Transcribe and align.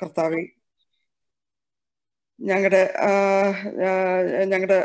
കർത്താവെ 0.00 0.42
ഞങ്ങളുടെ 2.40 2.80
ഞങ്ങളുടെ 4.52 4.78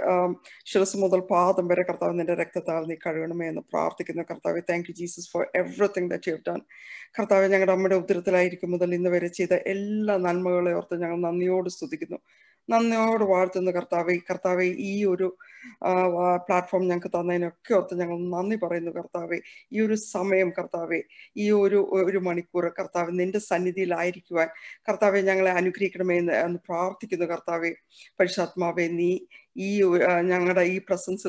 ശിരസ് 0.72 0.98
മുതൽ 0.98 1.20
പാദം 1.32 1.68
വരെ 1.68 1.84
കർത്താവ് 1.84 2.20
നിന്റെ 2.20 2.34
രക്തത്താൽ 2.34 2.84
നീ 2.90 2.96
കഴുകണമേ 3.06 3.46
എന്ന് 3.52 3.62
പ്രാർത്ഥിക്കുന്നു 3.72 4.24
കർത്താവ്. 4.32 4.62
Thank 4.70 4.88
you 4.90 4.96
Jesus 5.00 5.30
for 5.34 5.44
everything 5.62 6.10
that 6.12 6.30
you 6.32 6.38
done 6.48 6.60
കർത്താവ് 7.18 7.46
ഞങ്ങളുടെ 7.54 7.74
അമ്മയുടെ 7.76 7.96
ഉദരത്തിലായിരിക്കും 7.96 8.72
മുതൽ 8.72 8.94
ഇന്ന് 8.94 9.10
വരെ 9.16 9.30
ചെയ്ത 9.40 9.54
എല്ലാ 9.74 10.18
നന്മകളെ 10.28 10.74
ഓർത്ത് 10.80 11.02
ഞങ്ങൾ 11.04 11.20
നന്ദിയോട് 11.28 11.70
സ്തുതിക്കുന്നു. 11.78 12.20
നന്ദിയോട് 12.70 13.24
വാഴ്ത്തുന്നു 13.24 13.72
കർത്താവെ 13.72 14.16
കർത്താവെ 14.30 14.66
ഈ 14.90 15.06
ഒരു 15.06 15.28
പ്ലാറ്റ്ഫോം 16.46 16.84
ഞങ്ങൾക്ക് 16.88 17.08
തന്നതിനൊക്കെ 17.08 17.74
ഓർത്ത് 17.74 18.00
ഞങ്ങൾ 18.00 18.18
നന്ദി 18.30 18.56
പറയുന്നു 18.56 18.92
കർത്താവെ. 18.92 19.38
ഈ 19.74 19.82
ഒരു 19.82 19.96
സമയം 19.96 20.50
കർത്താവെ 20.58 21.00
ഈ 21.38 21.52
ഒരു 21.52 21.80
ഒരു 22.06 22.18
മണിക്കൂർ 22.18 22.66
കർത്താവ് 22.80 23.20
നിന്റെ 23.20 23.40
സന്നിധിയിലായിരിക്കുവാൻ 23.40 24.50
കർത്താവെ 24.90 25.22
ഞങ്ങളെ 25.22 25.52
അനുഗ്രഹിക്കണമേ 25.52 26.18
എന്ന് 26.18 26.60
പ്രാർത്ഥിക്കുന്നു 26.70 27.26
കർത്താവെ. 27.26 27.72
പരിശാത്മാവെ 28.20 28.88
നീ 29.00 29.12
ഈ 29.58 29.70
ഞങ്ങളുടെ 30.30 30.62
ഈ 30.62 30.78
പ്രസൻസ് 30.78 31.28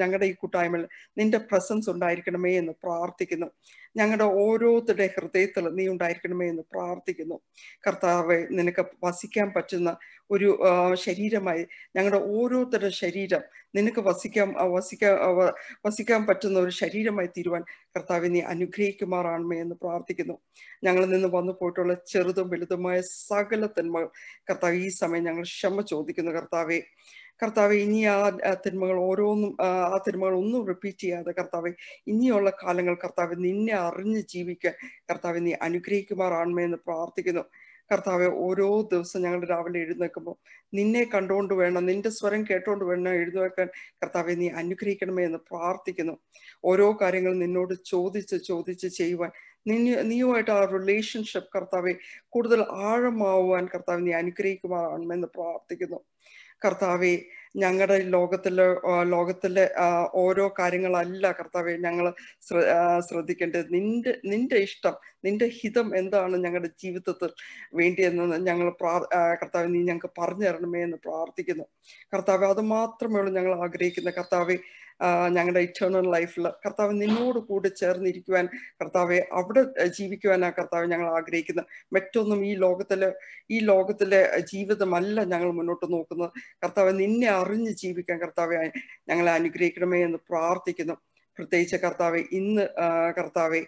ഞങ്ങളുടെ 0.00 0.26
ഈ 0.26 0.32
കൂട്ടായ്മയിൽ 0.32 0.84
നിന്റെ 1.18 1.38
പ്രസൻസ് 1.38 1.90
ഉണ്ടായിരിക്കണമേ 1.90 2.52
എന്ന് 2.56 2.72
പ്രാർത്ഥിക്കുന്നു. 2.84 3.48
ഞങ്ങളുടെ 3.96 4.24
ഓരോരുത്തരുടെ 4.24 5.06
ഹൃദയത്തിൽ 5.16 5.64
നീ 5.68 5.88
ഉണ്ടായിരിക്കണമേ 5.88 6.46
എന്ന് 6.48 6.62
പ്രാർത്ഥിക്കുന്നു. 6.72 7.36
കർത്താവെ 7.86 8.38
നിനക്ക് 8.50 8.84
വസിക്കാൻ 9.04 9.48
പറ്റുന്ന 9.56 9.90
ഒരു 10.30 10.48
ശരീരമായി 10.94 11.62
ഞങ്ങളുടെ 11.96 12.20
ഓരോരുത്തരുടെ 12.36 12.90
ശരീരം 12.90 13.42
നിനക്ക് 13.76 14.00
വസിക്കാൻ 14.00 14.48
വസിക്കാൻ 14.74 15.14
വസിക്കാൻ 15.86 16.26
പറ്റുന്ന 16.26 16.58
ഒരു 16.58 16.70
ശരീരമായി 16.70 17.26
തീരുവാൻ 17.26 17.62
കർത്താവ് 17.96 18.28
നീ 18.34 18.40
അനുഗ്രഹിക്കുമാറാണമേ 18.40 19.58
എന്ന് 19.60 19.76
പ്രാർത്ഥിക്കുന്നു. 19.82 20.36
ഞങ്ങളിൽ 20.84 21.10
നിന്ന് 21.10 21.28
വന്നു 21.28 21.52
പോയിട്ടുള്ള 21.60 21.94
ചെറുതും 22.12 22.50
വലുതുമായ 22.50 23.00
സകല 23.28 23.66
തന്മ 23.66 24.04
കർത്താവ് 24.50 24.76
ഈ 24.76 24.88
സമയം 25.02 25.24
ഞങ്ങൾ 25.24 25.42
ക്ഷമ 25.42 25.80
ചോദിക്കുന്നു 25.92 26.32
കർത്താവെ. 26.32 26.80
കർത്താവ് 27.42 27.74
ഇനി 27.74 28.04
ആ 28.04 28.30
തിന്മകൾ 28.66 28.98
ഓരോന്നും 28.98 29.56
ആ 29.62 30.00
തിന്മകൾ 30.08 30.34
ഒന്നും 30.34 30.66
റിപ്പീറ്റ് 30.66 30.98
ചെയ്യാതെ 30.98 31.32
കർത്താവ് 31.32 31.72
ഇനിയുള്ള 32.06 32.50
കാലങ്ങൾ 32.50 32.94
കർത്താവ് 32.94 33.34
നിന്നെ 33.38 33.74
അറിഞ്ഞ് 33.74 34.20
ജീവിക്കാൻ 34.20 34.74
കർത്താവ് 35.10 35.46
നീ 35.46 35.52
അനുഗ്രഹിക്കുമാറാണമേ 35.52 36.64
എന്ന് 36.64 36.76
പ്രാർത്ഥിക്കുന്നു. 36.76 37.44
കർത്താവ് 37.92 38.26
ഓരോ 38.28 38.80
ദിവസം 38.92 39.22
ഞങ്ങൾ 39.22 39.46
രാവിലെ 39.46 39.78
എഴുന്നേൽക്കുമ്പോൾ 39.80 40.36
നിന്നെ 40.74 41.04
കണ്ടുകൊണ്ട് 41.14 41.54
വേണം 41.54 41.86
നിന്റെ 41.86 42.10
സ്വരം 42.10 42.44
കേട്ടുകൊണ്ട് 42.50 42.84
വേണം 42.84 43.12
എഴുന്നേൽക്കാൻ 43.12 43.68
കർത്താവെ 44.02 44.34
നീ 44.34 44.48
അനുഗ്രഹിക്കണമേ 44.48 45.24
എന്ന് 45.24 45.38
പ്രാർത്ഥിക്കുന്നു. 45.38 46.18
ഓരോ 46.64 46.98
കാര്യങ്ങളും 47.02 47.38
നിന്നോട് 47.38 47.74
ചോദിച്ച് 47.84 48.36
ചോദിച്ച് 48.36 48.86
ചെയ്യുവാൻ 48.86 49.30
നിന്നെ 49.66 50.02
നീയുമായിട്ട് 50.02 50.50
ആ 50.50 50.64
റിലേഷൻഷിപ്പ് 50.64 51.50
കർത്താവെ 51.56 51.94
കൂടുതൽ 52.28 52.62
ആഴമാവുവാൻ 52.62 53.68
കർത്താവ് 53.74 54.06
നീ 54.06 54.12
അനുഗ്രഹിക്കുമാറാണെന്ന് 54.12 55.28
പ്രാർത്ഥിക്കുന്നു. 55.36 56.00
കർത്താവെ 56.64 57.14
ഞങ്ങളുടെ 57.56 57.96
ലോകത്തിലെ 58.14 58.66
ലോകത്തിലെ 59.14 59.64
ഓരോ 60.14 60.44
കാര്യങ്ങളല്ല 60.58 61.32
കർത്താവെ 61.32 61.72
ഞങ്ങൾ 61.86 62.06
ശ്രദ്ധിക്കേണ്ടത്. 63.08 63.66
നിന്റെ 63.74 64.12
നിന്റെ 64.24 64.56
ഇഷ്ടം 64.66 64.94
നിന്റെ 65.24 65.46
ഹിതം 65.58 65.88
എന്താണ് 65.96 66.36
ഞങ്ങളുടെ 66.44 66.70
ജീവിതത്തിൽ 66.84 67.30
വേണ്ടിയെന്ന് 67.74 68.38
ഞങ്ങൾ 68.48 68.68
പ്രാർ 68.80 69.02
കർത്താവ് 69.42 69.68
നീ 69.74 69.80
ഞങ്ങൾക്ക് 69.90 70.10
പറഞ്ഞു 70.20 70.46
തരണമേ 70.46 70.82
എന്ന് 70.82 70.98
പ്രാർത്ഥിക്കുന്നു. 71.06 71.66
കർത്താവ് 72.14 72.44
അത് 72.44 72.62
മാത്രമേ 72.76 73.18
ഉള്ളൂ 73.20 73.32
ഞങ്ങൾ 73.38 73.54
ആഗ്രഹിക്കുന്ന. 73.64 74.10
കർത്താവെ 74.10 74.56
ഞങ്ങളുടെ 75.36 75.60
ഇറ്റേണൽ 75.66 76.06
ലൈഫിൽ 76.14 76.46
കർത്താവ് 76.64 76.92
നിന്നോട് 77.02 77.38
കൂടെ 77.48 77.68
ചേർന്നിരിക്കുവാൻ 77.80 78.46
കർത്താവെ 78.80 79.18
അവിടെ 79.38 79.62
ജീവിക്കുവാനാ 79.98 80.48
കർത്താവ് 80.58 80.86
ഞങ്ങൾ 80.92 81.08
ആഗ്രഹിക്കുന്നത്. 81.18 81.68
മറ്റൊന്നും 81.92 82.40
ഈ 82.50 82.52
ലോകത്തിലെ 82.64 83.08
ഈ 83.54 83.58
ലോകത്തിലെ 83.70 84.20
ജീവിതമല്ല 84.52 85.24
ഞങ്ങൾ 85.32 85.50
മുന്നോട്ട് 85.60 85.86
നോക്കുന്നത്. 85.94 86.32
കർത്താവ് 86.64 86.92
നിന്നെ 87.02 87.28
അറിഞ്ഞ് 87.40 87.72
ജീവിക്കാൻ 87.82 88.18
കർത്താവെ 88.24 88.58
ഞങ്ങളെ 89.10 89.32
അനുഗ്രഹിക്കണമേ 89.38 90.00
എന്ന് 90.08 90.20
പ്രാർത്ഥിക്കുന്നു. 90.30 90.96
പ്രത്യേകിച്ച് 91.38 91.76
കർത്താവെ 91.76 92.20
ഇന്ന് 92.38 92.64
കർത്താവെ 93.18 93.60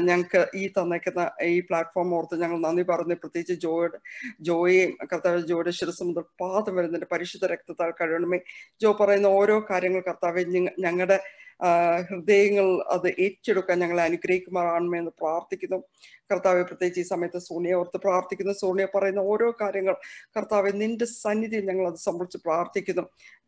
ഞങ്ങൾക്ക് 0.00 0.40
ഈ 0.54 0.62
തന്നേക്കുന്ന 0.68 1.22
ഈ 1.46 1.58
പ്ലാറ്റ്ഫോം 1.60 2.10
ഓർത്ത് 2.14 2.40
ഞങ്ങൾ 2.40 2.58
നന്ദി 2.58 2.82
പറഞ്ഞു 2.82 3.14
പ്രത്യേകിച്ച് 3.14 3.54
ജോയുടെ 3.62 3.98
ജോയെയും 4.40 4.92
കർത്താവ് 5.12 5.40
ജോയുടെ 5.42 5.70
ശിരസ് 5.70 6.02
മുതൽ 6.02 6.24
പാദം 6.40 6.74
വരുന്നതിന്റെ 6.74 7.08
പരിശുദ്ധ 7.10 7.46
രക്തത്താൽ 7.46 7.92
കഴിയണമേ 8.00 8.40
ജോ 8.80 8.92
പറയുന്ന 8.92 9.30
ഓരോ 9.34 9.56
കാര്യങ്ങൾ 9.70 10.00
കർത്താവ് 10.00 10.44
ഞങ്ങളുടെ 10.78 11.18
ഹൃദയങ്ങൾ 12.10 12.82
അത് 12.82 13.08
ഏറ്റെടുക്കാൻ 13.08 13.78
ഞങ്ങൾ 13.78 14.00
അനുഗ്രഹിക്കുമാറാണമേ 14.00 14.98
എന്ന് 14.98 15.10
പ്രാർത്ഥിക്കുന്നു. 15.20 15.82
കർത്താവെ 16.32 16.62
പ്രത്യേകിച്ച് 16.62 17.00
ഈ 17.00 17.04
സമയത്ത് 17.04 17.38
സോണിയ 17.38 17.74
ഓർത്ത് 17.74 17.96
പ്രാർത്ഥിക്കുന്നു. 17.96 18.52
സോണിയ 18.52 18.86
പറയുന്ന 18.94 19.20
ഓരോ 19.20 19.50
കാര്യങ്ങൾ 19.60 19.96
കർത്താവെ 20.36 20.70
നിന്റെ 20.70 21.04
സന്നിധിയിൽ 21.04 21.66
ഞങ്ങൾ 21.66 21.86
അത് 21.86 21.96
സംബന്ധിച്ച് 21.96 22.38
പ്രാർത്ഥിക്കുന്നു. 22.44 23.02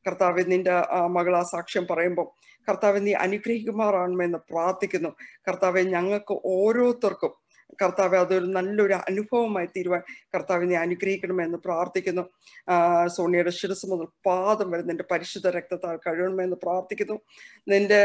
കർത്താവെ 0.07 0.43
നിന്റെ 0.43 0.73
മകൾ 1.07 1.37
ആ 1.37 1.43
സാക്ഷ്യം 1.43 1.87
പറയുമ്പോൾ 1.91 2.29
കർത്താവെ 2.69 2.99
നീ 2.99 3.13
അനുഗ്രഹിക്കുമാറാണമേ 3.13 4.25
എന്ന് 4.25 4.39
പ്രാർത്ഥിക്കുന്നു. 4.39 5.09
കർത്താവെ 5.49 5.83
ഞങ്ങൾക്ക് 5.83 6.41
ഓരോരുത്തർക്കും 6.45 7.46
കർത്താവ് 7.83 8.17
അതൊരു 8.17 8.47
നല്ലൊരു 8.57 8.97
അനുഭവമായി 9.09 9.69
തീരുവാൻ 9.77 10.03
കർത്താവിനെ 10.35 10.77
അനുഗ്രഹിക്കണമെന്ന് 10.77 11.59
പ്രാർത്ഥിക്കുന്നു. 11.67 12.25
സോണിയുടെ 13.17 13.53
ശിരസ് 13.59 13.87
മുതൽ 13.91 14.09
പാദം 14.27 14.71
വരെ 14.71 14.83
നിന്റെ 14.83 15.05
പരിശുദ്ധ 15.11 15.49
രക്തത്താൽ 15.57 15.97
കഴിയണമെന്ന് 16.07 16.57
പ്രാർത്ഥിക്കുന്നു. 16.65 17.17
നിന്റെ 17.73 18.01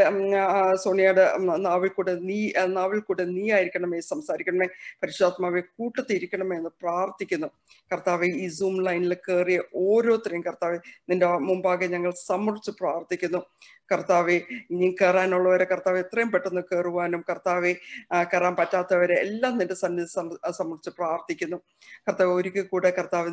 സോണിയുടെ 0.84 1.24
നാവിൽ 1.66 1.92
കൂടെ 1.98 2.14
നീ 2.30 2.38
നാവിൽ 2.78 3.00
കൂടെ 3.00 3.24
നീ 3.36 3.44
ആയിരിക്കണമേ 3.56 4.00
സംസാരിക്കണമേ. 4.12 4.68
പരിശുദ്ധാത്മാവെ 5.02 5.62
കൂട്ടത്തിരിക്കണമേ 5.78 6.56
എന്ന് 6.56 6.72
പ്രാർത്ഥിക്കുന്നു. 6.82 7.48
കർത്താവ് 7.92 8.28
ഈ 8.44 8.46
സൂം 8.58 8.76
ലൈനിൽ 8.86 9.14
കയറിയ 9.28 9.60
ഓരോരുത്തരെയും 9.86 10.44
കർത്താവ് 10.48 10.78
നിന്റെ 11.10 11.26
മുമ്പാകെ 11.48 11.86
ഞങ്ങൾ 11.86 12.12
സമ്മർദ്ദിച്ച് 12.28 12.72
പ്രാർത്ഥിക്കുന്നു. 12.80 13.40
കർത്താവെ 13.92 14.36
ഇനി 14.70 14.88
കയറാനുള്ളവരെ 15.00 15.64
കർത്താവ് 15.64 15.98
എത്രയും 15.98 16.30
പെട്ടെന്ന് 16.30 16.62
കയറുവാനും 16.72 17.24
കർത്താവെ 17.30 17.72
കയറാൻ 18.32 18.56
പറ്റാത്തവരെ 18.56 19.14
എല്ലാം 19.24 19.58
നിന്റെ 19.58 19.74
സന്നിധി 19.74 20.10
സംബന്ധിച്ച് 20.52 20.90
പ്രാർത്ഥിക്കുന്നു. 20.98 21.58
കർത്താവ് 22.08 22.32
ഒരിക്കൽ 22.32 22.66
കൂടെ 22.72 22.90
കർത്താവ് 22.98 23.30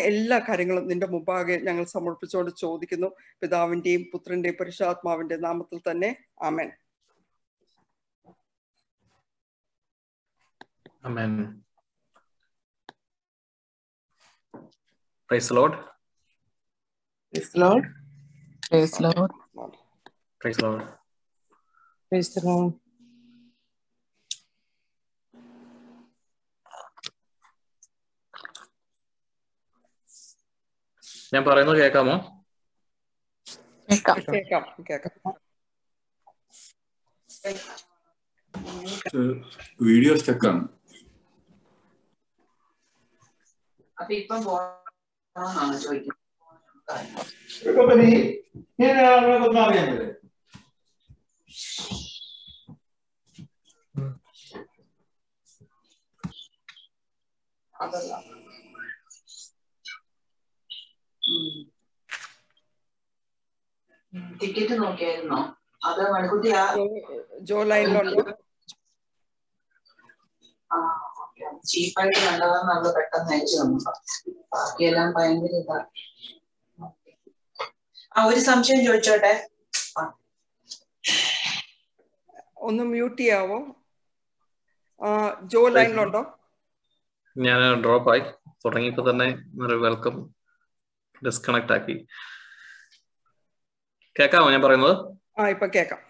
എല്ലാ 0.00 0.38
കാര്യങ്ങളും 0.48 0.88
നിന്റെ 0.92 1.06
മുമ്പാകെ 1.06 1.56
ഞങ്ങൾ 1.68 1.84
സമർപ്പിച്ചുകൊണ്ട് 1.96 2.52
ചോദിക്കുന്നു. 2.60 3.10
പിതാവിന്റെയും 3.40 4.04
പുത്രന്റെയും 4.12 4.56
പരിശുദ്ധാത്മാവിന്റെ 4.60 5.36
നാമത്തിൽ 5.36 5.80
തന്നെ. 5.90 6.10
ആമേൻ. 6.42 6.70
ആമേൻ. 11.04 11.30
Praise 15.28 15.48
the 15.50 15.56
Lord. 15.58 15.74
Praise 17.34 17.50
the 17.54 17.60
Lord. 17.64 18.03
Praise 18.74 18.90
the 18.92 19.02
Lord. 19.08 19.30
Praise 20.40 20.56
the 20.56 20.64
Lord. 20.64 20.82
Praise 22.12 22.28
the 22.34 22.40
Lord. 22.44 22.72
ഞാൻ 31.32 31.42
പറയുന്നത് 31.44 31.78
കേൾക്കാമോ 31.80 32.16
കേൾക്കാം 33.88 34.18
കേൾക്കാം 34.26 34.64
കേൾക്കാം 34.90 35.34
വീഡിയോ 39.86 40.14
സ്റ്റക്കാണ് 40.22 40.62
അപ്പൊ 43.98 44.12
ഇപ്പം 44.20 44.42
ചോദിക്കുന്നത് 45.84 46.23
ഇപ്പൊ 47.68 47.94
നീ 47.94 48.08
ഞാൻ 48.80 48.96
ആളുകളൊന്നും 49.04 49.62
അറിയാൻ 49.62 49.88
അതല്ല 57.74 58.12
ടിക്കറ്റ് 64.40 64.74
നോക്കിയായിരുന്നോ 64.80 65.38
അത് 65.82 66.02
മണിക്കുട്ടി 66.12 66.50
ആ 66.56 66.64
ജോ 67.48 67.58
ലൈനിലുണ്ടോ 67.70 68.24
ചീപ്പായിട്ട് 71.70 72.18
കണ്ടതാന്ന് 72.20 72.70
നമ്മൾ 72.70 72.88
പെട്ടെന്ന് 72.96 73.32
അയച്ചു 73.34 73.56
തന്നു 73.60 73.78
ബാക്കിയെല്ലാം 74.52 75.08
ഭയങ്കര 75.16 75.54
ഇതാ 75.60 75.78
ആ 78.16 78.24
ഒരു 78.24 78.40
സംശയം 78.40 78.84
ചോദിച്ചോട്ടെ? 78.84 79.32
ഒന്ന് 82.56 82.82
മ്യൂട്ട് 82.82 83.18
ചെയ്യാവോ? 83.22 83.58
ജോ 85.42 85.68
ലൈനിലുണ്ടോ 85.68 86.22
ഞാൻ 87.36 87.60
ഡ്രോപ്പ് 87.82 88.10
ആയി. 88.10 88.22
തുടങ്ങിയപ്പോ 88.64 89.02
തന്നെ 89.10 89.26
ഒരു 89.66 89.74
വെൽക്കം 89.74 90.14
ഡിസ്കണക്ട് 91.26 91.72
ആക്കി. 91.72 91.96
കേക്കാമോ 94.18 94.50
ഞാൻ 94.50 94.62
പറയുന്നത്? 94.62 94.94
ആ 95.40 95.48
ഇപ്പൊ 95.48 95.66
കേക്കാം. 95.66 96.00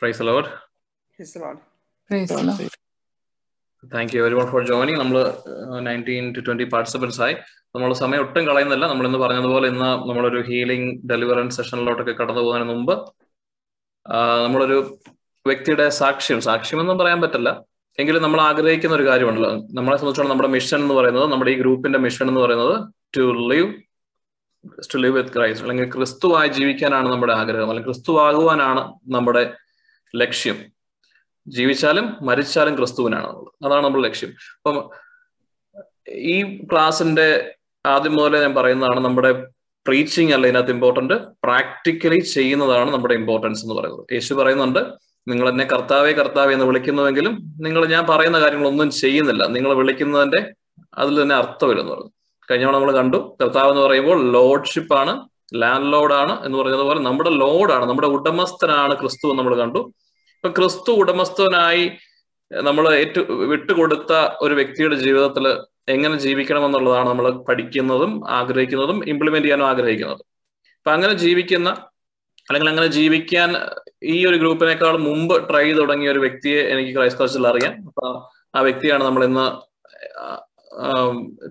Praise 0.00 0.22
Lord 0.22 0.50
his 1.18 1.38
Lord 1.38 1.60
praise 2.10 2.32
the 2.32 2.42
Lord. 2.42 2.83
Thank 3.92 4.16
you 4.16 4.20
everyone 4.34 4.46
for 4.46 4.62
joining 4.66 4.98
നമ്മൾ 4.98 5.18
നയന്റീൻ 5.86 6.34
ടു 6.34 6.40
ട്വന്റി 6.40 6.64
പാർട്ടിസിപ്പൻസ് 6.64 7.20
ആയി. 7.22 7.34
നമ്മൾ 7.74 7.92
സമയം 7.92 8.20
ഒട്ടും 8.20 8.46
കളയുന്നില്ല 8.46 8.86
നമ്മൾ 8.86 9.06
ഇന്ന് 9.06 9.18
പറഞ്ഞതുപോലെ 9.18 9.68
ഇന്ന് 9.68 9.90
നമ്മളൊരു 10.08 10.40
ഹീലിംഗ് 10.48 11.08
ഡെലിവറൻസ് 11.10 11.56
സെഷനിലോട്ടൊക്കെ 11.56 12.12
കടന്നു 12.12 12.40
പോകുന്നതിന് 12.40 12.74
മുമ്പ് 12.74 12.94
നമ്മളൊരു 14.44 14.78
വ്യക്തിയുടെ 15.46 15.88
സാക്ഷ്യം 15.88 16.40
സാക്ഷ്യം 16.40 16.80
എന്നും 16.80 16.98
പറയാൻ 16.98 17.20
പറ്റില്ല. 17.20 17.62
എങ്കിലും 17.98 18.22
നമ്മൾ 18.22 18.40
ആഗ്രഹിക്കുന്ന 18.40 18.96
ഒരു 18.96 19.06
കാര്യമുണ്ടല്ലോ. 19.06 19.50
നമ്മളെ 19.72 19.96
സംബന്ധിച്ചോളം 19.96 20.30
നമ്മുടെ 20.30 20.48
മിഷൻ 20.48 20.78
എന്ന് 20.78 20.94
പറയുന്നത് 20.94 21.26
നമ്മുടെ 21.32 21.50
ഈ 21.50 21.54
ഗ്രൂപ്പിന്റെ 21.54 21.98
മിഷൻ 21.98 22.28
എന്ന് 22.28 22.40
പറയുന്നത് 22.40 22.76
to 23.16 23.24
live 23.50 23.72
to 24.94 24.98
live 24.98 25.16
with 25.16 25.34
Christ 25.36 25.66
അല്ലെങ്കിൽ 25.66 25.92
ക്രിസ്തുവായി 25.96 26.48
ജീവിക്കാനാണ് 26.48 27.08
നമ്മുടെ 27.08 27.32
ആഗ്രഹം. 27.32 27.68
അല്ലെങ്കിൽ 27.68 27.92
ക്രിസ്തുവാകുവാനാണ് 27.92 28.82
നമ്മുടെ 29.08 29.52
ലക്ഷ്യം. 30.16 30.56
ജീവിച്ചാലും 31.46 32.16
മരിച്ചാലും 32.22 32.76
ക്രിസ്തുവിനാണ് 32.76 33.26
നമ്മൾ 33.26 33.66
അതാണ് 33.66 33.84
നമ്മുടെ 33.84 34.04
ലക്ഷ്യം. 34.04 34.30
അപ്പം 34.58 34.90
ഈ 36.08 36.58
ക്ലാസിന്റെ 36.72 37.56
ആദ്യം 37.86 38.16
മുതലേ 38.16 38.40
ഞാൻ 38.40 38.54
പറയുന്നതാണ് 38.54 39.00
നമ്മുടെ 39.00 39.46
പ്രീച്ചിങ് 39.86 40.32
അല്ല 40.32 40.46
ഇതിനകത്ത് 40.46 40.70
ഇമ്പോർട്ടന്റ് 40.70 41.14
പ്രാക്ടിക്കലി 41.44 42.18
ചെയ്യുന്നതാണ് 42.18 42.92
നമ്മുടെ 42.92 43.14
ഇമ്പോർട്ടൻസ് 43.14 43.62
എന്ന് 43.64 43.74
പറയുന്നത്. 43.74 44.04
യേശു 44.12 44.34
പറയുന്നുണ്ട് 44.34 44.80
നിങ്ങൾ 45.28 45.48
എന്നെ 45.48 45.64
കർത്താവേ 45.64 46.12
കർത്താവെ 46.12 46.52
എന്ന് 46.52 46.64
വിളിക്കുന്നുവെങ്കിലും 46.64 47.38
നിങ്ങൾ 47.60 47.86
ഞാൻ 47.86 48.06
പറയുന്ന 48.06 48.40
കാര്യങ്ങളൊന്നും 48.40 48.90
ചെയ്യുന്നില്ല. 48.90 49.46
നിങ്ങൾ 49.46 49.72
വിളിക്കുന്നതിന്റെ 49.74 50.54
അതിൽ 50.98 51.22
തന്നെ 51.22 51.34
അർത്ഥം 51.34 51.68
പറഞ്ഞു 51.68 52.10
കഴിഞ്ഞ 52.50 52.64
നമ്മൾ 52.64 52.92
കണ്ടു 52.92 53.36
കർത്താവ് 53.42 53.70
എന്ന് 53.70 53.82
പറയുമ്പോൾ 53.82 54.32
ലോഡ്ഷിപ്പാണ് 54.32 55.12
ലാൻഡ് 55.54 55.92
ലോഡാണ് 55.92 56.44
എന്ന് 56.44 56.58
പറഞ്ഞതുപോലെ 56.58 57.00
നമ്മുടെ 57.00 57.30
ലോഡാണ് 57.30 57.84
നമ്മുടെ 57.84 58.06
ഉടമസ്ഥനാണ് 58.06 58.94
ക്രിസ്തു 58.94 59.28
നമ്മൾ 59.28 59.54
കണ്ടു. 59.56 59.94
ഇപ്പൊ 60.44 60.54
ക്രിസ്തു 60.56 60.92
ഉടമസ്ഥനായി 61.02 61.84
നമ്മൾ 62.66 62.84
ഏറ്റു 62.96 63.20
വിട്ടുകൊടുത്ത 63.50 64.12
ഒരു 64.44 64.54
വ്യക്തിയുടെ 64.58 64.96
ജീവിതത്തിൽ 65.02 65.44
എങ്ങനെ 65.94 66.16
ജീവിക്കണം 66.24 66.64
എന്നുള്ളതാണ് 66.66 67.06
നമ്മൾ 67.10 67.26
പഠിക്കുന്നതും 67.46 68.12
ആഗ്രഹിക്കുന്നതും 68.38 68.98
ഇംപ്ലിമെന്റ് 69.12 69.46
ചെയ്യാനും 69.46 69.66
ആഗ്രഹിക്കുന്നതും. 69.68 70.26
അപ്പൊ 70.78 70.90
അങ്ങനെ 70.94 71.14
ജീവിക്കുന്ന 71.22 71.70
അല്ലെങ്കിൽ 72.48 72.70
അങ്ങനെ 72.72 72.88
ജീവിക്കാൻ 72.96 73.50
ഈ 74.14 74.16
ഒരു 74.30 74.38
ഗ്രൂപ്പിനേക്കാൾ 74.42 74.96
മുമ്പ് 75.06 75.34
ട്രൈ 75.50 75.64
തുടങ്ങിയ 75.78 76.10
ഒരു 76.14 76.22
വ്യക്തിയെ 76.24 76.58
എനിക്ക് 76.72 76.92
കൾച്ചറിൽ 76.98 77.46
അറിയാം. 77.52 77.76
അപ്പൊ 77.90 78.04
ആ 78.56 78.62
വ്യക്തിയാണ് 78.66 79.02
നമ്മൾ 79.08 79.24
ഇന്ന് 79.28 79.46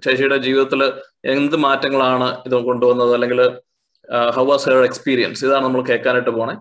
ചേച്ചിയുടെ 0.05 0.37
ജീവിതത്തിൽ 0.45 0.83
എന്ത് 1.35 1.57
മാറ്റങ്ങളാണ് 1.65 2.29
ഇത് 2.49 2.55
കൊണ്ടുവന്നത്? 2.69 3.13
അല്ലെങ്കിൽ 3.17 3.41
ഹൗ 4.37 4.45
വാസ് 4.51 4.69
ഹെയർ 4.71 4.85
എക്സ്പീരിയൻസ് 4.91 5.43
ഇതാണ് 5.47 5.65
നമ്മൾ 5.67 5.83
കേൾക്കാനായിട്ട് 5.89 6.35
പോണേ. 6.39 6.55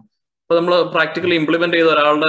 അപ്പൊ 0.52 0.62
നമ്മൾ 0.62 0.82
പ്രാക്ടിക്കലി 0.94 1.36
ഇംപ്ലിമെന്റ് 1.40 1.76
ചെയ്ത 1.76 1.86
ഒരാളുടെ 1.86 2.28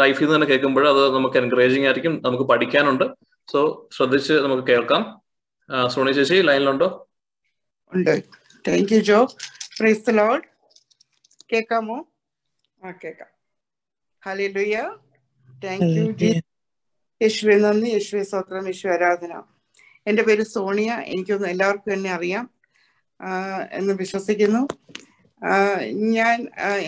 ലൈഫിൽ 0.00 0.24
നിന്ന് 0.24 0.34
തന്നെ 0.34 0.46
കേൾക്കുമ്പോൾ 0.46 0.84
അത് 0.90 1.00
നമുക്ക് 1.14 1.36
എൻകറേജിങ് 1.36 1.86
ആയിരിക്കും 1.88 2.12
നമുക്ക് 2.24 2.44
പഠിക്കാനുണ്ട്. 2.50 3.04
സോ 3.52 3.60
ശ്രദ്ധിച്ച് 3.92 4.34
നമുക്ക് 4.44 4.64
കേൾക്കാം. 4.68 5.02
സോണി 5.94 6.12
ചേച്ചി 6.12 6.36
ലൈനിലുണ്ടോ 6.48 6.88
ഉണ്ട്. 7.92 8.14
Thank 8.68 8.92
you 8.94 9.00
Jo 9.10 9.18
praise 9.78 10.14
Lord 10.18 10.46
കേൾക്കാമോ 11.52 11.98
ആ 12.84 12.92
കേൾക്കാം 13.04 13.30
ഹല്ലേലൂയ 14.26 14.76
താങ്ക് 15.64 15.88
യു 15.96 16.04
യേശുവെ 17.20 17.56
നന്ദി. 17.64 17.90
യേശുവെ 17.96 18.22
സ്വത്രം 18.32 18.66
യേശു 18.72 18.86
ആരാധന. 18.94 19.32
എന്റെ 20.06 20.22
പേര് 20.28 20.44
സോണിയ. 20.54 20.92
എനിക്കൊന്ന് 21.14 21.48
എല്ലാവർക്കും 21.54 21.94
എന്നെ 21.98 22.12
അറിയാം 22.18 22.46
എന്ന് 23.80 23.94
വിശ്വസിക്കുന്നു. 23.94 24.62
ഞാൻ 26.16 26.38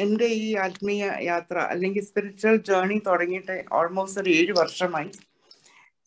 എന്റെ 0.03 0.27
ഈ 0.43 0.55
ആത്മീയ 0.65 1.05
യാത്ര 1.23 1.57
അല്ലെങ്കിൽ 1.73 2.03
സ്പിരിച്വൽ 2.05 2.57
ജേർണി 2.69 2.99
തുടങ്ങിയിട്ട് 3.07 3.57
ഓൾമോസ്റ്റ് 3.79 4.21
ഒരു 4.23 4.31
ഏഴ് 4.31 4.53
വർഷമായി. 4.61 5.11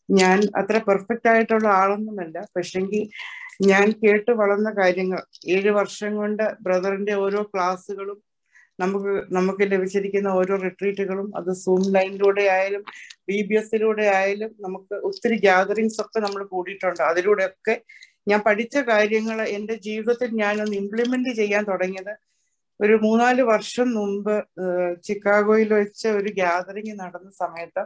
ഞാൻ 0.10 0.38
അത്ര 0.60 0.78
പെർഫെക്റ്റ് 0.88 1.30
ആയിട്ടുള്ള 1.32 1.68
ആളൊന്നുമല്ല. 1.82 2.38
പക്ഷെങ്കിൽ 2.56 3.04
ഞാൻ 3.72 3.86
കേട്ട് 4.04 4.32
വളർന്ന 4.42 4.70
കാര്യങ്ങൾ 4.80 5.20
ഏഴ് 5.56 5.72
വർഷം 5.80 6.12
കൊണ്ട് 6.16 6.44
ബ്രദറിന്റെ 6.66 7.14
ഓരോ 7.24 7.42
ക്ലാസ്സുകളും 7.54 8.20
നമുക്ക് 8.80 9.14
നമുക്ക് 9.38 9.64
ലഭിച്ചിരിക്കുന്ന 9.72 10.30
ഓരോ 10.40 10.56
റിട്രീറ്റുകളും 10.66 11.28
അത് 11.40 11.52
സൂം 11.64 11.84
ലൈനിലൂടെ 11.96 12.44
ആയാലും 12.56 12.84
ബി 13.30 13.38
ബി 13.50 13.56
എസിലൂടെ 13.62 14.06
ആയാലും 14.18 14.52
നമുക്ക് 14.66 14.96
ഒത്തിരി 15.10 15.38
ഗ്യാതറിങ്സ് 15.46 16.00
ഒക്കെ 16.04 16.20
നമ്മൾ 16.26 16.42
കൂടിയിട്ടുണ്ട്. 16.54 17.02
അതിലൂടെയൊക്കെ 17.12 17.76
ഞാൻ 18.32 18.40
പഠിച്ച 18.48 18.78
കാര്യങ്ങൾ 18.92 19.38
എന്റെ 19.58 19.76
ജീവിതത്തിൽ 19.88 20.30
ഞാനൊന്ന് 20.44 20.78
ഇംപ്ലിമെന്റ് 20.84 21.34
ചെയ്യാൻ 21.36 21.64
തുടങ്ങിയത് 21.72 22.14
ഒരു 22.80 22.96
മൂന്നാൽ 23.04 23.38
വർഷം 23.52 23.88
മുമ്പ് 23.98 24.36
ചിക്കാഗോയിൽ 25.08 25.70
വെച്ച് 25.80 26.08
ഒരു 26.20 26.30
ഗ്യാതറിങ് 26.40 26.96
നടന്ന 27.02 27.30
സമയത്ത് 27.44 27.84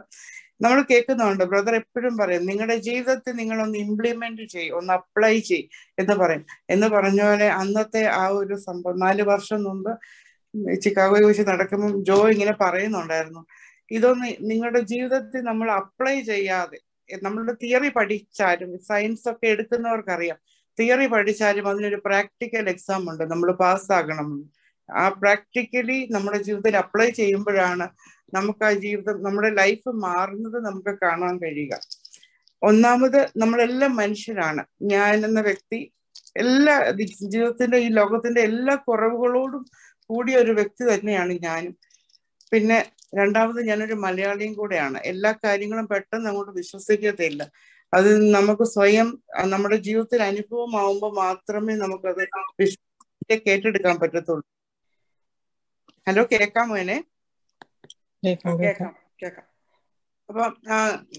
നമ്മൾ 0.64 0.80
കേൾക്കുന്നുണ്ട്. 0.90 1.44
ബ്രദർ 1.52 1.74
എപ്പോഴും 1.80 2.14
പറയും 2.20 2.42
നിങ്ങളുടെ 2.50 2.76
ജീവിതത്തിൽ 2.88 3.32
നിങ്ങളൊന്ന് 3.40 3.78
ഇംപ്ലിമെന്റ് 3.86 4.44
ചെയ്യും 4.54 4.76
ഒന്ന് 4.78 4.92
അപ്ലൈ 4.98 5.34
ചെയ് 5.50 5.64
എന്ന് 6.00 6.14
പറയും. 6.22 6.44
എന്ന് 6.74 6.88
പറഞ്ഞ 6.94 7.20
പോലെ 7.28 7.48
അന്നത്തെ 7.60 8.02
ആ 8.20 8.24
ഒരു 8.40 8.56
സംഭവം 8.66 9.00
നാല് 9.06 9.24
വർഷം 9.32 9.60
മുമ്പ് 9.68 9.92
ചിക്കാഗോയിൽ 10.84 11.26
വെച്ച് 11.30 11.44
നടക്കുമ്പോൾ 11.50 11.92
ജോ 12.10 12.16
ഇങ്ങനെ 12.34 12.54
പറയുന്നുണ്ടായിരുന്നു. 12.62 13.42
ഇതൊന്ന് 13.90 14.28
നിങ്ങളുടെ 14.50 14.80
ജീവിതത്തിൽ 14.92 15.42
നമ്മൾ 15.50 15.68
അപ്ലൈ 15.80 16.16
ചെയ്യാതെ 16.30 16.78
നമ്മളുടെ 17.10 17.54
തിയറി 17.62 17.88
പഠിച്ചാലും 17.96 18.70
സയൻസ് 18.90 19.26
ഒക്കെ 19.32 19.46
എടുക്കുന്നവർക്കറിയാം 19.54 20.38
തിയറി 20.78 21.06
പഠിച്ചാലും 21.14 21.66
അതിനൊരു 21.70 21.98
പ്രാക്ടിക്കൽ 22.06 22.66
എക്സാം 22.74 23.02
ഉണ്ട്. 23.10 23.24
നമ്മൾ 23.32 23.48
പാസ്സാകണം 23.62 24.28
ആ 24.88 25.04
പ്രാക്ടിക്കലി 25.20 25.98
നമ്മുടെ 26.10 26.38
ജീവിതത്തിൽ 26.42 26.76
അപ്ലൈ 26.76 27.08
ചെയ്യുമ്പോഴാണ് 27.10 27.86
നമുക്ക് 28.34 28.64
ആ 28.64 28.72
ജീവിതം 28.84 29.16
നമ്മുടെ 29.22 29.50
ലൈഫ് 29.60 29.90
മാറുന്നത് 30.04 30.58
നമുക്ക് 30.66 30.92
കാണാൻ 31.02 31.34
കഴിയുക. 31.42 31.74
ഒന്നാമത് 32.62 33.20
നമ്മളെല്ലാം 33.42 33.92
മനുഷ്യരാണ്. 33.96 34.62
ഞാൻ 34.92 35.14
എന്ന 35.28 35.40
വ്യക്തി 35.40 35.80
എല്ലാ 36.36 36.74
ജീവിതത്തിന്റെ 37.32 37.78
ഈ 37.78 37.88
ലോകത്തിന്റെ 37.98 38.40
എല്ലാ 38.50 38.74
കുറവുകളോടും 38.86 39.62
കൂടിയ 40.10 40.36
ഒരു 40.44 40.52
വ്യക്തി 40.52 40.82
തന്നെയാണ് 40.90 41.32
ഞാനും. 41.46 41.74
പിന്നെ 42.52 42.78
രണ്ടാമത് 43.18 43.60
ഞാനൊരു 43.68 43.96
മലയാളിയും 44.04 44.54
കൂടെയാണ്. 44.54 44.98
എല്ലാ 45.10 45.32
കാര്യങ്ങളും 45.44 45.86
പെട്ടെന്ന് 45.92 46.28
അങ്ങോട്ട് 46.30 46.52
വിശ്വസിക്കത്തില്ല. 46.60 47.42
അത് 47.92 48.08
നമുക്ക് 48.36 48.64
സ്വയം 48.74 49.08
നമ്മുടെ 49.52 49.76
ജീവിതത്തിൽ 49.86 50.20
അനുഭവമാവുമ്പോൾ 50.22 51.12
മാത്രമേ 51.22 51.74
നമുക്കത് 51.76 52.22
വിശ്വസിച്ച് 52.60 53.36
കേട്ടെടുക്കാൻ 53.46 53.96
പറ്റത്തുള്ളൂ. 54.02 54.44
ഹലോ 56.06 56.22
കേൾക്കാമോ 56.32 56.74
എന്നെ 56.76 56.96
കേൾക്കാം 58.62 59.46
അപ്പൊ 60.28 60.42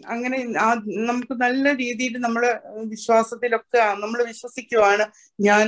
അങ്ങനെ 0.05 0.37
ആ 0.59 0.67
നമുക്ക് 1.09 1.33
നല്ല 1.41 1.73
രീതിയിൽ 1.73 2.13
നമ്മൾ 2.17 2.43
വിശ്വാസത്തിലൊക്കെ 2.91 3.81
നമ്മൾ 4.03 4.19
വിശ്വസിക്കുവാണ്. 4.23 5.05
ഞാൻ 5.39 5.65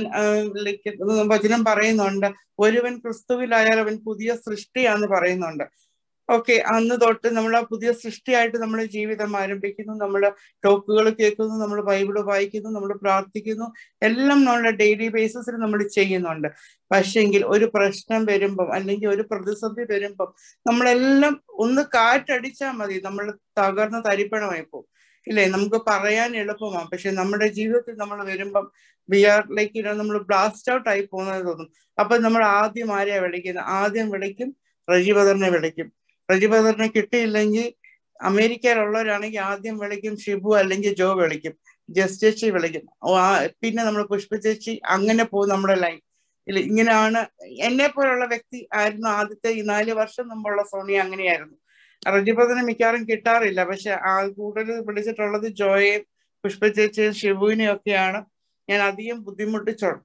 വചനം 1.32 1.62
പറയുന്നുണ്ട്. 1.64 2.28
ഒരുവൻ 2.58 2.94
ക്രിസ്തുവിലായാൽ 2.98 3.80
അവൻ 3.80 3.96
പുതിയ 4.06 4.30
സൃഷ്ടിയാന്ന് 4.46 5.06
പറയുന്നുണ്ട്. 5.06 5.64
ഓക്കെ 6.28 6.54
അന്ന് 6.74 6.94
തൊട്ട് 7.02 7.28
നമ്മൾ 7.36 7.56
ആ 7.56 7.60
പുതിയ 7.72 7.92
സൃഷ്ടിയായിട്ട് 8.02 8.56
നമ്മുടെ 8.62 8.84
ജീവിതം 8.84 9.36
ആരംഭിക്കുന്നു. 9.36 9.94
നമ്മൾ 10.04 10.22
ടോക്കുകൾ 10.64 11.06
കേൾക്കുന്നു 11.20 11.56
നമ്മൾ 11.64 11.78
ബൈബിൾ 11.90 12.16
വായിക്കുന്നു 12.30 12.70
നമ്മൾ 12.76 12.92
പ്രാർത്ഥിക്കുന്നു. 13.04 13.66
എല്ലാം 14.08 14.40
നമ്മുടെ 14.44 14.72
ഡെയിലി 14.82 15.08
ബേസിസിൽ 15.16 15.56
നമ്മൾ 15.64 15.82
ചെയ്യുന്നുണ്ട്. 15.98 16.48
പക്ഷെങ്കിൽ 16.92 17.44
ഒരു 17.54 17.66
പ്രശ്നം 17.76 18.24
വരുമ്പം 18.32 18.68
അല്ലെങ്കിൽ 18.74 19.08
ഒരു 19.14 19.24
പ്രതിസന്ധി 19.32 19.84
വരുമ്പം 19.94 20.30
നമ്മളെല്ലാം 20.70 21.36
ഒന്ന് 21.66 21.84
കാറ്റടിച്ചാൽ 21.96 22.74
മതി. 22.80 22.98
നമ്മൾ 23.04 23.26
തകർന്ന് 23.60 24.00
തരിപ്പണമായി 24.08 24.64
പോകും 24.72 24.88
ഇല്ലേ? 25.26 25.44
നമുക്ക് 25.54 25.78
പറയാൻ 25.90 26.30
എളുപ്പമാണ്. 26.36 26.88
പക്ഷെ 26.92 27.10
നമ്മുടെ 27.20 27.46
ജീവിതത്തിൽ 27.58 27.94
നമ്മൾ 28.02 28.18
വരുമ്പം 28.30 28.66
വി 29.08 29.20
ആർ 29.32 29.42
ലൈക്ക് 29.58 29.82
നമ്മൾ 30.02 30.16
ബ്ലാസ്റ്റ് 30.30 30.72
ഔട്ട് 30.74 30.88
ആയി 30.92 31.02
പോകുന്നത് 31.12 31.46
തോന്നും. 31.48 31.68
അപ്പൊ 31.98 32.14
നമ്മൾ 32.18 32.42
ആദ്യം 32.60 32.90
ആരെയാണ് 32.98 33.24
വിളിക്കുന്നത്? 33.26 33.64
ആദ്യം 33.80 34.10
വിളിക്കും 34.14 34.50
റജീവദറിനെ 34.88 35.50
വിളിക്കും. 35.56 35.88
റജിബദറിനെ 36.28 36.88
കിട്ടിയില്ലെങ്കിൽ 36.96 37.66
അമേരിക്കയിലുള്ളവരാണെങ്കിൽ 38.20 39.40
ആദ്യം 39.50 39.76
വിളിക്കും 39.82 40.14
ഷിബു 40.24 40.50
അല്ലെങ്കിൽ 40.60 40.92
ജോ 41.00 41.08
വിളിക്കും 41.22 41.54
ജസ് 41.88 42.20
ചേച്ചി 42.22 42.46
വിളിക്കും. 42.56 42.84
പിന്നെ 43.62 43.80
നമ്മൾ 43.88 44.02
പുഷ്പ 44.12 44.32
ചേച്ചി 44.46 44.72
അങ്ങനെ 44.94 45.24
പോകും 45.32 45.50
നമ്മുടെ 45.54 45.76
ലൈൻ. 45.84 45.98
ഇല്ല 46.46 46.58
ഇങ്ങനെയാണ് 46.70 47.20
എന്നെ 47.68 47.86
പോലുള്ള 47.94 48.24
വ്യക്തി 48.32 48.58
ആയിരുന്നു 48.80 49.08
ആദ്യത്തെ 49.18 49.50
ഈ 49.58 49.60
നാല് 49.72 49.92
വർഷം 50.00 50.24
മുമ്പുള്ള 50.32 50.62
സോണിയ 50.72 50.98
അങ്ങനെയായിരുന്നു. 51.04 51.56
റജിപതിനെ 52.02 52.62
മിക്കവാറും 52.68 53.02
കിട്ടാറില്ല 53.10 53.60
പക്ഷെ 53.70 53.92
ആ 54.10 54.12
കൂടുതൽ 54.38 54.76
വിളിച്ചിട്ടുള്ളത് 54.88 55.48
ജോയെയും 55.60 56.02
പുഷ്പ 56.44 56.62
ചേച്ചിയും 56.78 57.14
ഷിബുവിനെയും 57.20 57.72
ഒക്കെയാണ്. 57.76 58.20
ഞാൻ 58.68 58.80
അധികം 58.90 59.18
ബുദ്ധിമുട്ടിച്ചോളും. 59.26 60.04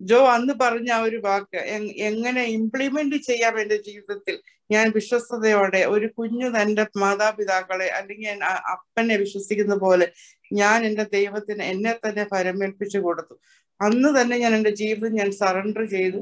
ജോ 0.00 0.18
അന്ന് 0.36 0.54
പറഞ്ഞ 0.62 0.90
ആ 0.96 1.00
ഒരു 1.08 1.18
വാക്ക് 1.26 1.60
എങ്ങനെ 2.08 2.42
ഇംപ്ലിമെന്റ് 2.58 3.18
ചെയ്യാം 3.28 3.54
എന്റെ 3.62 3.78
ജീവിതത്തിൽ? 3.88 4.36
ഞാൻ 4.70 4.92
വിശ്വസ്തയോടെ 4.94 5.84
ഒരു 5.84 6.06
കുഞ്ഞു 6.06 6.48
തന്റെ 6.48 6.86
മാതാപിതാക്കളെ 6.96 7.86
അല്ലെങ്കിൽ 7.86 8.44
അപ്പനെ 8.44 9.16
വിശ്വസിക്കുന്ന 9.16 9.74
പോലെ 9.74 10.12
ഞാൻ 10.52 10.84
എന്റെ 10.84 11.06
ദൈവത്തിന് 11.12 11.62
എന്നെ 11.62 11.98
തന്നെ 12.08 12.26
പരമേൽപ്പിച്ചു 12.32 12.98
കൊടുത്തു. 12.98 13.40
അന്ന് 13.80 14.20
തന്നെ 14.20 14.38
ഞാൻ 14.38 14.54
എന്റെ 14.54 14.70
ജീവിതം 14.70 15.14
ഞാൻ 15.14 15.30
സറണ്ടർ 15.30 15.84
ചെയ്തു. 15.84 16.18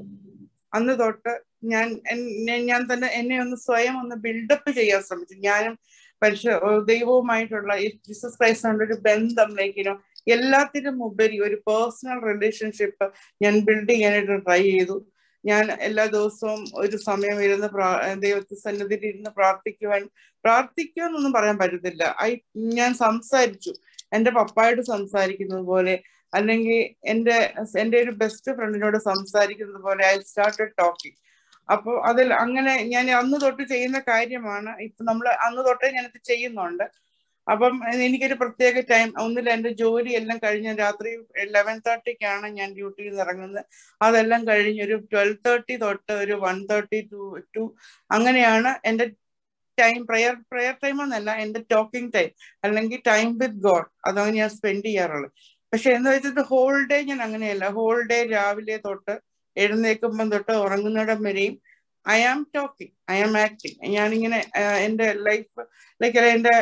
അന്ന് 0.74 0.98
തൊട്ട് 0.98 1.40
ഞാൻ 1.64 2.00
ഞാൻ- 2.66 2.92
തന്നെ 2.92 3.08
എന്നെ 3.08 3.40
ഒന്ന് 3.40 3.56
സ്വയം 3.56 3.98
ഒന്ന് 4.00 4.16
ബിൽഡപ്പ് 4.16 4.72
ചെയ്യാൻ 4.72 5.02
ശ്രമിച്ചു. 5.02 5.34
ഞാനും 5.34 5.78
പരിശ 6.22 6.46
ദൈവവുമായിട്ടുള്ള 6.86 7.78
ജീസസ് 7.78 8.38
ക്രൈസ്റ്റിനുള്ള 8.38 8.84
ഒരു 8.84 8.92
ബന്ധം 8.92 9.56
ലൈക്കിനോ 9.56 10.02
എല്ലാത്തിനും 10.28 11.04
ഉപരി 11.04 11.38
ഒരു 11.38 11.54
പേഴ്സണൽ 11.54 12.32
റിലേഷൻഷിപ്പ് 12.32 13.12
ഞാൻ 13.42 13.60
ബിൽഡ് 13.60 13.90
ചെയ്യാനായിട്ട് 13.90 14.44
ട്രൈ 14.46 14.62
ചെയ്തു. 14.62 15.13
ഞാൻ 15.44 15.64
എല്ലാ 15.80 16.04
ദിവസവും 16.06 16.60
ഒരു 16.74 16.96
സമയം 16.96 17.38
ഇരുന്ന് 17.44 17.68
ദൈവത്തെ 18.22 18.54
സന്നിധിയിൽ 18.54 19.04
ഇരുന്ന് 19.06 19.30
പ്രാർത്ഥിക്കുവാൻ 19.30 20.02
പ്രാർത്ഥിക്കുക 20.44 21.02
എന്നൊന്നും 21.04 21.32
പറയാൻ 21.32 21.58
പറ്റത്തില്ല. 21.58 22.04
ഐ 22.22 22.30
ഞാൻ 22.78 22.90
സംസാരിച്ചു. 22.94 23.72
എന്റെ 24.14 24.30
പപ്പായോട് 24.30 24.82
സംസാരിക്കുന്നത് 24.82 25.64
പോലെ 25.72 25.94
അല്ലെങ്കിൽ 26.34 26.80
എന്റെ 27.12 27.36
എന്റെ 27.80 27.96
ഒരു 28.02 28.10
ബെസ്റ്റ് 28.22 28.52
ഫ്രണ്ടിനോട് 28.52 28.98
സംസാരിക്കുന്നത് 29.10 29.82
പോലെ 29.82 30.04
ഐ 30.06 30.16
സ്റ്റാർട്ടഡ് 30.30 30.74
ടോക്കിംഗ് 30.78 31.18
അപ്പോൾ 31.68 31.94
അതിൽ 32.08 32.28
അങ്ങനെ 32.34 32.72
ഞാൻ 32.84 33.10
അന്ന് 33.10 33.36
തൊട്ട് 33.42 33.62
ചെയ്യുന്ന 33.68 33.98
കാര്യമാണ്. 34.08 34.72
ഇപ്പൊ 34.80 35.04
നമ്മൾ 35.04 35.26
അന്ന് 35.46 35.62
തൊട്ടേ 35.68 35.88
ഞാനിത് 35.90 36.18
ചെയ്യുന്നുണ്ട്. 36.24 36.84
അപ്പം 37.46 37.74
എനിക്കൊരു 38.06 38.34
പ്രത്യേക 38.34 38.80
ടൈം 38.90 39.08
ഒന്നിൽ 39.22 39.46
എന്റെ 39.50 39.70
ജോലി 39.80 40.10
എല്ലാം 40.10 40.38
കഴിഞ്ഞ് 40.44 40.72
രാത്രി 40.78 41.10
ലെവൻ 41.56 41.76
തേർട്ടിക്കാണ് 41.86 42.46
ഞാൻ 42.48 42.68
ഡ്യൂട്ടിയിൽ 42.74 43.08
നിന്ന് 43.08 43.22
ഇറങ്ങുന്നത്. 43.22 43.64
അതെല്ലാം 44.00 44.46
കഴിഞ്ഞ് 44.48 44.82
ഒരു 44.84 44.96
ട്വൽവ് 45.12 45.36
തേർട്ടി 45.46 45.76
തൊട്ട് 45.76 46.12
ഒരു 46.12 46.32
വൺ 46.46 46.58
തേർട്ടി 46.70 47.00
ടു 47.12 47.22
ടു 47.56 47.64
അങ്ങനെയാണ് 48.10 48.72
എന്റെ 48.86 49.06
ടൈം 49.78 50.06
പ്രയർ 50.06 50.34
പ്രയർ 50.52 50.74
ടൈം 50.84 51.02
എന്നല്ല 51.02 51.30
എന്റെ 51.44 51.60
ടോക്കിംഗ് 51.70 52.12
ടൈം 52.14 52.30
അല്ലെങ്കിൽ 52.64 53.00
ടൈം 53.06 53.28
വിത്ത് 53.38 53.60
ഗോഡ്. 53.68 53.88
അതാണ് 54.04 54.32
ഞാൻ 54.40 54.48
സ്പെൻഡ് 54.48 54.86
ചെയ്യാറുള്ളത്. 54.86 55.32
പക്ഷെ 55.72 55.90
എന്ന് 55.90 56.10
വെച്ചിട്ട് 56.10 56.40
ഹോൾ 56.40 56.74
ഡേ 56.86 56.98
ഞാൻ 57.02 57.20
അങ്ങനെയല്ല. 57.22 57.64
ഹോൾ 57.78 57.96
ഡേ 58.10 58.18
രാവിലെ 58.34 58.76
തൊട്ട് 58.86 59.14
എഴുന്നേൽക്കുമ്പം 59.56 60.28
തൊട്ട് 60.30 60.52
ഉറങ്ങുന്നിടം 60.64 61.22
വരെയും 61.22 61.54
I 62.06 62.18
am 62.30 62.40
talking 62.56 62.92
I 63.14 63.16
am 63.26 63.34
acting 63.44 63.76
ഞാനിങ്ങനെ 63.96 64.38
എന്റെ 64.86 65.06
ലൈഫ് 65.28 65.62
ലൈക്ക് 66.00 66.18
എന്റെ 66.34 66.54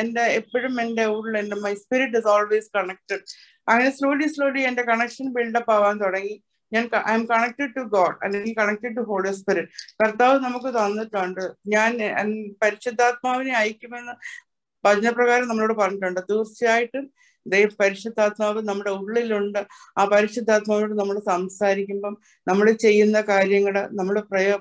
എന്റെ 0.00 0.24
എപ്പോഴും 0.38 0.74
എന്റെ 0.84 1.04
ഉള്ളിൽ 1.16 1.36
എന്റെ 1.42 1.56
my 1.64 1.74
spirit 1.82 2.18
is 2.20 2.30
always 2.34 2.70
connected 2.78 3.24
അങ്ങനെ 3.68 3.90
സ്ലോലി 3.98 4.26
സ്ലോലി 4.34 4.62
എന്റെ 4.70 4.82
കണക്ഷൻ 4.90 5.26
ബിൽഡപ്പ് 5.36 5.72
ആവാൻ 5.76 5.96
തുടങ്ങി. 6.04 6.34
ഞാൻ 6.72 6.84
I 7.10 7.14
am 7.18 7.24
connected 7.32 7.72
to 7.78 7.82
God 7.94 8.16
അല്ലെങ്കിൽ 8.24 8.52
കണക്റ്റഡ് 8.60 8.94
ടു 8.98 9.02
ഹോളി 9.10 9.32
സ്പിരിറ്റ് 9.40 9.70
കർത്താവ് 10.02 10.36
നമുക്ക് 10.46 10.70
തന്നിട്ടുണ്ട്. 10.78 11.44
ഞാൻ 11.74 11.92
പരിശുദ്ധാത്മാവിനെ 12.62 13.54
അയക്കുമെന്ന് 13.62 14.14
വചനപ്രകാരം 14.84 15.46
നമ്മളോട് 15.50 15.74
പറഞ്ഞിട്ടുണ്ട്. 15.82 16.20
തീർച്ചയായിട്ടും 16.30 17.04
ദൈവ 17.46 17.68
പരിശുദ്ധാത്മാവ് 17.82 18.60
നമ്മുടെ 18.70 18.90
ഉള്ളിലുണ്ട്. 19.00 19.60
ആ 19.98 20.02
പരിശുദ്ധാത്മാവിനോട് 20.14 20.94
നമ്മൾ 21.00 21.16
സംസാരിക്കുമ്പം 21.32 22.14
നമ്മൾ 22.46 22.66
ചെയ്യുന്ന 22.86 23.18
കാര്യങ്ങൾ 23.32 23.76
നമ്മൾ 24.00 24.16
പ്രയോ 24.32 24.56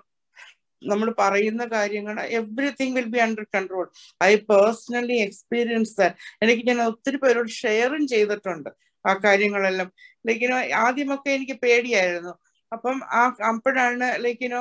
നമ്മൾ 0.81 1.09
പറയുന്ന 1.19 1.63
കാര്യങ്ങൾ 1.65 2.15
everything 2.39 2.95
will 2.97 3.09
be 3.13 3.19
under 3.19 3.45
control 3.55 3.85
I 4.23 4.31
personally 4.51 5.17
experience 5.27 6.07
എനിക്ക് 6.43 6.63
ഞാൻ 6.69 6.81
ഒത്തിരി 6.91 7.17
പേരോട് 7.17 7.51
ഷെയറും 7.61 8.07
ചെയ്തിട്ടുണ്ട് 8.07 8.69
ആ 9.05 9.11
കാര്യങ്ങളെല്ലാം. 9.25 9.89
ലൈക്കിനോ 10.27 10.57
ആദ്യമൊക്കെ 10.85 11.29
എനിക്ക് 11.31 11.55
പേടിയായിരുന്നു. 11.63 12.33
അപ്പം 12.71 12.97
ആ 13.19 13.21
അപ്പോഴാണ് 13.51 14.07
ലൈക്കിനോ 14.25 14.59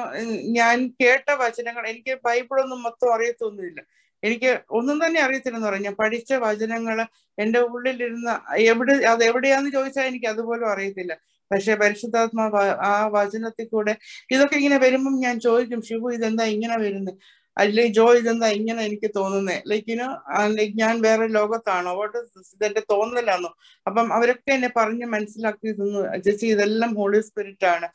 ഞാൻ 0.58 0.76
കേട്ട 1.02 1.28
വചനങ്ങൾ 1.42 1.84
എനിക്ക് 1.92 2.14
ബൈബിളൊന്നും 2.26 2.80
മൊത്തം 2.86 3.10
അറിയത്തൊന്നുമില്ല. 3.14 3.80
എനിക്ക് 4.22 4.50
ഒന്നും 4.78 4.96
തന്നെ 5.04 5.20
അറിയത്തില്ലെന്ന് 5.26 5.68
പറഞ്ഞു 5.68 5.86
ഞാൻ 5.88 5.96
പഠിച്ച 6.02 6.32
വചനങ്ങൾ 6.46 6.98
എന്റെ 7.38 7.60
ഉള്ളിലിരുന്ന 7.74 8.30
എവിടെ 8.72 8.94
അത് 9.12 9.22
എവിടെയാന്ന് 9.30 9.70
ചോദിച്ചാൽ 9.76 10.06
എനിക്ക് 10.10 10.28
അതുപോലും 10.34 10.68
അറിയത്തില്ല. 10.72 11.12
പക്ഷെ 11.50 11.74
പരിശുദ്ധാത്മാവ് 11.74 12.56
ആ- 12.82 13.08
വചനത്തിൽ 13.08 13.68
കൂടെ 13.68 13.92
ഇതൊക്കെ 14.30 14.56
ഇങ്ങനെ 14.56 14.76
വരുമ്പം 14.76 15.20
ഞാൻ 15.20 15.40
ചോദിക്കും 15.40 15.82
ശിവു 15.82 16.10
ഇതെന്താ 16.12 16.44
ഇങ്ങനെ 16.46 16.78
വരുന്നത് 16.78 17.14
അല്ലെങ്കിൽ 17.56 17.92
ജോ 17.92 18.14
ഇതെന്താ 18.14 18.48
ഇങ്ങനെ 18.48 18.82
എനിക്ക് 18.84 19.10
തോന്നുന്നത് 19.16 19.62
ലൈക്ക് 19.66 19.90
യുനോ 19.90 20.06
ലൈക്ക് 20.48 20.78
ഞാൻ 20.78 21.00
വേറെ 21.00 21.26
ലോകത്താണോ? 21.28 21.92
വാട്ട് 21.96 22.18
ഇതെന്റെ 22.54 22.82
തോന്നലാണോ? 22.90 23.50
അപ്പം 23.86 24.14
അവരൊക്കെ 24.14 24.52
എന്നെ 24.52 24.70
പറഞ്ഞ് 24.76 25.06
മനസ്സിലാക്കി 25.06 25.72
തന്നു 25.72 26.18
ചേച്ചി 26.18 26.46
ഇതെല്ലാം 26.46 26.94
ഹോളി 26.94 27.20
സ്പിരിറ്റ് 27.20 27.64
ആണ്. 27.64 27.88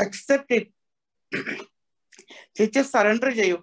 അക്സെപ്റ്റ് 0.00 0.54
ഇറ്റ് 0.54 0.72
ചേച്ചി 2.56 2.82
സറണ്ടർ 2.92 3.30
ചെയ്യൂ. 3.36 3.58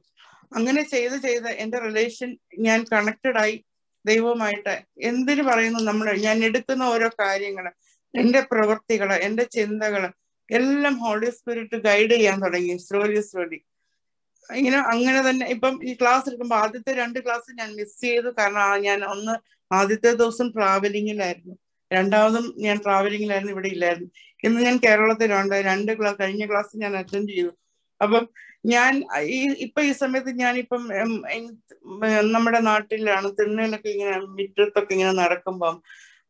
അങ്ങനെ 0.52 0.84
ചെയ്ത് 0.84 1.18
ചെയ്ത് 1.22 1.50
എന്റെ 1.64 1.80
റിലേഷൻ 1.80 2.30
ഞാൻ 2.60 2.86
കണക്റ്റഡ് 2.94 3.38
ആയി 3.38 3.56
ദൈവമായിട്ട് 4.06 4.74
എന്തിനു 5.02 5.44
പറയുന്നു 5.44 5.80
നമ്മൾ? 5.82 6.08
ഞാൻ 6.20 6.46
എടുക്കുന്ന 6.46 6.84
ഓരോ 6.84 7.10
കാര്യങ്ങൾ 7.20 7.66
എന്റെ 8.14 8.42
പ്രവൃത്തികൾ 8.52 9.10
എന്റെ 9.28 9.44
ചിന്തകൾ 9.56 10.04
എല്ലാം 10.50 10.96
ഹോളി 11.04 11.30
സ്പിരിറ്റ് 11.38 11.78
ഗൈഡ് 11.88 12.14
ചെയ്യാൻ 12.16 12.38
തുടങ്ങി 12.46 12.76
സ്ലോലി 12.88 13.22
സ്ലോലി 13.30 13.60
ഇങ്ങനെ 14.50 14.78
അങ്ങനെ 14.94 15.20
തന്നെ 15.28 15.46
ഇപ്പം 15.56 15.74
ഈ 15.90 15.92
ക്ലാസ് 16.02 16.26
എടുക്കുമ്പോൾ 16.30 16.58
ആദ്യത്തെ 16.64 16.92
രണ്ട് 17.02 17.20
ക്ലാസ് 17.26 17.50
ഞാൻ 17.60 17.70
മിസ് 17.80 17.98
ചെയ്തു. 18.06 18.30
കാരണം 18.40 18.82
ഞാൻ 18.88 19.00
ഒന്ന് 19.14 19.34
ആദ്യത്തെ 19.72 20.12
ദിവസം 20.22 20.48
ട്രാവലിങ്ങിലായിരുന്നു 20.56 21.56
രണ്ടാമതും 21.92 22.46
ഞാൻ 22.66 22.78
ട്രാവലിങ്ങിലായിരുന്നു 22.86 23.54
ഇവിടെ 23.56 23.70
ഇല്ലായിരുന്നു. 23.76 24.10
ഇന്ന് 24.46 24.60
ഞാൻ 24.68 24.76
കേരളത്തിലുണ്ട് 24.86 25.56
രണ്ട് 25.70 25.92
ക്ലാസ് 26.00 26.20
കഴിഞ്ഞ 26.22 26.44
ക്ലാസ് 26.52 26.82
ഞാൻ 26.84 26.94
അറ്റൻഡ് 27.02 27.32
ചെയ്തു. 27.36 27.52
അപ്പം 28.02 28.24
ഞാൻ 28.74 28.92
ഈ 29.36 29.40
ഇപ്പൊ 29.66 29.82
ഈ 29.90 29.92
സമയത്ത് 30.04 30.32
ഞാനിപ്പം 30.44 30.82
നമ്മുടെ 32.36 32.60
നാട്ടിലാണ്. 32.72 33.28
തിണ്ണയിലൊക്കെ 33.40 33.90
ഇങ്ങനെ 33.96 34.16
മുറ്റത്തൊക്കെ 34.38 34.94
ഇങ്ങനെ 34.98 35.14
നടക്കുമ്പം 35.24 35.76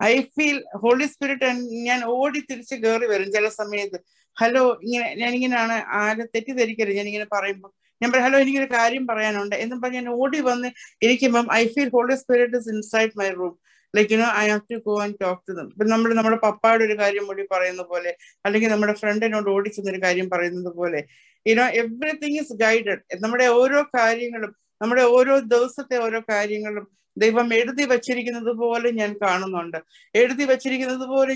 ഐ 0.10 0.14
ഫീൽ 0.36 0.58
ഹോളി 0.84 1.06
സ്പിരിറ്റ് 1.14 1.50
ഞാൻ 1.90 2.00
ഓടി 2.16 2.40
തിരിച്ച് 2.50 2.76
കയറി 2.84 3.08
വരും 3.14 3.30
ചില 3.32 3.48
സമയത്ത്. 3.60 3.98
ഹലോ 4.38 4.64
ഇങ്ങനെ 4.86 5.08
ഞാനിങ്ങനെയാണ് 5.22 5.78
ആരും 6.02 6.28
തെറ്റിദ്ധരിക്കരുത്. 6.36 6.98
ഞാനിങ്ങനെ 7.00 7.28
പറയുമ്പോൾ 7.36 7.72
ഞാൻ 8.02 8.10
പറയും 8.12 8.26
ഹലോ 8.28 8.38
എനിക്കൊരു 8.44 8.70
കാര്യം 8.78 9.04
പറയാനുണ്ട്. 9.08 9.56
എന്നും 9.64 9.80
പറഞ്ഞ് 9.82 10.00
ഞാൻ 10.02 10.10
ഓടി 10.22 10.40
വന്ന് 10.50 10.70
ഇരിക്കുമ്പം 11.06 11.48
I 11.54 11.64
feel 11.74 11.90
Holy 11.98 12.16
Spirit 12.16 12.58
is 12.58 12.70
inside 12.76 13.14
my 13.22 13.30
room 13.40 13.54
like 13.94 14.12
you know 14.14 14.28
I 14.42 14.46
have 14.50 14.62
to 14.72 14.78
go 14.88 14.94
and 15.04 15.18
talk 15.24 15.42
to 15.48 15.54
them 15.58 15.68
ഇപ്പൊ 15.74 15.86
നമ്മൾ 15.86 16.10
നമ്മുടെ 16.20 16.38
പപ്പായുടെ 16.46 16.84
ഒരു 16.90 16.96
കാര്യം 17.02 17.26
കൂടി 17.30 17.44
പറയുന്ന 17.54 17.84
പോലെ 17.92 18.12
അല്ലെങ്കിൽ 18.46 18.70
നമ്മുടെ 18.70 18.94
ഫ്രണ്ടിനോട് 19.02 19.50
ഓടി 19.50 19.58
ഓടിച്ചെന്നൊരു 19.58 20.00
കാര്യം 20.06 20.28
പറയുന്നത് 20.30 20.72
പോലെ 20.80 21.00
യുനോ 21.46 21.66
എവറിത്തിങ് 21.82 22.40
ഇസ് 22.44 22.56
ഗൈഡഡ് 22.64 23.04
നമ്മുടെ 23.24 23.48
ഓരോ 23.62 23.82
കാര്യങ്ങളും 23.98 24.52
നമ്മുടെ 24.82 25.04
ഓരോ 25.18 25.34
ദിവസത്തെ 25.54 25.98
ഓരോ 26.06 26.20
കാര്യങ്ങളും 26.30 26.86
ദൈവം 27.18 27.54
എഴുതി 27.54 27.86
വച്ചിരിക്കുന്നത് 27.86 28.56
പോലെ 28.56 28.92
ഞാൻ 28.92 29.16
കാണുന്നുണ്ട്. 29.24 29.78
എഴുതി 30.16 30.44
വച്ചിരിക്കുന്നത് 30.44 31.08
പോലെ 31.08 31.34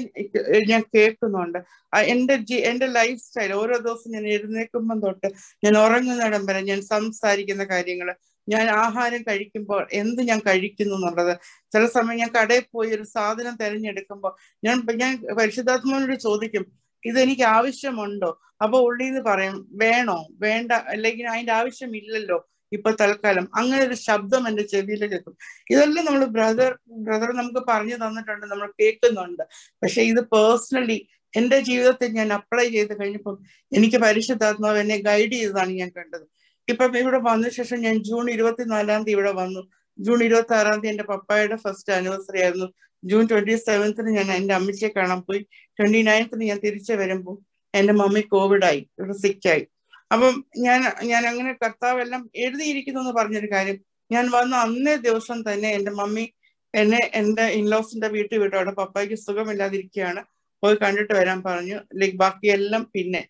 ഞാൻ 0.67 0.84
കേൾക്കുന്നുണ്ട്. 0.96 1.60
എന്റെ 1.94 2.36
ജി 2.36 2.53
എന്റെ 2.53 2.86
ലൈഫ് 2.86 3.20
സ്റ്റൈൽ 3.20 3.53
ഓരോ 3.53 3.77
ദിവസം 3.77 4.12
ഞാൻ 4.12 4.27
എഴുന്നേൽക്കുമ്പം 4.27 5.00
തൊട്ട് 5.00 5.27
ഞാൻ 5.63 5.77
ഉറങ്ങുന്നിടം 5.77 6.46
വരെ 6.46 6.62
ഞാൻ 6.62 6.82
സംസാരിക്കുന്ന 6.82 7.63
കാര്യങ്ങൾ 7.63 8.15
ഞാൻ 8.50 8.70
ആഹാരം 8.70 9.22
കഴിക്കുമ്പോൾ 9.22 9.88
എന്ത് 9.94 10.22
ഞാൻ 10.24 10.39
കഴിക്കുന്നു 10.48 10.96
എന്നുള്ളത്. 10.96 11.39
ചില 11.74 11.86
സമയം 11.86 12.17
ഞാൻ 12.20 12.32
കടയിൽ 12.41 12.65
പോയി 12.74 12.91
ഒരു 12.91 13.03
സാധനം 13.03 13.55
തിരഞ്ഞെടുക്കുമ്പോൾ 13.55 14.34
ഞാൻ 14.63 14.86
ഞാൻ 14.96 15.13
പരിശുദ്ധാത്മാവിനോട് 15.38 16.20
ചോദിക്കും 16.20 16.65
ഇതെനിക്ക് 17.05 17.41
ആവശ്യമുണ്ടോ? 17.41 18.41
അപ്പൊ 18.63 18.79
ഉള്ളിന്ന് 18.79 19.22
പറയും 19.22 19.70
വേണോ? 19.72 20.27
വേണ്ട. 20.39 20.72
അല്ലെങ്കിൽ 20.72 21.27
അതിന്റെ 21.27 21.53
ആവശ്യമില്ലല്ലോ 21.53 22.38
ഇപ്പൊ 22.72 22.91
തൽക്കാലം. 22.91 23.50
അങ്ങനെ 23.55 23.84
ഒരു 23.84 23.93
ശബ്ദം 23.93 24.48
എന്റെ 24.48 24.63
ചെവിയിൽ 24.63 25.07
കേൾക്കും. 25.07 25.36
ഇതെല്ലാം 25.72 26.05
നമ്മൾ 26.05 26.25
ബ്രദർ 26.25 26.77
ബ്രദർ 26.89 27.34
നമുക്ക് 27.36 27.65
പറഞ്ഞു 27.69 27.95
തന്നിട്ടുണ്ട് 27.95 28.45
നമ്മൾ 28.45 28.72
കേൾക്കുന്നുണ്ട്. 28.81 29.43
പക്ഷെ 29.84 30.01
ഇത് 30.01 30.19
പേഴ്സണലി 30.19 31.07
എന്റെ 31.38 31.60
ജീവിതത്തിൽ 31.60 32.12
ഞാൻ 32.12 32.34
അപ്ലൈ 32.34 32.69
ചെയ്ത് 32.69 33.01
കഴിഞ്ഞപ്പോൾ 33.01 33.38
എനിക്ക് 33.75 33.98
പരിശുദ്ധാത്മാവ് 33.98 34.77
എന്നെ 34.77 34.98
ഗൈഡ് 34.98 35.31
ചെയ്തതാണ് 35.31 35.72
ഞാൻ 35.72 35.91
കണ്ടത്. 35.98 36.25
ഇപ്പം 36.69 36.98
ഇവിടെ 36.98 37.17
വന്ന 37.17 37.50
ശേഷം 37.50 37.79
ഞാൻ 37.79 37.98
ജൂൺ 38.03 38.31
ഇരുപത്തിനാലാം 38.31 39.01
തീയതി 39.01 39.12
ഇവിടെ 39.12 39.31
വന്നു. 39.31 39.62
ജൂൺ 40.00 40.24
ഇരുപത്തി 40.24 40.53
ആറാം 40.53 40.79
തീയതി 40.79 40.88
എന്റെ 40.88 41.03
പപ്പായുടെ 41.03 41.55
ഫസ്റ്റ് 41.55 41.93
ആനിവേഴ്സറി 41.93 42.41
ആയിരുന്നു. 42.41 42.67
ജൂൺ 43.05 43.27
ട്വന്റി 43.27 43.55
സെവൻത്തിന് 43.55 44.10
ഞാൻ 44.10 44.31
എന്റെ 44.31 44.53
അമ്മച്ചിയെ 44.53 44.91
കാണാൻ 44.98 45.22
പോയി. 45.22 45.39
ട്വന്റി 45.79 46.01
നയൻത്തിന് 46.01 46.43
ഞാൻ 46.43 46.60
തിരിച്ചു 46.60 46.93
വരുമ്പോൾ 46.93 47.38
എന്റെ 47.75 47.93
മമ്മി 47.93 48.22
കോവിഡായി 48.22 48.89
ഇവിടെ 49.00 49.13
സിക്കായി 49.13 49.67
അപ്പം 50.12 50.45
ഞാൻ 50.57 50.81
ഞാൻ 51.03 51.27
അങ്ങനെ 51.27 51.53
കർത്താവെല്ലാം 51.53 52.29
എഴുതിയിരിക്കുന്നു 52.35 53.00
എന്ന് 53.00 53.13
പറഞ്ഞൊരു 53.13 53.47
കാര്യം. 53.51 53.77
ഞാൻ 54.12 54.31
വന്ന 54.31 54.55
അന്നേ 54.55 54.95
ദിവസം 54.95 55.53
തന്നെ 55.53 55.69
എന്റെ 55.69 55.91
മമ്മി 55.91 56.25
എന്നെ 56.74 57.12
എന്റെ 57.13 57.43
ഇൻലോസിന്റെ 57.59 58.07
വീട്ടിൽ 58.07 58.39
വിട്ടു. 58.39 58.55
അവിടെ 58.55 58.71
പപ്പായ്ക്ക് 58.71 59.15
സുഖമില്ലാതിരിക്കുകയാണ്. 59.15 60.21
പോയി 60.63 60.75
കണ്ടിട്ട് 60.75 61.13
വരാൻ 61.13 61.43
പറഞ്ഞു. 61.43 61.77
ലൈക്ക് 61.95 62.17
ബാക്കിയെല്ലാം 62.17 62.91
പിന്നെ. 62.93 63.21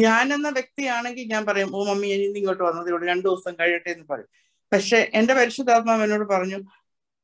ഞാൻ 0.00 0.34
എന്ന 0.34 0.48
വ്യക്തിയാണെങ്കിൽ 0.48 1.26
ഞാൻ 1.28 1.46
പറയും 1.46 1.76
ഓ 1.76 1.84
മമ്മി 1.84 2.06
ഇനി 2.06 2.38
ഇങ്ങോട്ട് 2.38 2.62
വന്നത് 2.62 3.08
രണ്ടു 3.08 3.28
ദിവസം 3.28 3.54
കഴിയട്ടെ 3.60 3.90
എന്ന് 3.90 4.04
പറയും. 4.10 4.30
പക്ഷെ 4.72 5.10
എന്റെ 5.14 5.34
പരിശുദ്ധാത്മാവ് 5.34 6.02
എന്നോട് 6.02 6.28
പറഞ്ഞു 6.34 6.58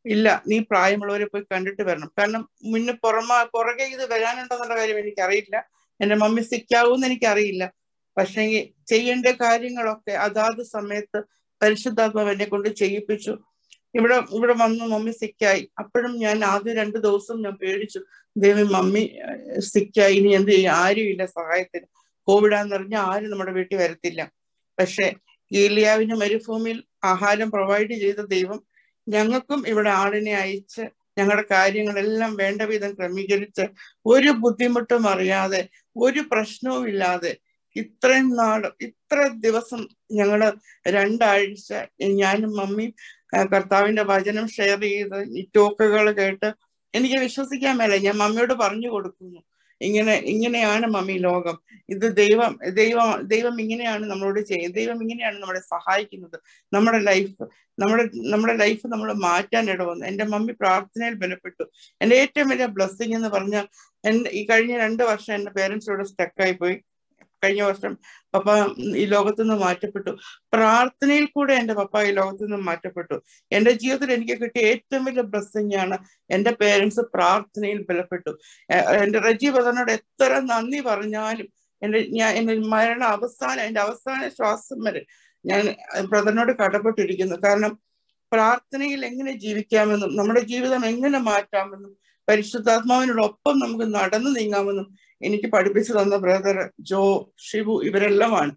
ഇല്ല 0.05 0.43
നീ 0.47 0.59
പ്രായമുള്ളവരെ 0.71 1.25
പോയി 1.25 1.45
കണ്ടിട്ട് 1.53 1.83
വരണം. 1.83 2.11
കാരണം 2.19 2.49
മുന്നേ 2.65 2.93
പുറമാ 3.03 3.45
പുറകെ 3.55 3.85
ഇത് 3.85 4.11
വരാനുണ്ടെന്നുള്ള 4.13 4.77
കാര്യം 4.77 4.99
എനിക്കറിയില്ല. 4.99 5.57
എന്റെ 6.01 6.15
മമ്മി 6.15 6.41
സിക്കാവൂന്ന് 6.43 7.07
എനിക്കറിയില്ല. 7.07 7.65
പക്ഷേ 8.19 8.43
ചെയ്യേണ്ട 8.87 9.27
കാര്യങ്ങളൊക്കെ 9.27 10.11
അതാത് 10.13 10.63
സമയത്ത് 10.63 11.19
പരിശുദ്ധാത്മാവ് 11.63 12.31
എന്നെ 12.31 12.45
കൊണ്ട് 12.45 12.69
ചെയ്യിപ്പിച്ചു. 12.69 13.39
ഇവിടെ 13.95 14.15
ഇവിടെ 14.15 14.53
വന്ന് 14.53 14.85
മമ്മി 14.85 15.11
സിക്കായി. 15.11 15.71
അപ്പോഴും 15.79 16.19
ഞാൻ 16.19 16.45
ആദ്യം 16.45 16.77
രണ്ടു 16.77 16.99
ദിവസം 16.99 17.43
ഞാൻ 17.43 17.53
പേടിച്ചു. 17.53 18.01
ദേവി 18.37 18.63
മമ്മി 18.63 19.19
സിക്കായി. 19.59 20.15
ഇനി 20.15 20.35
എന്ത് 20.35 20.51
ചെയ്യും? 20.51 20.71
ആരുമില്ല 20.71 21.27
സഹായത്തിന്. 21.27 21.87
കോവിഡാന്ന് 22.29 22.77
പറഞ്ഞാൽ 22.77 23.01
ആരും 23.01 23.31
നമ്മുടെ 23.31 23.53
വീട്ടിൽ 23.53 23.77
വരത്തില്ല. 23.77 24.31
പക്ഷെ 24.79 25.15
ഏലിയാവിന് 25.53 26.15
മരുഭൂമിയിൽ 26.15 26.85
ആഹാരം 27.05 27.51
പ്രൊവൈഡ് 27.51 27.91
ചെയ്ത 27.91 28.17
ദൈവം 28.17 28.63
ഞങ്ങൾക്കും 29.09 29.69
ഇവിടെ 29.69 29.91
ആളിനെ 29.91 30.35
അയച്ച് 30.35 30.81
ഞങ്ങളുടെ 31.19 31.45
കാര്യങ്ങളെല്ലാം 31.51 32.37
വേണ്ട 32.37 32.63
വിധം 32.63 32.95
ക്രമീകരിച്ച് 32.95 33.65
ഒരു 34.07 34.31
ബുദ്ധിമുട്ടും 34.31 35.09
അറിയാതെ 35.09 35.69
ഒരു 35.97 36.21
പ്രശ്നവും 36.33 36.89
ഇല്ലാതെ 36.89 37.39
ഇത്രയും 37.83 38.29
നാളും 38.41 38.73
ഇത്ര 38.87 39.19
ദിവസം 39.47 39.81
ഞങ്ങൾ 40.13 40.41
രണ്ടാഴ്ച 40.97 41.73
ഞാനും 42.23 42.53
മമ്മിയും 42.57 42.93
കർത്താവിന്റെ 43.53 44.03
വചനം 44.03 44.47
ഷെയർ 44.49 44.81
ചെയ്ത് 44.87 45.19
ഈ 45.39 45.43
ടോക്കുകൾ 45.57 46.07
കേട്ട് 46.21 46.49
എനിക്ക് 46.95 47.19
വിശ്വസിക്കാൻ 47.27 47.75
മേല. 47.77 47.97
ഞാൻ 48.07 48.17
മമ്മിയോട് 48.17 48.55
പറഞ്ഞു 48.55 48.89
കൊടുക്കുന്നു. 48.89 49.41
ഇങ്ങനെ 49.81 50.15
ഇങ്ങനെയാണ് 50.33 50.87
മമ്മി 50.87 51.17
ലോകം. 51.19 51.57
ഇത് 51.89 52.07
ദൈവം 52.17 52.53
ദൈവം 52.79 53.11
ദൈവം 53.29 53.61
ഇങ്ങനെയാണ് 53.61 54.05
നമ്മളോട് 54.07 54.41
ചെയ്യുന്നത് 54.41 54.77
ദൈവം 54.81 54.99
ഇങ്ങനെയാണ് 55.03 55.39
നമ്മളെ 55.43 55.61
സഹായിക്കുന്നത്. 55.61 56.37
നമ്മുടെ 56.73 57.01
ലൈഫ് 57.11 57.45
നമ്മുടെ 57.79 58.05
നമ്മുടെ 58.33 58.55
ലൈഫ് 58.57 58.87
നമ്മൾ 58.87 59.11
മാറ്റാൻ 59.27 59.71
ഇടവന്നു. 59.71 60.05
എന്റെ 60.07 60.25
മമ്മി 60.25 60.55
പ്രാർത്ഥനയിൽ 60.61 61.15
ബലപ്പെട്ടു. 61.15 61.65
എന്റെ 62.01 62.17
ഏറ്റവും 62.17 62.49
വലിയ 62.49 62.67
ബ്ലെസ്സിങ് 62.67 63.15
എന്ന് 63.15 63.29
പറഞ്ഞാൽ 63.29 63.67
എന്റെ 64.05 64.31
ഈ 64.31 64.43
കഴിഞ്ഞ 64.47 64.75
രണ്ട് 64.79 65.03
വർഷം 65.03 65.35
എന്റെ 65.35 65.51
പേരൻസ് 65.51 65.91
ഇവിടെ 65.91 66.05
സ്റ്റക്കായി 66.05 66.53
പോയി. 66.53 66.77
കഴിഞ്ഞ 67.43 67.63
വർഷം 67.63 67.93
പപ്പ 68.35 68.49
ഈ 69.03 69.05
ലോകത്തു 69.07 69.43
നിന്ന് 69.43 69.57
മാറ്റപ്പെട്ടു. 69.65 70.13
പ്രാർത്ഥനയിൽ 70.53 71.27
കൂടെ 71.27 71.53
എന്റെ 71.55 71.75
പപ്പ 71.75 72.03
ഈ 72.03 72.11
ലോകത്തു 72.11 72.45
നിന്ന് 72.45 72.59
മാറ്റപ്പെട്ടു. 72.67 73.17
എന്റെ 73.53 73.73
ജീവിതത്തിൽ 73.73 74.13
എനിക്ക് 74.13 74.37
കിട്ടിയ 74.43 74.65
ഏറ്റവും 74.73 75.05
വലിയ 75.05 75.25
ബ്ലെസ്സിങ് 75.33 75.77
ആണ് 75.77 75.99
എന്റെ 76.31 76.53
പേരൻസ് 76.61 77.05
പ്രാർത്ഥനയിൽ 77.15 77.81
ബലപ്പെട്ടു. 77.91 78.33
എന്റെ 79.03 79.21
റജി 79.29 79.51
ബദറിനോട് 79.57 79.93
എത്ര 79.93 80.33
നന്ദി 80.53 80.81
പറഞ്ഞാലും 80.81 81.49
എന്റെ 81.83 81.99
ഞാൻ 82.19 82.31
എന്റെ 82.39 82.55
മരണ 82.69 83.03
അവസാനം 83.17 83.63
എന്റെ 83.65 83.81
അവസാന 83.81 84.29
ശ്വാസം 84.29 84.79
വരെ 84.85 85.03
ഞാൻ 85.45 85.65
ബ്രദറിനോട് 86.11 86.53
കടപ്പെട്ടിരിക്കുന്നു. 86.63 87.37
കാരണം 87.45 87.73
പ്രാർത്ഥനയിൽ 88.33 89.01
എങ്ങനെ 89.07 89.33
ജീവിക്കാമെന്നും 89.33 90.11
നമ്മുടെ 90.17 90.41
ജീവിതം 90.41 90.83
എങ്ങനെ 90.87 91.19
മാറ്റാമെന്നും 91.19 91.93
പരിശുദ്ധാത്മാവിനോടൊപ്പം 92.29 93.55
നമുക്ക് 93.59 93.87
നടന്നു 93.95 94.31
നീങ്ങാമെന്നും 94.31 94.89
എനിക്ക് 95.27 95.49
പഠിപ്പിച്ചു 95.55 95.93
തന്ന 95.99 96.17
ബ്രദർ 96.25 96.59
ജോ 96.91 97.03
ഷിബു 97.47 97.75
ഇവരെല്ലാമാണ് 97.89 98.53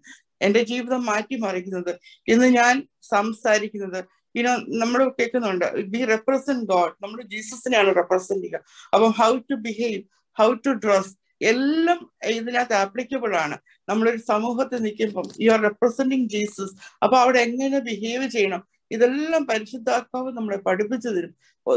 എന്റെ 0.46 0.60
ജീവിതം 0.70 1.00
മാറ്റിമറിക്കുന്നത് 1.10 1.92
ഇന്ന് 2.32 2.48
ഞാൻ 2.58 2.74
സംസാരിക്കുന്നത് 3.14 4.00
ഇനോ 4.34 4.52
നമ്മൾ 4.82 5.00
കേൾക്കുന്നുണ്ട് 5.18 5.66
വി 5.92 6.00
റെപ്രസെന്റ് 6.12 6.66
ഗോഡ് 6.72 6.94
നമ്മൾ 7.02 7.18
ജീസസിനെയാണ് 7.32 7.90
റെപ്രസെന്റ് 8.00 8.44
ചെയ്യുക. 8.44 8.60
അപ്പം 8.94 9.10
how 9.20 9.32
to 9.50 9.56
behave 9.66 10.00
how 10.36 10.48
to 10.66 10.72
dress 10.84 11.12
എല്ലാം 11.50 12.00
ഇതിനകത്ത് 12.38 12.74
ആപ്ലിക്കബിൾ 12.82 13.32
ആണ്. 13.44 13.56
നമ്മളൊരു 13.90 14.20
സമൂഹത്തിൽ 14.32 14.80
നിൽക്കുമ്പം 14.86 15.26
യു 15.44 15.48
ആർ 15.54 15.60
റെപ്രസെന്റിങ് 15.68 16.28
ജീസസ് 16.34 16.74
അപ്പൊ 17.04 17.16
അവിടെ 17.22 17.38
എങ്ങനെ 17.46 17.78
ബിഹേവ് 17.88 18.26
ചെയ്യണം? 18.36 18.62
ഇതെല്ലാം 18.90 19.42
പരിശുദ്ധാത്മാവ് 19.50 20.30
നമ്മളെ 20.38 20.58
പഠിപ്പിച്ചു 20.68 21.08
തരും. 21.08 21.32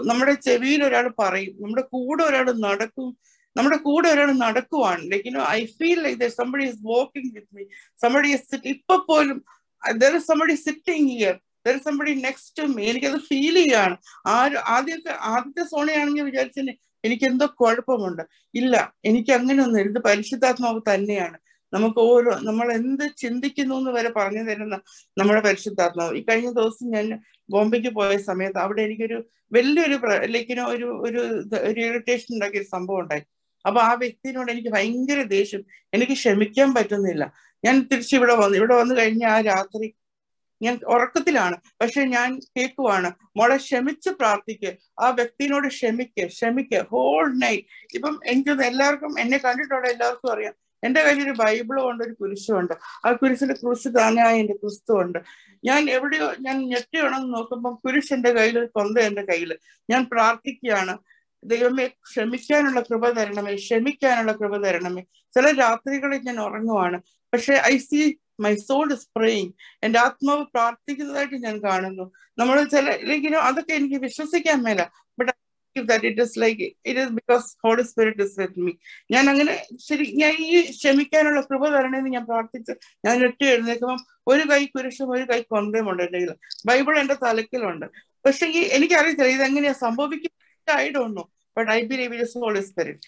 നമ്മുടെ 0.09 0.33
ചെവിയിൽ 0.47 0.81
ഒരാൾ 0.87 1.05
പറയും 1.21 1.53
നമ്മുടെ 1.63 1.83
കൂടെ 1.93 2.23
ഒരാൾ 2.29 2.47
നടക്കും 2.67 3.09
നമ്മുടെ 3.55 3.77
കൂടെ 3.87 4.07
ഒരാൾ 4.13 4.29
നടക്കുവാണ്. 4.45 5.03
I 5.57 5.61
feel 5.77 5.99
like 6.05 6.29
somebody 6.41 6.65
is 6.71 6.79
walking 6.91 7.31
with 7.35 7.51
me 7.57 7.63
somebody 8.05 8.29
is 8.37 8.59
ഇപ്പൊ 8.73 8.97
പോലും 9.09 9.37
there 10.01 10.13
is 10.19 10.27
somebody 10.31 10.55
sitting 10.67 11.09
here 11.13 11.35
there 11.67 11.75
is 11.79 11.85
somebody 11.89 12.13
next 12.27 12.63
me 12.75 12.83
എനിക്കത് 12.91 13.19
ഫീൽ 13.29 13.55
ചെയ്യാണ്. 13.61 13.95
ആരും 14.35 14.61
ആദ്യമൊക്കെ 14.75 15.13
ആദ്യത്തെ 15.33 15.63
സോണയാണെങ്കിൽ 15.73 16.27
വിചാരിച്ചതിന് 16.29 16.73
എനിക്ക് 17.03 17.25
എന്തോ 17.31 17.45
കുഴപ്പമുണ്ട്. 17.61 18.23
ഇല്ല 18.53 18.75
എനിക്ക് 19.09 19.31
അങ്ങനെയൊന്നും 19.37 19.81
ഇത് 19.89 19.99
പരിശുദ്ധാത്മാവ് 20.09 20.79
തന്നെയാണ്. 20.91 21.37
നമുക്ക് 21.73 21.99
ഓരോ 22.11 22.31
നമ്മൾ 22.47 22.67
എന്ത് 22.79 23.03
ചിന്തിക്കുന്നു 23.21 23.75
എന്ന് 23.79 23.91
വരെ 23.97 24.09
പറഞ്ഞു 24.17 24.43
തരുന്ന 24.49 24.75
നമ്മുടെ 25.19 25.41
പരിശുദ്ധാത്മാവ്. 25.47 26.11
ഈ 26.19 26.21
കഴിഞ്ഞ 26.29 26.49
ദിവസം 26.59 26.87
ഞാൻ 26.95 27.07
ബോംബെക്ക് 27.53 27.91
പോയ 27.97 28.17
സമയത്ത് 28.29 28.59
അവിടെ 28.65 28.81
എനിക്കൊരു 28.87 29.17
വലിയൊരു 29.55 29.97
ലൈക്കിനോ 30.35 30.63
ഒരു 30.75 30.87
ഒരു 31.07 31.21
ഒരു 31.69 31.79
ഇറിറ്റേഷൻ 31.89 32.29
ഉണ്ടാക്കിയ 32.35 32.63
സംഭവം 32.75 33.01
ഉണ്ടായി. 33.03 33.23
അപ്പൊ 33.65 33.81
ആ 33.81 33.93
വ്യക്തിനോട് 33.93 34.51
എനിക്ക് 34.51 34.69
ഭയങ്കര 34.69 35.21
ദേഷ്യം. 35.21 35.61
എനിക്ക് 35.93 36.13
ക്ഷമിക്കാൻ 36.13 36.73
പറ്റുന്നില്ല. 36.73 37.33
ഞാൻ 37.65 37.75
തിരിച്ച് 37.91 38.15
ഇവിടെ 38.15 38.35
വന്നു 38.35 38.57
ഇവിടെ 38.57 38.75
വന്നു 38.75 38.95
കഴിഞ്ഞ 38.95 39.25
ആ 39.25 39.41
രാത്രി 39.41 39.87
ഞാൻ 40.61 40.79
ഉറക്കത്തിലാണ്. 40.87 41.55
പക്ഷെ 41.81 42.03
ഞാൻ 42.03 42.39
കേൾക്കുവാണ് 42.57 43.11
മോളെ 43.37 43.57
ക്ഷമിച്ച് 43.57 44.09
പ്രാർത്ഥിക്ക്. 44.09 44.77
ആ 44.99 45.09
വ്യക്തിനോട് 45.09 45.67
ക്ഷമിക്ക് 45.67 46.27
ക്ഷമിക്ക്. 46.27 46.79
ഹോൾ 46.91 47.37
നൈറ്റ് 47.37 47.65
ഇപ്പം 47.93 48.19
എനിക്ക് 48.25 48.51
എല്ലാവർക്കും 48.51 49.19
എന്നെ 49.19 49.37
കണ്ടിട്ടുള്ള 49.37 49.87
എല്ലാവർക്കും 49.87 50.31
അറിയാം. 50.31 50.53
എന്റെ 50.83 51.01
കയ്യിൽ 51.03 51.23
ഒരു 51.23 51.31
ബൈബിളും 51.31 51.89
ഉണ്ട് 51.89 52.03
ഒരു 52.03 52.13
കുരിശും 52.13 52.59
ഉണ്ട് 52.59 52.73
ആ 53.05 53.11
കുരിശിൽ 53.11 53.53
ക്രൂസ് 53.53 53.87
താനായ 53.87 54.39
എന്റെ 54.39 54.53
ക്രിസ്തു 54.53 54.93
ഉണ്ട് 55.01 55.19
ഞാൻ 55.63 55.89
എവിടെയോ 55.89 56.33
ഞാൻ 56.39 56.57
ഞെട്ടി 56.67 56.97
ഉണർന്ന് 56.99 57.33
നോക്കുമ്പോൾ 57.33 57.73
കുരിശ് 57.75 58.13
എന്റെ 58.13 58.31
കയ്യിൽ 58.33 58.65
കൊന്ത 58.65 58.97
എന്റെ 58.99 59.21
കയ്യിൽ 59.21 59.57
ഞാൻ 59.89 60.05
പ്രാർത്ഥിക്കുകയാണ്. 60.05 60.95
ദൈവമേ 61.43 61.87
ക്ഷമിക്കാനുള്ള 61.87 62.81
കൃപ 62.81 63.09
തരണമേ 63.09 63.55
ക്ഷമിക്കാനുള്ള 63.55 64.31
കൃപ 64.31 64.57
തരണമേ. 64.57 65.01
ചില 65.35 65.51
രാത്രികളിൽ 65.51 66.17
ഞാൻ 66.17 66.39
ഉറങ്ങുവാണ്. 66.39 67.01
പക്ഷെ 67.33 67.53
I 67.53 67.77
see 67.77 68.19
my 68.39 68.55
soul 68.55 68.93
is 68.93 69.07
praying 69.17 69.51
എന്റെ 69.83 69.99
ആത്മാവ് 69.99 70.45
പ്രാർത്ഥിക്കുന്നതായിട്ട് 70.53 71.35
ഞാൻ 71.35 71.63
കാണുന്നു. 71.63 72.11
നമ്മൾ 72.37 72.63
ചില 72.63 72.89
ഇല്ലെങ്കിലും 72.89 73.43
അതൊക്കെ 73.43 73.73
എനിക്ക് 73.73 73.95
വിശ്വസിക്കാൻ 73.95 74.63
മേല. 74.63 74.81
ഞാൻ 79.09 79.29
അങ്ങനെ 79.29 79.65
ശരി 79.79 80.11
ഞാൻ 80.11 80.33
ഈ 80.33 80.61
ക്ഷമിക്കാനുള്ള 80.61 81.41
കൃപ 81.41 81.67
തരണമെന്ന് 81.67 82.09
ഞാൻ 82.09 82.25
പ്രാർത്ഥിച്ച് 82.25 82.71
ഞാൻ 83.05 83.25
ഒറ്റ 83.25 83.43
എഴുന്നേക്കുമ്പോൾ 83.43 83.97
ഒരു 84.27 84.43
കൈ 84.51 84.65
കുരിശും 84.65 85.11
ഒരു 85.11 85.23
കൈ 85.23 85.41
കൊന്തയും 85.41 85.89
ഉണ്ട് 85.91 86.03
എന്റെ 86.03 86.35
ബൈബിൾ 86.67 86.99
എന്റെ 86.99 87.13
തലക്കിലുണ്ട് 87.13 87.85
പക്ഷെ 88.25 88.45
ഈ 88.45 88.59
എനിക്കറിയത്തില്ല 88.59 89.27
ഇതെങ്ങനെയാ 89.27 89.73
I 90.67 90.89
don't 90.89 91.17
know 91.19 91.23
but 91.57 91.71
I 91.71 91.81
believe 91.81 92.15
it 92.15 92.39
Holy 92.39 92.61
Spirit 92.61 93.07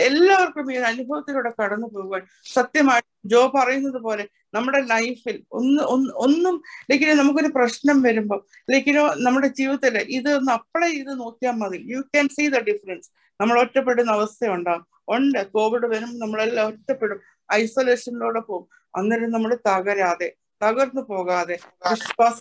എല്ലാവർക്കും 0.00 0.72
ഈ 0.72 0.76
അനുഭവത്തിലൂടെ 0.76 1.62
കടന്നു 1.62 1.86
പോകുവാൻ 1.86 2.22
സത്യമായിട്ട് 2.52 3.08
ജോ 3.24 3.52
പറയുന്നത് 3.54 3.98
പോലെ 4.02 4.28
നമ്മുടെ 4.54 4.80
ലൈഫിൽ 4.80 5.44
ഒന്ന് 5.50 5.82
ഒന്ന് 6.16 6.50
ലൈക്കിനോ 6.90 7.14
നമുക്കൊരു 7.14 7.48
പ്രശ്നം 7.54 8.02
വരുമ്പോൾ 8.02 8.44
ലൈക്കിനോ 8.70 9.14
നമ്മുടെ 9.18 9.48
ജീവിതത്തിൽ 9.48 9.96
ഇത് 10.08 10.34
ഒന്ന് 10.34 10.52
അപ്ലൈ 10.52 10.90
ചെയ്ത് 10.90 11.20
നോക്കിയാൽ 11.20 11.52
മതി. 11.52 11.84
You 11.86 12.00
can 12.00 12.28
see 12.28 12.48
the 12.48 12.58
difference 12.58 13.10
നമ്മൾ 13.40 13.60
ഒറ്റപ്പെടുന്ന 13.60 14.12
അവസ്ഥ 14.12 14.46
ഉണ്ടാവും. 14.46 14.86
ഉണ്ട് 15.08 15.50
കോവിഡ് 15.50 15.86
വരും 15.86 16.18
നമ്മളെല്ലാം 16.18 16.66
ഒറ്റപ്പെടും. 16.66 17.20
ഐസൊലേഷനിലൂടെ 17.52 18.40
പോകും. 18.40 18.68
അന്നേരം 18.96 19.30
നമ്മൾ 19.30 19.58
തകരാതെ 19.68 20.34
തകർന്നു 20.62 21.02
പോകാതെ 21.02 21.58
വിശ്വാസ 21.90 22.38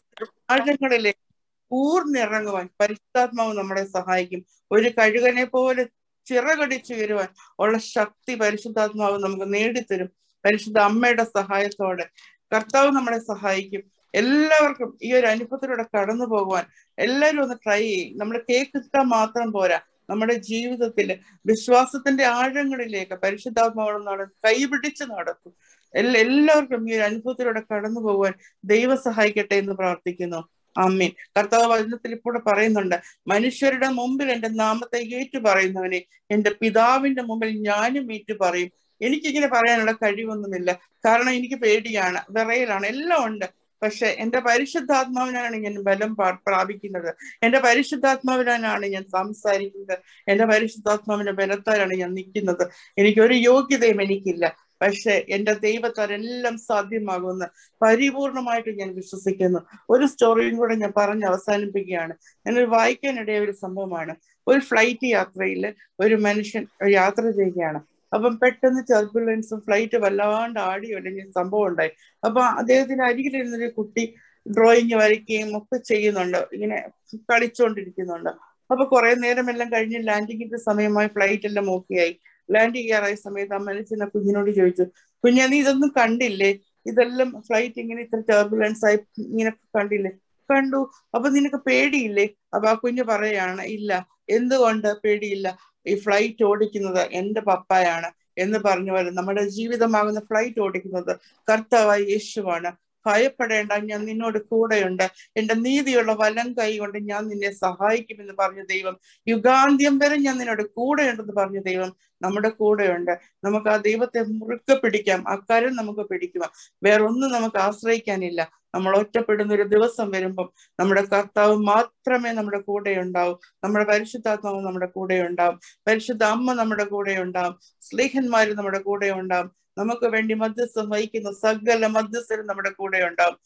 ആഴങ്ങളിലേക്ക് 1.72 2.10
ഊർന്നിറങ്ങുവാൻ 2.20 2.70
പരിശുദ്ധാത്മാവ് 2.82 3.58
നമ്മളെ 3.58 3.86
സഹായിക്കും. 3.86 4.46
ഒരു 4.72 4.90
കഴുകനെ 4.90 5.44
പോലെ 5.44 5.84
ചിറകടിച്ചു 6.26 6.94
വരുവാൻ 6.94 7.28
ഉള്ള 7.60 7.78
ശക്തി 7.78 8.36
പരിശുദ്ധാത്മാവ് 8.36 9.24
നമുക്ക് 9.24 9.54
നേടിത്തരും. 9.54 10.10
പരിശുദ്ധ 10.46 10.78
അമ്മയുടെ 10.78 11.24
സഹായത്തോടെ. 11.24 12.10
കർത്താവ് 12.56 12.92
നമ്മളെ 12.92 13.20
സഹായിക്കും. 13.20 13.84
എല്ലാവർക്കും 14.16 14.98
ഈ 15.04 15.14
ഒരു 15.14 15.28
അനുഭവത്തിലൂടെ 15.28 15.86
കടന്നു 15.98 16.26
പോകുവാൻ 16.26 16.66
എല്ലാവരും 17.00 17.44
ഒന്ന് 17.44 17.56
ട്രൈ 17.56 17.80
ചെയ്യും. 17.80 18.18
നമ്മൾ 18.18 18.44
കേൾക്കാൻ 18.50 19.06
മാത്രം 19.06 19.52
പോരാ. 19.52 19.80
നമ്മുടെ 20.10 20.34
ജീവിതത്തിൽ 20.34 21.20
വിശ്വാസത്തിന്റെ 21.46 22.26
ആഴങ്ങളിലേക്ക് 22.26 23.14
പരിശുദ്ധാത്മാവോട് 23.14 24.24
കൈപിടിച്ച് 24.48 25.04
നടക്കും 25.04 25.54
എല്ലാ 25.96 26.22
എല്ലാവർക്കും 26.22 26.92
ഈ 26.92 26.96
ഒരു 26.96 27.02
അനുഭവത്തിലൂടെ 27.02 27.62
കടന്നു 27.74 28.02
പോകുവാൻ 28.02 28.34
ദൈവം 28.66 28.98
സഹായിക്കട്ടെ 28.98 29.56
എന്ന് 29.56 29.74
പ്രാർത്ഥിക്കുന്നു. 29.74 30.59
അമ്മീൻ 30.80 31.12
കർത്താവ് 31.38 31.66
വചനത്തിൽ 31.74 32.12
ഇപ്പോൾ 32.12 32.44
പറയുന്നുണ്ട് 32.48 32.96
മനുഷ്യരുടെ 33.28 33.90
മുമ്പിൽ 33.90 34.32
എന്റെ 34.32 34.48
നാമത്തെ 34.48 35.00
ഏറ്റു 35.20 35.40
പറയുന്നവനെ 35.40 36.02
എന്റെ 36.32 36.52
പിതാവിന്റെ 36.62 37.22
മുമ്പിൽ 37.22 37.62
ഞാനും 37.62 38.14
ഏറ്റു 38.14 38.34
പറയും 38.42 38.72
എനിക്കിങ്ങനെ 39.02 39.48
പറയാനുള്ള 39.48 39.92
കഴിവൊന്നുമില്ല. 39.92 40.72
കാരണം 41.06 41.30
എനിക്ക് 41.30 41.56
പേടിയാണ് 41.56 42.20
വിറയലാണ് 42.30 42.86
എല്ലാം 42.86 43.26
ഉണ്ട്. 43.26 43.46
പക്ഷെ 43.82 44.08
എന്റെ 44.20 44.40
പരിശുദ്ധാത്മാവിനാണ് 44.40 45.56
ഞാൻ 45.56 45.76
ബലം 45.84 46.16
പ്രാപിക്കുന്നത്. 46.48 47.16
എന്റെ 47.44 47.60
പരിശുദ്ധാത്മാവിനാണ് 47.60 48.86
ഞാൻ 48.86 49.04
സംസാരിക്കുന്നത്. 49.04 49.96
എന്റെ 50.28 50.46
പരിശുദ്ധാത്മാവിന്റെ 50.46 51.32
ബലത്താലാണ് 51.32 51.94
ഞാൻ 51.94 52.14
നിൽക്കുന്നത്. 52.14 52.64
എനിക്കൊരു 52.98 53.34
യോഗ്യതയും 53.34 54.02
എനിക്കില്ല. 54.02 54.46
പക്ഷെ 54.82 55.26
എന്റെ 55.30 55.54
ദൈവത്തരെല്ലാം 55.54 56.58
സാധ്യമാകുമെന്ന് 56.58 57.46
പരിപൂർണമായിട്ട് 57.82 58.80
ഞാൻ 58.80 58.96
വിശ്വസിക്കുന്നു. 58.96 59.60
ഒരു 59.90 60.06
സ്റ്റോറിയും 60.06 60.58
കൂടെ 60.58 60.76
ഞാൻ 60.76 60.94
പറഞ്ഞ് 60.98 61.26
അവസാനിപ്പിക്കുകയാണ്. 61.26 62.14
ഞാനൊരു 62.48 62.66
വായിക്കാനിടയ 62.66 63.40
ഒരു 63.40 63.52
സംഭവമാണ്. 63.52 64.16
ഒരു 64.48 64.60
ഫ്ലൈറ്റ് 64.60 65.06
യാത്രയിൽ 65.06 65.74
ഒരു 66.00 66.16
മനുഷ്യൻ 66.16 66.68
യാത്ര 66.90 67.30
ചെയ്യുകയാണ്. 67.30 67.82
അപ്പം 68.14 68.40
പെട്ടെന്ന് 68.40 68.84
ടെർബുലൻസും 68.92 69.62
ഫ്ലൈറ്റ് 69.62 69.98
വല്ലാണ്ട് 69.98 70.60
ആടി 70.60 70.94
ഒലഞ്ഞ 70.94 71.30
സംഭവം 71.30 71.68
ഉണ്ടായി. 71.68 71.92
അപ്പൊ 72.26 72.42
അദ്ദേഹത്തിന് 72.42 73.02
അരികിലിരുന്നൊരു 73.02 73.68
കുട്ടി 73.68 74.16
ഡ്രോയിങ് 74.48 74.94
വരയ്ക്കുകയും 74.94 75.58
ഒക്കെ 75.58 75.78
ചെയ്യുന്നുണ്ട്. 75.78 76.48
ഇങ്ങനെ 76.54 76.90
കളിച്ചുകൊണ്ടിരിക്കുന്നുണ്ട് 77.16 78.30
അപ്പൊ 78.72 78.86
കുറെ 78.86 79.16
നേരം 79.16 79.50
എല്ലാം 79.50 79.74
കഴിഞ്ഞ് 79.74 80.08
ലാൻഡിങ്ങിന്റെ 80.08 80.58
സമയമായി 80.58 81.08
ഫ്ലൈറ്റ് 81.08 81.48
എല്ലാം 81.48 81.72
ഓക്കെയായി 81.72 82.20
ലാൻഡ് 82.52 82.76
ചെയ്യാറായ 82.76 83.16
സമയത്ത് 83.16 83.54
ആ 83.54 83.58
മനുഷ്യൻ 83.58 84.04
ആ 84.04 84.08
കുഞ്ഞിനോട് 84.08 84.52
ചോദിച്ചു 84.52 84.84
കുഞ്ഞ 85.24 85.46
നീ 85.46 85.60
ഇതൊന്നും 85.60 85.94
കണ്ടില്ലേ? 85.98 86.52
ഇതെല്ലാം 86.86 87.42
ഫ്ലൈറ്റ് 87.48 87.80
ഇങ്ങനെ 87.80 88.02
ഇത്ര 88.02 88.20
ടർബുലൻസ് 88.30 88.86
ആയി 88.86 88.98
ഇങ്ങനെ 89.18 89.52
കണ്ടില്ലേ? 89.76 90.12
കണ്ടു. 90.50 90.80
അപ്പൊ 91.16 91.30
നിനക്ക് 91.30 91.56
പേടിയില്ലേ? 91.56 92.26
അപ്പൊ 92.54 92.70
ആ 92.70 92.74
കുഞ്ഞ് 92.74 93.04
പറയാണ് 93.04 93.62
ഇല്ല. 93.62 94.08
എന്തുകൊണ്ട് 94.30 94.88
പേടിയില്ല? 95.04 95.48
ഈ 95.88 95.96
ഫ്ലൈറ്റ് 95.96 96.44
ഓടിക്കുന്നത് 96.44 97.10
എന്റെ 97.12 97.42
പപ്പായാണ്. 97.42 98.10
എന്ന് 98.38 98.58
പറഞ്ഞു 98.58 98.92
വരും. 98.92 99.16
നമ്മുടെ 99.16 99.44
ജീവിതമാകുന്ന 99.48 100.20
ഫ്ലൈറ്റ് 100.20 100.60
ഓടിക്കുന്നത് 100.60 101.20
കർത്താവായ 101.52 102.00
യേശുവാണ്. 102.00 102.72
ഭയപ്പെടേണ്ട 103.06 103.72
ഞാൻ 103.90 104.02
നിന്നോട് 104.06 104.40
കൂടെയുണ്ട്. 104.52 105.06
എന്റെ 105.38 105.56
നീതിയുള്ള 105.66 106.12
വലം 106.22 106.50
കൈ 106.60 106.72
കൊണ്ട് 106.78 106.98
ഞാൻ 107.12 107.24
നിന്നെ 107.28 107.52
സഹായിക്കുമെന്ന് 107.64 108.36
പറഞ്ഞ 108.40 108.62
ദൈവം. 108.74 108.96
യുഗാന്ത്യം 109.28 109.98
വരെ 109.98 110.18
ഞാൻ 110.18 110.38
നിന്നോട് 110.38 110.64
കൂടെയുണ്ടെന്ന് 110.78 111.36
പറഞ്ഞ 111.42 111.62
ദൈവം 111.62 111.92
നമ്മുടെ 112.22 112.50
കൂടെയുണ്ട്. 112.62 113.14
നമുക്ക് 113.44 113.70
ആ 113.70 113.76
ദൈവത്തെ 113.88 114.22
മുറുക്കെ 114.40 114.76
പിടിക്കാം 114.84 115.20
അക്കാര്യം 115.28 115.76
നമുക്ക് 115.76 116.04
പിടിക്കുക 116.12 116.46
വേറൊന്നും 116.84 117.32
നമുക്ക് 117.32 117.60
ആശ്രയിക്കാനില്ല. 117.68 118.42
നമ്മൾ 118.76 118.92
ഒറ്റപ്പെടുന്ന 118.98 119.52
ഒരു 119.54 119.64
ദിവസം 119.74 120.08
വരുമ്പം 120.12 120.48
നമ്മുടെ 120.80 121.02
കർത്താവ് 121.14 121.56
മാത്രമേ 121.70 122.32
നമ്മുടെ 122.32 122.60
കൂടെ 122.60 122.92
ഉണ്ടാവും 123.04 123.38
നമ്മുടെ 123.64 123.86
പരിശുദ്ധാത്മാവ് 123.86 124.60
നമ്മുടെ 124.66 124.90
കൂടെ 124.98 125.18
ഉണ്ടാവും 125.22 125.58
പരിശുദ്ധ 125.88 126.24
അമ്മ 126.36 126.54
നമ്മുടെ 126.54 126.86
കൂടെ 126.86 127.16
ഉണ്ടാവും 127.24 127.56
സ്നേഹന്മാര് 127.84 128.54
നമ്മുടെ 128.54 128.80
കൂടെ 128.80 129.10
ഉണ്ടാവും 129.12 129.50
നമുക്ക് 129.80 130.08
വേണ്ടി 130.08 130.34
മധ്യസ്ഥം 130.34 130.90
വഹിക്കുന്ന 130.90 131.32
സകല 131.32 131.88
മധ്യസ്ഥരും 131.88 132.48
നമ്മുടെ 132.48 132.70
കൂടെ 132.70 133.00
ഉണ്ടാവും. 133.04 133.38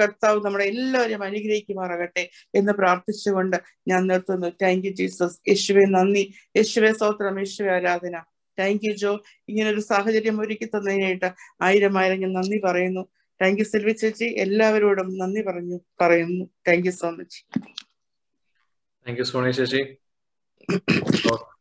കർത്താവ് 0.00 0.44
നമ്മളെ 0.44 0.64
എല്ലാവരെയും 0.64 1.22
അനുഗ്രഹിക്കുമാറാകട്ടെ 1.22 2.30
എന്ന് 2.54 2.72
പ്രാർത്ഥിച്ചുകൊണ്ട് 2.72 3.56
ഞാൻ 3.88 4.06
നിർത്തുന്നു. 4.06 4.52
താങ്ക് 4.62 4.86
യു 4.86 4.92
ജീസസ് 4.92 5.38
യേശുവെ 5.48 5.84
നന്ദി. 5.84 6.34
യേശുവെ 6.56 6.92
സ്തോത്രം. 6.92 7.38
യേശുവെ 7.38 7.72
ആരാധന. 7.72 8.16
താങ്ക് 8.58 8.80
യു 8.84 8.92
ജോ 8.92 9.12
ഇങ്ങനെ 9.48 9.70
ഒരു 9.70 9.80
സാഹചര്യം 9.80 10.40
ഒരുക്കി 10.40 10.64
തന്നതിനായിട്ട് 10.64 11.28
ആയിരം 11.62 11.98
ആയിരം 11.98 12.20
ഞാൻ 12.20 12.32
നന്ദി 12.32 12.60
പറയുന്നു. 12.64 13.08
താങ്ക് 13.42 13.58
യു 13.58 13.64
സെൽവി 13.64 13.92
ചേച്ചി. 13.92 14.24
എല്ലാവരോടും 14.24 15.18
നന്ദി 15.18 15.42
പറഞ്ഞു 15.42 15.80
പറയുന്നു. 16.00 16.44
Thank 16.68 16.86
you 16.86 16.90
so 16.90 17.10
much 17.10 17.44
thank 19.06 19.20
you 19.20 19.24
Sony 19.24 19.50
ചേച്ചി. 19.50 19.82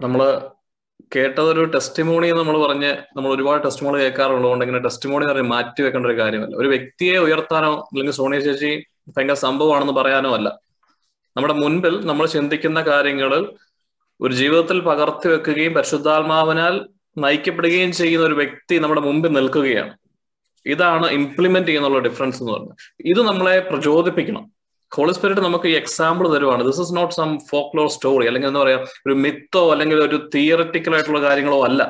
നമ്മൾ 0.00 0.40
കേട്ടതൊരു 1.16 1.64
ടെസ്റ്റിമോണി 1.64 2.30
നമ്മൾ 2.30 2.66
പറഞ്ഞ് 2.66 2.96
നമ്മൾ 3.16 3.30
ഒരുപാട് 3.30 3.64
ടെസ്റ്റിമോണി 3.64 4.02
കേൾക്കാറുള്ളതുകൊണ്ട് 4.02 4.64
ഇങ്ങനെ 4.64 4.82
ടെസ്റ്റിമോണി 4.82 5.26
പറഞ്ഞ് 5.26 5.42
മാറ്റി 5.42 5.82
വെക്കേണ്ട 5.82 6.06
ഒരു 6.06 6.18
കാര്യമല്ല. 6.18 6.56
ഒരു 6.56 6.68
വ്യക്തിയെ 6.68 7.18
ഉയർത്താനോ 7.18 7.72
അല്ലെങ്കിൽ 7.74 8.12
സോണിയ 8.12 8.40
ചേച്ചി 8.40 8.84
ഭയങ്കര 9.08 9.34
സംഭവമാണെന്ന് 9.34 9.92
പറയാനോ 9.92 10.34
അല്ല. 10.34 10.58
നമ്മുടെ 11.36 11.54
മുൻപിൽ 11.54 12.06
നമ്മൾ 12.06 12.26
ചിന്തിക്കുന്ന 12.26 12.82
കാര്യങ്ങളിൽ 12.82 13.52
ഒരു 14.20 14.34
ജീവിതത്തിൽ 14.34 14.80
പകർത്തി 14.80 15.28
വെക്കുകയും 15.28 15.74
പരിശുദ്ധാത്മാവിനാൽ 15.74 16.88
നയിക്കപ്പെടുകയും 17.18 17.92
ചെയ്യുന്ന 17.92 18.26
ഒരു 18.26 18.34
വ്യക്തി 18.34 18.78
നമ്മുടെ 18.78 19.00
മുമ്പിൽ 19.00 19.32
നിൽക്കുകയാണ്. 19.32 19.96
ഇതാണ് 20.66 21.06
ഇംപ്ലിമെന്റ് 21.06 21.68
ചെയ്യുന്നുള്ള 21.68 21.98
ഡിഫറൻസ് 21.98 22.42
എന്ന് 22.42 22.52
പറയുന്നത് 22.52 22.76
ഇത് 23.00 23.22
നമ്മളെ 23.22 23.60
പ്രചോദിപ്പിക്കണം. 23.60 24.61
ഹോളി 24.96 25.12
സ്പിരിറ്റ് 25.12 25.40
നമുക്ക് 25.40 25.66
ഈ 25.66 25.72
example 25.72 26.34
തരുവാണ്. 26.34 26.64
This 26.64 26.80
is 26.80 26.96
not 26.96 27.14
some 27.14 27.38
folklore 27.50 27.88
story 27.88 28.26
അല്ലെങ്കിൽ 28.26 28.48
എന്താ 28.48 28.60
പറയാ 28.60 28.78
ഒരു 29.06 29.14
മിത്തോ 29.14 29.72
അല്ലെങ്കിൽ 29.72 30.00
ഒരു 30.00 30.30
തിയററ്റിക്കൽ 30.34 30.94
ആയിട്ടുള്ള 30.94 31.20
കാര്യങ്ങളോ 31.20 31.64
അല്ല. 31.64 31.82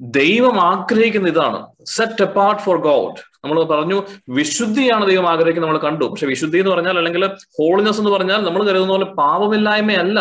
ദൈവം 0.00 0.60
ആഗ്രഹിക്കുന്ന 0.60 1.28
ഇതാണ്. 1.28 1.66
സെറ്റ് 1.84 2.22
അപ്പാർട്ട് 2.22 2.62
ഫോർ 2.62 2.76
ഗോഡ് 2.80 3.16
നമ്മൾ 3.44 3.64
പറഞ്ഞു 3.64 4.02
വിശുദ്ധിയാണ് 4.28 5.06
ദൈവം 5.06 5.28
ആഗ്രഹിക്കുന്നത് 5.28 5.70
നമ്മൾ 5.70 5.82
കണ്ടു. 5.88 6.04
പക്ഷെ 6.04 6.26
വിശുദ്ധി 6.26 6.58
എന്ന് 6.58 6.70
പറഞ്ഞാൽ 6.70 6.98
അല്ലെങ്കിൽ 6.98 7.26
ഹോളിനെസ് 7.58 7.98
എന്ന് 7.98 8.10
പറഞ്ഞാൽ 8.10 8.44
നമ്മൾ 8.44 8.62
കരുതുന്ന 8.66 8.92
പോലെ 8.92 9.04
പാപമില്ലായ്മയല്ല 9.04 10.20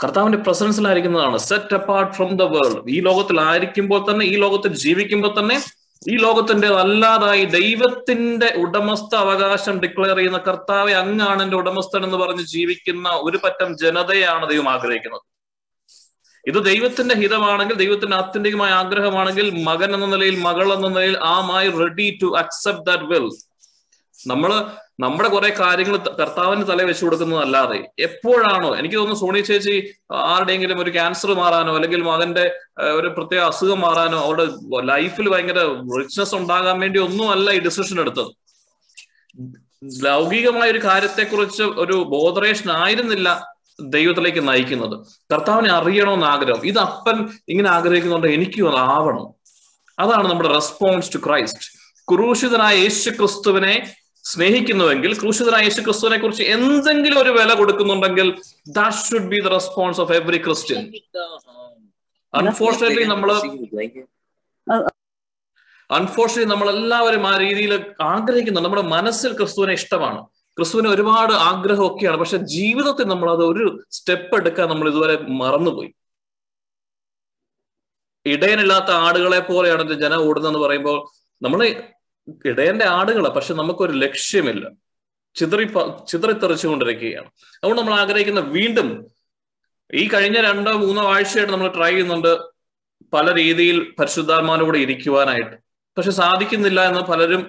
കർത്താവിന്റെ 0.00 0.38
പ്രസൻസിലായിരിക്കുന്നതാണ് 0.38 1.36
set 1.38 1.74
apart 1.74 2.12
from 2.12 2.30
the 2.36 2.42
world 2.42 2.80
ഈ 2.88 3.00
ലോകത്തിലായിരിക്കുമ്പോൾ 3.00 4.00
തന്നെ 4.10 4.24
ഈ 4.26 4.36
ലോകത്തിൽ 4.36 4.72
ജീവിക്കുമ്പോൾ 4.74 5.40
തന്നെ 5.40 5.56
ഈ 6.04 6.14
ലോകത്തിന്റെ 6.18 6.68
അല്ലാതായി 6.80 7.44
ദൈവത്തിന്റെ 7.54 8.48
ഉടമസ്ഥ 8.62 9.12
അവകാശം 9.22 9.74
ഡിക്ലെയർ 9.80 10.18
ചെയ്യുന്ന 10.18 10.40
കർത്താവെ 10.48 10.92
അങ്ങാണ് 10.94 11.40
എന്റെ 11.42 11.56
ഉടമസ്ഥൻ 11.56 12.02
എന്ന് 12.04 12.18
പറഞ്ഞ് 12.18 12.44
ജീവിക്കുന്ന 12.50 13.08
ഒരു 13.22 13.38
പറ്റം 13.44 13.70
ജനതയാണ് 13.82 14.44
ദൈവം 14.50 14.68
ആഗ്രഹിക്കുന്നത്. 14.74 15.24
ഇത് 16.44 16.58
ദൈവത്തിന്റെ 16.64 17.14
ഹിതമാണെങ്കിൽ 17.14 17.76
ദൈവത്തിന്റെ 17.76 18.16
ആത്യന്തികമായ 18.16 18.72
ആഗ്രഹമാണെങ്കിൽ 18.80 19.46
മകൻ 19.68 19.90
എന്ന 19.96 20.06
നിലയിൽ 20.06 20.36
മകൾ 20.42 20.66
എന്ന 20.74 20.88
നിലയിൽ 20.88 21.16
ആ 21.26 21.36
മായി 21.46 21.68
ready 21.78 22.08
to 22.22 22.28
accept 22.42 22.86
that 22.88 23.08
will 23.12 23.26
നമ്മൾ 24.26 24.66
നമ്മുടെ 25.00 25.28
കുറെ 25.28 25.48
കാര്യങ്ങൾ 25.60 25.96
കർത്താവിന് 25.96 26.66
തല 26.66 26.82
വെച്ചു 26.82 27.04
കൊടുക്കുന്നതല്ലാതെ 27.04 27.88
എപ്പോഴാണോ 27.98 28.76
എനിക്ക് 28.76 28.96
തോന്നുന്നു 28.96 29.20
സോണി 29.20 29.40
ചേച്ചി 29.40 29.94
ആരുടെയെങ്കിലും 30.14 30.80
ഒരു 30.80 30.90
ക്യാൻസർ 30.90 31.34
മാറാനോ 31.34 31.74
അല്ലെങ്കിൽ 31.74 32.02
മകന്റെ 32.02 32.44
ഒരു 32.82 33.08
പ്രത്യേക 33.08 33.40
അസുഖം 33.40 33.80
മാറാനോ 33.80 34.18
അവരുടെ 34.18 34.46
ലൈഫിൽ 34.84 35.28
ഭയങ്കര 35.28 35.58
റിച്ച്നെസ് 36.00 36.34
ഉണ്ടാകാൻ 36.34 36.80
വേണ്ടി 36.80 36.98
ഒന്നും 36.98 37.30
അല്ല 37.30 37.50
ഈ 37.50 37.58
ഡിസിഷൻ 37.58 38.00
എടുത്തത്. 38.00 38.30
ലൗകികമായ 40.04 40.70
ഒരു 40.70 40.84
കാര്യത്തെക്കുറിച്ച് 40.84 41.62
ഒരു 41.62 41.92
ബോധറേഷൻ 41.92 42.72
ആയിരുന്നില്ല 42.72 43.54
ദൈവത്തിലേക്ക് 43.80 44.48
നയിക്കുന്നത്. 44.48 45.06
കർത്താവിനെ 45.32 45.70
അറിയണമെന്ന് 45.70 46.26
ആഗ്രഹം. 46.26 46.66
ഇത് 46.66 46.78
അപ്പൻ 46.78 47.28
ഇങ്ങനെ 47.48 47.70
ആഗ്രഹിക്കുന്നുണ്ട് 47.70 48.26
എനിക്കും 48.26 48.68
അത് 48.68 48.78
ആവണം. 48.78 49.26
അതാണ് 49.98 50.30
നമ്മുടെ 50.30 50.48
റെസ്പോൺസ് 50.48 51.14
ടു 51.14 51.18
ക്രൈസ്റ്റ് 51.26 51.84
ക്രൂശിതനായ 52.12 52.76
യേശു 52.76 53.10
ക്രിസ്തുവിനെ 53.10 53.94
സ്നേഹിക്കുന്നുവെങ്കിൽ 54.24 55.12
ക്രൂശിതനായ 55.20 55.64
യേശു 55.68 55.80
ക്രിസ്തുവിനെ 55.80 56.18
കുറിച്ച് 56.18 56.44
എന്തെങ്കിലും 56.54 57.18
ഒരു 57.20 57.30
വില 57.30 57.52
കൊടുക്കുന്നുണ്ടെങ്കിൽ 57.54 58.28
that 58.78 59.02
should 59.08 59.30
be 59.32 59.40
the 59.46 59.50
response 59.56 60.00
of 60.04 60.12
every 60.12 60.40
Christian 60.46 60.82
unfortunately 62.34 63.04
നമ്മൾ 63.14 63.30
അൺഫോർച്ചുനേറ്റ്ലി 65.90 66.52
നമ്മൾ 66.52 66.68
എല്ലാവരും 66.76 67.24
ആ 67.30 67.32
രീതിയിൽ 67.38 67.72
ആഗ്രഹിക്കുന്നു. 68.12 68.60
നമ്മുടെ 68.60 68.84
മനസ്സിൽ 68.94 69.30
ക്രിസ്തുവിനെ 69.40 69.72
ഇഷ്ടമാണ്. 69.72 70.20
ക്രിസ്തുവിന് 70.56 70.88
ഒരുപാട് 70.94 71.32
ആഗ്രഹം 71.32 71.50
ആഗ്രഹമൊക്കെയാണ്. 71.50 72.18
പക്ഷെ 72.20 72.38
ജീവിതത്തിൽ 72.56 73.06
നമ്മൾ 73.12 73.28
അത് 73.34 73.44
ഒരു 73.52 73.64
സ്റ്റെപ്പ് 73.96 74.34
എടുക്കാൻ 74.40 74.66
നമ്മൾ 74.72 74.86
ഇതുവരെ 74.88 75.16
മറന്നുപോയി. 75.42 75.90
ഇടയനില്ലാത്ത 78.26 78.90
ആടുകളെ 79.06 79.40
പോലെയാണ് 79.48 79.94
ജനം 80.04 80.20
ഓടുന്നതെന്ന് 80.28 80.60
പറയുമ്പോൾ 80.64 80.98
നമ്മൾ 81.42 81.60
ഇടയന്റെ 82.50 82.84
ആടുകള 82.84 83.28
പക്ഷെ 83.28 83.54
നമുക്കൊരു 83.54 83.92
ലക്ഷ്യമില്ല. 83.92 84.64
ചിതറി 85.36 85.64
ചിതറിത്തെറിച്ചുകൊണ്ടിരിക്കുകയാണ്. 86.10 87.28
അതുകൊണ്ട് 87.60 87.82
നമ്മൾ 87.82 87.94
ആഗ്രഹിക്കുന്ന 88.00 88.40
വീണ്ടും 88.40 88.88
ഈ 89.94 90.08
കഴിഞ്ഞ 90.08 90.40
രണ്ടോ 90.40 90.72
മൂന്നോ 90.72 91.02
ആഴ്ചയായിട്ട് 91.14 91.52
നമ്മൾ 91.52 91.68
ട്രൈ 91.68 91.90
ചെയ്യുന്നുണ്ട് 91.90 92.38
പല 93.14 93.34
രീതിയിൽ 93.34 93.76
പരിശുദ്ധാത്മാവിനോട് 93.98 94.78
ഇരിക്കുവാനായിട്ട്. 94.78 95.56
പക്ഷെ 95.96 96.10
സാധിക്കുന്നില്ല 96.10 96.80
എന്ന് 96.88 97.00
പലരും 97.00 97.42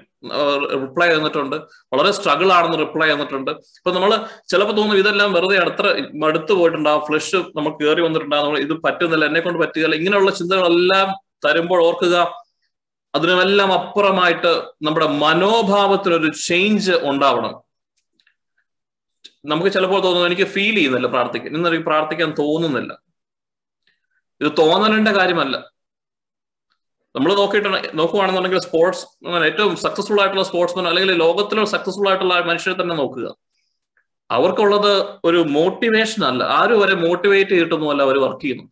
റിപ്ലൈ 0.83 1.07
തന്നിട്ടുണ്ട്. 1.15 1.55
വളരെ 1.93 2.11
സ്ട്രഗിൾ 2.11 2.53
ആണെന്ന് 2.53 2.77
റിപ്ലൈ 2.77 3.13
തന്നിട്ടുണ്ട്. 3.13 3.51
ഇപ്പൊ 3.51 3.91
നമ്മൾ 3.91 4.11
ചിലപ്പോൾ 4.47 4.75
തോന്നും 4.77 4.97
ഇതെല്ലാം 4.97 5.33
വെറുതെ 5.33 5.57
അടുത്ത 5.57 5.81
മടുത്തു 6.23 6.53
പോയിട്ടുണ്ടാവും 6.53 7.01
ഫ്ലഷ് 7.07 7.35
നമ്മൾ 7.35 7.71
കയറി 7.81 8.01
വന്നിട്ടുണ്ടാകും 8.01 8.45
നമ്മൾ 8.45 8.59
ഇത് 8.59 8.73
പറ്റുന്നില്ല 8.85 9.25
എന്നെ 9.25 9.39
കൊണ്ട് 9.39 9.59
പറ്റുകയില്ല. 9.59 9.95
ഇങ്ങനെയുള്ള 9.95 10.31
ചിന്തകളെല്ലാം 10.31 11.07
തരുമ്പോൾ 11.45 11.81
ഓർക്കുക 11.87 12.44
അതിനുമെല്ലാം 13.15 13.73
അപ്പുറമായിട്ട് 13.73 14.63
നമ്മുടെ 14.81 15.07
മനോഭാവത്തിനൊരു 15.07 16.31
ചേഞ്ച് 16.45 16.91
ഉണ്ടാവണം. 16.91 17.65
നമുക്ക് 19.45 19.71
ചിലപ്പോൾ 19.71 20.03
തോന്നുന്നു 20.03 20.27
എനിക്ക് 20.27 20.41
ഫീൽ 20.41 20.75
ചെയ്യുന്നില്ല 20.75 21.07
പ്രാർത്ഥിക്കാൻ. 21.07 21.55
ഇന്ന് 21.55 21.69
പ്രാർത്ഥിക്കാൻ 21.69 22.31
തോന്നുന്നില്ല. 22.31 23.01
ഇത് 24.41 24.51
തോന്നലിന്റെ 24.57 25.11
കാര്യമല്ല. 25.11 25.75
നമ്മൾ 27.15 27.33
നോക്കിയിട്ട് 27.33 27.97
നോക്കുകയാണെന്നുണ്ടെങ്കിൽ 27.97 28.59
സ്പോർട്സ് 28.59 29.27
ഏറ്റവും 29.45 29.75
സക്സസ്ഫുൾ 29.75 30.19
ആയിട്ടുള്ള 30.19 30.43
സ്പോർട്സ്മാൻ 30.43 30.87
അല്ലെങ്കിൽ 30.87 31.13
ലോകത്തിലെ 31.13 31.65
സക്സസ്ഫുൾ 31.65 32.09
ആയിട്ടുള്ള 32.09 32.39
മനുഷ്യരെ 32.39 32.81
തന്നെ 32.81 32.95
നോക്കുക. 32.95 33.35
അവർക്കുള്ളത് 34.31 35.19
ഒരു 35.23 35.37
മോട്ടിവേഷൻ 35.37 36.25
അല്ല. 36.25 36.43
ആരും 36.43 36.83
അവരെ 36.83 36.95
മോട്ടിവേറ്റ് 36.95 37.51
ചെയ്തിട്ടൊന്നുമല്ല 37.51 38.01
അവർ 38.01 38.17
വർക്ക് 38.17 38.41
ചെയ്യുന്നത്. 38.41 38.69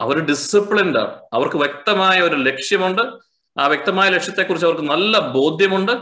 അവർ 0.00 0.18
ഡിസിപ്ലിൻഡ് 0.18 0.98
ആണ്. 0.98 1.20
അവർക്ക് 1.32 1.56
വ്യക്തമായ 1.56 2.20
ഒരു 2.20 2.36
ലക്ഷ്യമുണ്ട്. 2.36 3.31
ആ 3.58 3.66
വ്യക്തമായ 3.66 4.10
ലക്ഷ്യത്തെക്കുറിച്ച് 4.10 4.66
അവർക്ക് 4.66 4.82
നല്ല 4.82 5.18
ബോധ്യമുണ്ട്. 5.18 5.92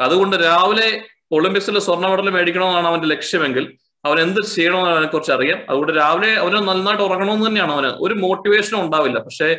അതുകൊണ്ട് 0.00 0.36
രാവിലെ 0.36 1.04
ഒളിമ്പിക്സിൽ 1.32 1.78
സ്വർണ 1.78 2.06
മെഡൽ 2.06 2.30
മേടിക്കണമെന്നാണ് 2.30 2.86
അവന്റെ 2.86 3.06
ലക്ഷ്യമെങ്കിൽ 3.06 3.78
അവൻ 4.04 4.20
എന്ത് 4.20 4.40
ചെയ്യണമെന്ന് 4.40 4.90
അവനെ 4.90 5.06
കുറിച്ച് 5.06 5.32
അറിയാം. 5.32 5.58
അതുകൊണ്ട് 5.70 5.92
രാവിലെ 5.92 6.34
അവന് 6.34 6.68
നന്നായിട്ട് 6.68 7.02
ഉറങ്ങണമെന്ന് 7.02 7.46
തന്നെയാണ് 7.46 7.72
അവന്. 7.72 7.86
ഒരു 7.86 8.14
മോട്ടിവേഷനും 8.14 8.80
ഉണ്ടാവില്ല. 8.80 9.18
പക്ഷേ 9.18 9.56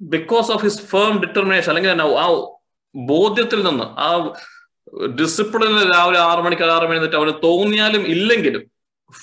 because 0.00 0.52
of 0.52 0.62
his 0.62 0.82
firm 0.82 1.20
determination 1.20 1.70
അല്ലെങ്കിൽ 1.70 2.02
ആ 2.02 2.26
ബോധ്യത്തിൽ 2.96 3.62
നിന്ന് 3.62 3.84
ആ 3.84 4.34
ഡിസിപ്ലിനിൽ 5.20 5.92
രാവിലെ 5.94 6.18
ആറു 6.18 6.42
മണിക്ക് 6.42 6.62
ആറ് 6.62 6.84
മണി 6.84 6.96
എന്നിട്ട് 6.96 7.16
അവന് 7.16 7.30
തോന്നിയാലും 7.44 8.06
ഇല്ലെങ്കിലും 8.06 8.70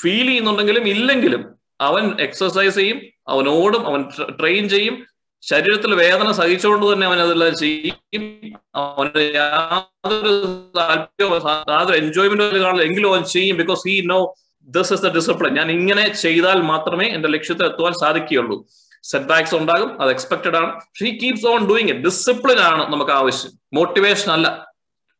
ഫീൽ 0.01 0.27
ചെയ്യുന്നുണ്ടെങ്കിലും 0.27 0.87
ഇല്ലെങ്കിലും 0.87 1.55
അവൻ 1.81 2.21
എക്സസൈസ് 2.21 2.75
ചെയ്യും 2.75 3.01
അവൻ 3.27 3.49
ഓടും 3.49 3.87
അവൻ 3.87 4.03
ട്രെയിൻ 4.41 4.69
ചെയ്യും 4.69 5.05
ശരീരത്തിൽ 5.49 5.95
വേദന 5.95 6.31
സഹിച്ചുകൊണ്ട് 6.31 6.93
തന്നെ 6.93 7.07
അവൻ 7.07 7.21
അതെല്ലാം 7.21 7.55
ചെയ്യും. 7.55 8.59
അവന് 8.75 9.33
യാതൊരു 9.35 10.45
താല്പര്യമോ 10.77 11.35
യാതൊരു 11.69 11.97
എൻജോയ്മെന്റ് 11.97 12.43
കാണില്ല 12.43 12.83
എങ്കിലും 12.83 13.13
അവൻ 13.13 13.23
ചെയ്യും 13.23 13.57
because 13.57 13.79
he 13.87 14.01
know 14.05 14.33
this 14.67 14.93
is 14.93 15.01
the 15.01 15.07
discipline 15.07 15.53
ഞാൻ 15.53 15.71
ഇങ്ങനെ 15.71 16.13
ചെയ്താൽ 16.13 16.61
മാത്രമേ 16.61 17.05
എന്റെ 17.07 17.29
ലക്ഷ്യത്തിൽ 17.29 17.65
എത്തുവാൻ 17.65 17.93
സാധിക്കുകയുള്ളൂ. 17.93 18.65
സെറ്റ് 19.03 19.25
ബാക്സ് 19.25 19.55
ഉണ്ടാകും 19.55 20.01
അത് 20.01 20.09
എക്സ്പെക്ടഡ് 20.09 20.55
ആണ്. 20.55 20.81
He 20.99 21.19
keeps 21.23 21.47
on 21.47 21.67
doing 21.67 21.89
it 21.89 22.01
discipline 22.01 22.59
ആണ് 22.59 22.93
നമുക്ക് 22.93 23.11
ആവശ്യം. 23.11 23.51
മോട്ടിവേഷൻ 23.73 24.31
അല്ല. 24.31 24.67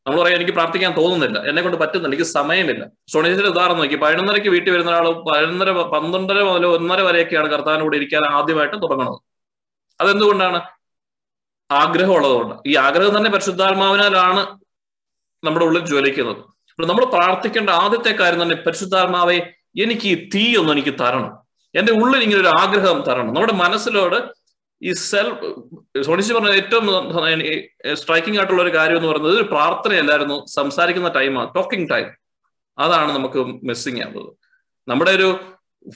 നമ്മൾ 0.07 0.23
പറയാം 0.23 0.35
എനിക്ക് 0.35 0.51
പ്രാർത്ഥിക്കാൻ 0.51 0.97
തോന്നുന്നില്ല. 0.97 1.49
എന്നെ 1.49 1.61
കൊണ്ട് 1.61 1.77
പറ്റുന്നില്ല. 1.77 2.07
എനിക്ക് 2.07 2.23
സമയമില്ല. 2.23 2.85
സോണീസിന്റെ 3.13 3.49
ഉദാഹരണം 3.49 3.77
നോക്കി. 3.77 3.95
പതിനൊന്നരയ്ക്ക് 3.95 4.49
വീട്ടിൽ 4.49 4.71
വരുന്ന 4.71 4.91
ഒരാൾ 4.91 5.09
പതിനൊന്നര 5.11 5.71
പന്ത്രണ്ടര 5.71 6.41
മുതൽ 6.41 6.65
ഒന്നര 6.65 7.01
വരെയൊക്കെയാണ് 7.01 7.49
കർത്താവിനോട് 7.49 7.95
ഇരിക്കാൻ 7.95 8.25
ആദ്യമായിട്ട് 8.25 8.75
തുടങ്ങുന്നത്. 8.75 9.34
അതെന്തുകൊണ്ടാണ്? 10.01 10.59
ആഗ്രഹം 11.71 12.13
ഉള്ളതുകൊണ്ട് 12.15 12.55
ഈ 12.69 12.75
ആഗ്രഹം 12.75 13.17
തന്നെ 13.17 13.29
പരിശുദ്ധാത്മാവിനാലാണ് 13.29 14.41
നമ്മുടെ 15.43 15.65
ഉള്ളിൽ 15.65 15.85
ജ്വലിക്കുന്നത്. 15.85 16.41
അപ്പൊ 16.73 16.87
നമ്മൾ 16.89 17.05
പ്രാർത്ഥിക്കേണ്ട 17.05 17.69
ആദ്യത്തെ 17.69 18.11
കാര്യം 18.11 18.41
തന്നെ 18.41 18.55
പരിശുദ്ധാത്മാവെ 18.55 19.37
എനിക്ക് 19.83 20.07
ഈ 20.07 20.29
തീ 20.29 20.55
ഒന്ന് 20.55 20.71
എനിക്ക് 20.71 20.93
തരണം. 21.01 21.31
എന്റെ 21.75 21.91
ഉള്ളിൽ 21.91 22.21
ഇങ്ങനെ 22.23 22.41
ഒരു 22.41 22.51
ആഗ്രഹം 22.61 23.01
തരണം. 23.07 23.33
നമ്മുടെ 23.33 23.53
മനസ്സിലോട് 23.53 24.17
ഈ 24.81 24.91
സെൽഫ് 24.91 25.45
സോണിച്ച് 26.05 26.33
പറഞ്ഞ 26.33 26.49
ഏറ്റവും 26.61 26.85
സ്ട്രൈക്കിംഗ് 28.01 28.37
ആയിട്ടുള്ള 28.39 28.61
ഒരു 28.61 28.73
കാര്യം 28.77 28.97
എന്ന് 28.97 29.09
പറയുന്നത് 29.09 29.35
ഒരു 29.35 29.47
പ്രാർത്ഥനയല്ലായിരുന്നു 29.53 30.45
സംസാരിക്കുന്ന 30.55 31.09
ടൈമാണ് 31.09 31.49
ടോക്കിംഗ് 31.55 31.89
ടൈം 31.89 32.07
അതാണ് 32.77 33.11
നമുക്ക് 33.17 33.39
മിസ്സിങ് 33.69 34.01
ആവുന്നത്. 34.01 34.29
നമ്മുടെ 34.87 35.11
ഒരു 35.11 35.29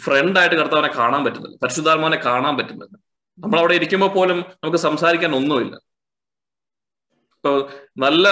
ഫ്രണ്ടായിട്ട് 0.04 0.56
കർത്താവിനെ 0.56 0.92
കാണാൻ 0.96 1.22
പറ്റുന്നില്ല. 1.26 1.58
പരിശുദ്ധാത്മാവിനെ 1.64 2.20
കാണാൻ 2.26 2.58
പറ്റുന്നില്ല. 2.58 2.96
നമ്മൾ 3.40 3.60
അവിടെ 3.60 3.74
ഇരിക്കുമ്പോൾ 3.74 4.08
പോലും 4.08 4.40
നമുക്ക് 4.40 4.78
സംസാരിക്കാൻ 4.78 5.36
ഒന്നുമില്ല. 5.36 5.76
ഇപ്പൊ 7.38 7.52
നല്ല 7.98 8.28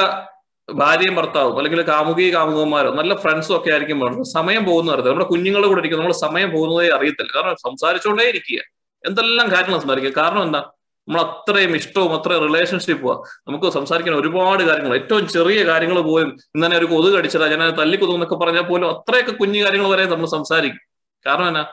ഭാര്യയും 0.74 1.16
ഭർത്താവും 1.16 1.58
അല്ലെങ്കിൽ 1.58 1.82
കാമുകി 1.82 2.34
കാമുകന്മാരോ 2.36 2.90
നല്ല 2.92 3.16
ഫ്രണ്ട്സും 3.16 3.58
ഒക്കെ 3.58 3.70
ആയിരിക്കും 3.72 4.00
പറഞ്ഞത് 4.00 4.24
സമയം 4.24 4.66
പോകുന്ന 4.66 4.92
അറിയാം 4.92 5.08
നമ്മുടെ 5.08 5.30
കുഞ്ഞുങ്ങളുടെ 5.30 5.68
കൂടെ 5.68 5.80
ഇരിക്കും 5.80 6.00
നമ്മൾ 6.00 6.12
സമയം 6.12 6.52
പോകുന്നതേ 6.52 6.90
അറിയത്തില്ല. 6.90 7.32
കാരണം 7.36 7.56
സംസാരിച്ചുകൊണ്ടേ 7.56 8.26
ഇരിക്കുക. 8.30 8.60
എന്തെല്ലാം 9.04 9.52
കാര്യങ്ങൾ 9.52 9.80
സംസാരിക്കുക? 9.80 10.24
കാരണം 10.24 10.44
എന്താ? 10.44 10.72
നമ്മൾ 11.08 11.22
അത്രയും 11.22 11.76
ഇഷ്ടവും 11.76 12.14
അത്രയും 12.14 12.42
റിലേഷൻഷിപ്പും 12.48 13.24
നമുക്ക് 13.48 13.70
സംസാരിക്കാൻ 13.70 14.16
ഒരുപാട് 14.16 14.64
കാര്യങ്ങൾ. 14.64 14.96
ഏറ്റവും 14.96 15.28
ചെറിയ 15.28 15.66
കാര്യങ്ങൾ 15.66 16.02
പോലും 16.02 16.38
ഇന്നലെ 16.56 16.78
ഒരു 16.78 16.86
കൊതുക് 16.86 17.18
അടിച്ചതാ. 17.18 17.48
ഞാൻ 17.48 17.76
തല്ലി 17.76 17.98
കൊതുക് 17.98 18.16
എന്നൊക്കെ 18.16 18.36
പറഞ്ഞാൽ 18.36 18.62
പോലും 18.62 18.90
അത്രയൊക്കെ 18.90 19.32
കുഞ്ഞു 19.32 19.64
കാര്യങ്ങൾ 19.64 19.90
വരെ 19.90 20.06
നമ്മൾ 20.06 20.26
സംസാരിക്കും. 20.26 20.84
കാരണം 21.26 21.48
എന്നാ? 21.48 21.66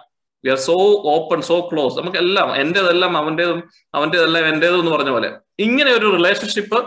We 0.44 0.50
are 0.54 0.58
so 0.68 0.76
open 1.14 1.40
so 1.50 1.56
close 1.70 1.94
നമുക്ക് 2.00 2.18
എല്ലാം 2.24 2.48
എന്റേതെല്ലാം 2.62 3.12
അവന്റേതും 3.22 3.60
അവന്റേതെല്ലാം 3.98 4.46
എന്റേതും 4.52 4.80
എന്ന് 4.82 4.92
പറഞ്ഞ 4.96 5.10
പോലെ. 5.16 5.30
ഇങ്ങനെ 5.66 5.90
ഒരു 5.98 6.08
റിലേഷൻഷിപ്പ് 6.16 6.80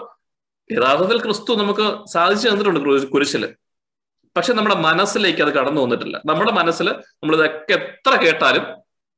യഥാർത്ഥത്തിൽ 0.69 1.17
ക്രിസ്തു 1.25 1.51
നമുക്ക് 1.61 1.85
സാധിച്ചു 2.13 2.45
തന്നിട്ടുണ്ട് 2.49 3.07
കുരിശിൽ 3.15 3.45
പക്ഷെ 4.35 4.53
നമ്മുടെ 4.57 4.75
മനസ്സിലേക്ക് 4.87 5.41
അത് 5.45 5.51
കടന്നു 5.57 5.79
വന്നിട്ടില്ല. 5.85 6.17
നമ്മുടെ 6.29 6.51
മനസ്സിൽ 6.57 6.87
നമ്മൾ 7.19 7.33
ഇതൊക്കെ 7.37 7.73
എത്ര 7.77 8.11
കേട്ടാലും 8.23 8.65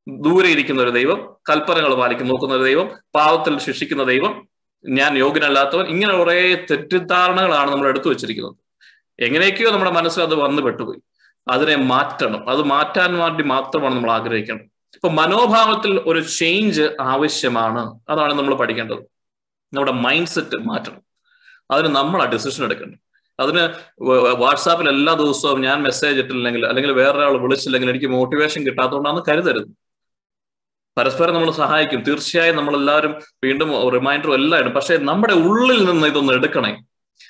ദൂരെ 0.07 0.49
ഇരിക്കുന്ന 0.55 0.79
ഒരു 0.85 0.93
ദൈവം 0.99 1.19
കൽപ്പനകൾ 1.49 1.91
പാലിക്കും 2.01 2.29
നോക്കുന്ന 2.31 2.53
ഒരു 2.59 2.65
ദൈവം 2.69 2.87
പാവത്തിൽ 3.17 3.53
ശിക്ഷിക്കുന്ന 3.65 4.03
ദൈവം 4.11 4.31
ഞാൻ 4.85 5.11
യോഗ്യനല്ലാത്തവൻ 5.23 5.85
ഇങ്ങനെ 5.93 6.13
കുറെ 6.19 6.35
തെറ്റിദ്ധാരണകളാണ് 6.69 7.69
നമ്മൾ 7.73 7.87
എടുത്തു 7.91 8.09
വെച്ചിരിക്കുന്നത്. 8.11 8.55
എങ്ങനെയൊക്കെയോ 9.27 9.71
നമ്മുടെ 9.73 9.93
മനസ്സിൽ 9.97 10.21
അത് 10.27 10.35
വന്നു 10.43 10.61
പെട്ടുപോയി 10.67 10.99
അതിനെ 11.47 11.75
മാറ്റണം. 11.75 12.49
അത് 12.49 12.63
മാറ്റാൻ 12.63 13.17
വേണ്ടി 13.17 13.43
മാത്രമാണ് 13.43 13.95
നമ്മൾ 13.95 14.11
ആഗ്രഹിക്കേണ്ടത് 14.11 14.65
ഇപ്പൊ 14.95 15.09
മനോഭാവത്തിൽ 15.09 16.01
ഒരു 16.05 16.19
ചേഞ്ച് 16.19 16.89
ആവശ്യമാണ്. 17.01 17.99
അതാണ് 18.09 18.33
നമ്മൾ 18.33 18.55
പഠിക്കേണ്ടത്. 18.55 18.97
നമ്മുടെ 19.73 19.91
മൈൻഡ് 19.91 20.27
സെറ്റ് 20.27 20.57
മാറ്റണം. 20.57 21.01
അതിന് 21.71 21.95
നമ്മൾ 21.95 22.21
ആ 22.21 22.25
ഡിസിഷൻ 22.25 22.63
എടുക്കണം. 22.63 22.95
അതിന് 23.39 23.69
വാട്സാപ്പിൽ 24.37 24.89
എല്ലാ 24.89 25.13
ദിവസവും 25.13 25.61
ഞാൻ 25.61 25.83
മെസ്സേജ് 25.83 26.19
ഇട്ടില്ലെങ്കിൽ 26.19 26.65
അല്ലെങ്കിൽ 26.65 26.91
വേറൊരാൾ 26.91 27.37
വിളിച്ചില്ലെങ്കിൽ 27.37 27.89
എനിക്ക് 27.89 28.05
മോട്ടിവേഷൻ 28.05 28.65
കിട്ടാത്തതുകൊണ്ടാണ് 28.65 29.23
കരുതരുത്. 29.29 29.67
പരസ്പരം 30.97 31.33
നമ്മൾ 31.33 31.51
സഹായിക്കും. 31.51 32.03
തീർച്ചയായും 32.03 32.55
നമ്മൾ 32.55 32.75
എല്ലാവരും 32.75 33.19
വീണ്ടും 33.43 33.89
റിമൈൻഡറും 33.89 34.33
എല്ലാം 34.33 34.59
ഇടും. 34.59 34.71
പക്ഷേ 34.71 34.97
നമ്മുടെ 34.97 35.33
ഉള്ളിൽ 35.33 35.85
നിന്ന് 35.85 36.07
ഇതൊന്ന് 36.07 36.33
എടുക്കണേ. 36.33 36.81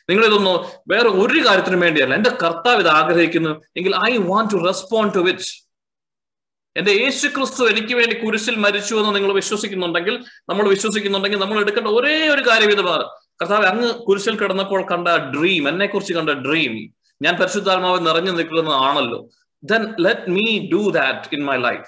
നിങ്ങൾ 0.10 0.26
ഇതൊന്ന് 0.26 0.54
വേറെ 0.94 1.10
ഒരു 1.10 1.40
കാര്യത്തിനും 1.46 1.80
വേണ്ടിയല്ല. 1.80 2.16
എന്റെ 2.16 2.30
കർത്താവ് 2.30 2.80
ഇത് 2.80 2.90
ആഗ്രഹിക്കുന്നു. 2.90 3.62
എങ്കിൽ 3.78 3.94
I 4.10 4.18
want 4.18 4.54
to 4.54 4.58
respond 4.68 5.14
to 5.14 5.20
which 5.20 5.70
എന്റെ 6.78 6.92
യേശു 6.92 7.28
ക്രിസ്തു 7.28 7.70
എനിക്ക് 7.70 7.94
വേണ്ടി 7.94 8.16
കുരിശിൽ 8.26 8.56
മരിച്ചു 8.56 8.96
എന്ന് 8.96 9.16
നിങ്ങൾ 9.16 9.34
വിശ്വസിക്കുന്നുണ്ടെങ്കിൽ 9.34 10.16
നമ്മൾ 10.50 10.70
വിശ്വസിക്കുന്നുണ്ടെങ്കിൽ 10.70 11.40
നമ്മൾ 11.40 11.60
എടുക്കേണ്ട 11.60 11.88
ഒരേ 11.88 12.28
ഒരു 12.28 12.50
കാര്യം 12.50 12.72
ഇത് 12.72 12.84
കർത്താവ് 13.42 13.66
അങ്ങ് 13.66 13.94
കുരിശിൽ 13.94 14.36
കിടന്നപ്പോൾ 14.40 14.82
കണ്ട 14.92 15.08
ഡ്രീം 15.08 15.70
എന്നെ 15.70 15.86
കുറിച്ച് 15.86 16.14
കണ്ട 16.14 16.30
ഡ്രീം 16.30 16.74
ഞാൻ 17.22 17.36
പരിശുദ്ധാത്മാവ് 17.36 18.08
നിറഞ്ഞു 18.08 18.32
നിൽക്കുന്നതാണല്ലോ. 18.32 19.30
Then 19.64 19.96
let 20.00 20.30
me 20.30 20.70
do 20.74 20.90
that 20.90 21.36
in 21.36 21.46
my 21.46 21.58
life 21.58 21.88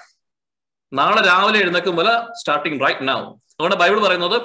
നാളെ 0.92 1.22
രാവിലെ 1.26 1.58
എഴുന്നേക്കുമ്പോൾ 1.58 2.08
സ്റ്റാർട്ടിങ് 2.40 2.80
റൈറ്റ് 2.80 3.08
നൗ 3.08 3.20
അതുകൊണ്ട് 3.20 3.76
ബൈബിൾ 3.76 4.00
പറയുന്നത് 4.00 4.42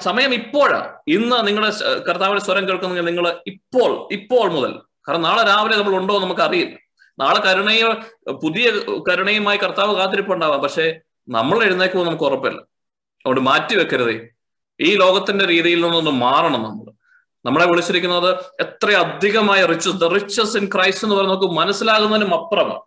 സമയം 0.00 0.34
ഇപ്പോഴാ. 0.34 0.94
ഇന്ന് 1.08 1.46
നിങ്ങളുടെ 1.46 2.00
കർത്താവിന്റെ 2.08 2.44
സ്വരം 2.44 2.68
കേൾക്കുന്നെങ്കിൽ 2.68 3.04
നിങ്ങൾ 3.04 3.40
ഇപ്പോൾ 3.46 4.08
ഇപ്പോൾ 4.12 4.50
മുതൽ. 4.50 4.78
കാരണം 5.08 5.22
നാളെ 5.22 5.42
രാവിലെ 5.44 5.76
നമ്മൾ 5.76 5.96
ഉണ്ടോ 5.96 6.18
നമുക്ക് 6.18 6.40
അറിയില്ല 6.40 6.78
നാളെ 7.18 7.40
കരുണയോ 7.40 7.92
പുതിയ 8.32 8.70
കരുണയുമായി 9.10 9.58
കർത്താവ് 9.58 9.96
കാത്തിരിപ്പുണ്ടാവാം. 9.96 10.60
പക്ഷെ 10.60 11.00
നമ്മൾ 11.28 11.64
എഴുന്നേക്കുമ്പോൾ 11.64 12.06
നമുക്ക് 12.06 12.24
ഉറപ്പില്ല. 12.24 12.58
അതുകൊണ്ട് 12.58 13.40
മാറ്റി 13.40 13.76
വെക്കരുതേ. 13.76 14.28
ഈ 14.80 14.94
ലോകത്തിന്റെ 14.94 15.46
രീതിയിൽ 15.46 15.80
നിന്നൊന്ന് 15.80 16.10
മാറണം 16.10 16.62
നമ്മൾ. 16.62 16.92
നമ്മളെ 17.44 17.66
വിളിച്ചിരിക്കുന്നത് 17.66 18.34
എത്ര 18.60 18.90
അധികമായ 18.90 19.66
riches 19.66 19.96
the 19.96 20.04
riches 20.04 20.56
in 20.56 20.70
Christ 20.74 21.04
എന്ന് 21.04 21.16
പറയുന്നത് 21.16 21.38
നമുക്ക് 21.38 21.54
മനസ്സിലാകുന്നതിനും 21.54 22.34
അപ്പുറമാണ്. 22.34 22.80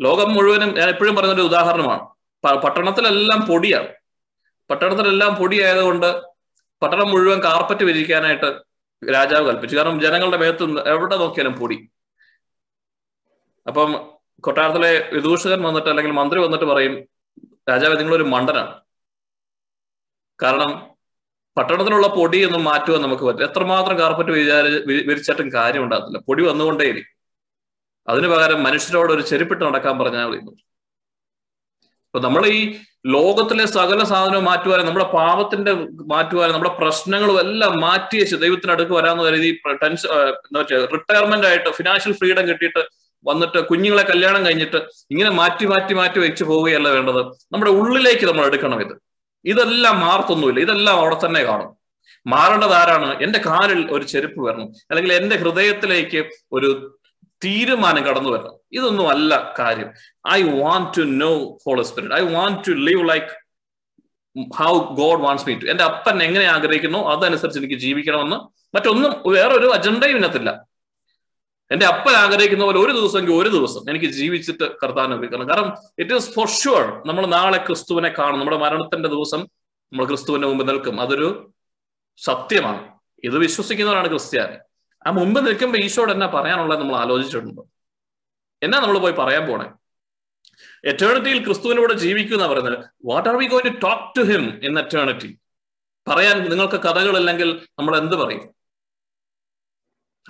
ലോകം 0.00 0.34
മുഴുവനും 0.34 0.74
ഞാൻ 0.74 0.88
എപ്പോഴും 0.88 1.14
പറയുന്ന 1.14 1.34
ഒരു 1.34 1.42
ഉദാഹരണമാണ് 1.42 2.08
പട്ടണത്തിലെല്ലാം 2.56 3.40
പൊടിയാണ്. 3.40 3.88
പട്ടണത്തിലെല്ലാം 4.70 5.34
പൊടിയായതുകൊണ്ട് 5.34 6.22
പട്ടണം 6.82 7.10
മുഴുവൻ 7.10 7.42
കാർപ്പറ്റ് 7.42 7.84
വിരിക്കാനായിട്ട് 7.84 8.48
രാജാവ് 9.14 9.46
കൽപ്പിച്ചു. 9.48 9.76
കാരണം 9.76 10.00
ജനങ്ങളുടെ 10.00 10.36
മേത്ത് 10.36 10.88
എവിടെ 10.88 11.16
നോക്കിയാലും 11.16 11.54
പൊടി. 11.60 11.90
അപ്പം 13.66 14.16
കൊട്ടാരത്തിലെ 14.40 15.10
വിദൂഷകൻ 15.12 15.62
വന്നിട്ട് 15.62 15.88
അല്ലെങ്കിൽ 15.88 16.12
മന്ത്രി 16.12 16.40
വന്നിട്ട് 16.40 16.64
പറയും 16.64 16.94
രാജാവ് 17.70 17.98
നിങ്ങളൊരു 17.98 18.22
മണ്ടനാണ്. 18.22 18.74
കാരണം 20.42 20.96
പട്ടണത്തിലുള്ള 21.56 22.06
പൊടിയൊന്നും 22.08 22.64
മാറ്റുവാൻ 22.64 23.02
നമുക്ക് 23.02 23.22
പറ്റില്ല. 23.22 23.50
എത്രമാത്രം 23.50 23.98
കാർപ്പറ്റ് 23.98 24.30
വിചാരി 24.30 24.70
വിരിച്ചിട്ടും 25.08 25.52
കാര്യം 25.52 25.84
ഉണ്ടാകത്തില്ല 25.84 26.18
പൊടി 26.18 26.42
വന്നുകൊണ്ടേയിരിക്കും. 26.48 27.12
അതിനു 28.08 28.28
പകരം 28.28 28.62
മനുഷ്യരോട് 28.62 29.12
ഒരു 29.12 29.22
ചെരുപ്പിട്ട് 29.22 29.64
നടക്കാൻ 29.64 29.98
പറഞ്ഞാൽ 29.98 30.26
മതി. 30.26 30.65
അപ്പൊ 32.16 32.28
നമ്മൾ 32.28 32.46
ഈ 32.46 32.74
ലോകത്തിലെ 33.06 33.66
സകല 33.66 34.04
സാധനവും 34.04 34.44
മാറ്റുവാനും 34.44 34.86
നമ്മുടെ 34.86 35.04
പാപത്തിന്റെ 35.04 35.72
മാറ്റുവാനും 36.06 36.52
നമ്മുടെ 36.52 36.74
പ്രശ്നങ്ങളും 36.78 37.40
എല്ലാം 37.40 37.80
മാറ്റി 37.80 38.18
വെച്ച് 38.18 38.36
ദൈവത്തിന് 38.36 38.72
അടുക്ക് 38.72 38.92
വരാമെന്ന് 38.92 39.24
കരുതി 39.24 39.60
ടെൻഷൻ 39.82 40.08
എന്താ 40.12 40.60
വെച്ചാൽ 40.60 40.88
റിട്ടയർമെന്റ് 40.92 41.46
ആയിട്ട് 41.46 41.70
ഫിനാൻഷ്യൽ 41.70 42.12
ഫ്രീഡം 42.12 42.48
കിട്ടിയിട്ട് 42.48 42.82
വന്നിട്ട് 43.26 43.58
കുഞ്ഞുങ്ങളെ 43.58 44.02
കല്യാണം 44.02 44.46
കഴിഞ്ഞിട്ട് 44.46 44.76
ഇങ്ങനെ 45.10 45.30
മാറ്റി 45.30 45.66
മാറ്റി 45.66 45.94
മാറ്റി 45.94 46.18
വെച്ച് 46.18 46.44
പോവുകയല്ല 46.44 46.88
വേണ്ടത്. 46.88 47.20
നമ്മുടെ 47.52 47.70
ഉള്ളിലേക്ക് 47.70 48.26
നമ്മൾ 48.26 48.46
എടുക്കണം 48.46 48.80
ഇത്. 48.80 48.94
ഇതെല്ലാം 49.44 50.00
മാറത്തൊന്നുമില്ല. 50.00 50.60
ഇതെല്ലാം 50.60 50.96
അവിടെ 50.96 51.26
തന്നെ 51.26 51.42
കാണും. 51.42 51.76
മാറേണ്ടത് 52.26 52.72
ആരാണ്? 52.72 53.22
എന്റെ 53.22 53.38
കാലിൽ 53.46 53.90
ഒരു 53.90 54.04
ചെരുപ്പ് 54.04 54.40
വരണം. 54.40 54.68
അല്ലെങ്കിൽ 54.90 55.12
എന്റെ 55.12 55.36
ഹൃദയത്തിലേക്ക് 55.36 56.24
ഒരു 56.52 56.95
തീരുമാനം 57.44 58.04
കടന്നു 58.04 58.30
വരണം. 58.30 58.56
ഇതൊന്നും 58.72 59.08
അല്ല 59.08 59.54
കാര്യം. 59.58 59.90
I 60.32 60.42
want 60.42 60.98
to 60.98 61.02
know 61.02 61.58
holy 61.66 61.82
spirit 61.82 62.14
I 62.14 62.20
want 62.20 62.68
to 62.68 62.72
live 62.72 63.08
like 63.08 63.46
how 64.56 64.78
God 64.78 65.20
wants 65.20 65.48
me 65.48 65.54
to 65.54 65.66
എന്റെ 65.66 65.84
അപ്പൻ 65.84 66.22
എങ്ങനെ 66.22 66.44
ആഗ്രഹിക്കുന്നു? 66.44 66.98
അതനുസരിച്ച് 66.98 67.60
എനിക്ക് 67.60 67.74
ജീവിക്കണമെന്ന്. 67.74 68.36
മറ്റൊന്നും 68.76 69.32
വേറൊരു 69.32 69.66
അജണ്ടയും 69.66 70.16
ഇതിനകത്തില്ല. 70.16 70.66
എന്റെ 71.70 71.86
അപ്പൻ 71.86 72.12
ആഗ്രഹിക്കുന്ന 72.12 72.64
പോലെ 72.64 72.78
ഒരു 72.78 72.92
ദിവസമെങ്കിൽ 72.92 73.34
ഒരു 73.34 73.48
ദിവസം 73.48 73.90
എനിക്ക് 73.90 74.06
ജീവിച്ചിട്ട് 74.06 74.72
കർത്താൻ 74.82 75.14
ഉപയോഗിക്കണം. 75.14 75.48
കാരണം 75.48 75.76
ഇറ്റ് 75.98 76.14
ഈസ് 76.14 76.30
ഫോർ 76.30 76.48
ഷുവർ 76.48 77.02
നമ്മൾ 77.06 77.26
നാളെ 77.26 77.58
ക്രിസ്തുവിനെ 77.58 78.08
കാണും. 78.18 78.38
നമ്മുടെ 78.38 78.56
മരണത്തിന്റെ 78.56 79.08
ദിവസം 79.08 79.40
നമ്മൾ 79.92 80.04
ക്രിസ്തുവിന്റെ 80.04 80.48
മുമ്പ് 80.48 80.68
നിൽക്കും. 80.68 81.00
അതൊരു 81.00 81.52
സത്യമാണ്. 82.16 82.88
ഇത് 83.24 83.38
വിശ്വസിക്കുന്നവരാണ് 83.38 84.08
ക്രിസ്ത്യാനി. 84.08 84.56
ആ 85.06 85.10
മുമ്പ് 85.10 85.46
നിൽക്കുമ്പോൾ 85.46 85.78
ഈശോട് 85.78 86.12
എന്നാ 86.12 86.26
പറയാനുള്ളത് 86.26 86.80
നമ്മൾ 86.80 86.96
ആലോചിച്ചിട്ടുണ്ട്? 86.96 87.60
എന്നാ 88.62 88.80
നമ്മൾ 88.80 88.98
പോയി 88.98 89.12
പറയാൻ 89.12 89.46
പോണേ? 89.46 89.66
എറ്റേണിറ്റിയിൽ 90.84 91.44
ക്രിസ്തുവിനോട് 91.44 91.92
ജീവിക്കുന്ന 91.92 92.46
പറയുന്നത്. 92.46 92.84
What 93.04 93.28
are 93.28 93.36
we 93.36 93.46
going 93.46 93.74
to 93.74 93.78
talk 93.86 94.18
to 94.18 94.32
him 94.32 94.60
in 94.62 94.78
eternity 94.78 95.38
പറയാൻ 96.08 96.50
നിങ്ങൾക്ക് 96.50 96.76
കഥകളില്ലെങ്കിൽ 96.76 97.66
നമ്മൾ 97.78 97.96
എന്ത് 97.96 98.16
പറയും? 98.16 98.55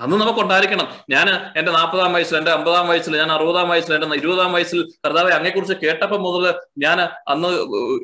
അന്ന് 0.00 0.16
നമുക്ക് 0.16 0.40
ഉണ്ടായിരിക്കണം. 0.40 0.88
ഞാൻ 1.10 1.52
എന്റെ 1.56 1.72
നാൽപ്പതാം 1.72 2.12
വയസ്സിൽ 2.12 2.36
എന്റെ 2.36 2.50
അമ്പതാം 2.50 2.88
വയസ്സിൽ 2.88 3.16
ഞാൻ 3.16 3.32
അറുപതാം 3.32 3.68
വയസ്സിൽ 3.68 3.94
എന്റെ 3.94 4.16
ഇരുപതാം 4.16 4.52
വയസ്സിൽ 4.52 4.88
കർത്താവെ 5.06 5.30
അങ്ങെക്കുറിച്ച് 5.30 5.74
കേട്ടപ്പോൾ 5.74 6.18
മുതൽ 6.18 6.54
ഞാൻ 6.78 7.08
അന്ന് 7.28 7.48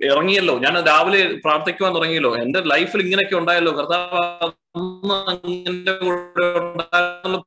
ഇറങ്ങിയല്ലോ. 0.05 0.59
ഞാൻ 0.59 0.87
രാവിലെ 0.87 1.39
പ്രാർത്ഥിക്കുവാൻ 1.45 1.95
തുടങ്ങിയല്ലോ. 1.95 2.37
എന്റെ 2.37 2.61
ലൈഫിൽ 2.61 3.01
ഇങ്ങനെയൊക്കെ 3.01 3.37
ഉണ്ടായല്ലോ. 3.37 3.73
കർത്താവ് 3.73 5.29
അങ്ങനെ 5.29 5.93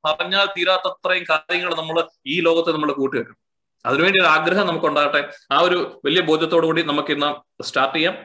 പറഞ്ഞാൽ 0.06 0.46
തീരാത്തത്രയും 0.46 1.26
കാര്യങ്ങൾ 1.30 1.76
നമ്മൾ 1.76 2.04
ഈ 2.28 2.42
ലോകത്തെ 2.42 2.72
നമ്മൾ 2.72 2.92
കൂട്ടിവെക്കും. 2.92 3.38
അതിനുവേണ്ടി 3.86 4.20
ഒരു 4.20 4.28
ആഗ്രഹം 4.28 4.68
നമുക്ക് 4.68 4.86
ഉണ്ടാകട്ടെ 4.86 5.30
ആ 5.52 5.60
ഒരു 5.60 6.02
വലിയ 6.06 6.22
ബോധ്യത്തോടു 6.22 6.66
കൂടി 6.66 6.82
നമുക്ക് 6.82 7.14
ഇന്ന് 7.14 7.64
സ്റ്റാർട്ട് 7.64 7.96
ചെയ്യാം. 7.96 8.18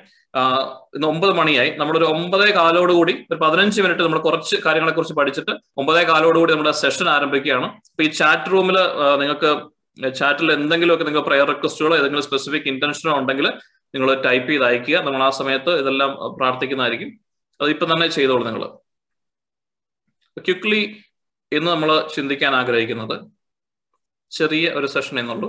ഇന്ന് 0.95 1.07
ഒമ്പത് 1.13 1.33
മണിയായി. 1.39 1.71
നമ്മളൊരു 1.81 2.07
ഒമ്പതേ 2.15 2.49
കാലോട് 2.59 2.93
കൂടി 2.99 3.15
ഒരു 3.31 3.39
പതിനഞ്ച് 3.45 3.81
മിനിറ്റ് 3.85 4.03
നമ്മൾ 4.07 4.21
കുറച്ച് 4.27 4.57
കാര്യങ്ങളെ 4.67 4.93
കുറിച്ച് 4.97 5.15
പഠിച്ചിട്ട് 5.19 5.53
ഒമ്പതേ 5.81 6.03
കാലോട് 6.11 6.39
കൂടി 6.41 6.53
നമ്മുടെ 6.55 6.75
സെഷൻ 6.83 7.09
ആരംഭിക്കുകയാണ്. 7.15 7.69
അപ്പൊ 7.93 8.05
ഈ 8.07 8.11
ചാറ്റ് 8.21 8.53
റൂമിൽ 8.55 8.77
നിങ്ങൾക്ക് 9.23 9.51
ചാറ്റിൽ 10.21 10.49
എന്തെങ്കിലുമൊക്കെ 10.59 11.07
നിങ്ങൾ 11.09 11.23
പ്രയർ 11.29 11.47
റിക്വസ്റ്റുകളോ 11.53 11.95
ഏതെങ്കിലും 12.01 12.25
സ്പെസിഫിക് 12.29 12.69
ഇന്റൻഷനോ 12.73 13.15
ഉണ്ടെങ്കിൽ 13.21 13.47
നിങ്ങൾ 13.95 14.09
ടൈപ്പ് 14.27 14.49
ചെയ്ത് 14.51 14.65
അയക്കുക 14.69 14.97
നമ്മൾ 15.07 15.23
ആ 15.29 15.31
സമയത്ത് 15.41 15.73
ഇതെല്ലാം 15.83 16.11
പ്രാർത്ഥിക്കുന്നതായിരിക്കും. 16.39 17.11
അത് 17.61 17.69
ഇപ്പൊ 17.75 17.87
തന്നെ 17.93 18.07
ചെയ്തോളൂ 18.17 18.45
നിങ്ങൾ 18.49 18.65
ക്വിക്ലി 20.47 20.83
ഇന്ന് 21.53 21.69
നമ്മൾ 21.75 21.91
ചിന്തിക്കാൻ 22.15 22.53
ആഗ്രഹിക്കുന്നത് 22.61 23.17
ചെറിയ 24.33 24.67
ഒരു 24.79 24.89
സെഷൻ 24.95 25.17
എന്നുള്ളൂ 25.23 25.49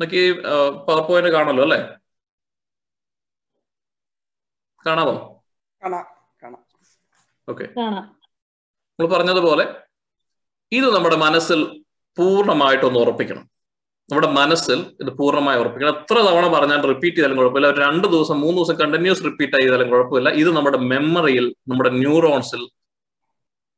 നമുക്ക് 0.00 0.20
ഈ 0.24 0.28
പവർ 0.86 1.00
പോയിന്റ് 1.08 1.30
കാണല്ലോ 1.36 1.64
അല്ലേ? 1.66 1.80
കാണാമോ? 4.86 5.44
കാണാം 5.84 6.06
കാണാം. 6.42 6.64
ഓക്കെ. 7.48 7.64
കാണാം. 7.64 8.20
നമ്മൾ 9.00 9.14
പറഞ്ഞതുപോലെ 9.14 9.76
ഇത് 10.72 10.94
നമ്മുടെ 10.94 11.16
മനസ്സിൽ 11.16 11.84
പൂർണമായിട്ടൊന്ന് 12.18 12.98
ഉറപ്പിക്കണം. 12.98 13.50
നമ്മുടെ 14.10 14.26
മനസ്സിൽ 14.26 14.96
ഇത് 15.00 15.10
പൂർണമായി 15.10 15.58
ഉറപ്പിക്കണം. 15.58 15.98
എത്ര 15.98 16.14
തവണ 16.14 16.46
പറഞ്ഞാൽ 16.48 16.86
റിപ്പീറ്റ് 16.86 17.16
ചെയ്താലും 17.16 17.36
കുഴപ്പമില്ല. 17.36 17.66
ഒരു 17.66 17.80
രണ്ട് 17.80 18.08
ദിവസം 18.08 18.40
മൂന്ന് 18.40 18.56
ദിവസം 18.56 18.74
കണ്ടിന്യൂസ് 18.74 19.24
റിപ്പീറ്റ് 19.24 19.60
ചെയ്താലും 19.60 19.90
കുഴപ്പമില്ല. 19.90 20.28
ഇത് 20.28 20.56
നമ്മുടെ 20.56 20.78
മെമ്മറിയിൽ 20.78 21.54
നമ്മുടെ 21.68 21.90
ന്യൂറോൺസിൽ 21.90 22.68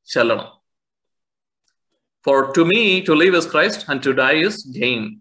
ചെല്ലണം. 0.07 0.62
For 2.27 2.53
to 2.59 2.62
me 2.62 3.05
to 3.09 3.12
live 3.12 3.37
is 3.37 3.53
Christ 3.53 3.91
and 3.91 4.07
to 4.07 4.11
die 4.11 4.45
is 4.45 4.69
gain 4.69 5.21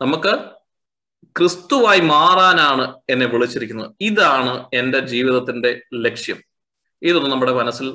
നമുക്ക് 0.00 0.59
ക്രിസ്തുവായി 1.38 2.00
മാറാനാണ് 2.00 2.94
എന്നെ 3.10 3.26
വിളിച്ചിരിക്കുന്നത്. 3.26 3.90
ഇതാണ് 4.00 4.64
എന്റെ 4.74 4.98
ജീവിതത്തിന്റെ 4.98 5.82
ലക്ഷ്യം. 5.94 6.36
ഇതൊന്നും 7.02 7.30
നമ്മുടെ 7.30 7.52
മനസ്സിൽ 7.52 7.90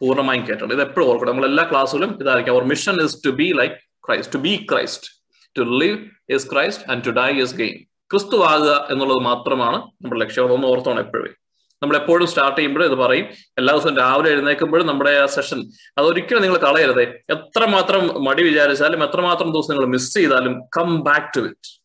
പൂർണമായും 0.00 0.48
കേട്ടണം. 0.48 0.72
ഇത് 0.72 0.82
എപ്പോഴും 0.82 1.08
ഓർക്കണം. 1.08 1.30
നമ്മൾ 1.30 1.46
എല്ലാ 1.46 1.68
ക്ലാസ്സിലും 1.70 2.18
ഇതായിരിക്കും. 2.20 2.52
Our 2.52 2.64
mission 2.64 3.02
is 3.02 3.16
to 3.26 3.30
be 3.30 3.52
like 3.56 3.74
Christ 3.74 4.34
to 4.34 4.38
be 4.38 4.66
Christ 4.72 5.10
to 5.58 5.62
live 5.62 5.98
is 6.28 6.52
Christ 6.52 6.90
and 6.90 7.04
to 7.06 7.10
die 7.10 7.32
is 7.32 7.54
gain 7.54 7.78
ക്രിസ്തു 8.10 8.44
ആകുക 8.44 8.86
എന്നുള്ളത് 8.90 9.18
മാത്രമാണ് 9.18 9.76
നമ്മുടെ 9.76 10.20
ലക്ഷ്യം. 10.20 10.44
അതൊന്ന് 10.44 10.66
ഓർത്തോണം 10.66 10.98
എപ്പോഴും. 10.98 11.34
നമ്മൾ 11.82 11.96
എപ്പോഴും 11.96 12.28
സ്റ്റാർട്ട് 12.28 12.58
ചെയ്യുമ്പോഴും 12.58 12.86
ഇത് 12.86 12.94
പറയും. 12.94 13.26
എല്ലാ 13.58 13.74
ദിവസവും 13.74 13.96
രാവിലെ 13.96 14.30
എഴുന്നേൽക്കുമ്പോഴും 14.30 14.86
നമ്മുടെ 14.86 15.10
ആ 15.10 15.26
സെഷൻ 15.26 15.70
അതൊരിക്കലും 15.98 16.42
നിങ്ങൾ 16.42 16.58
കളയരുതേ. 16.58 17.22
എത്രമാത്രം 17.30 18.24
മടി 18.24 18.42
വിചാരിച്ചാലും 18.42 19.04
എത്രമാത്രം 19.04 19.52
ദിവസം 19.52 19.74
നിങ്ങൾ 19.74 19.86
മിസ് 19.86 20.14
ചെയ്താലും 20.14 20.62
come 20.76 21.00
back 21.00 21.36
to 21.36 21.40
it 21.40 21.79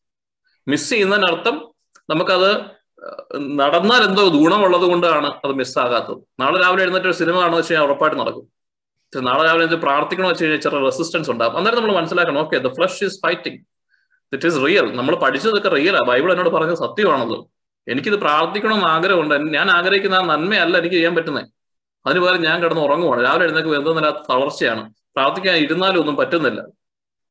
miss 0.71 0.89
ചെയ്യുന്നതിനർത്ഥം 0.91 1.56
നമുക്കത് 2.12 2.49
നടന്നാൽ 3.62 4.01
എന്തോ 4.10 4.23
ഗുണമുള്ളത് 4.36 4.86
കൊണ്ടാണ് 4.91 5.30
അത് 5.43 5.54
മിസ്സാകാത്തത് 5.62 6.19
നാളെ 6.41 6.58
രാവിലെ 6.63 6.82
എഴുന്നേറ്റ് 6.86 7.10
ഒരു 7.10 7.17
സിനിമ 7.21 7.36
കാണുന്ന 7.41 7.58
വെച്ച് 7.60 7.71
കഴിഞ്ഞാൽ 7.71 7.88
ഉറപ്പായിട്ട് 7.88 8.17
നടക്കും. 8.21 8.45
നാളെ 9.13 9.41
രാവിലെ 9.47 9.63
എന്ത് 9.67 9.78
പ്രാർത്ഥിക്കണമെന്ന് 9.86 10.34
വെച്ച് 10.34 10.45
കഴിഞ്ഞാൽ 10.45 10.62
ചെറിയ 10.65 10.80
റെസിസ്റ്റൻസ് 10.89 11.30
ഉണ്ടാകും. 11.34 11.58
അന്നേരം 11.60 11.78
നമ്മൾ 11.80 11.93
മനസ്സിലാക്കണം 11.99 12.39
okay 12.43 12.58
the 12.65 12.69
flesh 12.78 12.99
is 13.08 13.17
fighting 13.25 13.60
it 14.36 14.47
is 14.49 14.60
real 14.65 14.88
നമ്മൾ 14.99 15.13
പഠിച്ചതൊക്കെ 15.25 15.69
റിയലാണ് 15.78 16.08
ബൈബിൾ 16.12 16.30
എന്നോട് 16.34 16.51
പറഞ്ഞ 16.56 16.73
സത്യമാണല്ലോ. 16.86 17.39
എനിക്കിത് 17.93 18.17
പ്രാർത്ഥിക്കണമെന്ന് 18.25 18.89
ആഗ്രഹമുണ്ട്. 18.95 19.36
ഞാൻ 19.58 19.67
ആഗ്രഹിക്കുന്ന 19.78 20.15
ആ 20.21 20.23
നന്മയല്ല 20.34 20.75
എനിക്ക് 20.82 20.95
ചെയ്യാൻ 20.97 21.13
പറ്റുന്നത് 21.17 21.47
അതിന് 22.06 22.19
പകരം 22.23 22.41
ഞാൻ 22.47 22.58
കിടന്ന് 22.63 22.84
ഉറങ്ങുവാണ്. 22.88 23.21
രാവിലെ 23.28 23.45
എഴുന്നേക്ക് 23.47 23.71
എന്തെന്നില്ലാത്ത 23.80 24.21
തളർച്ചയാണ്. 24.32 24.84
പ്രാർത്ഥിക്കാൻ 25.15 25.56
ഇരുന്നാലും 25.65 25.99
ഒന്നും 26.04 26.15
പറ്റുന്നില്ല. 26.21 26.62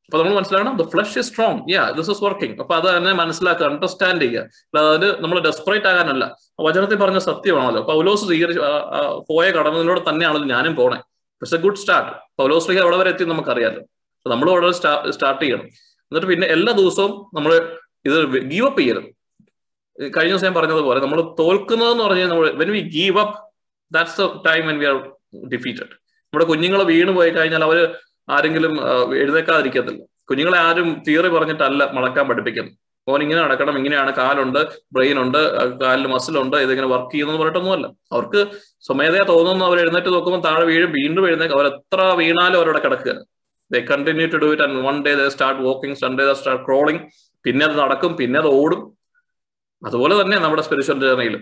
അപ്പൊ 0.07 0.17
നമ്മൾ 0.17 0.33
മനസ്സിലാക്കണം 0.37 0.75
the 0.79 0.83
flesh 0.93 1.15
is 1.19 1.27
strong 1.31 1.59
yeah 1.73 1.83
this 1.97 2.11
is 2.13 2.23
working 2.23 2.55
അപ്പൊ 2.63 2.73
അത് 2.79 2.87
തന്നെ 2.97 3.11
മനസ്സിലാക്കുക 3.21 3.65
അണ്ടർസ്റ്റാൻഡ് 3.69 4.21
ചെയ്യുക. 4.25 4.43
അല്ലാതെ 4.71 5.09
നമ്മൾ 5.23 5.37
ഡെസ്പറേറ്റ് 5.47 5.87
ആകാനല്ല. 5.91 6.25
വചനത്തിൽ 6.67 6.97
പറഞ്ഞ 7.03 7.19
സത്യമാണല്ലോ. 7.29 7.81
പൗലോസ് 7.91 8.23
സ്വീകരിച്ച് 8.29 8.61
പോയ 9.31 9.45
കടന്നതിലൂടെ 9.57 10.03
തന്നെയാണല്ലോ 10.09 10.47
ഞാനും 10.55 10.75
പോണേ. 10.81 10.99
It's 11.41 11.55
a 11.55 11.61
good 11.65 11.81
start 11.83 12.11
Paulose 12.41 12.77
അവിടെ 12.85 12.97
വരെ 13.01 13.09
എത്തി 13.15 13.27
നമുക്കറിയാലോ. 13.33 13.81
നമ്മൾ 14.25 14.49
അവിടെ 14.53 14.71
സ്റ്റാർട്ട് 15.17 15.41
ചെയ്യണം. 15.45 15.65
എന്നിട്ട് 16.11 16.27
പിന്നെ 16.33 16.47
എല്ലാ 16.55 16.71
ദിവസവും 16.81 17.11
നമ്മൾ 17.35 17.51
ഇത് 18.07 18.17
ഗീവ് 18.53 18.65
അപ്പ് 18.69 18.79
ചെയ്യരുത്. 18.81 19.09
കഴിഞ്ഞ 20.15 20.31
ദിവസം 20.33 20.47
ഞാൻ 20.47 20.55
പറഞ്ഞതുപോലെ 20.55 20.99
നമ്മൾ 20.99 21.19
തോൽക്കുന്നതെന്ന് 21.39 22.03
പറഞ്ഞാൽ 22.03 22.27
നമ്മൾ 22.31 22.47
when 22.61 22.69
we 22.71 22.81
give 22.95 23.19
up 23.23 23.37
that's 23.91 24.17
the 24.21 24.25
time 24.47 24.63
when 24.69 24.77
we 24.81 24.85
are 24.85 24.97
defeated 25.53 25.91
നമ്മുടെ 26.25 26.45
കുഞ്ഞുങ്ങൾ 26.51 26.81
വീണ് 26.83 27.11
പോയി 27.17 27.29
കഴിഞ്ഞാൽ 27.29 27.63
അവർ 27.63 27.77
ആരെങ്കിലും 28.27 28.73
എഴുന്നേക്കാതിരിക്കത്തില്ല. 29.21 30.01
കുഞ്ഞുങ്ങളെ 30.29 30.57
ആരും 30.67 30.87
തിയറി 31.07 31.29
പറഞ്ഞിട്ടല്ല 31.35 31.83
മടക്കാൻ 31.95 32.25
പഠിപ്പിക്കുന്നത്. 32.29 32.75
ഓൻ 33.11 33.19
ഇങ്ങനെ 33.23 33.39
നടക്കണം 33.45 33.75
ഇങ്ങനെയാണ് 33.79 34.11
കാലുണ്ട് 34.19 34.59
ബ്രെയിൻ 34.95 35.17
ഉണ്ട് 35.23 35.39
കാലിൽ 35.81 36.07
മസിലുണ്ട് 36.13 36.55
ഇതിങ്ങനെ 36.65 36.87
വർക്ക് 36.93 37.11
ചെയ്യുന്നു 37.11 37.35
പറഞ്ഞിട്ടൊന്നുമല്ല. 37.41 37.87
അവർക്ക് 38.13 38.41
സ്വമേധയാ 38.87 39.23
തോന്നുന്നു 39.33 39.65
അവർ 39.69 39.77
എഴുന്നേറ്റ് 39.83 40.11
നോക്കുമ്പോൾ 40.15 40.41
താഴെ 40.47 40.65
വീഴും 40.71 40.91
വീണ്ടും 40.99 41.27
എഴുന്നേക്കും. 41.29 41.57
അവർ 41.59 41.67
എത്ര 41.73 42.01
വീണാലും 42.21 42.57
അവരവിടെ 42.59 42.81
കിടക്കുക. 42.85 43.13
They 43.71 43.79
continue 43.91 44.25
to 44.33 44.39
do 44.43 44.49
it 44.53 44.65
and 44.67 44.81
one 44.87 44.97
day 45.07 45.13
they 45.19 45.27
start 45.35 45.61
walking 45.67 45.97
Sunday 46.03 46.25
the 46.29 46.33
start 46.41 46.63
crawling 46.67 47.01
പിന്നെ 47.45 47.63
അത് 47.67 47.75
നടക്കും 47.83 48.11
പിന്നെ 48.21 48.39
അത് 48.43 48.49
ഓടും. 48.61 48.81
അതുപോലെ 49.81 50.15
തന്നെ 50.21 50.37
നമ്മുടെ 50.45 50.63
സ്പിരിച്വൽ 50.67 50.99
ജേർണിയിലും 51.05 51.41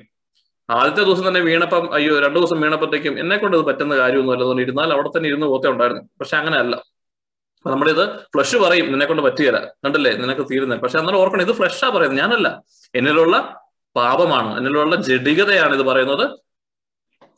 ആദ്യത്തെ 0.69 1.03
ദിവസം 1.03 1.27
തന്നെ 1.27 1.39
വീണപ്പം 1.39 1.93
അയ്യോ 1.93 2.19
രണ്ടു 2.19 2.39
ദിവസം 2.39 2.61
വീണപ്പോഴത്തേക്കും 2.61 3.19
എന്നെ 3.19 3.37
കൊണ്ട് 3.37 3.57
ഇത് 3.57 3.65
പറ്റുന്ന 3.65 3.95
അതുകൊണ്ട് 3.95 4.61
ഇരുന്നാൽ 4.61 4.93
അവിടെ 4.93 5.09
തന്നെ 5.09 5.29
ഇരുന്ന് 5.29 5.47
പോത്തേ 5.47 5.69
ഉണ്ടായിരുന്നു. 5.69 6.03
പക്ഷെ 6.19 6.37
അങ്ങനെയല്ല. 6.37 6.75
നമ്മുടെ 7.65 7.71
നമ്മളിത് 7.71 8.19
ഫ്ലഷ് 8.19 8.55
പറയും 8.55 8.91
നിന്നെ 8.91 9.05
കൊണ്ട് 9.05 9.23
പറ്റിയല്ല. 9.23 9.59
കണ്ടല്ലേ? 9.85 10.11
നിനക്ക് 10.11 10.41
തീരുന്നത്. 10.41 10.79
പക്ഷെ 10.79 10.97
അന്നേരം 10.97 11.19
ഓർക്കണം 11.19 11.41
ഇത് 11.41 11.51
ഫ്ലഷാ 11.51 11.89
പറയുന്നത്. 11.89 12.19
ഞാനല്ല. 12.19 12.63
എന്നിലുള്ള 12.95 13.61
പാപമാണ് 13.95 14.57
എന്നിലുള്ള 14.57 14.95
ജഡികതയാണ് 14.95 15.75
ഇത് 15.75 15.81
പറയുന്നത്. 15.81 16.25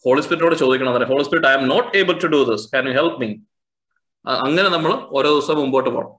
ഹോളിസ്പിരിറ്റോട് 0.06 0.56
ചോദിക്കണം 0.56 0.90
അന്നേരം. 0.90 1.08
Holy spirit 1.08 1.48
I 1.48 1.54
am 1.54 1.68
not 1.68 1.98
able 1.98 2.14
to 2.14 2.28
do 2.28 2.44
this 2.44 2.72
can 2.72 2.90
you 2.90 2.94
help 2.94 3.20
me 3.20 3.36
അങ്ങനെ 4.26 4.70
നമ്മൾ 4.70 4.92
ഓരോ 4.94 5.30
ദിവസം 5.30 5.56
മുമ്പോട്ട് 5.56 5.90
പോകണം 5.90 6.12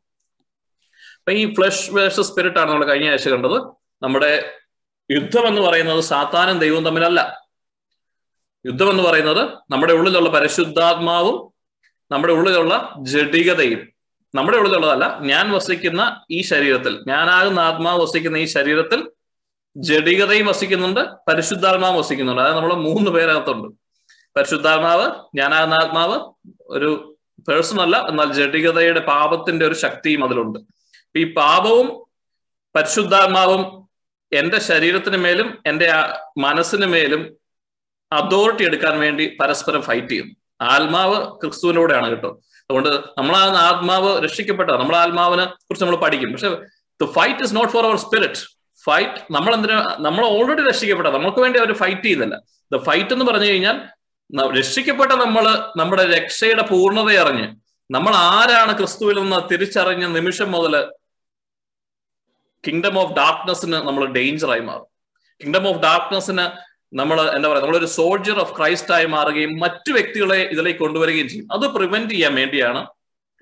അപ്പൊ 1.18 1.32
ഈ 1.32 1.54
ഫ്ലഷ് 1.54 1.90
വേഴ്സസ് 1.90 2.28
സ്പിരിറ്റ് 2.30 2.58
ആണ് 2.58 2.70
നമ്മൾ 2.70 2.84
കഴിഞ്ഞ 2.84 3.08
ആഴ്ച 3.10 3.28
കണ്ടത്. 3.28 3.56
നമ്മുടെ 4.02 4.50
യുദ്ധം 5.10 5.46
എന്ന് 5.46 5.60
പറയുന്നത് 5.60 6.00
സാത്താനും 6.00 6.58
ദൈവവും 6.58 6.84
തമ്മിലല്ല. 6.84 7.46
യുദ്ധം 8.66 8.90
എന്ന് 8.90 9.02
പറയുന്നത് 9.02 9.58
നമ്മുടെ 9.70 9.92
ഉള്ളിലുള്ള 9.92 10.28
പരിശുദ്ധാത്മാവും 10.28 11.52
നമ്മുടെ 12.10 12.32
ഉള്ളിലുള്ള 12.32 12.94
ജഡികതയും 12.98 13.88
നമ്മുടെ 14.34 14.58
ഉള്ളിലുള്ളതല്ല 14.58 15.18
ഞാൻ 15.18 15.52
വസിക്കുന്ന 15.52 16.26
ഈ 16.30 16.42
ശരീരത്തിൽ 16.42 17.04
ഞാനാകുന്ന 17.06 17.60
ആത്മാവ് 17.60 18.02
വസിക്കുന്ന 18.02 18.36
ഈ 18.36 18.44
ശരീരത്തിൽ 18.44 19.10
ജഡികതയും 19.76 20.46
വസിക്കുന്നുണ്ട് 20.46 21.00
പരിശുദ്ധാത്മാവ് 21.00 21.98
വസിക്കുന്നുണ്ട്. 21.98 22.42
അതായത് 22.42 22.56
നമ്മൾ 22.56 22.74
മൂന്ന് 22.74 23.10
പേരകത്തുണ്ട്. 23.10 23.68
പരിശുദ്ധാത്മാവ് 24.36 25.12
ഞാനാകുന്ന 25.34 25.74
ആത്മാവ് 25.74 26.32
ഒരു 26.60 27.18
പേഴ്സൺ 27.48 27.80
അല്ല 27.80 28.08
എന്നാൽ 28.08 28.32
ജഡികതയുടെ 28.32 29.00
പാപത്തിന്റെ 29.00 29.66
ഒരു 29.66 29.74
ശക്തിയും 29.74 30.24
അതിലുണ്ട്. 30.24 30.58
ഈ 31.16 31.34
പാപവും 31.34 32.06
പരിശുദ്ധാത്മാവും 32.74 33.85
എന്റെ 34.40 34.58
ശരീരത്തിന് 34.68 35.18
മേലും 35.24 35.48
എന്റെ 35.70 35.88
മനസ്സിന് 36.44 36.86
മേലും 36.94 37.22
അതോറിറ്റി 38.12 38.64
എടുക്കാൻ 38.68 38.94
വേണ്ടി 39.04 39.24
പരസ്പരം 39.40 39.82
ഫൈറ്റ് 39.88 40.10
ചെയ്യുന്നു 40.12 40.34
ആത്മാവ് 40.74 41.16
ക്രിസ്തുവിലൂടെയാണ് 41.40 42.08
കേട്ടോ. 42.10 42.30
അതുകൊണ്ട് 42.70 42.92
നമ്മൾ 43.18 43.34
ആ 43.36 43.46
ആത്മാവ് 43.68 44.10
രക്ഷിക്കപ്പെട്ട 44.24 44.70
നമ്മൾ 44.82 44.96
ആത്മാവിനെ 44.96 45.44
കുറിച്ച് 45.66 45.84
നമ്മൾ 45.84 45.98
പഠിക്കും. 46.04 46.30
പക്ഷെ 46.34 46.50
the 47.00 47.08
fight 47.16 47.42
is 47.46 47.54
not 47.56 47.72
for 47.72 47.84
our 47.88 47.98
spirit 48.04 48.42
fight 48.84 49.20
നമ്മൾ 49.34 49.52
എന്തിനാ 49.54 49.76
നമ്മൾ 50.06 50.24
ഓൾറെഡി 50.36 50.62
രക്ഷിക്കപ്പെട്ട 50.70 51.08
നമുക്ക് 51.16 51.40
വേണ്ടി 51.44 51.58
അവർ 51.62 51.72
ഫൈറ്റ് 51.82 52.02
ചെയ്യുന്നില്ല. 52.02 52.36
ദ 52.72 52.80
ഫൈറ്റ് 52.88 53.12
എന്ന് 53.16 53.24
പറഞ്ഞു 53.24 53.48
കഴിഞ്ഞാൽ 53.50 53.76
രക്ഷിക്കപ്പെട്ട 54.58 55.12
നമ്മൾ 55.24 55.44
നമ്മുടെ 55.80 56.04
രക്ഷയുടെ 56.16 56.62
പൂർണത 56.70 57.10
അറിഞ്ഞ് 57.24 57.46
നമ്മൾ 57.90 58.12
ആരാണ് 58.16 58.72
ക്രിസ്തുവിൽ 58.78 59.16
നിന്ന് 59.22 59.40
തിരിച്ചറിഞ്ഞ 59.50 60.04
നിമിഷം 60.18 60.48
മുതൽ 60.52 60.74
കിങ്ഡം 62.66 62.98
ഓഫ് 62.98 63.12
ഡാർക്ക്നെസ്സിന് 63.12 63.72
നമ്മൾ 63.72 64.06
ഡേഞ്ചറായി 64.06 64.60
മാറും. 64.60 64.86
കിങ്ഡം 65.42 65.68
ഓഫ് 65.68 65.78
ഡാർക്ക്നെസ്സിന് 65.78 66.66
നമ്മൾ 66.94 67.20
എന്താ 67.20 67.48
പറയുക 67.48 67.62
നമ്മളൊരു 67.62 67.86
സോൾജർ 67.86 68.40
ഓഫ് 68.40 68.56
ക്രൈസ്റ്റ് 68.56 68.94
ആയി 68.94 69.06
മാറുകയും 69.06 69.58
മറ്റു 69.58 69.92
വ്യക്തികളെ 69.92 70.36
ഇതിലേക്ക് 70.36 70.78
കൊണ്ടുവരികയും 70.78 71.28
ചെയ്യും. 71.28 71.48
അത് 71.52 71.66
പ്രിവെന്റ് 71.70 72.10
ചെയ്യാൻ 72.10 72.34
വേണ്ടിയാണ് 72.34 72.86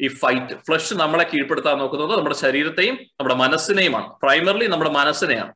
ഈ 0.01 0.09
ഫൈറ്റ് 0.09 0.55
ഫ്ലഷ് 0.55 0.95
നമ്മളെ 0.95 1.25
കീഴ്പ്പെടുത്താൻ 1.25 1.79
നോക്കുന്നത് 1.79 2.16
നമ്മുടെ 2.16 2.37
ശരീരത്തെയും 2.37 2.95
നമ്മുടെ 2.95 3.35
മനസ്സിനെയുമാണ്. 3.35 4.12
പ്രൈമറിലി 4.22 4.66
നമ്മുടെ 4.66 4.91
മനസ്സിനെയാണ്. 4.91 5.53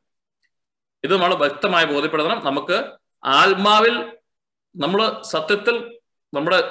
ഇത് 1.03 1.13
നമ്മൾ 1.13 1.35
വ്യക്തമായി 1.35 1.85
ബോധ്യപ്പെടുത്തണം. 1.85 2.45
നമുക്ക് 2.45 2.83
ആത്മാവിൽ 3.23 4.05
നമ്മൾ 4.75 5.21
സത്യത്തിൽ 5.21 5.99
നമ്മുടെ 6.33 6.63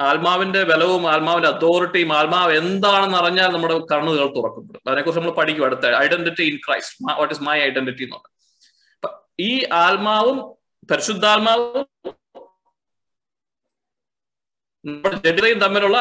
ആത്മാവിന്റെ 0.00 0.64
ബലവും 0.64 1.02
ആത്മാവിന്റെ 1.12 1.48
അതോറിറ്റിയും 1.48 2.12
ആത്മാവ് 2.18 2.52
എന്താണെന്ന് 2.52 3.18
അറിഞ്ഞാൽ 3.18 3.50
നമ്മുടെ 3.54 3.74
കണ്ണുകൾ 3.92 4.26
തുറക്കപ്പെടും. 4.36 4.80
അതിനെക്കുറിച്ച് 4.88 5.20
നമ്മൾ 5.20 5.36
പഠിക്കും 5.40 5.64
അടുത്ത 5.64 5.86
identity 6.06 6.42
in 6.42 6.56
Christ 6.66 7.18
what 7.20 7.34
is 7.34 7.42
my 7.42 7.58
identity 7.60 8.02
എന്ന് 8.02 8.16
എന്നുള്ളത് 8.16 8.30
ഈ 9.40 9.64
ആത്മാവും 9.72 10.38
പരിശുദ്ധാത്മാവും 10.90 11.86
നമ്മുടെ 14.84 15.16
ജഡിതയും 15.26 15.58
തമ്മിലുള്ള 15.58 15.98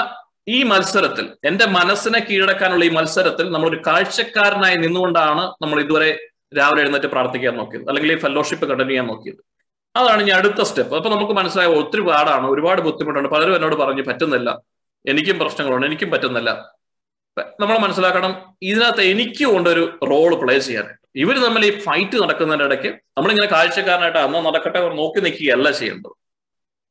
ഈ 0.48 0.64
മത്സരത്തിൽ 0.64 1.26
എന്റെ 1.50 1.66
മനസ്സിനെ 1.66 2.20
കീഴടക്കാനുള്ള 2.20 2.86
ഈ 2.86 2.90
മത്സരത്തിൽ 2.90 3.52
നമ്മളൊരു 3.52 3.82
കാഴ്ചക്കാരനായി 3.88 4.76
നിന്നുകൊണ്ടാണ് 4.76 5.44
നമ്മൾ 5.64 5.82
ഇതുവരെ 5.82 6.10
രാവിലെ 6.58 6.82
എഴുന്നേറ്റ് 6.82 7.08
പ്രാർത്ഥിക്കാൻ 7.08 7.58
നോക്കിയത്. 7.58 7.86
അല്ലെങ്കിൽ 7.90 8.12
ഈ 8.14 8.18
ഫെലോഷിപ്പ് 8.20 8.66
കണ്ടിന്യൂ 8.66 8.94
ചെയ്യാൻ 8.94 9.08
നോക്കിയത്. 9.08 9.42
അതാണ് 10.00 10.22
ഇനി 10.22 10.32
അടുത്ത 10.40 10.62
സ്റ്റെപ്പ്. 10.70 10.94
അപ്പൊ 10.98 11.10
നമുക്ക് 11.16 11.34
മനസ്സിലായ 11.40 11.68
ഒത്തിരി 11.82 12.04
പാടാണ് 12.10 12.46
ഒരുപാട് 12.54 12.82
ബുദ്ധിമുട്ടുണ്ട്. 12.88 13.30
പലരും 13.36 13.56
എന്നോട് 13.58 13.76
പറഞ്ഞു 13.82 14.04
പറ്റുന്നില്ല. 14.10 14.50
എനിക്കും 15.12 15.38
പ്രശ്നങ്ങളുണ്ട് 15.40 15.86
എനിക്കും 15.90 16.10
പറ്റുന്നില്ല. 16.14 16.52
നമ്മൾ 17.62 17.76
മനസ്സിലാക്കണം 17.84 18.32
ഇതിനകത്ത് 18.70 19.04
എനിക്കും 19.12 19.50
കൊണ്ടൊരു 19.54 19.84
റോൾ 20.12 20.32
പ്ലേ 20.42 20.56
ചെയ്യാനായിട്ട് 20.68 21.02
ഇവർ 21.24 21.36
തമ്മിൽ 21.46 21.64
ഈ 21.70 21.72
ഫൈറ്റ് 21.86 22.18
നടക്കുന്നതിന്റെ 22.24 22.66
ഇടയ്ക്ക് 22.70 22.90
നമ്മളിങ്ങനെ 23.18 23.48
കാഴ്ചക്കാരനായിട്ട് 23.54 24.20
അന്ന് 24.26 24.40
നടക്കട്ടെ 24.48 24.80
നോക്കി 25.02 25.20
നിൽക്കുകയല്ല 25.26 25.68
ചെയ്യേണ്ടത്. 25.80 26.16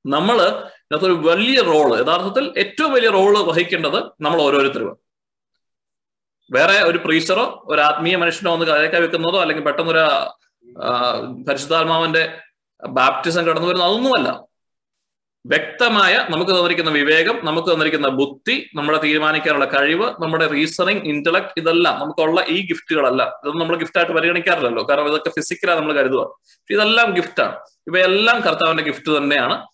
നമ്മൾ 0.05 0.39
ഇതിനകത്തൊരു 0.43 1.17
വലിയ 1.29 1.59
റോൾ 1.71 1.91
യഥാർത്ഥത്തിൽ 2.01 2.45
ഏറ്റവും 2.63 2.91
വലിയ 2.97 3.11
റോൾ 3.19 3.35
വഹിക്കേണ്ടത് 3.51 3.99
നമ്മൾ 4.25 4.39
ഓരോരുത്തരും 4.47 4.97
വേറെ 6.51 6.79
ഒരു 6.91 6.99
പ്രീച്ചറോ 7.05 7.45
ഒരു 7.73 7.81
ആത്മീയ 7.81 8.17
മനുഷ്യനോ 8.23 8.51
ഒന്ന് 8.57 8.67
കഥയൊക്കെ 8.71 8.99
വെക്കുന്നതോ 9.05 9.39
അല്ലെങ്കിൽ 9.43 9.65
പെട്ടെന്നൊരു 9.69 10.07
പരിശുദ്ധാത്മാവിന്റെ 11.49 12.25
ബാപ്റ്റിസം 12.87 13.47
കടന്നു 13.47 13.69
വരുന്നത് 13.69 13.89
അതൊന്നുമല്ല. 13.89 14.53
വ്യക്തമായ 15.47 16.27
നമുക്ക് 16.31 16.53
തന്നിരിക്കുന്ന 16.53 16.91
വിവേകം 16.91 17.41
നമുക്ക് 17.45 17.69
തന്നിരിക്കുന്ന 17.69 18.09
ബുദ്ധി 18.09 18.71
നമ്മളെ 18.75 18.99
തീരുമാനിക്കാനുള്ള 18.99 19.65
കഴിവ് 19.65 20.05
നമ്മുടെ 20.23 20.47
റീസണിങ് 20.47 21.01
ഇന്റലക്ട് 21.01 21.53
ഇതെല്ലാം 21.57 22.01
നമുക്കുള്ള 22.01 22.45
ഈ 22.49 22.67
ഗിഫ്റ്റുകളല്ല. 22.67 23.23
ഇതൊന്നും 23.23 23.61
നമ്മൾ 23.61 23.77
ഗിഫ്റ്റായിട്ട് 23.77 24.13
പരിഗണിക്കാറില്ലല്ലോ. 24.13 24.87
കാരണം 24.91 25.09
ഇതൊക്കെ 25.09 25.31
ഫിസിക്കലാണ് 25.31 25.81
നമ്മൾ 25.81 25.93
കരുതുക. 25.93 26.25
ഇതെല്ലാം 26.71 27.15
ഗിഫ്റ്റാണ് 27.15 27.57
ഇവയെല്ലാം 27.87 28.41
കർത്താവിന്റെ 28.41 28.83
ഗിഫ്റ്റ് 28.83 29.17
തന്നെയാണ്. 29.17 29.67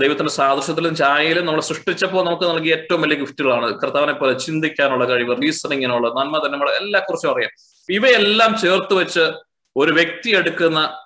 ദൈവത്തിന്റെ 0.00 0.32
സാദൃശ്യത്തിലും 0.32 0.96
ചായയിലും 0.96 1.46
നമ്മൾ 1.46 1.60
സൃഷ്ടിച്ചപ്പോൾ 1.60 2.24
നമുക്ക് 2.26 2.42
നൽകിയ 2.42 2.72
ഏറ്റവും 2.74 3.02
വലിയ 3.02 3.16
ഗിഫ്റ്റുകളാണ്. 3.18 3.66
കർത്താവിനെ 3.66 4.12
പോലെ 4.12 4.38
ചിന്തിക്കാനുള്ള 4.38 5.04
കഴിവ് 5.04 5.42
റീസണിങ്ങിനുള്ള 5.42 6.08
നന്മ 6.08 6.46
തന്നെ 6.46 6.70
എല്ലാ 6.70 7.00
കുറിച്ചും 7.00 7.30
അറിയാം. 7.34 7.50
ഇവയെല്ലാം 7.88 8.58
ചേർത്ത് 8.58 8.94
വെച്ച് 8.94 9.32
ഒരു 9.76 9.92
വ്യക്തി 9.92 10.30
എടുക്കുന്ന 10.30 10.98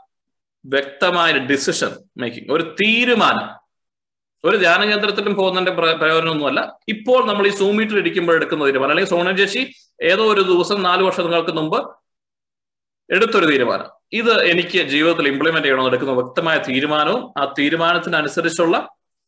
വ്യക്തമായ 0.73 1.33
ഡിസിഷൻ 1.51 1.93
മേക്കിംഗ് 2.21 2.53
ഒരു 2.53 2.65
തീരുമാനം. 2.81 3.47
ഒരു 4.45 4.57
ധ്യാന 4.57 4.81
കേന്ദ്രത്തിലും 4.91 5.35
പോകുന്നതിന്റെ 5.35 5.73
പ്രയോജനമൊന്നുമല്ല. 6.01 6.61
ഇപ്പോൾ 6.95 7.21
നമ്മൾ 7.29 7.45
ഈ 7.51 7.53
സൂം 7.61 7.77
മീറ്റർ 7.77 7.97
ഇരിക്കുമ്പോൾ 8.03 8.35
എടുക്കുന്ന 8.39 8.67
തീരുമാനം 8.69 8.93
അല്ലെങ്കിൽ 8.95 9.13
സോണിയ 9.15 9.35
ചേച്ചി 9.41 9.63
ഏതോ 10.11 10.25
ഒരു 10.33 10.43
ദിവസം 10.51 10.79
നാല് 10.89 11.03
വർഷങ്ങൾക്ക് 11.03 11.53
മുമ്പ് 11.59 11.79
എടുത്തൊരു 13.11 13.47
തീരുമാനം. 13.53 13.89
ഇത് 14.21 14.33
എനിക്ക് 14.53 14.81
ജീവിതത്തിൽ 14.93 15.27
ഇംപ്ലിമെന്റ് 15.33 15.67
ചെയ്യണമെന്ന് 15.67 15.91
എടുക്കുന്ന 15.93 16.15
വ്യക്തമായ 16.21 16.57
തീരുമാനവും 16.69 17.23
ആ 17.41 17.45
തീരുമാനത്തിനനുസരിച്ചുള്ള 17.59 18.77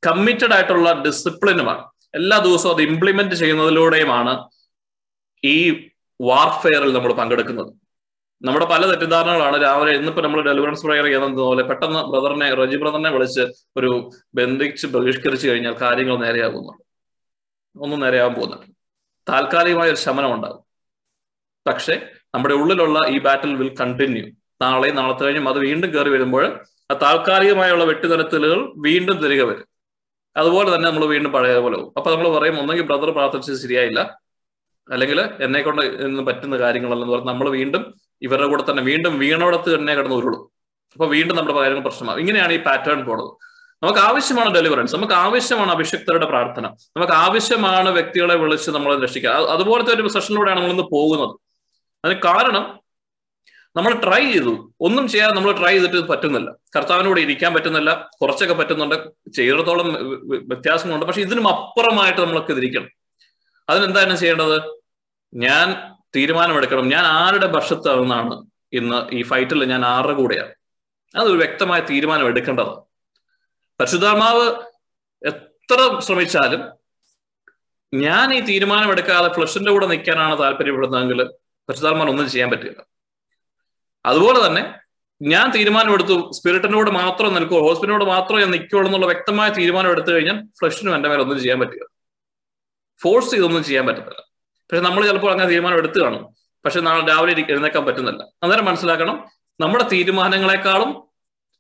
കമ്മിറ്റഡ് 0.02 0.54
ആയിട്ടുള്ള 0.56 0.88
ഡിസിപ്ലിനുമാണ് 1.06 1.82
എല്ലാ 2.18 2.36
ദിവസവും 2.46 2.74
അത് 2.74 2.82
ഇംപ്ലിമെന്റ് 2.82 3.34
ചെയ്യുന്നതിലൂടെയുമാണ് 3.34 4.34
ഈ 5.42 5.56
വാർഫെയറിൽ 6.20 6.92
നമ്മൾ 6.96 7.12
പങ്കെടുക്കുന്നത്. 7.12 7.70
നമ്മുടെ 8.42 8.66
പല 8.66 8.82
തെറ്റിദ്ധാരണകളാണ്. 8.90 9.56
രാവിലെ 9.62 9.92
ഇന്നിപ്പോ 9.98 10.22
നമ്മൾ 10.22 10.40
ഡെലിവറൻസ് 10.48 10.86
പ്രയർ 10.86 11.04
ചെയ്യുന്നത് 11.04 11.40
പോലെ 11.48 11.62
പെട്ടെന്ന് 11.62 12.00
ബ്രദറിനെ 12.12 12.54
റജി 12.54 12.76
ബ്രദറിനെ 12.76 13.10
വിളിച്ച് 13.10 13.44
ഒരു 13.76 14.10
ബന്ധിച്ച് 14.34 14.86
ബഹിഷ്കരിച്ചു 14.86 15.48
കഴിഞ്ഞാൽ 15.48 15.74
കാര്യങ്ങൾ 15.82 16.16
നേരെയാകുന്നുണ്ട് 16.24 16.84
ഒന്നും 17.76 18.00
നേരെയാകാൻ 18.00 18.34
പോകുന്നുണ്ട് 18.34 18.66
താൽക്കാലികമായ 19.30 19.88
ഒരു 19.88 19.96
ശമനം 19.96 20.34
ഉണ്ടാകും. 20.34 20.62
പക്ഷെ 21.66 21.94
നമ്മുടെ 22.34 22.54
ഉള്ളിലുള്ള 22.54 22.98
ഈ 23.08 23.18
ബാറ്റിൽ 23.20 23.56
വിൽ 23.56 23.74
കണ്ടിന്യൂ. 23.80 24.24
നാളെയും 24.62 24.96
നാളത്തെ 24.96 25.22
കഴിഞ്ഞും 25.24 25.48
അത് 25.48 25.58
വീണ്ടും 25.58 25.90
കയറി 25.94 26.08
വരുമ്പോൾ 26.08 26.44
ആ 26.90 26.94
താൽക്കാലികമായുള്ള 27.02 27.84
വെട്ടിനിരത്തലുകൾ 27.84 28.60
വീണ്ടും 28.76 29.16
തിരികെ 29.24 29.42
വരും. 29.42 29.66
അതുപോലെ 30.36 30.74
തന്നെ 30.74 30.86
നമ്മൾ 30.88 31.04
വീണ്ടും 31.06 31.32
പഴയ 31.32 31.58
പോലെ 31.58 31.76
പോകും. 31.76 31.92
അപ്പൊ 31.96 32.08
നമ്മൾ 32.14 32.38
പറയും 32.38 32.60
ഒന്നെങ്കിൽ 32.60 32.86
ബ്രദർ 32.86 33.10
പ്രാർത്ഥിച്ചത് 33.10 33.56
ശരിയായില്ല. 33.56 34.00
അല്ലെങ്കിൽ 34.88 35.20
എന്നെ 35.20 35.60
കൊണ്ട് 35.62 35.82
ഇന്ന് 35.82 36.22
പറ്റുന്ന 36.22 36.58
കാര്യങ്ങളല്ലെന്ന് 36.58 37.14
പറഞ്ഞ് 37.14 37.28
നമ്മൾ 37.28 37.50
വീണ്ടും 37.50 37.82
ഇവരുടെ 38.22 38.46
കൂടെ 38.46 38.70
തന്നെ 38.70 38.82
വീണ്ടും 38.82 39.18
വീണോടത്ത് 39.18 39.74
തന്നെ 39.74 39.94
കിടന്ന് 39.94 40.16
ഉരുളും. 40.16 40.50
അപ്പൊ 40.92 41.06
വീണ്ടും 41.06 41.36
നമ്മുടെ 41.36 41.56
കാര്യങ്ങൾ 41.56 41.82
പ്രശ്നമാകും. 41.82 42.20
ഇങ്ങനെയാണ് 42.20 42.52
ഈ 42.52 42.62
പാറ്റേൺ 42.62 43.04
പോണത്. 43.04 43.48
നമുക്ക് 43.82 43.98
ആവശ്യമാണ് 43.98 44.54
ഡെലിവറൻസ് 44.54 44.96
നമുക്ക് 44.96 45.12
ആവശ്യമാണ് 45.12 45.70
അഭിഷക്തരുടെ 45.70 46.26
പ്രാർത്ഥന. 46.26 46.66
നമുക്ക് 46.66 47.12
ആവശ്യമാണ് 47.12 47.88
വ്യക്തികളെ 47.88 48.36
വിളിച്ച് 48.36 48.70
നമ്മളെ 48.70 49.02
രക്ഷിക്കുക 49.02 49.30
അതുപോലത്തെ 49.30 49.94
ഒരു 49.94 50.08
സെഷനിലൂടെയാണ് 50.08 50.60
നമ്മളിന്ന് 50.60 50.84
പോകുന്നത്. 50.92 51.36
അതിന് 52.04 52.20
കാരണം 52.22 52.80
നമ്മൾ 53.76 53.92
ട്രൈ 53.92 54.32
ചെയ്തു. 54.32 54.74
ഒന്നും 54.80 55.08
ചെയ്യാൻ 55.08 55.34
നമ്മൾ 55.34 55.52
ട്രൈ 55.52 55.78
ചെയ്തിട്ട് 55.78 56.08
പറ്റുന്നില്ല. 56.08 56.52
കർത്താവിനോട് 56.76 57.20
ഇരിക്കാൻ 57.20 57.54
പറ്റുന്നില്ല. 57.54 58.10
കുറച്ചൊക്കെ 58.22 58.54
പറ്റുന്നുണ്ട്. 58.54 59.10
ചെയ്തിടത്തോളം 59.36 59.92
വ്യത്യാസങ്ങളുണ്ട്. 60.48 61.06
പക്ഷെ 61.06 61.20
ഇതിനും 61.20 61.48
അപ്പുറമായിട്ട് 61.48 62.20
നമ്മളൊക്കെ 62.20 62.52
ഇതിരിക്കണം. 62.52 62.88
അതിനെന്താണ് 63.68 64.16
ചെയ്യേണ്ടത്? 64.16 64.82
ഞാൻ 65.34 65.97
തീരുമാനമെടുക്കണം. 66.14 66.88
ഞാൻ 66.88 67.04
ആരുടെ 67.04 67.46
പക്ഷത്താണെന്നാണ് 67.46 68.46
ഇന്ന് 68.72 69.14
ഈ 69.14 69.22
ഫൈറ്റിൽ 69.22 69.64
ഞാൻ 69.64 69.84
ആരുടെ 69.84 70.12
കൂടെയാണ്? 70.12 70.52
അതൊരു 71.16 71.36
വ്യക്തമായ 71.36 71.80
തീരുമാനം 71.80 72.26
എടുക്കേണ്ടത് 72.26 72.88
പരിശുദ്ധാത്മാവ് 73.80 74.62
എത്ര 75.28 76.00
ശ്രമിച്ചാലും 76.00 76.78
ഞാൻ 77.94 78.34
ഈ 78.34 78.40
തീരുമാനം 78.40 78.90
എടുക്കാതെ 78.90 79.32
ഫ്ലഷിന്റെ 79.32 79.70
കൂടെ 79.70 79.86
നിൽക്കാനാണ് 79.86 80.38
താല്പര്യപ്പെടുന്നതെങ്കിൽ 80.38 81.24
പരിശുദ്ധാത്മാവിന് 81.68 82.10
ഒന്നും 82.10 82.30
ചെയ്യാൻ 82.30 82.50
പറ്റില്ല. 82.50 82.86
അതുപോലെ 84.06 84.46
തന്നെ 84.46 84.74
ഞാൻ 85.22 85.50
തീരുമാനമെടുത്തു 85.50 86.30
സ്പിരിറ്റിനോട് 86.32 86.90
മാത്രം 86.90 87.34
നിൽക്കുമോ 87.34 87.60
ഹോസ്പിറ്റലിനോട് 87.60 88.04
മാത്രം 88.04 88.38
ഞാൻ 88.38 88.50
നിൽക്കുള്ളൂ 88.50 88.88
എന്നുള്ള 88.88 89.06
വ്യക്തമായ 89.06 89.48
തീരുമാനം 89.50 89.90
എടുത്തു 89.90 90.10
കഴിഞ്ഞാൽ 90.10 90.46
ഫ്ലഷിനും 90.46 90.94
എന്റെ 90.94 91.08
മേലെ 91.08 91.22
ഒന്നും 91.22 91.38
ചെയ്യാൻ 91.38 91.60
പറ്റില്ല. 91.60 91.86
ഫോഴ്സ് 93.02 93.30
ചെയ്തൊന്നും 93.30 93.64
ചെയ്യാൻ 93.64 93.86
പറ്റത്തില്ല. 93.86 94.27
പക്ഷെ 94.70 94.82
നമ്മൾ 94.84 95.06
ചിലപ്പോൾ 95.06 95.30
അങ്ങനെ 95.30 95.48
തീരുമാനം 95.48 95.78
എടുത്തു 95.78 96.00
കാണും. 96.00 96.34
പക്ഷെ 96.64 96.80
നാളെ 96.80 97.08
രാവിലെ 97.08 97.44
എഴുന്നേക്കാൻ 97.52 97.86
പറ്റുന്നില്ല. 97.86 98.22
അന്നേരം 98.42 98.64
മനസ്സിലാക്കണം 98.64 99.24
നമ്മുടെ 99.60 99.84
തീരുമാനങ്ങളെക്കാളും 99.92 101.08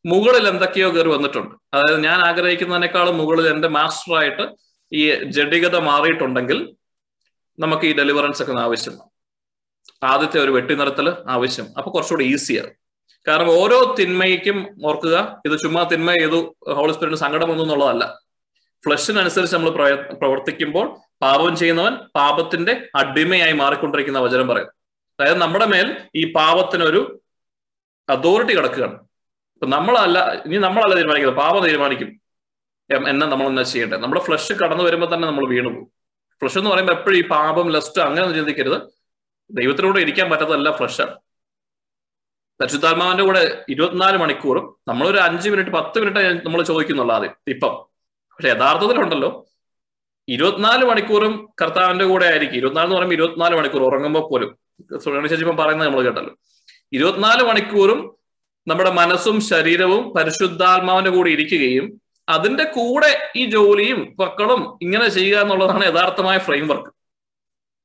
മുകളിൽ 0.06 0.48
എന്തൊക്കെയോ 0.48 0.88
കയറി 0.90 1.08
വന്നിട്ടുണ്ട്. 1.08 1.54
അതായത് 1.74 2.04
ഞാൻ 2.04 2.20
ആഗ്രഹിക്കുന്നതിനേക്കാളും 2.20 3.18
മുകളിൽ 3.18 3.48
എന്റെ 3.48 3.68
മാസ്റ്ററായിട്ട് 3.68 4.44
ഈ 4.92 5.14
ജഡികത 5.24 5.76
മാറിയിട്ടുണ്ടെങ്കിൽ 5.76 6.74
നമുക്ക് 7.60 7.84
ഈ 7.84 7.96
ഡെലിവറൻസ് 7.96 8.42
ഒക്കെ 8.42 8.60
ആവശ്യമാണ് 8.60 9.10
ആദ്യത്തെ 10.04 10.38
ഒരു 10.38 10.50
വെട്ടി 10.50 10.72
വെട്ടിനിറത്തൽ 10.72 11.16
ആവശ്യം. 11.28 11.66
അപ്പൊ 11.78 11.90
കുറച്ചുകൂടി 11.90 12.24
ഈസിയാണ് 12.24 12.70
കാരണം 13.28 13.50
ഓരോ 13.50 13.94
തിന്മയ്ക്കും 13.98 14.76
ഓർക്കുക 14.84 15.42
ഇത് 15.46 15.58
ചുമ്മാ 15.58 15.82
തിന്മ 15.82 16.10
ചെയ്തു 16.12 16.56
ഹോളി 16.68 16.92
സ്പിരിറ്റ് 16.92 17.18
സങ്കടം 17.18 17.48
വന്നു 17.48 17.62
എന്നുള്ളതല്ല. 17.62 18.04
ഫ്ലഷിനനുസരിച്ച് 18.84 19.56
നമ്മൾ 19.56 19.70
പ്രവർത്തിക്കുമ്പോൾ 20.12 20.98
പാപം 21.22 21.56
ചെയ്യുന്നവൻ 21.56 21.94
പാപത്തിന്റെ 21.94 22.88
അടിമയായി 22.94 23.52
മാറിക്കൊണ്ടിരിക്കുന്ന 23.52 24.18
വചനം 24.18 24.48
പറയും 24.48 24.68
അതായത് 25.20 25.38
നമ്മുടെ 25.38 25.64
മേൽ 25.64 25.96
ഈ 26.16 26.32
പാപത്തിനൊരു 26.32 27.22
അതോറിറ്റി 28.08 28.56
കിടക്കുകയാണ്. 28.56 28.94
ഇപ്പൊ 29.54 29.66
നമ്മളല്ല 29.66 30.32
ഇനി 30.32 30.56
നമ്മളല്ല 30.56 30.94
തീരുമാനിക്കുന്നത്. 30.94 31.38
പാപം 31.38 31.62
തീരുമാനിക്കും. 31.66 32.20
എന്ന 33.08 33.26
നമ്മൾ 33.26 33.46
എന്നാ 33.46 33.62
ചെയ്യേണ്ടത് 33.62 34.02
നമ്മുടെ 34.02 34.20
ഫ്ലഷ് 34.20 34.52
കടന്നു 34.52 34.84
വരുമ്പോൾ 34.84 35.14
തന്നെ 35.14 35.28
നമ്മൾ 35.28 35.48
വീണു 35.48 35.68
പോകും. 35.68 35.92
ഫ്ലഷ് 36.40 36.58
എന്ന് 36.58 36.70
പറയുമ്പോൾ 36.70 36.92
എപ്പോഴും 36.92 37.16
ഈ 37.16 37.28
പാപം 37.28 37.68
ലസ്റ്റ് 37.68 38.02
അങ്ങനെ 38.02 38.22
ഒന്നും 38.22 38.36
ചിന്തിക്കരുത്. 38.36 38.82
ദൈവത്തിലൂടെ 39.50 40.00
ഇരിക്കാൻ 40.00 40.30
പറ്റാത്തതല്ല 40.30 40.76
ഫ്ലഷാണ് 40.76 41.14
പരിശുദ്ധാത്മാവിന്റെ 42.60 43.24
കൂടെ 43.24 43.64
ഇരുപത്തിനാല് 43.68 44.16
മണിക്കൂറും 44.16 44.76
നമ്മളൊരു 44.88 45.18
അഞ്ച് 45.18 45.50
മിനിറ്റ് 45.50 45.70
പത്ത് 45.70 45.98
മിനിറ്റ് 45.98 46.46
നമ്മൾ 46.46 46.62
ചോദിക്കുന്നുള്ളൂ 46.62 47.14
ആദ്യം. 47.14 47.34
ഇപ്പം. 47.48 47.88
പക്ഷെ 48.38 48.48
യഥാർത്ഥത്തിലുണ്ടല്ലോ. 48.48 49.46
ഇരുപത്തിനാല് 50.28 50.84
മണിക്കൂറും 50.84 51.48
കർത്താവിന്റെ 51.62 52.04
കൂടെ 52.04 52.26
ആയിരിക്കും. 52.26 52.56
ഇരുപത്തിനാല് 52.56 52.86
എന്ന് 52.86 52.96
പറയുമ്പോൾ 52.96 53.14
ഇരുപത്തിനാല് 53.14 53.56
മണിക്കൂർ 53.56 53.82
ഉറങ്ങുമ്പോൾ 53.82 54.30
പോലും. 54.30 54.50
ചേച്ചി 55.28 55.44
ഇപ്പം 55.44 55.56
പറയുന്നത് 55.56 55.88
നമ്മൾ 55.88 56.02
കേട്ടല്ലോ. 56.02 56.34
ഇരുപത്തിനാല് 56.92 57.42
മണിക്കൂറും 57.42 58.14
നമ്മുടെ 58.66 58.90
മനസ്സും 58.90 59.40
ശരീരവും 59.40 60.14
പരിശുദ്ധാത്മാവിന്റെ 60.14 61.10
കൂടെ 61.10 61.30
ഇരിക്കുകയും 61.30 62.00
അതിന്റെ 62.28 62.64
കൂടെ 62.64 63.30
ഈ 63.36 63.50
ജോലിയും 63.50 64.16
മക്കളും 64.20 64.78
ഇങ്ങനെ 64.82 65.08
ചെയ്യുക 65.08 65.40
എന്നുള്ളതാണ് 65.40 65.84
യഥാർത്ഥമായ 65.84 66.38
ഫ്രെയിംവർക്ക് 66.38 66.90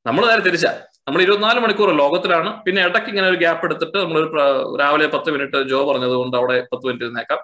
നമ്മൾ 0.06 0.26
നേരെ 0.28 0.42
തിരിച്ച. 0.42 0.66
നമ്മൾ 1.08 1.22
ഇരുപത്തിനാല് 1.22 1.60
മണിക്കൂർ 1.60 1.98
ലോകത്തിലാണ്. 1.98 2.64
പിന്നെ 2.64 2.86
ഇടയ്ക്ക് 2.86 3.10
ഇങ്ങനെ 3.10 3.28
ഒരു 3.28 3.36
ഗ്യാപ്പ് 3.36 3.66
എടുത്തിട്ട് 3.66 3.98
നമ്മൾ 3.98 4.22
രാവിലെ 4.82 5.08
പത്ത് 5.08 5.32
മിനിറ്റ് 5.32 5.70
ജോ 5.70 5.92
പറഞ്ഞത് 5.92 6.12
കൊണ്ട് 6.12 6.38
അവിടെ 6.38 6.68
പത്ത് 6.74 6.86
മിനിറ്റ് 6.86 7.06
ഇരുന്നേക്കാം. 7.06 7.40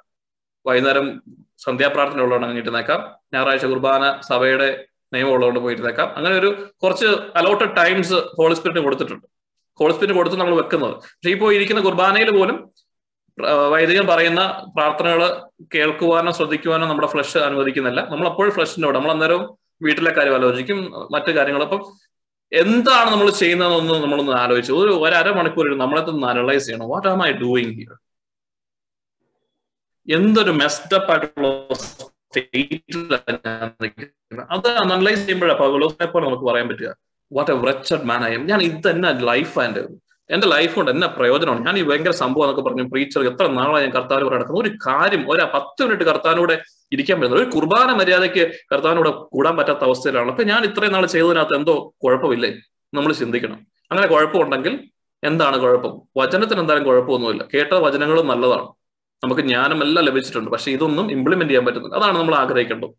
വൈകുന്നേരം 0.66 1.22
സന്ധ്യാപ്രാർത്ഥന 1.66 2.22
ഉള്ളതുകൊണ്ട് 2.26 2.48
അങ്ങ് 2.48 2.62
ഇരുന്നേക്കാം 2.64 3.02
ഞായറാഴ്ച 3.34 3.66
കുർബാന 3.74 4.04
സഭയുടെ 4.30 4.70
നിയമം 5.14 5.32
ഉള്ളതുകൊണ്ട് 5.36 5.60
പോയിരുന്നേക്കാം 5.66 6.08
അങ്ങനെ 6.18 6.36
ഒരു 6.42 6.50
കുറച്ച് 6.84 7.10
അലോട്ടഡ് 7.40 7.76
ടൈംസ് 7.80 8.18
ഹോളി 8.38 8.56
സ്പിരിറ്റ് 8.60 8.84
കൊടുത്തിട്ടുണ്ട്. 8.88 9.26
ഹോളി 9.80 9.94
സ്പിരിറ്റ് 9.94 10.18
കൊടുത്ത് 10.20 10.38
നമ്മൾ 10.42 10.56
വെക്കുന്നത്. 10.62 10.94
പക്ഷേ 10.96 11.32
ഇപ്പോൾ 11.36 11.50
ഇരിക്കുന്ന 11.58 11.82
കുർബാനയിൽ 11.88 12.32
പോലും 12.40 12.58
വൈദികൻ 13.74 14.06
പറയുന്ന 14.12 14.42
പ്രാർത്ഥനകൾ 14.76 15.22
കേൾക്കുവാനോ 15.76 16.32
ശ്രദ്ധിക്കുവാനോ 16.38 16.86
നമ്മുടെ 16.92 17.10
ഫ്ലഷ് 17.14 17.40
അനുവദിക്കുന്നില്ല. 17.48 18.02
നമ്മൾ 18.12 18.26
അപ്പോഴും 18.32 18.52
ഫ്ലഷിന്റെ 18.58 18.88
കൂടെ 18.88 18.98
നമ്മൾ 18.98 19.12
അന്നേരം 19.16 19.42
വീട്ടിലെ 19.86 20.12
കാര്യം 20.18 20.36
ആലോചിക്കും 20.38 20.80
മറ്റു 21.14 21.32
കാര്യങ്ങൾ. 21.38 21.64
അപ്പം 21.68 21.82
എന്താണ് 22.52 23.10
നമ്മൾ 23.14 23.28
ചെയ്യുന്നതെന്ന് 23.42 23.96
നമ്മളൊന്ന് 24.04 24.34
ആലോചിച്ചു. 24.44 24.74
ഒരു 24.82 24.92
ഒരു 25.06 25.20
നമ്മളെ 25.32 25.76
നമ്മളെത്തൊന്ന് 25.84 26.28
അനലൈസ് 26.34 26.66
ചെയ്യണം. 26.68 26.90
What 26.94 27.10
am 27.14 27.22
I 27.30 27.32
doing 27.44 27.74
here 27.80 27.96
എന്തൊരു 30.10 30.52
മെസ്ഡപ്പ് 30.52 31.12
അത് 34.50 34.68
അനലൈസ് 34.68 35.20
ചെയ്യുമ്പോഴാണ് 35.20 35.60
പോലെ 36.14 36.26
നമുക്ക് 36.26 36.46
പറയാൻ 36.46 36.68
പറ്റുക. 36.68 36.96
വാട്ട് 37.32 37.52
എ 37.52 37.56
വ്രച്ചഡ് 37.56 38.04
മാൻ 38.04 38.24
ആയും 38.24 38.48
ഞാൻ 38.48 38.62
ഇത് 38.62 38.90
തന്നെ 38.90 39.20
ലൈഫ് 39.20 39.60
ആൻഡ് 39.60 39.82
എന്റെ 40.30 40.48
ലൈഫ് 40.48 40.76
കൊണ്ട് 40.76 40.92
എന്നെ 40.92 41.08
പ്രയോജനമാണ്? 41.08 41.66
ഞാൻ 41.66 41.78
ഈ 41.78 41.84
ഭയങ്കര 41.84 42.12
സംഭവം 42.12 42.44
എന്നൊക്കെ 42.44 42.62
പറഞ്ഞു 42.62 42.84
പ്രീച്ചർ 42.84 43.26
എത്ര 43.26 43.48
നാളായി 43.48 43.86
ഞാൻ 43.86 43.94
കർത്താവിന് 43.94 44.26
കൂടെ 44.26 44.36
നടക്കുന്നത് 44.36 44.66
ഒരു 44.66 44.78
കാര്യം 44.88 45.32
ഒരു 45.32 45.42
പത്ത് 45.54 45.84
മിനിറ്റ് 45.84 46.04
കർത്താവിനൂടെ 46.04 46.62
ഇരിക്കാൻ 46.92 47.22
പറ്റുന്നത് 47.22 47.44
ഒരു 47.44 47.50
കുർബാന 47.50 47.92
മര്യാദയ്ക്ക് 47.92 48.52
കർത്താവിനൂടെ 48.74 49.10
കൂടാൻ 49.10 49.58
പറ്റാത്ത 49.58 49.80
അവസ്ഥയിലാണ്. 49.80 50.30
അപ്പൊ 50.30 50.44
ഞാൻ 50.44 50.64
ഇത്രയും 50.64 50.94
നാൾ 50.94 51.06
ചെയ്തതിനകത്ത് 51.06 51.56
എന്തോ 51.56 51.94
കുഴപ്പമില്ലേ? 52.04 52.52
നമ്മൾ 52.94 53.14
ചിന്തിക്കണം. 53.14 53.68
അങ്ങനെ 53.92 54.08
കുഴപ്പമുണ്ടെങ്കിൽ 54.08 54.90
എന്താണ് 55.24 55.58
കുഴപ്പം? 55.58 56.02
വചനത്തിന് 56.18 56.60
എന്തായാലും 56.60 56.88
കുഴപ്പമൊന്നുമില്ല. 56.88 57.46
കേട്ട 57.54 57.74
വചനങ്ങളും 57.74 58.28
നല്ലതാണ്. 58.28 58.79
നമുക്ക് 59.24 59.42
ജ്ഞാനം 59.42 59.84
എല്ലാം 59.84 60.06
ലഭിച്ചിട്ടുണ്ട്. 60.06 60.52
പക്ഷെ 60.52 60.72
ഇതൊന്നും 60.72 61.12
ഇംപ്ലിമെന്റ് 61.12 61.50
ചെയ്യാൻ 61.50 61.66
പറ്റുന്നില്ല 61.66 61.96
അതാണ് 61.96 62.18
നമ്മൾ 62.18 62.36
ആഗ്രഹിക്കേണ്ടത്. 62.36 62.90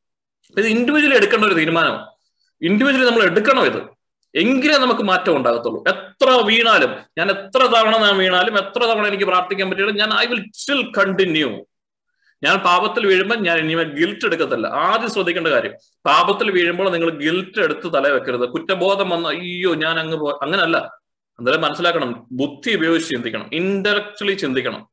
ഇത് 0.59 0.67
ഇൻഡിവിജ്വലി 0.67 1.17
എടുക്കേണ്ട 1.17 1.45
ഒരു 1.45 1.55
തീരുമാനമാണ്. 1.55 2.07
ഇൻഡിവിജ്വലി 2.63 3.07
നമ്മൾ 3.07 3.23
എടുക്കണം 3.23 3.65
ഇത്? 3.65 4.01
എങ്കിലേ 4.35 4.77
നമുക്ക് 4.77 5.01
മാറ്റം 5.01 5.37
ഉണ്ടാകത്തുള്ളൂ. 5.37 5.85
എത്ര 5.89 6.31
വീണാലും 6.31 6.91
ഞാൻ 7.19 7.31
എത്ര 7.31 7.59
തവണ 7.59 7.97
ഞാൻ 7.97 8.17
വീണാലും 8.17 8.59
എത്ര 8.59 8.83
തവണ 8.85 9.07
എനിക്ക് 9.07 9.25
പ്രാർത്ഥിക്കാൻ 9.25 9.71
പറ്റിയാലും 9.71 9.97
ഞാൻ 9.97 10.15
ഐ 10.15 10.27
വിൽ 10.27 10.45
സ്റ്റിൽ 10.55 10.93
കണ്ടിന്യൂ 10.99 11.51
ഞാൻ 12.45 12.59
പാപത്തിൽ 12.59 13.07
വീഴുമ്പോൾ 13.07 13.35
ഞാൻ 13.35 13.59
ഇനിമേ 13.59 13.83
ഗിൽറ്റ് 13.83 14.27
എടുക്കത്തില്ല. 14.27 14.67
ആദ്യം 14.67 15.11
ശ്രദ്ധിക്കേണ്ട 15.11 15.49
കാര്യം 15.49 15.73
പാപത്തിൽ 16.07 16.51
വീഴുമ്പോൾ 16.51 16.91
നിങ്ങൾ 16.91 17.11
ഗിൽറ്റ് 17.11 17.61
എടുത്ത് 17.61 17.93
തല 17.95 18.09
വെക്കരുത്. 18.09 18.49
കുറ്റബോധം 18.49 19.11
വന്ന 19.11 19.29
അയ്യോ 19.29 19.75
ഞാൻ 19.75 19.99
അങ്ങ് 19.99 20.17
പോ 20.17 20.39
അങ്ങനല്ല. 20.43 20.77
എന്തായാലും 21.39 21.65
മനസ്സിലാക്കണം 21.65 22.27
ബുദ്ധി 22.33 22.77
ഉപയോഗിച്ച് 22.77 23.11
ചിന്തിക്കണം. 23.11 23.51
ഇന്റലക്ച്വലി 23.53 24.35
ചിന്തിക്കണം. 24.35 24.89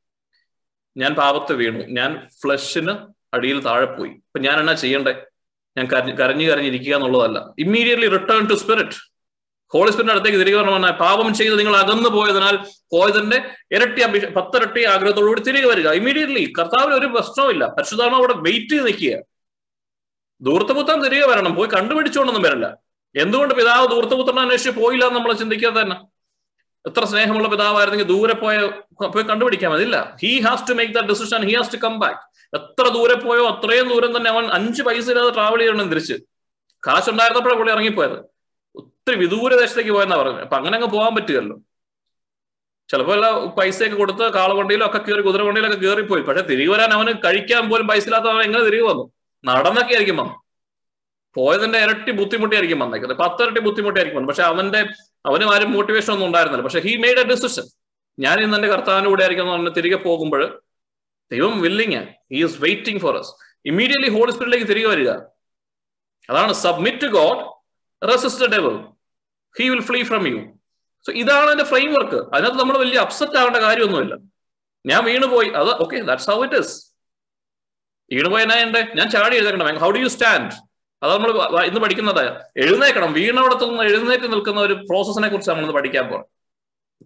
ഞാൻ 0.98 1.14
പാപത്തെ 1.14 1.52
വീണു. 1.52 1.84
ഞാൻ 1.88 2.28
ഫ്ലഷിന് 2.42 2.94
അടിയിൽ 3.34 3.60
താഴെ 3.60 3.86
പോയി. 3.86 4.10
അപ്പൊ 4.10 4.38
ഞാൻ 4.38 4.60
എന്നാ 4.60 4.72
ചെയ്യണ്ടേ? 4.72 5.14
ഞാൻ 5.78 5.86
കരഞ്ഞ് 5.86 6.16
കരഞ്ഞു 6.16 6.50
കരഞ്ഞിരിക്കുക 6.50 6.94
എന്നുള്ളതല്ല. 6.94 7.54
Immediately 7.58 8.08
return 8.08 8.48
to 8.48 8.54
spirit 8.54 8.96
holy 9.72 9.90
spirit 9.90 10.12
അടുത്തേക്ക് 10.12 10.38
തിരികെ 10.38 10.56
പറഞ്ഞാൽ 10.56 10.90
പാപം 10.90 11.34
ചെയ്ത് 11.34 11.58
നിങ്ങൾ 11.58 11.76
അകന്നു 11.76 12.08
പോയതിനാൽ 12.08 12.56
പോയതിന്റെ 12.92 13.50
ഇരട്ടി 13.72 14.02
അഭിഷ 14.02 14.24
പത്തിരട്ടി 14.24 14.84
ആഗ്രഹത്തോടുകൂടി 14.84 15.40
തിരികെ 15.40 15.68
വരിക. 15.68 15.88
ഇമ്മീഡിയറ്റ്ലി 15.88 16.52
കർത്താവിന് 16.58 16.94
ഒരു 16.94 17.06
പ്രശ്നവുമില്ല 17.06 17.66
പരിശുദ്ധാത്മ 17.66 18.14
അവിടെ 18.14 18.32
വെയിറ്റ് 18.32 18.68
ചെയ്ത് 18.68 18.86
നിൽക്കുക. 18.86 19.22
ദൂർത്തപുത്രൻ 20.40 21.02
തിരികെ 21.02 21.26
വരണം. 21.26 21.54
പോയി 21.54 21.68
കണ്ടുപിടിച്ചുകൊണ്ടൊന്നും 21.68 22.50
വരില്ല. 22.50 22.76
എന്തുകൊണ്ട് 23.16 23.54
പിതാവ് 23.54 23.88
ദൂർത്തപുത്രനെ 23.88 24.40
അന്വേഷിച്ച് 24.40 24.70
പോയില്ല 24.70 25.04
എന്ന് 25.04 25.18
നമ്മൾ 25.18 25.32
ചിന്തിക്കാതെ 25.32 25.80
തന്നെ? 25.80 25.96
എത്ര 26.86 27.04
സ്നേഹമുള്ള 27.04 27.48
പിതാവായിരുന്നെങ്കിൽ 27.48 28.08
ദൂരെ 28.14 28.34
പോയ 28.34 28.56
പോയി 29.14 29.24
കണ്ടുപിടിക്കാൻ 29.24 29.72
അതില്ല 29.72 29.96
he 30.22 30.30
has 30.46 30.64
to 30.70 30.74
make 30.78 30.92
the 30.94 31.00
decision 31.10 31.40
he 31.48 31.54
has 31.56 31.72
to 31.74 31.78
come 31.84 31.94
back 32.02 32.20
എത്ര 32.58 32.84
ദൂരെ 32.96 33.16
പോയോ 33.24 33.44
അത്രയും 33.52 33.88
ദൂരം 33.88 34.12
തന്നെ 34.16 34.30
അവൻ 34.30 34.44
അഞ്ച് 34.56 34.82
പൈസ 34.82 35.06
ഇല്ലാതെ 35.12 35.30
ട്രാവൽ 35.30 35.58
ചെയ്യണം 35.58 35.88
തിരിച്ച്. 35.92 36.16
കാശുണ്ടായിരുന്നപ്പോഴാണ് 36.82 37.58
പുള്ളി 37.60 37.72
ഇറങ്ങിപ്പോയത്. 37.72 38.18
ഒത്തിരി 38.74 39.16
വിദൂര 39.24 39.52
ദേശത്തേക്ക് 39.62 39.92
പോയെന്നാ 39.96 40.16
പറഞ്ഞത് 40.16 40.44
അപ്പൊ 40.46 40.56
അങ്ങനെ 40.56 40.74
അങ്ങ് 40.78 40.88
പോകാൻ 40.94 41.12
പറ്റുമല്ലോ 41.16 41.56
ചിലപ്പോ 42.90 43.12
എല്ലാ 43.14 43.30
പൈസയൊക്കെ 43.58 43.96
കൊടുത്ത് 43.96 44.24
കാളവണ്ടിയിലോ 44.32 44.84
ഒക്കെ 44.86 44.98
കയറി 44.98 45.22
കുതിരവണ്ടിയിലൊക്കെ 45.22 45.78
കയറിപ്പോയി. 45.84 46.22
പക്ഷെ 46.28 46.42
തിരികെ 46.50 46.70
വരാൻ 46.72 46.90
അവന് 46.96 47.12
കഴിക്കാൻ 47.24 47.64
പോലും 47.70 47.86
പൈസ 47.90 48.04
ഇല്ലാത്തവൻ 48.08 48.42
എങ്ങനെ 48.42 48.62
തിരികെ 48.64 48.84
വന്നു? 48.90 49.04
നടന്നൊക്കെ 49.44 49.92
ആയിരിക്കും 49.94 50.16
വന്നു 50.16 50.34
പോയതിന്റെ 51.36 51.78
ഇരട്ടി 51.84 52.12
ബുദ്ധിമുട്ടിയായിരിക്കും 52.20 52.78
വന്നേക്കുന്നത്. 52.78 53.18
പത്തിരട്ടി 53.18 53.60
ബുദ്ധിമുട്ടിയായിരിക്കും 53.60 54.18
വന്നു 54.20 54.30
പക്ഷെ 54.32 54.44
അവന്റെ 54.52 54.80
അവന് 55.28 55.44
ആരും 55.54 55.70
മോട്ടിവേഷൻ 55.76 56.10
ഒന്നും 56.14 56.26
ഉണ്ടായിരുന്നില്ല. 56.28 56.64
പക്ഷെ 56.66 56.80
ഹി 56.86 56.92
മെയ്ഡ് 57.04 57.20
എ 57.22 57.26
ഡിസിഷൻ 57.32 57.66
ഞാൻ 58.18 58.36
ഇന്ന് 58.44 58.56
എന്റെ 58.58 58.68
കർത്താവിന്റെ 58.74 59.10
കൂടെ 59.12 59.22
ആയിരിക്കും 59.24 59.48
എന്ന് 59.54 59.72
തിരികെ 59.78 59.98
പോകുമ്പോൾ 60.06 60.42
ദൈവം 61.32 61.54
willing 61.64 62.02
he 62.32 62.38
is 62.46 62.56
waiting 62.66 63.00
for 63.04 63.16
us 63.20 63.32
immediately 63.70 64.10
holy 64.16 64.32
സ്പിരിറ്റിലേക്ക് 64.34 64.68
തിരികെ 64.72 64.88
വരിക. 64.94 65.10
അതാണ് 66.28 66.52
submit 66.66 67.00
to 67.04 67.08
God 67.18 67.42
resist 68.02 68.48
devil 68.54 68.76
he 69.58 69.66
will 69.72 69.84
flee 69.90 70.00
from 70.10 70.24
you 70.32 70.38
so 71.06 71.12
ഇതാണ് 71.22 71.48
എന്റെ 71.54 71.66
ഫ്രെയിം 71.72 71.90
വർക്ക് 71.96 72.20
അതിനകത്ത് 72.34 72.58
നമ്മൾ 72.60 72.76
വലിയ 72.84 72.98
അപ്സെറ്റ് 73.06 73.36
ആവേണ്ട 73.40 73.58
കാര്യമൊന്നുമില്ല. 73.66 74.14
ഞാൻ 74.84 75.00
വീണുപോയി. 75.08 75.48
അത് 75.60 75.70
okay 75.84 75.98
that's 76.08 76.28
how 76.30 76.38
it 76.46 76.58
is 76.62 76.74
വീണുപോയി 78.10 78.42
എന്നാ 78.46 78.56
ഉണ്ട് 78.66 78.80
ഞാൻ 78.98 79.06
ചാടി 79.14 79.36
എഴുതേക്കണം 79.38 79.80
ഹൗ 79.84 79.90
ഡു 79.96 80.00
യു 80.04 80.10
സ്റ്റാൻഡ് 80.16 80.52
അത് 81.02 81.10
നമ്മൾ 81.14 81.30
ഇന്ന് 81.68 81.80
പഠിക്കുന്നത്. 81.84 82.24
എഴുന്നേക്കണം. 82.62 83.10
വീണവിടത്തു 83.18 83.64
നിന്ന് 83.70 83.84
എഴുന്നേറ്റ് 83.90 84.28
നിൽക്കുന്ന 84.32 84.60
ഒരു 84.68 84.74
പ്രോസസ്സിനെ 84.88 85.28
കുറിച്ച് 85.32 85.50
നമ്മൾ 85.50 85.64
ഇന്ന് 85.66 85.76
പഠിക്കാൻ 85.78 86.06
പോകണം 86.10 86.28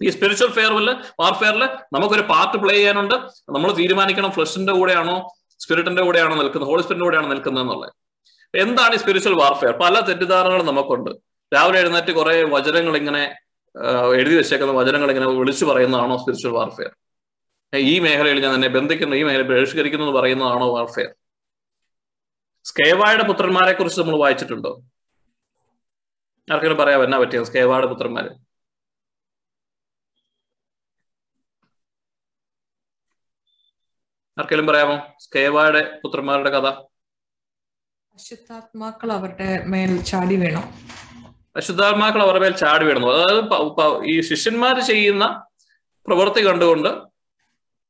ഈ 0.07 0.11
സ്പിരിച്വൽ 0.15 0.51
ഫെയറിൽ 0.59 0.89
വാർഫെയറിൽ 1.23 1.65
നമുക്കൊരു 1.95 2.25
പാർട്ട് 2.33 2.57
പ്ലേ 2.63 2.75
ചെയ്യാനുണ്ട്. 2.77 3.17
നമ്മൾ 3.57 3.71
തീരുമാനിക്കണം 3.81 4.31
ഫ്ലഷിന്റെ 4.37 4.73
കൂടെയാണോ 4.79 5.17
സ്പിരിറ്റിന്റെ 5.65 6.03
കൂടെയാണോ 6.07 6.35
നിൽക്കുന്നത് 6.41 6.69
ഹോളി 6.71 6.83
സ്പിരിറ്റിന്റെ 6.85 7.09
കൂടെയാണോ 7.09 7.29
നിൽക്കുന്നത് 7.35 7.63
എന്നുള്ളത്. 7.65 7.93
എന്താണ് 8.55 8.95
ഈ 8.97 9.01
സ്പിരിച്വൽ 9.03 9.35
വാർഫെയർ 9.43 9.75
പല 9.83 9.95
തെറ്റിദ്ധാരണകളും 10.09 10.67
നമുക്കുണ്ട്. 10.71 11.11
രാവിലെ 11.53 11.79
എഴുന്നേറ്റ് 11.83 12.13
കുറെ 12.19 12.35
വചനങ്ങൾ 12.57 12.95
ഇങ്ങനെ 13.03 13.23
എഴുതി 14.21 14.35
വെച്ചേക്കുന്ന 14.39 14.73
വചനങ്ങൾ 14.81 15.09
ഇങ്ങനെ 15.13 15.29
വിളിച്ചു 15.41 15.65
പറയുന്നതാണോ 15.65 16.17
സ്പിരിച്വൽ 16.23 16.53
വാർഫെയർ 16.59 16.91
ഈ 17.73 17.95
മേഖലയിൽ 18.07 18.39
ഞാൻ 18.45 18.55
എന്നെ 18.59 18.69
ബന്ധിക്കുന്നു 18.77 19.15
ഈ 19.21 19.23
മേഖലയിൽ 19.29 19.49
ബഹിഷ്കരിക്കുന്നു 19.53 20.05
എന്ന് 20.07 20.17
പറയുന്നതാണോ 20.19 20.67
വാർഫെയർ 20.77 21.11
സ്കേവായുടെ 22.65 23.25
പുത്രന്മാരെ 23.25 23.73
കുറിച്ച് 23.73 24.01
നമ്മൾ 24.01 24.19
വായിച്ചിട്ടുണ്ടോ? 24.19 24.71
ആർക്കെങ്കിലും 26.53 26.77
പറയാമോ? 26.77 27.05
എന്നാ 27.05 27.19
പറ്റിയത് 27.19 27.45
സ്കേവായുടെ 27.45 27.87
പുത്രന്മാര്? 27.87 28.25
ആർക്കെങ്കിലും 34.39 34.67
പറയാമോ? 34.67 34.99
സ്കേവായുടെ 35.21 36.01
പുത്രന്മാരുടെ 36.05 36.51
കഥ? 36.51 36.69
അശുദ്ധാത്മാക്കൾ 38.15 39.13
അവരുടെ 39.13 39.65
മേൽ 39.67 40.03
ചാടി 40.03 40.37
വീണു. 40.37 40.61
അശുദ്ധാത്മാക്കൾ 41.57 42.23
അവരുടെ 42.23 42.41
മേൽ 42.41 42.57
ചാടി 42.57 42.85
വീണു. 42.85 43.07
അതായത് 43.07 44.07
ഈ 44.11 44.21
ശിഷ്യന്മാർ 44.21 44.81
ചെയ്യുന്ന 44.81 45.45
പ്രവൃത്തി 46.07 46.47
കണ്ടുകൊണ്ട് 46.47 46.89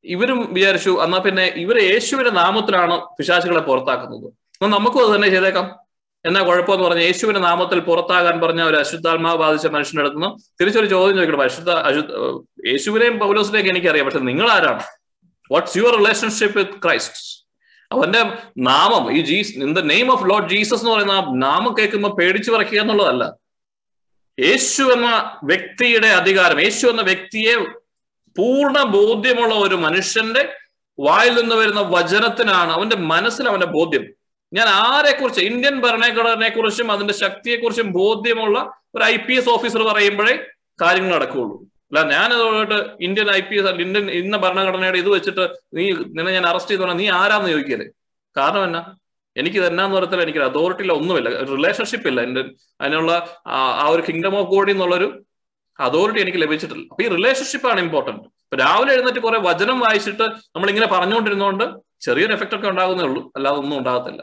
ഇവരും 0.05 0.55
വിചാരിച്ചു 0.55 0.91
എന്നാ 1.03 1.19
പിന്നെ 1.19 1.45
ഇവർ 1.45 1.79
യേശുവിന്റെ 1.79 2.31
നാമത്തിലാണ് 2.31 3.01
പിശാചുകളെ 3.17 3.61
പുറത്താക്കുന്നത്. 3.61 4.42
എന്നാൽ 4.63 4.79
നമുക്കും 4.79 5.07
അത് 5.07 5.17
തന്നെ 5.17 5.29
ചെയ്തേക്കാം. 5.29 5.67
എന്നാ 6.27 6.41
കുഴപ്പമെന്ന് 6.41 6.85
പറഞ്ഞ 6.85 7.01
യേശുവിന്റെ 7.01 7.41
നാമത്തിൽ 7.41 7.81
പുറത്താകാൻ 7.81 8.41
പറഞ്ഞ 8.41 8.63
ഒരു 8.63 8.77
അശുദ്ധാത്മാവ് 8.77 9.39
ബാധിച്ച 9.39 9.67
മനുഷ്യന്റെ 9.67 10.03
അടുത്ത് 10.03 10.17
നിന്ന് 10.17 10.31
തിരിച്ചൊരു 10.61 10.87
ചോദ്യം 10.87 11.17
ചോദിക്കണം 11.17 11.43
അശുദ്ധ 11.43 11.71
അശുദ്ധ 11.71 12.11
യേശുവിനെയും 12.69 13.19
പൗലോസിനെയൊക്കെ 13.19 13.71
എനിക്കറിയാം 13.71 14.07
പക്ഷെ 14.07 14.19
നിങ്ങൾ 14.19 14.51
ആരാണ് 14.51 14.83
what's 15.53 15.79
your 15.79 15.97
relationship 15.97 16.59
with 16.59 16.79
Christ 16.85 17.47
അവന്റെ 17.93 18.23
നാമം 18.59 19.17
ഈ 19.17 19.23
Jees 19.23 19.59
in 19.59 19.75
the 19.75 19.79
name 19.79 20.13
of 20.13 20.31
Lord 20.31 20.49
Jesus 20.49 20.81
എന്ന് 20.81 20.91
പറയുന്ന 20.91 21.17
നാമം 21.47 21.77
കേൾക്കുമ്പോൾ 21.79 22.15
പേടിച്ചു 22.21 22.51
പറക്കുക 22.51 22.81
എന്നുള്ളതല്ല. 22.81 23.25
യേശു 24.39 24.83
എന്ന 24.83 25.39
വ്യക്തിയുടെ 25.45 26.07
അധികാരം 26.07 26.61
യേശു 26.61 26.87
എന്ന 26.87 27.03
വ്യക്തിയെ 27.03 27.57
പൂർണ 28.37 28.83
ബോധ്യമുള്ള 28.83 29.55
ഒരു 29.55 29.75
മനുഷ്യന്റെ 29.75 30.57
വായിൽ 31.01 31.41
നിന്ന് 31.41 31.55
വരുന്ന 31.55 31.81
വചനത്തിനാണ് 31.81 32.73
അവന്റെ 32.73 32.97
മനസ്സിൽ 32.97 33.49
അവന്റെ 33.49 33.67
ബോധ്യം. 33.67 34.22
ഞാൻ 34.53 34.69
ആരെക്കുറിച്ച് 34.69 35.43
ഇന്ത്യൻ 35.51 35.81
ഭരണഘടനയെ 35.85 36.49
കുറിച്ചും 36.49 36.93
അതിന്റെ 36.93 37.15
ശക്തിയെക്കുറിച്ചും 37.15 37.93
ബോധ്യമുള്ള 37.93 38.59
ഒരു 38.95 39.05
ഐ 39.05 39.17
പി 39.17 39.35
എസ് 39.41 39.49
ഓഫീസർ 39.49 39.83
പറയുമ്പോഴേ 39.91 40.35
കാര്യങ്ങൾ 40.83 41.11
നടക്കുകയുള്ളൂ. 41.17 41.57
അല്ല 41.91 42.03
ഞാൻ 42.15 42.33
അതുകൊണ്ട് 42.37 42.75
Indian 43.07 43.31
I 43.31 43.41
P 43.41 43.57
S 43.61 43.81
Indian 43.87 44.11
ഇന്ന 44.11 44.37
ഭരണഘടനയുടെ 44.37 44.99
ഇത് 44.99 45.09
വെച്ചിട്ട് 45.09 45.45
നീ 45.77 45.85
നിന്നെ 46.17 46.33
ഞാൻ 46.33 46.47
അറസ്റ്റ് 46.47 46.73
ചെയ്തോളാം 46.75 46.97
നീ 46.97 47.09
ആരാന്ന് 47.21 47.51
ചോദിക്കരുത് 47.55 47.91
കാരണം 48.37 48.65
എന്നാ? 48.65 48.83
എനിക്ക് 49.37 49.57
ഇതെന്നാന്ന് 49.57 49.97
പറയത്തില്ല 49.97 50.23
എനിക്ക് 50.23 50.39
അതോറിറ്റിയിൽ 50.39 50.93
ഒന്നുമില്ല 50.93 51.29
റിലേഷൻഷിപ്പ് 51.55 52.09
ഇല്ല. 52.09 52.21
എന്റെ 52.21 52.43
അതിനുള്ള 52.81 53.13
ആ 53.83 53.87
ഒരു 53.95 54.03
കിങ്ഡം 54.09 54.35
ഓഫ് 54.41 54.49
ഗോഡ് 54.51 54.71
എന്നുള്ളൊരു 54.71 55.09
അതോറിറ്റി 55.79 56.21
എനിക്ക് 56.21 56.39
ലഭിച്ചിട്ടില്ല. 56.39 56.85
അപ്പൊ 56.91 57.03
ഈ 57.05 57.09
റിലേഷൻഷിപ്പ് 57.09 57.69
ആണ് 57.69 57.81
ഇമ്പോർട്ടന്റ് 57.81 58.23
ഇപ്പൊ 58.45 58.57
രാവിലെ 58.57 58.93
എഴുന്നേറ്റ് 58.93 59.19
കുറെ 59.19 59.39
വചനം 59.39 59.81
വായിച്ചിട്ട് 59.81 60.23
നമ്മൾ 60.55 60.69
ഇങ്ങനെ 60.69 60.87
പറഞ്ഞുകൊണ്ടിരുന്നോണ്ട് 60.87 61.65
ചെറിയൊരു 62.07 62.33
എഫക്റ്റ് 62.33 62.57
ഒക്കെ 62.57 62.69
ഉണ്ടാകുന്നേ 62.69 63.05
ഉള്ളൂ. 63.05 63.33
അല്ലാതെ 63.37 63.59
ഒന്നും 63.59 63.79
ഉണ്ടാകത്തില്ല. 63.79 64.23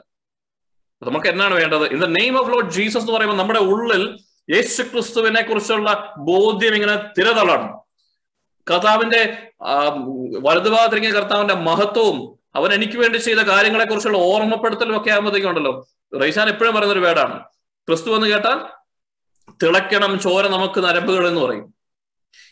നമുക്ക് 1.04 1.28
എന്നാണ് 1.28 1.54
വേണ്ടത്? 1.54 1.86
In 1.88 2.00
the 2.00 2.06
name 2.06 2.40
of 2.40 2.54
Lord 2.54 2.72
Jesus 2.72 2.98
എന്ന് 2.98 3.12
പറയുമ്പോൾ 3.12 3.38
നമ്മുടെ 3.38 3.60
ഉള്ളിൽ 3.60 4.20
യേശു 4.56 4.84
ക്രിസ്തുവിനെ 4.84 5.42
കുറിച്ചുള്ള 5.42 6.14
ബോധ്യം 6.18 6.74
ഇങ്ങനെ 6.76 6.96
തിരതളണം 7.18 7.80
കർത്താവിന്റെ 8.72 9.52
വലതുഭാഗത്തിരിക്കുന്ന 10.40 11.20
കർത്താവിന്റെ 11.20 11.54
മഹത്വവും 11.54 12.40
അവൻ 12.56 12.74
എനിക്ക് 12.74 12.98
വേണ്ടി 12.98 13.18
ചെയ്ത 13.18 13.38
കാര്യങ്ങളെ 13.38 13.86
കുറിച്ചുള്ള 13.86 14.18
ഓർമ്മപ്പെടുത്തലും 14.18 14.98
ഒക്കെ 14.98 15.10
ആകുമ്പോഴത്തേക്കുണ്ടല്ലോ. 15.10 15.88
റൈസാൻ 16.22 16.50
എപ്പോഴും 16.50 16.76
പറയുന്ന 16.76 16.94
ഒരു 16.94 17.00
വേടാണ്. 17.00 17.40
ക്രിസ്തു 17.88 18.16
എന്ന് 18.16 18.28
കേട്ടാൽ 18.28 18.60
തിളക്കണം 19.64 20.20
ചോര 20.20 20.48
നമുക്ക് 20.48 20.80
നരമ്പുകൾ 20.84 21.28
എന്ന് 21.28 21.42
പറയും. 21.42 21.74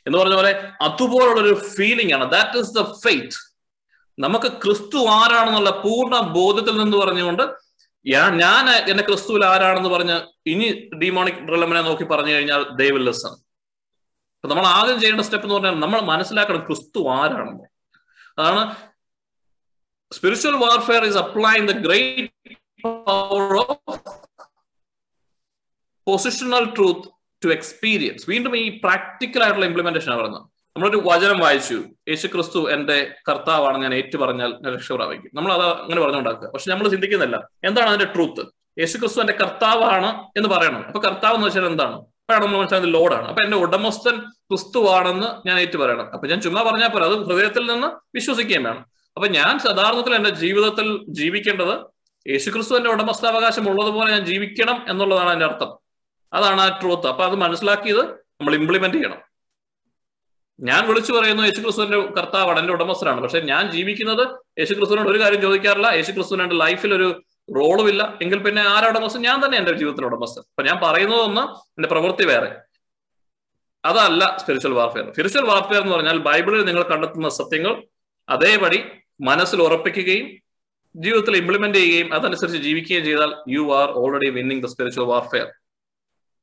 എന്ന് 0.08 0.18
പറഞ്ഞ 0.18 0.36
പോലെ 0.36 0.70
അതുപോലുള്ള 0.82 1.42
ഒരു 1.42 1.54
ഫീലിംഗ് 1.54 2.14
ആണ്. 2.14 2.32
ദാറ്റ് 2.32 2.58
ഇസ് 2.58 2.74
ദ 2.76 2.82
ഫെയ്ത്ത് 2.82 3.40
നമുക്ക് 4.20 4.52
ക്രിസ്തു 4.52 4.98
ആരാണെന്നുള്ള 4.98 5.70
പൂർണ 5.70 6.20
ബോധത്തിൽ 6.20 6.78
നിന്ന് 6.78 6.98
പറഞ്ഞുകൊണ്ട് 6.98 7.67
ഞാൻ 8.42 8.66
എന്റെ 8.92 9.04
ക്രിസ്തുവിൽ 9.08 9.44
ആരാണെന്ന് 9.52 9.90
പറഞ്ഞ് 9.94 10.18
ഇനി 10.52 10.68
ഡിമോണിക് 11.02 11.42
ഡ്രലമിനെ 11.48 11.82
നോക്കി 11.88 12.06
പറഞ്ഞു 12.12 12.34
കഴിഞ്ഞാൽ 12.36 12.62
ദൈവം 12.82 13.02
ലെസൺ 13.08 13.34
അപ്പൊ 14.38 14.48
നമ്മൾ 14.52 14.66
ആദ്യം 14.78 14.98
ചെയ്യേണ്ട 15.02 15.24
സ്റ്റെപ്പ് 15.28 15.46
എന്ന് 15.48 15.56
പറഞ്ഞാൽ 15.56 15.76
നമ്മൾ 15.84 16.00
മനസ്സിലാക്കണം 16.12 16.62
ക്രിസ്തു 16.68 17.00
ആരാണെന്ന്. 17.20 17.66
അതാണ് 18.40 18.62
spiritual 20.12 20.56
warfare 20.66 21.04
is 21.10 21.20
applying 21.24 21.68
the 21.72 21.74
great 21.88 22.56
power 22.84 23.54
of 23.62 23.78
positional 26.08 26.66
truth 26.78 27.10
to 27.42 27.50
experience 27.58 28.26
വീണ്ടും 28.32 28.54
ഈ 28.64 28.68
പ്രാക്ടിക്കൽ 28.86 29.44
ആയിട്ടുള്ള 29.46 29.68
ഇംപ്ലിമെന്റേഷൻ 29.72 30.12
പറയുന്നത്. 30.20 30.46
നമ്മളൊരു 30.78 31.02
വചനം 31.06 31.40
വായിച്ചു. 31.40 31.78
യേശു 32.10 32.28
ക്രിസ്തു 32.28 32.72
എന്റെ 32.72 33.12
കർത്താവാണ് 33.30 33.78
ഞാൻ 33.84 33.94
ഏറ്റു 33.94 34.18
പറഞ്ഞാൽ 34.18 34.52
ഞാൻ 34.64 34.74
രക്ഷ 34.74 34.92
പ്രാപിക്കും 34.92 35.32
നമ്മൾ 35.34 35.54
അത് 35.54 35.64
അങ്ങനെ 35.64 36.02
പറഞ്ഞുണ്ടാക്കുക 36.02 36.48
പക്ഷെ 36.54 36.72
നമ്മൾ 36.72 36.88
ചിന്തിക്കുന്നില്ല. 36.90 37.38
എന്താണ് 37.64 37.90
അതിന്റെ 37.90 38.06
ട്രൂത്ത് 38.06 38.44
യേശു 38.80 38.98
ക്രിസ്തു 38.98 39.20
എന്റെ 39.20 39.34
കർത്താവാണ് 39.34 40.10
എന്ന് 40.38 40.50
പറയണം. 40.50 40.84
അപ്പൊ 40.88 41.00
കർത്താവ് 41.00 41.36
എന്ന് 41.36 41.48
വെച്ചാൽ 41.48 41.66
എന്താണ്? 41.66 41.96
അപ്പോഴാണ് 41.96 42.44
നമ്മൾ 42.46 42.58
മനസ്സിലായത് 42.58 42.94
ലോഡാണ്. 42.94 43.28
അപ്പൊ 43.28 43.42
എന്റെ 43.44 43.58
ഉടമസ്ഥൻ 43.58 44.16
ക്രിസ്തുവാണെന്ന് 44.20 45.48
ഞാൻ 45.48 45.60
ഏറ്റു 45.60 45.78
പറയണം 45.78 46.08
അപ്പൊ 46.14 46.28
ഞാൻ 46.28 46.42
ചുമ്മാ 46.42 46.64
പറഞ്ഞാൽ 46.64 46.88
പോലെ 46.88 47.06
അത് 47.06 47.16
ഹൃദയത്തിൽ 47.28 47.66
നിന്ന് 47.74 47.88
വിശ്വസിക്കുകയും 48.16 48.64
വേണം. 48.64 48.86
അപ്പൊ 49.18 49.28
ഞാൻ 49.28 49.54
യഥാർത്ഥത്തിൽ 49.66 50.16
എന്റെ 50.16 50.30
ജീവിതത്തിൽ 50.30 51.06
ജീവിക്കേണ്ടത് 51.10 51.76
യേശുക്രിസ്തു 52.30 52.76
എന്റെ 52.78 52.90
ഉടമസ്ഥാവകാശം 52.90 53.70
ഉള്ളതുപോലെ 53.70 54.12
ഞാൻ 54.12 54.26
ജീവിക്കണം 54.26 54.86
എന്നുള്ളതാണ് 54.90 55.30
അതിന്റെ 55.30 55.46
അർത്ഥം. 55.46 55.72
അതാണ് 56.34 56.62
ആ 56.62 56.80
ട്രൂത്ത് 56.82 57.08
അപ്പൊ 57.08 57.24
അത് 57.26 57.36
മനസ്സിലാക്കിയത് 57.36 58.04
നമ്മൾ 58.40 58.56
ഇംപ്ലിമെന്റ് 58.56 58.98
ചെയ്യണം. 58.98 59.22
ഞാൻ 60.60 60.88
വിളിച്ചു 60.88 61.14
പറയുന്നു 61.14 61.44
യേശുക്രിസ്തുവിന്റെ 61.44 61.98
കർത്താവാണ് 61.98 62.60
എന്റെ 62.60 62.74
ഉടമസ്ഥനാണ്. 62.74 63.22
പക്ഷെ 63.22 63.40
ഞാൻ 63.40 63.72
ജീവിക്കുന്നത് 63.72 64.28
യേശുക്രിസ്തുവിനോട് 64.60 65.10
ഒരു 65.10 65.20
കാര്യം 65.20 65.42
ചോദിക്കാറില്ല. 65.42 65.88
യേശുക്രിസ്തുവിന് 65.88 66.44
എന്റെ 66.44 66.56
ലൈഫിൽ 66.56 66.94
ഒരു 66.94 67.24
റോളും 67.56 67.90
ഇല്ല 67.90 68.18
എങ്കിൽ 68.22 68.40
പിന്നെ 68.44 68.62
ആരാ 68.62 68.88
ഉടമസ്ഥൻ? 68.88 69.22
ഞാൻ 69.22 69.46
തന്നെ 69.46 69.58
എന്റെ 69.58 69.72
ജീവിതത്തിന്റെ 69.72 70.08
ഉടമസ്ഥൻ. 70.08 70.42
അപ്പൊ 70.42 70.64
ഞാൻ 70.64 70.80
പറയുന്നതൊന്ന് 70.84 71.42
എന്റെ 71.42 71.88
പ്രവൃത്തി 71.88 72.26
വേറെ. 72.26 72.56
അതല്ല 73.86 74.38
സ്പിരിച്വൽ 74.38 74.74
വാർഫെയർ 74.74 75.06
സ്പിരിച്വൽ 75.06 75.46
വാർഫെയർ 75.46 75.82
എന്ന് 75.82 75.96
പറഞ്ഞാൽ 75.96 76.18
ബൈബിളിൽ 76.18 76.66
നിങ്ങൾ 76.66 76.84
കണ്ടെത്തുന്ന 76.84 77.30
സത്യങ്ങൾ 77.30 77.84
അതേപടി 78.30 78.84
മനസ്സിൽ 79.22 79.62
ഉറപ്പിക്കുകയും 79.62 80.28
ജീവിതത്തിൽ 80.96 81.38
ഇംപ്ലിമെന്റ് 81.38 81.78
ചെയ്യുകയും 81.78 82.14
അതനുസരിച്ച് 82.14 82.60
ജീവിക്കുകയും 82.60 83.06
ചെയ്താൽ 83.06 83.36
you 83.50 83.74
are 83.74 83.92
already 83.92 84.30
winning 84.30 84.64
the 84.64 84.66
spiritual 84.66 85.04
warfare 85.04 85.48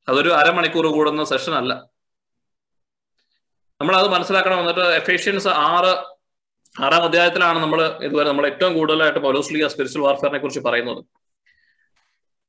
അതൊരു 0.09 0.29
അരമണിക്കൂർ 0.29 0.87
കൂടുന്ന 0.87 1.23
സെഷൻ 1.23 1.53
അല്ല. 1.53 1.94
നമ്മൾ 3.81 3.95
അത് 3.95 4.07
മനസ്സിലാക്കണം. 4.07 4.59
എന്നിട്ട് 4.59 4.79
എഫേഷ്യൻസ് 4.79 5.47
ആറ് 5.47 5.91
ആറാം 6.83 7.03
അധ്യായത്തിലാണ് 7.03 7.59
നമ്മൾ 7.59 7.97
ഇതുവരെ 8.03 8.27
നമ്മൾ 8.27 8.45
ഏറ്റവും 8.45 8.73
കൂടുതലായിട്ട് 8.73 9.19
പൗലോസ്ലിയ 9.19 9.67
സ്പിരിച്വൽ 9.67 10.01
വാർഫെയറിനെ 10.01 10.39
കുറിച്ച് 10.39 10.59
പറയുന്നത്. 10.59 11.05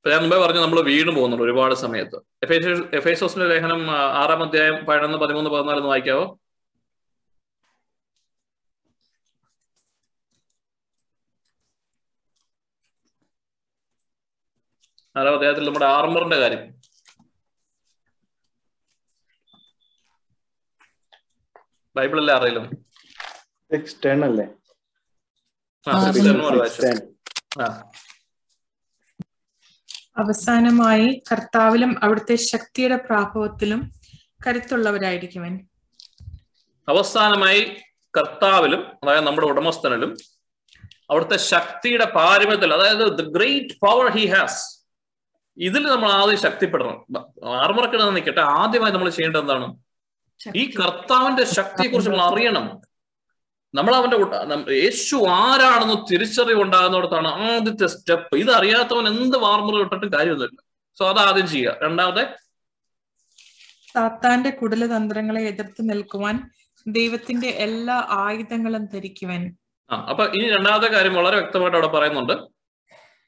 ഞാൻ 0.08 0.20
മുമ്പേ 0.20 0.38
പറഞ്ഞു 0.46 0.60
നമ്മൾ 0.60 0.80
വീണ് 0.80 1.16
പോകുന്നുണ്ട് 1.16 1.44
ഒരുപാട് 1.44 1.74
സമയത്ത്. 1.74 2.16
എഫേസോസിന്റെ 2.96 3.46
ലേഖനം 3.48 3.90
ആറാം 3.90 4.42
അധ്യായം 4.42 4.84
പതിനൊന്ന് 4.84 5.18
പതിമൂന്ന് 5.18 5.50
പതിനാല് 5.50 5.76
എന്ന് 5.76 5.88
വായിക്കാവോ? 5.88 6.38
ആറാം 15.16 15.34
അധ്യായത്തിൽ 15.34 15.66
നമ്മുടെ 15.66 15.86
ആർമറിന്റെ 15.86 16.36
കാര്യം. 16.36 16.75
ബൈബിളല്ലേ 21.96 22.34
അറിയില്ല 22.38 22.60
സിക്സ് 23.70 23.96
അല്ലേ? 24.28 24.46
ആ 27.60 27.66
അവസാനമായി 30.22 31.08
കർത്താവിലും 31.30 31.90
അവിടുത്തെ 32.04 32.36
ശക്തിയുടെ 32.52 32.96
പ്രാഭവത്തിലും 33.08 33.80
കരുത്തുള്ളവരായിരിക്കുവൻ. 34.46 35.52
അവസാനമായി 36.88 37.62
കർത്താവിലും 38.14 38.82
അതായത് 39.02 39.26
നമ്മുടെ 39.26 39.46
ഉടമസ്ഥനിലും 39.46 40.12
അവിടുത്തെ 41.10 41.36
ശക്തിയുടെ 41.52 42.06
പാരമ്യത്തിൽ 42.16 42.70
അതായത് 42.74 43.04
the 43.18 43.24
great 43.36 43.74
power 43.84 44.06
he 44.16 44.24
has 44.34 44.62
ഇതിൽ 45.56 45.82
നമ്മൾ 45.92 46.08
ആദ്യം 46.12 46.38
ശക്തിപ്പെടണം. 46.38 46.96
ആർമറക്കിടുന്ന 47.64 48.10
നിൽക്കട്ടെ. 48.16 48.42
ആദ്യമായി 48.60 48.92
നമ്മൾ 48.92 49.10
ചെയ്യേണ്ടത് 49.10 49.42
എന്താണ്? 49.44 49.66
ഈ 50.56 50.70
കർത്താവിന്റെ 50.70 51.44
ശക്തിയെ 51.44 51.90
കുറിച്ച് 51.90 52.10
നമ്മൾ 52.10 52.24
അറിയണം 52.24 52.80
നമ്മൾ 53.74 53.96
അവന്റെ 53.96 54.72
യേശു 54.72 55.16
ആരാണെന്ന് 55.16 56.12
തിരിച്ചറിവ് 56.12 56.62
ഉണ്ടാകുന്നിടത്താണ് 56.62 57.28
ആദ്യത്തെ 57.28 57.86
സ്റ്റെപ്പ്. 57.86 58.36
ഇത് 58.36 58.50
അറിയാത്തവൻ 58.50 59.06
എന്ത് 59.06 59.38
വാർമുറ 59.38 59.80
ഇട്ടിട്ടും 59.80 60.12
കാര്യമൊന്നുമില്ല. 60.12 60.62
സോ 60.98 61.08
അത് 61.08 61.18
ആദ്യം 61.18 61.48
ചെയ്യുക. 61.48 61.76
രണ്ടാമത്തെ. 61.82 62.36
സാത്താന്റെ 63.94 64.50
കുടലതന്ത്രങ്ങളെ 64.50 65.42
എതിർത്ത് 65.42 65.80
നിൽക്കുവാൻ 65.80 66.50
ദൈവത്തിന്റെ 66.86 67.48
എല്ലാ 67.48 68.06
ആയുധങ്ങളും 68.10 68.86
ധരിക്കുവാൻ. 68.86 69.56
ആ 69.90 70.06
അപ്പൊ 70.10 70.24
ഇനി 70.24 70.56
രണ്ടാമത്തെ 70.56 70.86
കാര്യം 70.86 71.14
വളരെ 71.14 71.40
വ്യക്തമായിട്ട് 71.40 71.76
അവിടെ 71.76 71.88
പറയുന്നുണ്ട്. 71.88 72.32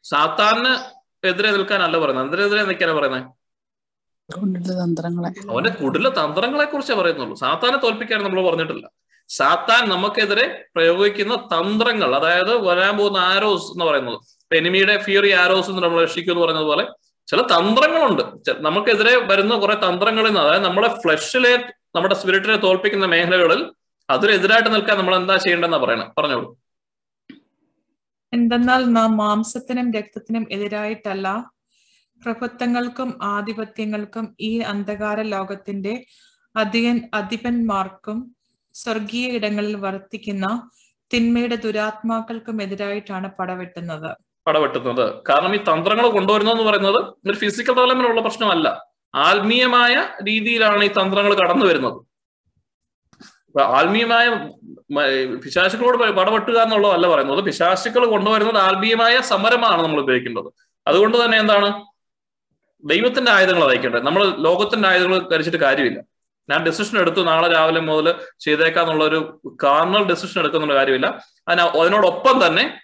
സാത്താന് 0.03 0.99
എതിരെ 1.27 1.51
നിൽക്കാനല്ല 1.51 1.99
പറയുന്നത്. 1.99 2.25
എന്തിനെതിരെ 2.25 2.65
നിൽക്കാനാ 2.65 2.93
പറയുന്നത്? 2.93 3.38
തന്ത്രങ്ങളെ. 4.33 5.29
അവന്റെ 5.51 5.71
കുടില 5.71 6.09
തന്ത്രങ്ങളെ 6.09 6.65
കുറിച്ചേ 6.65 6.95
പറയുന്നുള്ളൂ. 6.95 7.37
സാത്താനെ 7.37 7.77
തോൽപ്പിക്കാൻ 7.77 8.25
നമ്മൾ 8.25 8.49
പറഞ്ഞിട്ടില്ല. 8.49 8.87
സാത്താൻ 9.29 9.89
നമുക്കെതിരെ 9.89 10.65
പ്രയോഗിക്കുന്ന 10.77 11.35
തന്ത്രങ്ങൾ 11.37 12.17
അതായത് 12.17 12.57
വരാൻ 12.67 12.97
പോകുന്ന 12.99 13.17
ആരോസ് 13.17 13.73
എന്ന് 13.73 13.85
പറയുന്നത്. 13.85 14.19
എനിമിയുടെ 14.57 14.99
ഫിയറി 14.99 15.31
ആരോസ് 15.31 15.71
എന്ന് 15.71 15.83
നമ്മൾ 15.83 16.03
രക്ഷിക്കും 16.03 16.33
എന്ന് 16.33 16.45
പറഞ്ഞതുപോലെ 16.45 16.85
ചില 17.27 17.43
തന്ത്രങ്ങളുണ്ട്. 17.43 18.23
നമുക്കെതിരെ 18.59 19.17
വരുന്ന 19.17 19.55
കുറെ 19.55 19.75
തന്ത്രങ്ങളിൽ 19.75 20.29
നിന്ന് 20.29 20.41
അതായത് 20.41 20.65
നമ്മുടെ 20.65 20.89
ഫ്ലഷിലെ 20.89 21.73
നമ്മുടെ 21.97 22.15
സ്പിരിറ്റിനെ 22.15 22.57
തോൽപ്പിക്കുന്ന 22.57 23.07
മേഖലകളിൽ 23.07 23.73
അതിനെതിരായിട്ട് 24.11 24.75
നിൽക്കാൻ 24.75 24.99
നമ്മൾ 24.99 25.17
എന്താ 25.17 25.37
ചെയ്യേണ്ടെന്നാ 25.37 25.79
പറയണം? 25.79 26.15
പറഞ്ഞോളൂ. 26.19 26.59
എന്തെന്നാൽ 28.33 28.85
നാം 28.85 29.17
മാംസത്തിനും 29.17 29.93
രക്തത്തിനും 29.93 30.47
എതിരായിട്ടല്ല 30.51 31.29
പ്രഭുത്വങ്ങൾക്കും 32.25 33.19
ആധിപത്യങ്ങൾക്കും 33.23 34.37
ഈ 34.41 34.59
അന്ധകാര 34.59 35.23
ലോകത്തിന്റെ 35.23 36.05
അധികൻ 36.57 37.09
അധിപന്മാർക്കും 37.15 38.37
സ്വർഗീയ 38.75 39.29
ഇടങ്ങളിൽ 39.29 39.77
വർത്തിക്കുന്ന 39.77 40.71
തിന്മയുടെ 41.15 41.57
ദുരാത്മാക്കൾക്കും 41.57 42.63
എതിരായിട്ടാണ് 42.63 43.31
പടവെട്ടുന്നത്. 43.31 44.17
പടവെട്ടുന്നത്. 44.47 45.23
കാരണം 45.29 45.55
ഈ 45.55 45.59
തന്ത്രങ്ങൾ 45.59 46.09
കൊണ്ടുവരുന്നതെന്ന് 46.09 46.65
പറയുന്നത് 46.65 46.97
ഒരു 46.97 47.33
ഫിസിക്കൽ 47.33 47.77
ഡെവലപ്മെന്റുള്ള 47.77 48.21
പ്രശ്നമല്ല. 48.21 48.87
ആത്മീയമായ 49.15 49.95
രീതിയിലാണ് 50.29 50.85
ഈ 50.85 50.89
തന്ത്രങ്ങൾ 50.89 51.35
കടന്നു 51.35 51.67
വരുന്നത്. 51.67 52.03
ആത്മീയമായ 53.63 54.29
പിശാശുക്കളോട് 55.35 55.99
പടവെട്ടുക 56.13 56.59
എന്നുള്ളതല്ല 56.59 57.09
പറയുന്നത്. 57.09 57.45
പിശാശുക്കൾ 57.45 58.07
കൊണ്ടുവരുന്നത് 58.07 58.59
ആത്മീയമായ 58.59 59.21
സമരമാണ് 59.21 59.83
നമ്മൾ 59.83 60.01
ഉപയോഗിക്കേണ്ടത്. 60.01 60.53
അതുകൊണ്ട് 60.87 61.25
തന്നെ 61.25 61.39
എന്താണ്? 61.39 61.85
ദൈവത്തിന്റെ 62.85 63.33
ആയുധങ്ങൾ 63.33 63.69
അയക്കേണ്ടത് 63.69 64.07
നമ്മൾ 64.07 64.37
ലോകത്തിന്റെ 64.37 64.89
ആയുധങ്ങൾ 64.89 65.29
ധരിച്ചിട്ട് 65.29 65.59
കാര്യമില്ല. 65.59 66.01
ഞാൻ 66.51 66.65
ഡെസിഷൻ 66.65 66.99
എടുത്തു 66.99 67.21
നാളെ 67.21 67.53
രാവിലെ 67.53 67.81
മുതൽ 67.81 68.15
ചെയ്തേക്കാന്നുള്ള 68.41 69.05
ഒരു 69.05 69.41
കാർണൽ 69.65 70.05
ഡെസിഷൻ 70.05 70.41
എടുക്കുന്ന 70.41 70.75
കാര്യമില്ല. 70.75 71.25
അതിന് 71.49 71.63
അതിനോടൊപ്പം 71.63 72.47
തന്നെ 72.47 72.81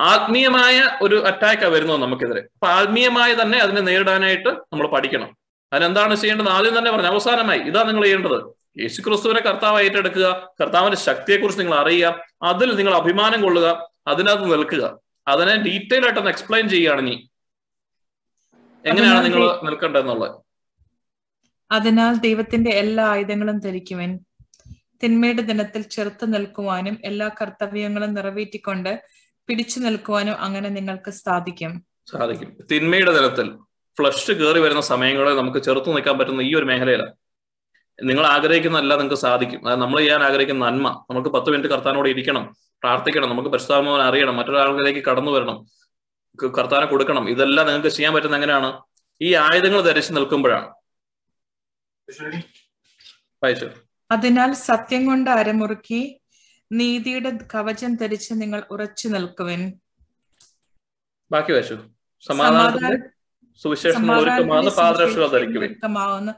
ആത്മീയമായ 0.00 0.90
ഒരു 1.02 1.26
അറ്റാക്കാണ് 1.26 1.72
വരുന്നത് 1.72 2.02
നമുക്കെതിരെ. 2.02 2.40
അപ്പൊ 2.40 2.68
ആത്മീയമായി 2.68 3.34
തന്നെ 3.34 3.58
അതിനെ 3.58 3.80
നേരിടാനായിട്ട് 3.80 4.48
നമ്മൾ 4.48 4.86
പഠിക്കണം. 4.86 5.36
അതിനെന്താണ് 5.72 6.14
ചെയ്യേണ്ടത് 6.14 6.48
ആദ്യം 6.48 6.78
തന്നെ 6.78 6.90
പറഞ്ഞു 6.90 7.06
അവസാനമായി 7.06 7.60
ഇതാ 7.60 7.82
നിങ്ങൾ 7.82 8.02
ചെയ്യേണ്ടത്. 8.02 8.58
യേശു 8.80 9.02
ക്രിസ്തുവിനെ 9.02 9.40
കർത്താവ് 9.40 9.82
ഏറ്റെടുക്കുക 9.82 10.48
കർത്താവിന്റെ 10.60 10.96
ശക്തിയെക്കുറിച്ച് 10.96 11.60
നിങ്ങൾ 11.60 11.78
അറിയുക 11.78 12.20
അതിൽ 12.42 12.76
നിങ്ങൾ 12.76 12.94
അഭിമാനം 12.94 13.42
കൊള്ളുക 13.42 13.88
അതിനകത്ത് 14.06 14.52
നിൽക്കുക. 14.52 14.98
അതിനെ 15.28 15.56
ഡീറ്റെയിൽ 15.56 16.04
ആയിട്ട് 16.04 16.18
ഒന്ന് 16.18 16.30
എക്സ്പ്ലെയിൻ 16.30 16.68
ചെയ്യുകയാണ് 16.68 17.06
നീ 17.06 17.27
എങ്ങനെയാണ് 18.86 19.24
നിങ്ങൾ 19.24 19.64
നിൽക്കേണ്ടതെന്നുള്ളത്? 19.64 20.36
അതിനാൽ 21.72 22.14
ദൈവത്തിന്റെ 22.14 22.70
എല്ലാ 22.70 23.04
ആയുധങ്ങളും 23.04 23.58
ധരിക്കുവൻ. 23.60 24.18
തിന്മയുടെ 25.02 25.42
ദിനത്തിൽ 25.42 25.82
ചെറുത്തു 25.82 26.26
നിൽക്കുവാനും 26.26 26.98
എല്ലാ 27.04 27.30
കർത്തവ്യങ്ങളും 27.42 28.14
നിറവേറ്റിക്കൊണ്ട് 28.14 29.02
പിടിച്ചു 29.48 29.80
നിൽക്കുവാനും 29.80 30.40
അങ്ങനെ 30.40 30.68
നിങ്ങൾക്ക് 30.68 31.10
സാധിക്കും. 31.10 31.84
സാധിക്കും. 32.10 32.56
തിന്മയുടെ 32.72 33.12
ദിനത്തിൽ 33.12 33.56
ഫ്ലഷ് 33.98 34.32
കയറി 34.32 34.58
വരുന്ന 34.58 34.80
സമയങ്ങളെ 34.80 35.34
നമുക്ക് 35.34 35.58
ചെറുത്തു 35.58 35.90
നിൽക്കാൻ 35.90 36.18
പറ്റുന്ന 36.18 36.40
ഈ 36.40 36.54
ഒരു 36.54 36.64
മേഖലയിലാണ് 36.64 37.12
നിങ്ങൾ 38.02 38.26
ആഗ്രഹിക്കുന്നതല്ല 38.26 38.94
നിങ്ങൾക്ക് 38.94 39.16
സാധിക്കും. 39.16 39.64
അതായത് 39.64 39.80
നമ്മൾ 39.80 39.98
ചെയ്യാൻ 39.98 40.22
ആഗ്രഹിക്കുന്ന 40.22 40.66
നന്മ. 40.66 41.06
നമുക്ക് 41.10 41.28
പത്ത് 41.28 41.50
മിനിറ്റ് 41.50 41.68
കർത്താനോട് 41.68 42.08
ഇരിക്കണം 42.08 42.56
പ്രാർത്ഥിക്കണം 42.82 43.28
നമുക്ക് 43.28 43.48
പരിശുദ്ധാത്മാവിനെ 43.48 44.04
അറിയണം 44.04 44.36
മറ്റൊരാളിലേക്ക് 44.36 45.00
കടന്നു 45.00 45.30
വരണം. 45.30 45.66
കർത്താനെ 46.46 46.86
കൊടുക്കണം. 46.86 47.30
ഇതെല്ലാം 47.30 47.66
നിങ്ങൾക്ക് 47.66 47.88
ചെയ്യാൻ 47.88 48.14
പറ്റുന്ന 48.14 48.36
എങ്ങനെയാണ്? 48.36 48.82
ഈ 49.22 49.34
ആയുധങ്ങൾ 49.34 49.80
ധരിച്ചു 49.80 50.12
നിൽക്കുമ്പോഴാണ്. 50.12 50.74
വായിച്ചു? 53.42 53.70
അതിനാൽ 54.10 54.52
സത്യം 54.52 55.06
കൊണ്ട് 55.06 55.30
അരമുറുക്കി 55.30 56.20
നീതിയുടെ 56.72 57.32
കവചം 57.54 57.96
ധരിച്ച് 57.96 58.34
നിങ്ങൾ 58.36 58.62
ഉറച്ചു 58.70 59.08
നിൽക്കുവൻ. 59.08 59.72
ബാക്കി 61.32 61.52
വായിച്ചു? 61.52 61.78
സമാധാനത്തിന്റെ 62.26 63.08
സുവിശേഷം 63.62 64.18
ഒരുക്കമാകുന്ന 64.18 66.34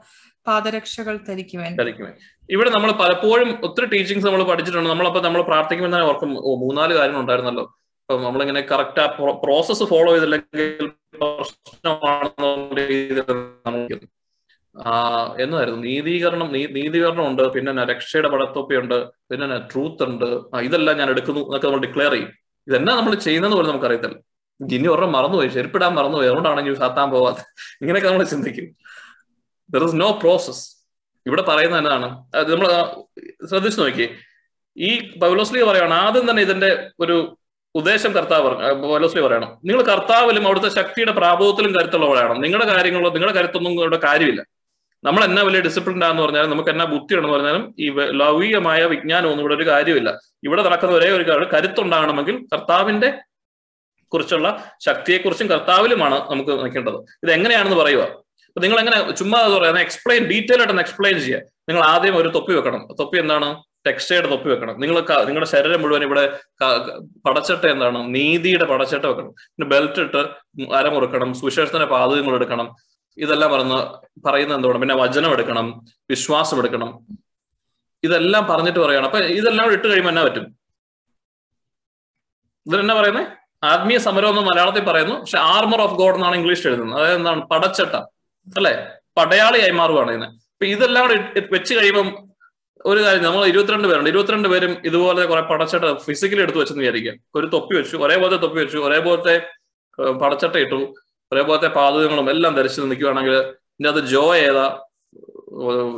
പാദരക്ഷകൾ 0.47 1.17
ധരിക്കുവൻ. 1.17 1.75
ധരിക്കുവേ 1.75 2.11
ഇവിടെ 2.49 2.69
നമ്മൾ 2.69 2.91
പലപ്പോഴും 2.91 3.65
ഒത്തിരി 3.65 3.85
ടീച്ചിങ്സ് 3.85 4.25
നമ്മൾ 4.25 4.43
പഠിച്ചിട്ടുണ്ട്. 4.43 4.89
നമ്മളപ്പോ 4.89 5.21
നമ്മൾ 5.21 5.41
പ്രാർത്ഥിക്കുമ്പോൾ 5.41 5.95
തന്നെ 5.95 6.07
ഓർക്കും 6.07 6.33
മൂന്നാൽ 6.33 6.97
കാര്യങ്ങൾ 6.97 7.21
ഉണ്ടായിരുന്നല്ലോ. 7.21 7.79
ഇപ്പൊ 8.11 8.23
നമ്മളിങ്ങനെ 8.27 8.61
കറക്റ്റ് 8.69 9.01
ആ 9.01 9.05
പ്രോസസ്സ് 9.43 9.83
ഫോളോ 9.91 10.09
ചെയ്തില്ലെങ്കിൽ 10.13 10.87
പ്രശ്നമാണെന്നുള്ള 11.21 12.81
എന്നായിരുന്നു? 15.43 15.79
നീതീകരണം 15.85 16.47
നീതീകരണം 16.77 17.23
ഉണ്ട് 17.29 17.43
പിന്നെ 17.55 17.85
രക്ഷയുടെ 17.91 18.29
പടത്തൊപ്പിയുണ്ട് 18.33 18.97
പിന്നെ 19.29 19.57
ട്രൂത്ത് 19.71 20.03
ഉണ്ട് 20.09 20.27
ഇതെല്ലാം 20.67 20.97
ഞാൻ 21.01 21.09
എടുക്കുന്നു 21.13 21.41
എന്നൊക്കെ 21.47 21.67
നമ്മൾ 21.67 21.83
ഡിക്ലെയർ 21.87 22.13
ചെയ്യും. 22.15 22.29
ഇതെന്നാ 22.67 22.93
നമ്മൾ 22.99 23.13
ചെയ്യുന്നതെന്ന് 23.25 23.59
പോലും 23.59 23.71
നമുക്കറിയത്തില്ല. 23.73 24.17
ഇനി 24.59 24.87
ഒരെണ്ണം 24.95 25.13
മറന്നുപോയി 25.17 25.51
ചെരുപ്പിടാൻ 25.57 25.91
മറന്നുപോയി 25.99 26.29
അതുകൊണ്ടാണെങ്കിൽ 26.31 26.75
സാത്താൻ 26.83 27.09
പോവാതെ. 27.15 27.43
ഇങ്ങനെയൊക്കെ 27.81 28.09
നമ്മൾ 28.11 28.25
ചിന്തിക്കും. 28.35 28.67
ദർ 29.73 29.83
ഇസ് 29.89 29.97
നോ 30.05 30.09
പ്രോസസ് 30.23 30.65
ഇവിടെ 31.25 31.45
പറയുന്ന 31.51 31.77
എന്താണ് 31.83 32.09
നമ്മൾ 32.53 32.67
ശ്രദ്ധിച്ചു 33.51 33.79
നോക്കി 33.83 34.07
ഈ 34.77 34.89
പൗലോസ്ലി 35.21 35.61
പറയുകയാണ് 35.69 35.95
ആദ്യം 36.05 36.25
തന്നെ 36.29 36.41
ഇതിന്റെ 36.47 36.69
ഒരു 37.05 37.15
ഉദ്ദേശം 37.75 38.11
കർത്താവ് 38.11 38.73
പൗലോസ്ലി 38.73 39.21
പറയണം. 39.21 39.57
നിങ്ങൾ 39.65 39.83
കർത്താവിലും 39.83 40.45
അവിടുത്തെ 40.45 40.69
ശക്തിയുടെ 40.69 41.11
പ്രാബോധത്തിലും 41.11 41.75
കരുത്തുള്ളവരാണ്. 41.75 42.43
നിങ്ങളുടെ 42.43 42.67
കാര്യങ്ങളോ 42.67 43.09
നിങ്ങളുടെ 43.09 43.37
കരുത്തൊന്നും 43.37 43.71
ഇവിടെ 43.71 43.99
കാര്യമില്ല. 44.03 44.45
നമ്മൾ 45.03 45.23
എന്നാ 45.23 45.41
വലിയ 45.41 45.59
ഡിസിപ്ലിൻ 45.59 46.03
ആണെന്ന് 46.03 46.23
പറഞ്ഞാലും 46.23 46.49
നമുക്ക് 46.49 46.69
എന്നാ 46.69 46.85
ബുദ്ധിയാണെന്ന് 46.85 47.33
പറഞ്ഞാലും 47.33 47.75
ഈ 47.79 47.89
ലൗകികമായ 47.89 48.85
വിജ്ഞാനമൊന്നും 48.85 49.39
ഇവിടെ 49.39 49.55
ഒരു 49.55 49.67
കാര്യമില്ല. 49.67 50.19
ഇവിടെ 50.43 50.63
നടക്കുന്ന 50.63 50.95
ഒരേ 50.95 51.09
ഒരു 51.09 51.29
കാര്യം 51.29 51.49
കരുത്തുണ്ടാകണമെങ്കിൽ 51.53 52.45
കർത്താവിന്റെ 52.53 53.19
കുറിച്ചുള്ള 54.07 54.71
ശക്തിയെക്കുറിച്ചും 54.79 55.47
കർത്താവിലുമാണ് 55.47 56.31
നമുക്ക് 56.31 56.51
നിൽക്കേണ്ടത്. 56.51 56.95
ഇത് 56.95 57.31
എങ്ങനെയാണെന്ന് 57.31 57.77
പറയുക. 57.77 58.01
അപ്പൊ 58.01 58.59
നിങ്ങൾ 58.59 58.79
എങ്ങനെ 58.79 59.11
ചുമ്മാ 59.11 59.57
പറയാം. 59.59 59.79
എക്സ്പ്ലെയിൻ 59.79 60.23
ഡീറ്റെയിൽ 60.23 60.59
ആയിട്ട് 60.59 60.79
എക്സ്പ്ലെയിൻ 60.79 61.19
ചെയ്യുക. 61.19 61.39
നിങ്ങൾ 61.69 61.83
ആദ്യം 61.83 62.17
ഒരു 62.17 62.29
തൊപ്പി 62.29 62.53
വെക്കണം. 62.53 62.87
തൊപ്പി 62.99 63.17
എന്താണ്? 63.17 63.63
ടെക്സ്റ്റൈഡ് 63.87 64.29
തൊപ്പി 64.29 64.49
വെക്കണം 64.49 64.79
നിങ്ങൾ 64.79 64.99
നിങ്ങളുടെ 64.99 65.49
ശരീരം 65.49 65.81
മുഴുവൻ 65.81 66.03
ഇവിടെ 66.03 66.39
പടച്ചട്ട 67.25 67.65
എന്താണ് 67.65 68.15
നീതിയുടെ 68.15 68.65
പടച്ചട്ട 68.65 69.05
വെക്കണം. 69.05 69.31
പിന്നെ 69.31 69.67
ബെൽറ്റ് 69.67 70.01
ഇട്ട് 70.01 70.17
അരമുറുക്കണം. 70.73 71.33
സുവിശേഷത്തിന്റെ 71.33 71.85
പാതകങ്ങൾ 71.85 72.35
എടുക്കണം. 72.35 72.75
ഇതെല്ലാം 73.17 73.51
പറഞ്ഞ് 73.51 73.85
പറയുന്നത് 74.25 74.79
പിന്നെ 74.79 74.95
വചനം 74.95 75.31
എടുക്കണം. 75.31 75.85
വിശ്വാസം 76.09 76.57
എടുക്കണം. 76.57 76.99
ഇതെല്ലാം 78.03 78.47
പറഞ്ഞിട്ട് 78.47 78.79
പറയണം 78.79 79.05
അപ്പൊ 79.05 79.19
ഇതെല്ലാം 79.19 79.71
ഇട്ട് 79.71 79.87
കഴിയുമ്പോൾ 79.87 80.11
എന്നാ 80.11 80.23
പറ്റും? 80.23 80.55
ഇതിലെന്നാ 82.67 82.95
പറയുന്നത് 82.95 83.27
ആത്മീയ 83.63 83.97
സമരം 83.97 84.29
എന്ന് 84.29 84.41
മലയാളത്തിൽ 84.41 84.83
പറയുന്നു. 84.83 85.15
പക്ഷെ 85.15 85.37
ആർമർ 85.37 85.81
ഓഫ് 85.81 85.93
ഗോഡ് 85.93 86.15
എന്നാണ് 86.15 86.35
ഇംഗ്ലീഷിൽ 86.35 86.67
എഴുതുന്നത്. 86.67 86.99
അതായത് 86.99 87.15
എന്താണ്? 87.15 87.47
പടച്ചട്ട. 87.47 87.95
അല്ലെ? 88.57 88.87
പടയാളിയായി 89.17 89.71
മാറുകയാണ് 89.71 90.11
ഇതിനെ 90.11 90.25
അപ്പൊ 90.25 90.65
ഇതെല്ലാം 90.65 91.07
വെച്ച് 91.51 91.75
കഴിയുമ്പം 91.75 92.30
ഒരു 92.89 92.99
കാര്യം 93.05 93.23
നമ്മൾ 93.23 93.41
ഇരുപത്തിരണ്ട് 93.51 93.87
പേരുണ്ട്. 93.87 94.09
ഇരുപത്തിരണ്ട് 94.09 94.47
പേരും 94.53 94.71
ഇതുപോലെ 94.89 95.21
കുറെ 95.31 95.41
പടച്ചട്ട 95.51 95.85
ഫിസിക്കലി 96.05 96.41
എടുത്ത് 96.45 96.59
വെച്ചെന്ന് 96.59 96.83
വിചാരിക്കുക. 96.83 97.13
ഒരു 97.37 97.47
തൊപ്പി 97.55 97.73
വെച്ചു 97.77 97.97
ഒരേപോലത്തെ 98.05 98.39
തൊപ്പി 98.43 98.59
വെച്ചു 98.63 98.77
ഒരേപോലത്തെ 98.87 99.35
പടച്ചട്ട 100.21 100.55
ഇട്ടു 100.65 100.79
ഒരേപോലത്തെ 101.31 101.69
പാതകങ്ങളും 101.77 102.27
എല്ലാം 102.33 102.55
ധരിച്ചു 102.59 102.87
നിൽക്കുകയാണെങ്കിൽ 102.91 103.35
ഇനി 103.79 103.87
അത് 103.93 104.01
ജോ 104.13 104.23
ഏതാ 104.47 104.65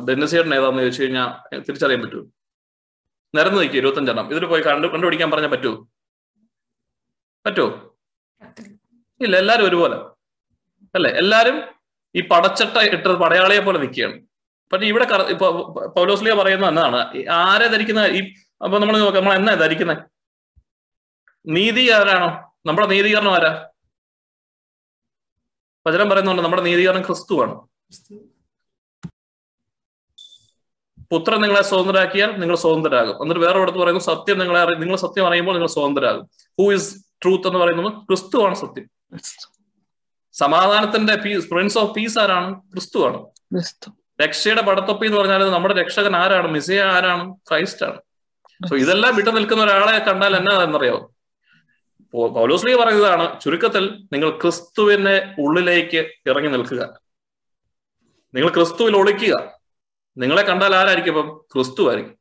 ഡെന്നിസേട്ടൻ 0.07 0.53
ഏതാന്ന് 0.57 0.84
ചോദിച്ചു 0.84 1.03
കഴിഞ്ഞാൽ 1.03 1.29
തിരിച്ചറിയാൻ 1.67 2.01
പറ്റുമോ 2.03 2.23
നിരന്ന് 3.34 3.59
നിൽക്കും 3.61 3.79
ഇരുപത്തഞ്ചെണ്ണം. 3.81 4.27
ഇതിൽ 4.34 4.45
പോയി 4.51 4.63
കണ്ടു 4.67 4.88
കണ്ടുപിടിക്കാൻ 4.93 5.29
പറഞ്ഞാൽ 5.31 5.51
പറ്റുമോ 5.55 5.77
പറ്റുമോ 7.45 7.69
ഇല്ല 9.21 9.36
എല്ലാരും 9.43 9.65
ഒരുപോലെ. 9.69 9.97
അല്ലെ? 10.95 11.09
എല്ലാരും 11.21 11.57
ഈ 12.15 12.21
പടച്ചട്ട 12.31 12.77
ഇട്ട 12.95 13.05
പടയാളിയെ 13.23 13.61
പോലെ 13.67 13.79
നിൽക്കുകയാണ്. 13.84 14.15
പക്ഷെ 14.74 14.88
ഇവിടെ 14.91 15.05
ഇപ്പൊ 15.34 15.47
പൗലോസ്ലിയ 15.97 16.34
പറയുന്നത് 16.34 16.69
എന്നാണ് 16.74 16.99
ആരെ 17.41 17.67
ധരിക്കുന്ന 17.74 18.01
ഈ 18.17 18.21
അപ്പൊ 18.65 18.80
നമ്മൾ 18.80 18.95
നമ്മൾ 19.17 19.34
എന്നാ 19.34 19.53
ധരിക്കുന്നത് 19.53 20.01
നീതി 21.45 21.84
ആരാണോ 21.97 22.30
നമ്മുടെ 22.67 22.88
നീതീകരണം 22.88 23.34
ആരാ? 23.36 23.51
വചനം 25.88 26.09
പറയുന്നുണ്ട് 26.09 26.41
നമ്മുടെ 26.43 26.63
നീതീകരണം 26.67 27.03
ക്രിസ്തുവാണ്. 27.07 27.55
പുത്രൻ 31.11 31.41
നിങ്ങളെ 31.41 31.61
സ്വതന്ത്രരാക്കിയാൽ 31.61 32.32
നിങ്ങൾ 32.41 32.55
സ്വതന്ത്രരാകും. 32.55 33.15
എന്നിട്ട് 33.24 33.41
വേറെ 33.45 33.59
ഇടത്ത് 33.63 33.78
പറയുന്നു 33.78 34.03
സത്യം 34.11 34.38
നിങ്ങളെ 34.41 34.59
അറിയും 34.61 34.80
നിങ്ങൾ 34.84 34.97
സത്യം 35.05 35.28
അറിയുമ്പോൾ 35.28 35.53
നിങ്ങൾ 35.57 35.67
സ്വതന്ത്രരാകും. 35.67 36.26
ഹൂ 36.59 36.65
ഇസ് 36.78 36.89
ട്രൂത്ത് 37.24 37.47
എന്ന് 37.47 37.59
പറയുന്നത് 37.59 37.91
ക്രിസ്തുവാണ് 38.07 38.55
സത്യം. 38.63 38.88
സമാധാനത്തിന്റെ 40.36 41.15
പീസ് 41.26 41.45
പ്രിൻസ് 41.49 41.78
ഓഫ് 41.82 41.93
പീസ് 41.97 42.17
ആരാണ്? 42.19 42.49
ക്രിസ്തുവാണ്. 42.74 43.19
രക്ഷയുടെ 44.22 44.61
പടത്തൊപ്പി 44.61 45.05
എന്ന് 45.05 45.18
പറഞ്ഞാൽ 45.18 45.51
നമ്മുടെ 45.51 45.74
രക്ഷകൻ 45.74 46.16
ആരാണ്? 46.16 46.47
മിസിയ 46.47 46.84
ആരാണ്? 46.84 47.36
ക്രൈസ്റ്റ് 47.36 47.86
ആണ്. 47.86 48.01
സോ 48.70 48.76
ഇതെല്ലാം 48.76 49.16
വിട്ടു 49.16 49.30
നിൽക്കുന്ന 49.30 49.64
ഒരാളെ 49.64 49.99
കണ്ടാൽ 49.99 50.36
എന്നാ 50.36 50.64
എന്നറിയോ? 50.64 51.16
പൗലോസ്ലി 52.14 52.76
പറയുന്നതാണ് 52.76 53.41
ചുരുക്കത്തിൽ 53.41 54.07
നിങ്ങൾ 54.14 54.30
ക്രിസ്തുവിന്റെ 54.30 55.36
ഉള്ളിലേക്ക് 55.39 55.97
ഇറങ്ങി 56.28 56.49
നിൽക്കുക. 56.49 56.99
നിങ്ങൾ 58.36 58.53
ക്രിസ്തുവിൽ 58.53 58.97
ഒളിക്കുക. 58.97 59.51
നിങ്ങളെ 60.18 60.41
കണ്ടാൽ 60.41 60.76
ആരായിരിക്കും 60.76 61.20
ഇപ്പം? 61.20 61.45
ക്രിസ്തു 61.53 61.88
ആയിരിക്കും. 61.88 62.18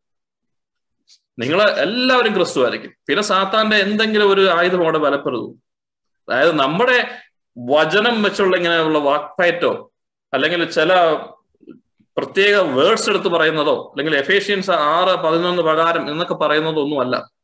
നിങ്ങൾ 1.39 1.63
എല്ലാവരും 1.63 2.35
ക്രിസ്തു 2.35 2.63
ആയിരിക്കും. 2.63 2.93
പിന്നെ 3.09 3.23
സാത്താന്റെ 3.23 3.77
എന്തെങ്കിലും 3.77 4.31
ഒരു 4.31 4.51
ആയുധം 4.51 4.83
അവിടെ 4.83 4.99
ബലപ്പെടുത്തു 4.99 5.59
അതായത് 6.29 6.53
നമ്മുടെ 6.53 7.19
വചനം 7.59 8.23
വെച്ചുള്ള 8.23 8.57
ഇങ്ങനെയുള്ള 8.57 8.99
വാക്പയറ്റോ 8.99 9.93
അല്ലെങ്കിൽ 10.35 10.71
ചില 10.71 10.95
പ്രത്യേക 12.17 12.57
വേർഡ്സ് 12.57 13.11
എടുത്ത് 13.11 13.29
പറയുന്നതോ 13.29 13.93
അല്ലെങ്കിൽ 13.95 14.17
എഫേഷ്യൻസ് 14.17 14.71
ആറ് 14.71 15.15
പതിനൊന്ന് 15.25 15.63
പ്രകാരം 15.63 16.11
എന്നൊക്കെ 16.11 16.35
പറയുന്നതോ 16.35 16.83
ഒന്നുമല്ല 16.83 17.43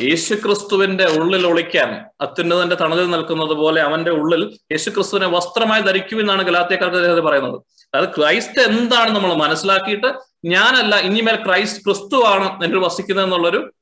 യേശുക്രിസ്തുവിന്റെ 0.00 1.04
ഉള്ളിൽ 1.04 1.46
ഒളിക്കാൻ 1.46 2.06
അത്യുന്നതന്റെ 2.20 2.76
തണലിൽ 2.76 3.10
നിൽക്കുന്നത് 3.10 3.50
പോലെ 3.50 3.80
അവന്റെ 3.80 4.10
ഉള്ളിൽ 4.10 4.58
യേശുക്രിസ്തുവിനെ 4.72 5.26
വസ്ത്രമായി 5.26 5.82
ധരിക്കുമെന്നാണ് 5.82 6.42
ഗലാത്യക്കാർക്ക് 6.42 7.20
പറയുന്നത്. 7.20 7.58
അതായത് 7.94 8.14
ക്രൈസ്റ്റ് 8.14 8.60
എന്താണ് 8.60 9.10
നമ്മൾ 9.10 9.34
മനസ്സിലാക്കിയിട്ട് 9.34 10.14
ഞാനല്ല 10.44 10.96
ഇനിമേൽ 10.98 11.44
ക്രൈസ്റ്റ് 11.44 11.84
ക്രിസ്തു 11.84 12.24
ആണ് 12.26 12.64
എന്നിൽ 12.64 12.78
വസിക്കുന്നത് 12.78 13.24
എന്നുള്ളൊരു 13.24 13.72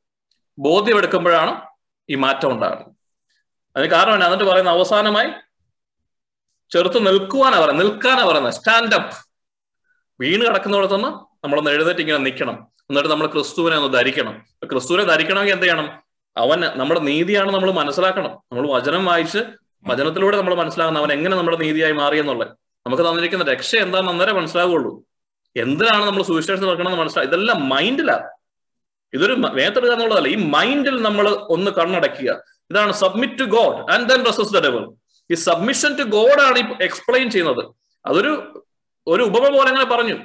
ബോധ്യമെടുക്കുമ്പോഴാണ് 0.58 1.60
ഈ 2.10 2.14
മാറ്റം 2.14 2.50
ഉണ്ടാകുന്നത്. 2.52 2.90
അതിന് 3.76 3.90
കാരണമാണ് 3.90 4.24
എന്നിട്ട് 4.24 4.44
പറയുന്ന 4.44 4.70
അവസാനമായി 4.70 5.30
ചെറുത്ത് 6.70 7.06
നിൽക്കുവാനാ 7.06 7.60
പറയുന്നത് 7.60 7.86
നിൽക്കാനാ 7.86 8.24
പറയുന്നത് 8.24 8.52
സ്റ്റാൻഡപ്പ് 8.52 9.25
വീണ് 10.20 10.42
കിടക്കുന്നിടത്തുനിന്ന് 10.46 11.08
നമ്മളൊന്ന് 11.44 11.70
എഴുന്നേറ്റ് 11.70 12.00
ഇങ്ങനെ 12.00 12.18
നിൽക്കണം. 12.18 12.68
എന്നിട്ട് 12.90 13.08
നമ്മൾ 13.08 13.26
ക്രിസ്തുവിനെ 13.26 13.76
ഒന്ന് 13.76 13.98
ധരിക്കണം. 13.98 14.44
ക്രിസ്തുവിനെ 14.64 15.04
ധരിക്കണമെങ്കിൽ 15.04 15.52
എന്ത് 15.52 15.66
ചെയ്യണം? 15.66 16.02
അവൻ 16.36 16.60
നമ്മുടെ 16.60 17.00
നീതിയാണ് 17.00 17.50
നമ്മൾ 17.54 17.70
മനസ്സിലാക്കണം. 17.72 18.32
നമ്മൾ 18.52 18.78
വചനം 18.78 19.04
വായിച്ച് 19.04 19.38
വചനത്തിലൂടെ 19.86 20.36
നമ്മൾ 20.36 20.54
മനസ്സിലാകുന്ന 20.54 20.98
അവൻ 20.98 21.12
എങ്ങനെ 21.12 21.36
നമ്മുടെ 21.36 21.56
നീതിയായി 21.56 21.92
മാറി 21.92 22.18
എന്നുള്ളത്. 22.18 22.48
നമുക്ക് 22.86 23.02
തന്നിരിക്കുന്ന 23.02 23.44
രക്ഷ 23.44 23.76
എന്താണെന്ന് 23.76 24.12
അന്നേരം 24.12 24.36
മനസ്സിലാവുള്ളൂ. 24.36 25.04
എന്തിനാണ് 25.56 26.04
നമ്മൾ 26.04 26.22
സുവിശേഷം 26.22 26.66
നടക്കണമെന്ന് 26.66 26.98
മനസ്സിലാക്കുക 26.98 27.34
ഇതെല്ലാം 27.34 27.68
മൈൻഡിലാണ് 27.68 28.28
ഇതൊരു 29.14 29.32
വേത്തെടുക്കുക 29.32 29.92
എന്നുള്ളതല്ല. 29.92 30.28
ഈ 30.28 30.34
മൈൻഡിൽ 30.34 31.02
നമ്മൾ 31.02 31.28
ഒന്ന് 31.28 31.70
കണ്ണടക്കുക 31.70 32.42
ഇതാണ് 32.70 32.92
submit 32.92 33.38
to 33.40 33.44
God 33.44 33.92
and 33.92 34.08
then 34.08 34.24
resist 34.24 34.52
the 34.52 34.60
devil 34.60 34.86
ഈ 35.30 35.34
സബ്മിഷൻ 35.34 35.98
ടു 35.98 36.02
ഗോഡ് 36.02 36.40
ആണ് 36.40 36.58
ഈ 36.58 36.64
എക്സ്പ്ലെയിൻ 36.84 37.30
ചെയ്യുന്നത്. 37.30 37.64
അതൊരു 38.06 38.55
ഒരു 39.12 39.22
ഉപമ 39.30 39.44
പോലെ 39.56 39.68
അങ്ങനെ 39.72 39.86
പറഞ്ഞു. 39.94 40.16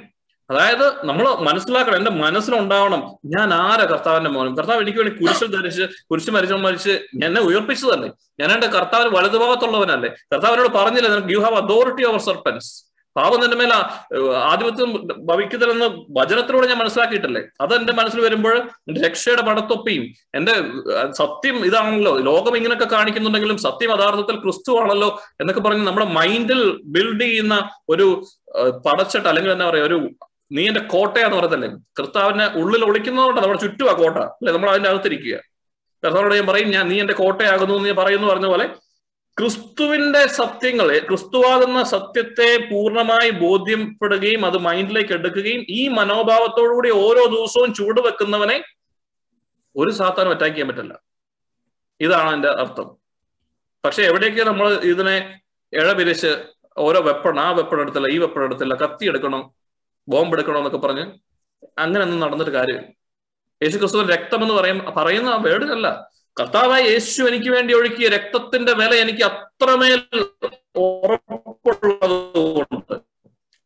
അതായത് 0.50 0.86
നമ്മൾ 1.08 1.26
മനസ്സിലാക്കണം 1.48 1.96
എന്റെ 2.00 2.12
മനസ്സിലുണ്ടാവണം 2.22 3.02
ഞാൻ 3.34 3.48
ആരാ 3.54 3.84
കർത്താവിന്റെ 3.92 4.30
മോനും? 4.34 4.56
കർത്താവ് 4.58 4.82
എനിക്ക് 4.84 4.98
വേണ്ടി 5.00 5.12
കുരിശിൽ 5.20 5.50
ധരിച്ച് 5.56 5.84
കുരിശ് 6.10 6.30
മരിച്ചു 6.36 6.58
മരിച്ച് 6.66 6.94
എന്നെ 7.26 7.40
ഉയർപ്പിച്ചു 7.48 7.50
ഉയർപ്പിച്ചതല്ലേ? 7.50 8.08
ഞാൻ 8.40 8.48
എന്റെ 8.54 8.68
കർത്താവിന് 8.76 9.10
വലതുഭാഗത്തുള്ളവനല്ലേ? 9.16 10.10
കർത്താവിനോട് 10.32 10.70
പറഞ്ഞില്ല 10.78 11.08
you 11.34 11.42
have 11.44 11.56
authority 11.62 12.04
over 12.10 12.22
serpents 12.30 12.72
പാപം 13.16 13.38
നിന്റെ 13.40 13.56
മേലെ 13.60 13.74
ആധിപത്യം 14.50 14.90
ഭവിക്കുന്നില്ലെന്ന് 15.30 15.88
വചനത്തിലൂടെ 16.18 16.66
ഞാൻ 16.70 16.78
മനസ്സിലാക്കിയിട്ടല്ലേ? 16.82 17.42
അത് 17.62 17.72
എന്റെ 17.78 17.92
മനസ്സിൽ 17.98 18.20
വരുമ്പോൾ 18.26 18.54
രക്ഷയുടെ 19.04 19.42
പടത്തൊപ്പിയും 19.48 20.04
എന്റെ 20.38 20.54
സത്യം 21.20 21.56
ഇതാണല്ലോ. 21.68 22.12
ലോകം 22.28 22.54
ഇങ്ങനെയൊക്കെ 22.58 22.88
കാണിക്കുന്നുണ്ടെങ്കിലും 22.94 23.58
സത്യം 23.66 23.92
യഥാർത്ഥത്തിൽ 23.94 24.38
ക്രിസ്തു 24.44 24.78
ആണല്ലോ 24.82 25.10
എന്നൊക്കെ 25.40 25.62
പറഞ്ഞ് 25.66 25.84
നമ്മുടെ 25.88 26.06
മൈൻഡിൽ 26.18 26.62
ബിൽഡ് 26.94 27.22
ചെയ്യുന്ന 27.24 27.56
ഒരു 27.88 28.06
പടച്ചട്ട 28.60 29.26
അല്ലെങ്കിൽ 29.26 29.52
എന്താ 29.52 29.70
പറയാ 29.70 29.82
ഒരു 29.82 30.10
നീ 30.52 30.66
എന്റെ 30.66 30.80
കോട്ടയാന്ന് 30.80 31.36
പറയത്തല്ലേ? 31.36 31.68
കർത്താവിനെ 31.68 32.46
ഉള്ളിൽ 32.46 32.84
ഒളിക്കുന്നതുകൊണ്ട് 32.84 33.40
നമ്മുടെ 33.40 33.60
ചുറ്റും 33.60 33.90
ആ 33.90 33.92
കോട്ട. 33.92 34.16
അല്ലെ? 34.16 34.52
നമ്മൾ 34.52 34.70
അതിന്റെ 34.70 34.90
അകത്തിരിക്കുക. 34.90 35.36
കർത്താവിനോട് 36.04 36.34
ഞാൻ 36.34 36.46
പറയും 36.46 36.70
ഞാൻ 36.70 36.88
നീ 36.88 37.00
എന്റെ 37.00 37.12
കോട്ടയാകുന്നു 37.12 37.74
എന്ന് 37.74 37.92
പറയുന്നു 37.92 38.26
പറഞ്ഞ 38.26 38.46
പോലെ 38.46 38.66
ക്രിസ്തുവിന്റെ 39.38 40.26
സത്യങ്ങളെ 40.26 40.98
ക്രിസ്തുവാകുന്ന 40.98 41.82
സത്യത്തെ 41.82 42.68
പൂർണമായി 42.70 43.30
ബോധ്യപ്പെടുകയും 43.30 44.46
അത് 44.46 44.58
മൈൻഡിലേക്ക് 44.58 45.12
എടുക്കുകയും 45.12 45.66
ഈ 45.68 45.88
മനോഭാവത്തോടുകൂടി 45.88 46.90
ഓരോ 46.90 47.26
ദിവസവും 47.26 47.74
ചൂട് 47.74 48.00
വെക്കുന്നവനെ 48.00 48.62
ഒരു 49.76 49.90
സാത്താനും 49.90 50.30
അറ്റാക്ക് 50.30 50.54
ചെയ്യാൻ 50.54 50.68
പറ്റില്ല. 50.68 51.02
ഇതാണ് 52.00 52.34
എന്റെ 52.34 52.48
അർത്ഥം. 52.48 52.96
പക്ഷെ 53.84 54.02
എവിടെയൊക്കെ 54.02 54.44
നമ്മൾ 54.44 54.72
ഇതിനെ 54.72 55.40
ഇഴപിരിച്ച് 55.72 56.44
ഓരോ 56.76 57.00
വെപ്പൺ 57.00 57.40
ആ 57.40 57.50
വെപ്പൺ 57.50 57.80
എടുത്തില്ല 57.80 58.14
ഈ 58.14 58.18
വെപ്പൺ 58.18 58.44
എടുത്തില്ല 58.44 58.74
കത്തി 58.74 59.06
എടുക്കണം 59.06 59.50
ബോംബ് 60.08 60.36
എടുക്കണം 60.36 60.56
എന്നൊക്കെ 60.56 60.78
പറഞ്ഞ് 60.78 61.18
അങ്ങനെ 61.78 62.04
ഒന്നും 62.04 62.20
നടന്നിട്ട് 62.20 62.50
കാര്യമില്ല. 62.50 62.88
യേശു 63.60 63.78
ക്രിസ്തുവിന്റെ 63.78 64.14
രക്തം 64.14 64.42
എന്ന് 64.42 64.54
പറയും 64.54 64.84
പറയുന്ന 64.96 65.28
ആ 65.28 65.36
വേർഡിനല്ല 65.36 66.08
കർത്താവായ 66.36 66.92
യേശു 66.92 67.28
എനിക്ക് 67.28 67.50
വേണ്ടി 67.50 67.74
ഒഴുക്കിയ 67.74 68.08
രക്തത്തിന്റെ 68.08 68.72
വില 68.72 68.94
എനിക്ക് 68.94 69.22
അത്രമേൽ 69.22 70.02
ഉറപ്പുള്ളതുകൊണ്ട്. 70.84 72.94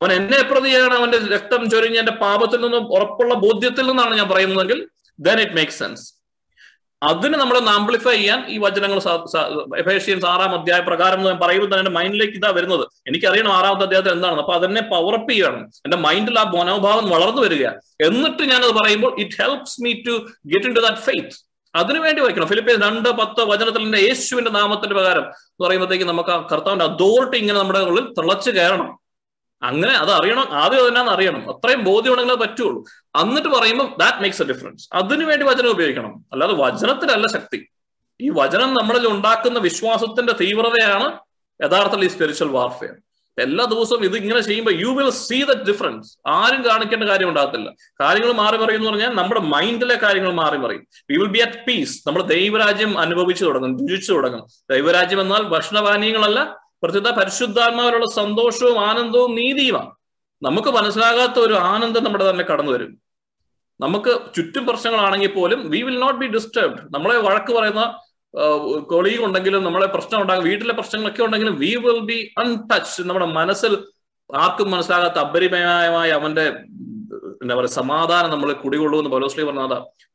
അവൻ 0.00 0.12
എന്നെ 0.12 0.50
പ്രതിയാണ് 0.50 0.94
അവന്റെ 0.94 1.34
രക്തം 1.34 1.70
ചൊരിഞ്ഞ് 1.70 1.98
എന്റെ 1.98 2.16
പാപത്തിൽ 2.24 2.60
നിന്നും 2.60 2.96
ഉറപ്പുള്ള 2.96 3.34
ബോധ്യത്തിൽ 3.44 3.86
നിന്നാണ് 3.86 4.16
ഞാൻ 4.16 4.28
പറയുന്നതെങ്കിൽ 4.28 4.88
ദെൻ 5.18 5.44
ഇറ്റ് 5.44 5.52
മേക്ക് 5.52 5.72
സെൻസ് 5.72 6.15
അതിന് 7.02 7.34
നമ്മൾ 7.34 7.58
ആംപ്ലിഫൈ 7.58 8.16
ചെയ്യാൻ 8.16 8.46
ഈ 8.48 8.58
വചനങ്ങൾ 8.58 8.96
എഫേഷ്യൻസ് 9.78 10.26
ആറാം 10.26 10.60
അധ്യായ 10.60 10.80
പ്രകാരം 10.80 11.18
എന്ന് 11.18 11.30
പറയുമ്പോൾ 11.30 11.66
തന്നെ 11.66 11.78
എന്റെ 11.78 11.90
മൈൻഡിലേക്ക് 11.90 12.32
ഇതാ 12.32 12.50
വരുന്നത്. 12.50 12.88
എനിക്കറിയണം 13.08 13.52
ആറാമത്തെ 13.52 13.84
അധ്യായത്തിൽ 13.84 14.12
എന്താണ്. 14.12 14.38
അപ്പൊ 14.38 14.52
അതിനെ 14.52 14.80
പവറപ്പ് 14.80 15.32
ചെയ്യണം. 15.32 15.58
എന്റെ 15.58 15.96
മൈൻഡിൽ 15.96 16.38
ആ 16.38 16.42
മനോഭാവം 16.42 17.10
വളർന്നു 17.10 17.42
വരിക. 17.42 17.66
എന്നിട്ട് 18.04 18.42
ഞാനത് 18.42 18.72
പറയുമ്പോൾ 18.72 19.20
it 19.20 19.42
helps 19.42 19.82
me 19.82 19.92
to 19.92 20.10
get 20.46 20.66
into 20.74 20.80
that 20.80 20.96
faith 20.96 21.46
അതിനുവേണ്ടി 21.74 22.22
വായിക്കണം. 22.22 22.46
ഫിലിപ്പീൻസ് 22.46 22.84
രണ്ട് 22.84 23.08
പത്ത് 23.08 23.40
വചനത്തിന്റെ 23.40 23.98
യേശുവിന്റെ 23.98 24.50
നാമത്തിന്റെ 24.50 24.94
പ്രകാരം 24.94 25.22
എന്ന് 25.22 25.66
പറയുമ്പോഴത്തേക്ക് 25.66 26.04
നമുക്ക് 26.04 26.30
ആ 26.30 26.46
കർത്താവിന്റെ 26.52 26.84
അതോറിറ്റി 26.84 27.36
ഇങ്ങനെ 27.36 27.58
നമ്മുടെ 27.58 27.78
ഉള്ളിൽ 27.78 28.14
തിളച്ചു 28.14 28.50
കയറണം. 28.50 28.98
അങ്ങനെ 29.62 29.92
അത് 29.92 30.12
അറിയണം. 30.12 30.46
ആദ്യം 30.52 30.80
അതിനാന്ന് 30.80 31.12
അറിയണം. 31.12 31.56
അത്രയും 31.56 31.84
ബോധ്യം 31.84 32.30
അത് 32.30 32.38
പറ്റുള്ളൂ. 32.38 32.84
എന്നിട്ട് 33.20 33.48
പറയുമ്പോൾ 33.48 33.96
ദാറ്റ് 33.98 34.18
മേക്സ് 34.18 34.42
എ 34.42 34.44
ഡിഫറൻസ് 34.44 34.88
അതിനു 34.92 35.24
വേണ്ടി 35.24 35.46
വചനം 35.46 35.70
ഉപയോഗിക്കണം. 35.70 36.24
അല്ലാതെ 36.32 36.52
വചനത്തിലല്ല 36.52 37.26
ശക്തി. 37.32 37.68
ഈ 38.20 38.30
വചനം 38.30 38.74
നമ്മളിൽ 38.74 39.08
ഉണ്ടാക്കുന്ന 39.08 39.58
വിശ്വാസത്തിന്റെ 39.58 40.32
തീവ്രതയാണ് 40.32 41.18
യഥാർത്ഥത്തിൽ 41.64 42.04
ഈ 42.04 42.08
സ്പിരിച്വൽ 42.08 42.48
വാർഫെയർ 42.48 42.94
എല്ലാ 43.38 43.64
ദിവസവും 43.64 44.04
ഇത് 44.04 44.16
ഇങ്ങനെ 44.16 44.40
ചെയ്യുമ്പോൾ 44.40 44.80
you 44.80 44.86
will 44.86 45.10
see 45.10 45.44
the 45.44 45.62
difference 45.68 46.18
ആരും 46.26 46.64
കാണിക്കേണ്ട 46.64 47.04
കാര്യം 47.04 47.28
ഉണ്ടാകത്തില്ല. 47.28 47.72
കാര്യങ്ങൾ 48.00 48.32
മാറി 48.32 48.56
മറിയും 48.56 48.78
എന്ന് 48.78 48.90
പറഞ്ഞാൽ 48.90 49.08
നമ്മുടെ 49.08 49.40
മൈൻഡിലെ 49.40 49.94
കാര്യങ്ങൾ 49.94 50.32
മാറി 50.32 50.56
മറിയും. 50.56 50.86
We 51.10 51.16
will 51.16 51.28
be 51.28 51.38
at 51.38 51.64
peace 51.68 52.02
നമ്മൾ 52.06 52.22
ദൈവരാജ്യം 52.22 52.98
അനുഭവിച്ചു 52.98 53.44
തുടങ്ങും 53.44 53.88
രുചിച്ചു 53.88 54.12
തുടങ്ങും. 54.12 54.46
ദൈവരാജ്യം 54.70 55.20
എന്നാൽ 55.20 55.42
ഭക്ഷണപാനീയങ്ങളല്ല 55.42 56.58
പ്രത്യേക 56.82 57.04
പരിശുദ്ധാത്മാവിലുള്ള 57.04 58.14
സന്തോഷവും 58.14 58.80
ആനന്ദവും 58.86 59.34
നീതിയുമാണ്. 59.34 59.90
നമുക്ക് 60.42 60.68
മനസ്സിലാകാത്ത 60.68 61.38
ഒരു 61.38 61.54
ആനന്ദം 61.54 62.04
നമ്മുടെ 62.04 62.30
തന്നെ 62.30 62.44
കടന്നു 62.44 62.72
വരും 62.72 63.05
നമുക്ക് 63.80 64.12
ചുറ്റും 64.36 64.64
പ്രശ്നങ്ങളാണെങ്കിൽ 64.68 65.32
പോലും 65.38 65.60
we 65.72 65.80
will 65.86 65.98
not 66.04 66.18
be 66.22 66.28
disturbed 66.36 66.82
നമ്മളെ 66.94 67.16
വഴക്ക് 67.26 67.52
പറയുന്ന 67.56 67.82
കൊളീഗ് 68.92 69.22
ഉണ്ടെങ്കിലും 69.26 69.60
നമ്മളെ 69.64 69.88
പ്രശ്നം 69.94 70.18
ഉണ്ടാകും 70.22 70.46
വീട്ടിലെ 70.50 70.74
പ്രശ്നങ്ങളൊക്കെ 70.78 71.22
ഉണ്ടെങ്കിലും 71.26 71.54
വി 71.64 71.72
വിൽ 71.84 72.00
ബി 72.10 72.18
അൺടച്ച് 72.42 73.02
നമ്മുടെ 73.08 73.28
മനസ്സിൽ 73.38 73.74
ആർക്കും 74.30 74.70
മനസ്സിലാകാത്ത 74.74 75.18
അപരിമയമായ 75.26 76.08
അവന്റെ 76.20 76.46
എന്താ 77.42 77.54
പറയുക 77.58 77.74
സമാധാനം 77.82 78.30
നമ്മൾ 78.34 78.48
കുടികൊള്ളൂ 78.62 78.96
എന്ന് 79.00 79.10
പലോസ്ലി 79.14 79.44
പറഞ്ഞാൽ 79.48 79.72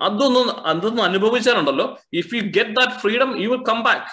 അതൊന്നും 0.07 0.47
അതൊന്നും 0.71 1.03
അനുഭവിച്ചാലുണ്ടല്ലോ. 1.09 1.85
If 2.19 2.31
you 2.37 2.41
get 2.57 2.75
that 2.79 2.97
freedom 3.03 3.29
you 3.43 3.49
will 3.53 3.63
come 3.69 3.79
back 3.87 4.09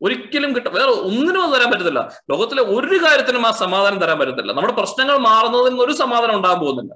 ഒരിക്കലും 0.00 0.50
കിട്ടും 0.56 0.72
വേറെ 0.78 0.92
ഒന്നിനും 1.08 1.40
അത് 1.44 1.52
തരാൻ 1.54 1.68
പറ്റത്തില്ല. 1.72 2.00
ലോകത്തിലെ 2.30 2.62
ഒരു 2.76 2.98
കാര്യത്തിനും 3.04 3.44
ആ 3.48 3.50
സമാധാനം 3.64 3.98
തരാൻ 4.02 4.18
പറ്റത്തില്ല. 4.20 4.52
നമ്മുടെ 4.58 4.74
പ്രശ്നങ്ങൾ 4.80 5.16
മാറുന്നതിന് 5.28 5.82
ഒരു 5.86 5.94
സമാധാനം 6.02 6.34
ഉണ്ടാകാൻ 6.38 6.60
പോകുന്നില്ല. 6.64 6.92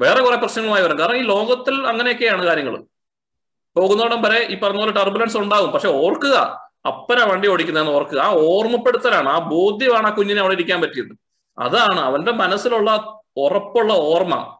വേറെ 0.00 0.20
കുറെ 0.22 0.36
പ്രശ്നങ്ങളുമായി 0.36 0.84
വരും 0.84 0.98
കാരണം 0.98 1.16
ഈ 1.16 1.22
ലോകത്തിൽ 1.22 1.74
അങ്ങനെയൊക്കെയാണ് 1.86 2.42
കാര്യങ്ങൾ 2.44 2.74
പോകുന്നോടം 3.76 4.22
വരെ 4.22 4.38
ഈ 4.44 4.60
പറഞ്ഞ 4.60 4.78
പോലെ 4.78 4.92
ടർബുലൻസ് 4.92 5.36
ഉണ്ടാകും 5.36 5.70
പക്ഷെ 5.72 5.88
ഓർക്കുക 5.88 6.36
അപ്പന 6.86 7.18
വണ്ടി 7.22 7.48
ഓടിക്കുന്നതെന്ന് 7.48 7.92
ഓർക്കുക. 7.92 8.18
ആ 8.18 8.30
ഓർമ്മപ്പെടുത്തലാണ് 8.30 9.28
ആ 9.28 9.38
ബോധ്യമാണ് 9.38 10.06
ആ 10.06 10.10
കുഞ്ഞിനെ 10.10 10.40
അവിടെ 10.40 10.54
ഇരിക്കാൻ 10.54 10.80
പറ്റിയത്. 10.80 11.12
അതാണ് 11.58 12.00
അവന്റെ 12.00 12.32
മനസ്സിലുള്ള 12.32 12.90
ഉറപ്പുള്ള 13.36 13.92
ഓർമ്മ. 13.92 14.58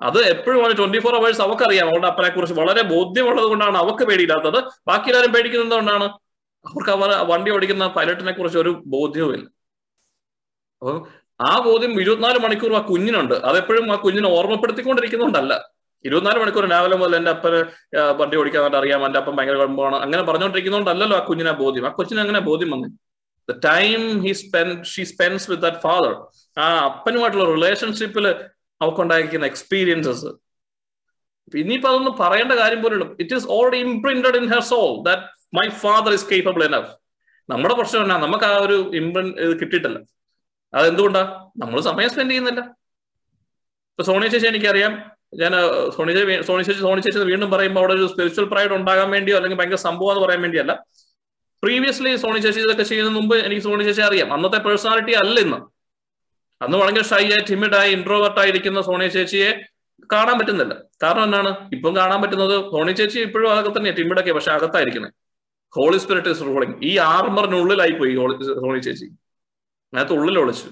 അത് 0.00 0.18
എപ്പോഴും 0.28 0.64
അവന് 0.64 0.78
ട്വന്റി 0.78 0.98
ഫോർ 0.98 1.14
അവേഴ്സ് 1.16 1.42
അവക്കറിയാം. 1.42 1.86
അവളുടെ 1.88 2.08
അപ്പനെ 2.08 2.28
കുറിച്ച് 2.28 2.56
വളരെ 2.60 2.82
ബോധ്യമുള്ളത് 2.82 3.46
കൊണ്ടാണ് 3.46 3.78
അവക്ക് 3.78 4.04
പേടിയില്ലാത്തത്. 4.04 4.58
ബാക്കി 4.88 5.08
എല്ലാവരും 5.08 5.32
പേടിക്കുന്നത് 5.32 5.74
കൊണ്ടാണ് 5.74 6.04
അവർക്ക് 6.68 6.90
അവർ 6.90 7.10
വണ്ടി 7.30 7.50
ഓടിക്കുന്ന 7.50 7.86
പൈലറ്റിനെ 7.86 8.32
കുറിച്ച് 8.32 8.58
ഒരു 8.58 8.82
ബോധ്യവുമില്ല. 8.86 9.48
അപ്പൊ 10.82 10.92
ആ 11.40 11.58
ബോധ്യം 11.58 12.00
ഇരുപത്തിനാല് 12.00 12.38
മണിക്കൂർ 12.38 12.74
ആ 12.74 12.78
കുഞ്ഞിനുണ്ട്. 12.78 13.34
അതെപ്പോഴും 13.34 13.92
ആ 13.92 13.96
കുഞ്ഞിനെ 13.96 14.28
ഓർമ്മപ്പെടുത്തിക്കൊണ്ടിരിക്കുന്നുണ്ടല്ല. 14.28 15.54
ഇരുപത്തിനാല് 16.04 16.40
മണിക്കൂർ 16.40 16.64
രാവിലെ 16.70 16.96
മുതൽ 16.96 17.16
എന്റെ 17.16 17.30
അപ്പന് 17.30 17.64
വണ്ടി 18.20 18.36
ഓടിക്കാനായിട്ട് 18.36 18.76
അറിയാം 18.76 19.06
എന്റെ 19.06 19.18
അപ്പം 19.18 19.36
ഭയങ്കര 19.36 19.56
കുഴപ്പമാണ്. 19.56 19.96
അങ്ങനെ 19.96 20.22
പറഞ്ഞുകൊണ്ടിരിക്കുന്നതുകൊണ്ടല്ലോ 20.22 21.16
ആ 21.16 21.24
കുഞ്ഞിനെ 21.24 21.52
ബോധ്യം. 21.52 21.86
ആ 21.86 21.90
കൊച്ചിന് 21.90 22.20
അങ്ങനെ 22.20 22.38
ബോധ്യം 22.38 22.70
വന്നു. 22.70 22.88
The 23.50 23.54
time 23.66 24.22
he 24.24 24.32
spend 24.32 24.84
she 24.84 25.04
spends 25.04 25.50
with 25.50 25.62
that 25.62 25.76
father 25.76 26.12
ആ 26.58 26.78
അപ്പനുമായിട്ടുള്ള 26.78 27.44
റിലേഷൻഷിപ്പിൽ 27.44 28.26
അവക്കുണ്ടായിരിക്കുന്ന 28.82 29.46
എക്സ്പീരിയൻസസ് 29.46 30.26
ഇനിയിപ്പോ 31.54 31.88
അതൊന്നും 31.88 32.16
പറയേണ്ട 32.20 32.52
കാര്യം 32.52 32.82
പോലും 32.82 33.16
it 33.20 33.34
is 33.34 33.46
already 33.48 33.76
imprinted 33.76 34.36
in 34.36 34.46
her 34.46 34.60
soul 34.60 35.02
that 35.02 35.22
my 35.56 35.68
father 35.68 36.12
is 36.12 36.30
capable 36.30 36.64
enough 36.64 36.92
നമ്മുടെ 37.50 37.74
പ്രശ്നം 37.74 38.02
എന്നാ 38.02 38.16
നമുക്ക് 38.18 38.44
ആ 38.44 38.56
ഒരു 38.56 38.90
ഇംപ്രിന്റ് 38.94 39.40
ഇത് 39.40 39.60
കിട്ടിയിട്ടില്ല. 39.60 39.98
അതെന്തുകൊണ്ടാ? 40.72 41.22
നമ്മൾ 41.62 41.78
സമയം 41.90 42.10
സ്പെൻഡ് 42.12 42.32
ചെയ്യുന്നില്ല. 42.32 42.62
ഇപ്പൊ 43.92 44.02
സോണി 44.08 44.26
ചേച്ചി 44.32 44.48
എനിക്കറിയാം 44.52 44.92
ഞാൻ 45.40 45.52
സോണി 45.96 46.12
ചേച്ചി 46.16 46.34
സോണി 46.48 46.62
ചേച്ചി 46.66 46.82
സോണി 46.86 47.00
ചേച്ചി 47.04 47.24
വീണ്ടും 47.30 47.48
പറയുമ്പോൾ 47.54 47.80
അവിടെ 47.82 47.94
ഒരു 47.98 48.06
സ്പിരിച്വൽ 48.12 48.46
പ്രൈഡ് 48.52 48.72
ഉണ്ടാകാൻ 48.78 49.08
വേണ്ടിയോ 49.16 49.36
അല്ലെങ്കിൽ 49.38 49.58
ഭയങ്കര 49.60 49.80
സംഭവം 49.88 50.12
എന്ന് 50.12 50.22
പറയാൻ 50.24 50.40
വേണ്ടിയല്ല. 50.46 50.72
പ്രീവിയസ്ലി 51.62 52.12
സോണി 52.24 52.40
ചേച്ചി 52.44 52.60
ഇതൊക്കെ 52.66 52.84
ചെയ്യുന്ന 52.90 53.10
മുമ്പ് 53.18 53.34
എനിക്ക് 53.46 53.64
സോണി 53.68 53.84
ചേച്ചി 53.88 54.02
അറിയാം. 54.08 54.28
അന്നത്തെ 54.36 54.58
പേഴ്സണാലിറ്റി 54.66 55.14
അല്ല 55.22 55.36
ഇന്ന്. 55.46 55.58
അന്ന് 56.60 56.76
വളരെ 56.82 57.02
ഷൈ 57.10 57.24
ആയി 57.34 57.42
ടിമിഡായി 57.50 57.90
ഇൻട്രോവേർട്ട് 57.96 58.40
ആയിരിക്കുന്ന 58.42 58.80
സോണി 58.88 59.08
ചേച്ചിയെ 59.16 59.50
കാണാൻ 60.12 60.36
പറ്റുന്നില്ല. 60.40 60.74
കാരണം 61.02 61.24
എന്താണ്? 61.28 61.50
ഇപ്പം 61.76 61.92
കാണാൻ 62.00 62.18
പറ്റുന്നത് 62.22 62.54
സോണി 62.74 62.92
ചേച്ചി 63.00 63.18
ഇപ്പോഴും 63.26 63.48
അതൊക്കെ 63.52 63.72
തന്നെ 63.78 63.90
ടിമിഡൊക്കെ 63.98 64.32
പക്ഷെ 64.38 64.52
അകത്തായിരിക്കുന്നത് 64.56 65.14
ഹോളി 65.76 65.98
സ്പിരിറ്റ് 66.02 66.30
ഇസ് 66.34 66.44
റൂളിംഗ് 66.48 66.76
ഈ 66.90 66.92
ആർമറിനുള്ളിലായി 67.14 67.94
പോയി 68.00 68.14
സോണി 68.62 68.80
ചേച്ചി. 68.86 69.08
അതിനകത്ത് 69.92 70.12
ഉള്ളിൽ 70.12 70.38
ഒളിച്ചു. 70.38 70.68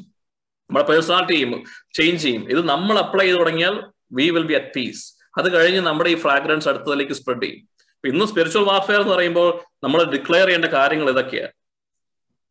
നമ്മുടെ 0.70 0.86
പേഴ്സണാലിറ്റി 0.86 1.32
ചെയ്യും 1.32 1.64
ചേഞ്ച് 1.94 2.22
ചെയ്യും. 2.22 2.50
ഇത് 2.50 2.68
നമ്മൾ 2.68 2.98
അപ്ലൈ 2.98 3.24
ചെയ്ത് 3.24 3.38
തുടങ്ങിയാൽ 3.38 3.84
we 4.12 4.30
will 4.30 4.46
be 4.46 4.54
at 4.54 4.72
peace 4.76 5.02
അത് 5.38 5.52
കഴിഞ്ഞ് 5.52 5.80
നമ്മുടെ 5.80 6.10
ഈ 6.10 6.14
ഫ്രാഗ്രൻസ് 6.14 6.68
അടുത്തതിലേക്ക് 6.68 7.12
സ്പ്രെഡ് 7.12 7.42
ചെയ്യും. 7.42 7.68
ഇന്ന് 8.04 8.26
സ്പിരിച്വൽ 8.26 8.64
വാർഫെയർ 8.64 9.00
എന്ന് 9.00 9.14
പറയുമ്പോൾ 9.14 9.48
നമ്മൾ 9.84 10.04
ഡിക്ലെയർ 10.04 10.46
ചെയ്യേണ്ട 10.46 10.64
കാര്യങ്ങൾ 10.64 11.10
ഇതൊക്കെയാണ് 11.10 11.52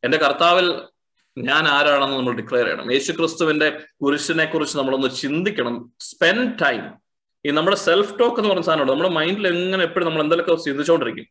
എന്റെ 0.03 0.17
കർത്താവിൽ 0.17 0.81
ഞാൻ 1.37 1.67
ആരാണെന്ന് 1.67 2.17
നമ്മൾ 2.17 2.33
ഡിക്ലെയർ 2.33 2.65
ചെയ്യണം. 2.65 2.91
യേശു 2.91 3.11
ക്രിസ്തുവിന്റെ 3.11 3.79
കുരിശിനെ 4.01 4.45
കുറിച്ച് 4.45 4.77
നമ്മളൊന്ന് 4.77 5.09
ചിന്തിക്കണം. 5.09 5.93
സ്പെൻഡ് 5.99 6.59
ടൈം 6.65 6.83
ഈ 7.45 7.51
നമ്മുടെ 7.51 7.77
സെൽഫ് 7.77 8.19
ടോക്ക് 8.19 8.39
എന്ന് 8.39 8.49
പറഞ്ഞ 8.49 8.61
സാധനമുണ്ട്. 8.61 8.91
നമ്മുടെ 8.91 9.09
മൈൻഡിൽ 9.09 9.47
എങ്ങനെ 9.47 9.83
എപ്പോഴും 9.83 10.07
നമ്മൾ 10.07 10.21
എന്തെങ്കിലുമൊക്കെ 10.21 10.63
ചിന്തിച്ചുകൊണ്ടിരിക്കും 10.63 11.25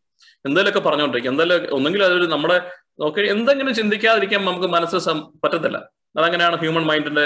എന്തെങ്കിലുമൊക്കെ 0.47 0.89
പറഞ്ഞുകൊണ്ടിരിക്കും 0.89 1.33
എന്തെങ്കിലും 1.33 1.75
ഒന്നെങ്കിൽ 1.75 2.05
അതൊരു 2.05 2.27
നമ്മുടെ 2.27 2.84
ഓക്കെ 2.99 3.21
എന്തെങ്കിലും 3.35 3.75
ചിന്തിക്കാതിരിക്കാൻ 3.75 4.45
നമുക്ക് 4.45 4.67
മനസ്സ് 4.67 4.99
പറ്റത്തില്ല. 5.45 5.79
അതങ്ങനെയാണ് 6.19 6.57
ഹ്യൂമൻ 6.63 6.85
മൈൻഡിന്റെ 6.91 7.25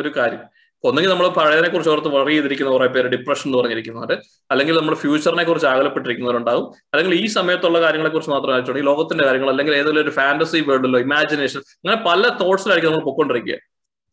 ഒരു 0.00 0.10
കാര്യം. 0.16 0.42
ഒന്നെങ്കിൽ 0.84 1.10
നമ്മൾ 1.10 1.28
പഴയതിനെ 1.28 1.68
കുറിച്ച് 1.68 1.90
ഓർത്ത് 1.90 2.08
വറി 2.08 2.34
ചെയ്തിരിക്കുന്ന 2.34 2.70
കുറെ 2.74 2.86
പേര് 2.92 3.08
ഡിപ്രഷൻ 3.14 3.46
എന്ന് 3.48 3.58
പറഞ്ഞിരിക്കുന്നവർ 3.58 4.12
അല്ലെങ്കിൽ 4.52 4.74
നമ്മൾ 4.78 4.94
ഫ്യൂച്ചറിനെ 4.94 5.44
കുറിച്ച് 5.44 5.66
അകലപ്പെട്ടിരിക്കുന്നവരുണ്ടാവും 5.66 6.64
അല്ലെങ്കിൽ 6.92 7.14
ഈ 7.22 7.26
സമയത്തുള്ള 7.34 7.80
കാര്യങ്ങളെ 7.80 8.10
കുറിച്ച് 8.14 8.30
മാത്രം 8.30 8.52
ആയിട്ടുണ്ട് 8.54 8.80
ഈ 8.80 8.82
ലോകത്തിന്റെ 8.82 9.24
കാര്യങ്ങൾ 9.24 9.50
അല്ലെങ്കിൽ 9.50 9.74
ഏതെങ്കിലും 9.74 10.02
ഒരു 10.04 10.10
ഫാന്റസി 10.10 10.60
വേൾഡിലോ 10.60 11.00
ഇമാജിനേഷൻ 11.00 11.60
അങ്ങനെ 11.80 12.04
പല 12.06 12.22
തോട്ട്സിലായിരിക്കും 12.42 12.92
നമ്മൾ 12.92 13.04
പൊക്കൊണ്ടിരിക്കുക 13.04 13.58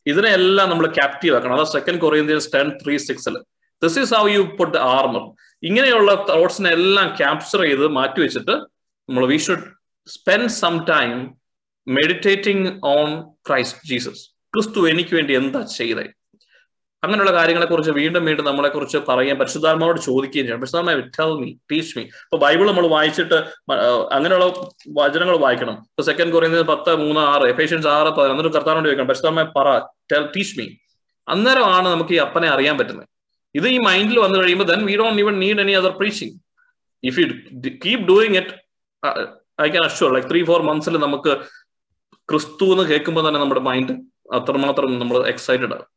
ഇതിനെല്ലാം 0.05 0.70
നമ്മൾ 0.70 0.88
ക്യാപ്റ്റീവ് 0.88 1.36
ആക്കണം. 1.38 1.53
അതാ 1.53 1.63
സെക്കൻഡ് 1.76 2.01
കൊറിയന്ത്യൻസ് 2.01 2.49
ടെൻ 2.53 2.68
ത്രീ 2.84 2.97
സിക്സിൽ 2.97 3.38
this 3.82 3.99
is 3.99 4.13
how 4.13 4.26
you 4.30 4.43
put 4.59 4.78
armour 4.78 5.24
ഇങ്ങനെയുള്ള 5.63 6.11
തോട്ട്സിനെ 6.30 6.70
എല്ലാം 6.70 7.07
ക്യാപ്ചർ 7.22 7.61
ചെയ്ത് 7.61 7.88
മാറ്റി 7.88 8.20
വെച്ചിട്ട് 8.22 8.55
നമ്മൾ 9.09 9.26
we 9.26 9.38
should 9.38 9.65
spend 10.16 10.53
some 10.62 10.76
time 10.89 11.16
meditating 11.88 12.68
on 12.84 13.10
Christ 13.47 13.89
Jesus 13.89 14.24
ക്രിസ്തു 14.53 14.89
എനിക്ക് 14.89 15.14
വേണ്ടി 15.16 15.34
എന്താ 15.36 15.62
ചെയ്തേ? 15.78 16.05
അങ്ങനെയുള്ള 17.03 17.32
കാര്യങ്ങളെ 17.34 17.66
കുറിച്ച് 17.66 17.91
വീണ്ടും 17.91 18.26
വീണ്ടും 18.26 18.45
നമ്മളെ 18.45 18.70
കുറിച്ച് 18.70 18.97
പറയാൻ 19.10 19.38
പരിശുദ്ധാത്മാവോട് 19.39 19.99
ചോദിക്കുകയും 19.99 20.45
ചെയ്യണം 20.45 20.62
പരിശുദ്ധാത്മാവ് 20.62 21.03
ടെൽ 21.18 21.32
മീ 21.41 21.49
ടീച്ച് 21.72 21.97
മീ 21.97 22.03
ഇപ്പൊ 22.03 22.38
ബൈബിൾ 22.38 22.68
നമ്മൾ 22.68 22.88
വായിച്ചിട്ട് 22.88 23.38
അങ്ങനെയുള്ള 24.16 24.45
വചനങ്ങൾ 24.99 25.38
വായിക്കണം. 25.38 25.74
ഇപ്പൊ 25.74 26.03
സെക്കൻഡ് 26.03 26.34
കുറയുന്നത് 26.34 26.66
പത്ത് 26.66 26.95
മൂന്ന് 26.95 27.22
ആറ് 27.22 27.47
എഫേഷ്യൻസ് 27.53 27.88
ആറ് 27.88 28.08
പതിനൊന്നൊരു 28.08 28.49
കർത്താവിനോട് 28.49 28.88
ചോദിക്കണം. 28.88 29.08
പരിശുദ്ധാത്മാവ് 29.08 29.51
പറ 29.58 29.78
ടെൽ 30.12 30.26
ടീച്ച് 30.36 30.60
മീ 30.60 30.68
അന്നേരമാണ് 31.28 31.88
നമുക്ക് 31.88 32.14
ഈ 32.14 32.18
അപ്പനെ 32.18 32.47
അറിയാൻ 32.47 32.78
പറ്റുന്നത്. 32.78 33.08
ഇത് 33.55 33.68
ഈ 33.68 33.78
മൈൻഡിൽ 33.78 34.20
വന്നു 34.20 34.39
കഴിയുമ്പോൾ 34.39 34.66
then 34.66 34.86
we 34.86 34.95
don't 34.97 35.22
even 35.22 35.39
need 35.39 35.62
any 35.62 35.72
other 35.72 35.89
preaching 35.89 36.36
if 37.03 37.20
you 37.20 37.26
keep 37.86 38.08
doing 38.08 38.38
it 38.38 38.53
I 39.62 39.70
can 39.70 39.84
assure 39.84 40.14
like 40.14 40.30
three 40.30 40.45
four 40.45 40.62
മന്ത്സിൽ 40.62 40.97
നമുക്ക് 40.97 41.38
ക്രിസ്തു 42.30 42.66
എന്ന് 42.66 42.84
കേൾക്കുമ്പോൾ 42.84 43.28
തന്നെ 43.28 43.39
നമ്മുടെ 43.39 43.62
മൈൻഡ് 43.62 43.93
അത്രമാത്രം 44.34 44.99
നമ്മൾ 44.99 45.28
എക്സൈറ്റഡ് 45.28 45.74
ആകും 45.74 45.89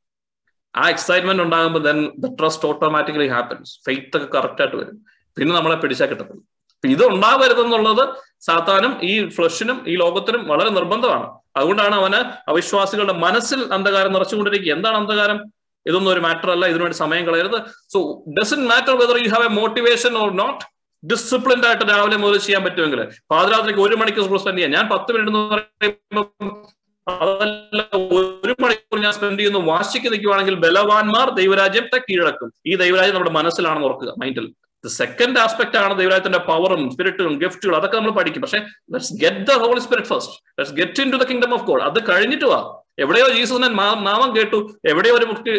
ആ 0.77 0.89
എക്സൈറ്റ്മെന്റ് 0.89 1.43
ഉണ്ടാകുമ്പോൾ 1.43 1.79
then 1.79 1.99
the 2.19 2.27
trust 2.41 2.69
automatically 2.69 3.29
happens 3.29 3.73
faith 3.87 4.17
ഒക്കെ 4.17 4.39
കറക്റ്റ് 4.39 4.63
ആയിട്ട് 4.63 4.77
വരും. 4.77 4.97
പിന്നെ 5.37 5.57
നമ്മളെ 5.57 5.77
പിടിച്ചാൽ 5.77 6.09
കിട്ടത്തില്ല 6.09 6.43
ഇത് 6.85 7.05
ഉണ്ടാവരുതെന്നുള്ളത് 7.05 8.09
സാത്താനും 8.41 8.99
ഈ 9.03 9.29
ഫ്ലഷിനും 9.29 9.85
ഈ 9.89 9.97
ലോകത്തിനും 9.97 10.49
വളരെ 10.49 10.71
നിർബന്ധമാണ്. 10.71 11.27
അതുകൊണ്ടാണ് 11.57 11.95
അവന് 11.95 12.51
അവിശ്വാസികളുടെ 12.51 13.13
മനസ്സിൽ 13.13 13.73
അന്ധകാരം 13.73 14.13
നിറച്ചുകൊണ്ടിരിക്കുക. 14.13 14.73
എന്താണ് 14.73 14.97
അന്ധകാരം? 14.97 15.39
ഇതൊന്നും 15.87 16.13
ഒരു 16.13 16.21
മാറ്റർ 16.21 16.51
അല്ല. 16.51 16.67
ഇതിനുവേണ്ടി 16.67 16.97
സമയം 16.97 17.27
കളയരുത്. 17.27 17.59
So 17.93 17.99
doesn't 18.41 18.67
matter 18.67 18.95
whether 18.97 19.19
you 19.25 19.29
have 19.29 19.45
a 19.45 19.49
motivation 19.49 20.17
or 20.19 20.31
not 20.37 20.65
disciplined 21.13 21.67
ആയിട്ട് 21.67 21.83
രാവിലെ 21.83 22.17
മുതൽ 22.17 22.39
ചെയ്യാൻ 22.39 22.65
പറ്റുമെങ്കിൽ 22.65 23.09
പാതിരാത്രിക്ക് 23.31 23.81
ഒരു 23.81 23.95
മണിക്കൂർ 23.95 24.39
സ്പെൻഡ് 24.39 24.59
ചെയ്യാം. 24.59 24.73
ഞാൻ 24.73 24.89
പത്ത് 24.89 25.13
മിനിറ്റ് 25.13 25.31
എന്ന് 25.31 25.41
പറയുമ്പോൾ 25.41 26.71
അതല്ല 27.09 27.89
ഒരു 27.93 28.57
മണിക്കൂർ 28.61 29.01
ഞാൻ 29.01 29.13
സ്പെൻഡ് 29.13 29.39
ചെയ്യുന്നു. 29.39 29.59
വാശിക്ക് 29.59 30.13
നിൽക്കുവാണെങ്കിൽ 30.13 30.55
ബലവാന്മാർ 30.55 31.31
ദൈവരാജ്യത്തെ 31.31 31.99
കീഴടക്കും. 31.99 32.53
ഈ 32.67 32.75
ദൈവരാജ്യം 32.75 33.15
നമ്മുടെ 33.15 33.31
മനസ്സിലാണെന്ന് 33.31 33.87
ഓർക്കുക 33.89 34.15
മൈൻഡിൽ 34.19 34.55
സെക്കൻഡ് 34.89 35.39
ആസ്പെക്ട് 35.39 35.77
ആണ് 35.77 35.99
ദൈവരാജ്യത്തിന്റെ 35.99 36.39
പവറും 36.39 36.91
സ്പിരിറ്റും 36.91 37.39
ഗിഫ്റ്റുകളും 37.39 37.77
അതൊക്കെ 37.77 37.97
നമ്മൾ 37.97 38.11
പഠിക്കും. 38.11 38.43
പക്ഷേ 38.43 38.59
let's 38.59 39.15
get 39.21 39.47
the 39.47 39.53
holy 39.53 39.81
spirit 39.81 40.09
first 40.09 40.33
let's 40.33 40.77
get 40.77 41.01
into 41.11 41.17
the 41.17 41.23
kingdom 41.23 41.55
of 41.55 41.63
God 41.63 41.83
അത് 41.83 42.09
കഴിഞ്ഞിട്ട് 42.09 42.45
വാ. 42.45 42.80
എവിടെയോ 43.01 43.27
ജീസസിന്റെ 43.29 43.69
നാമം 43.69 44.37
കേട്ടു. 44.37 44.59
എവിടെയോ 44.89 45.15
ഒരു 45.19 45.25
മുക്തി 45.25 45.51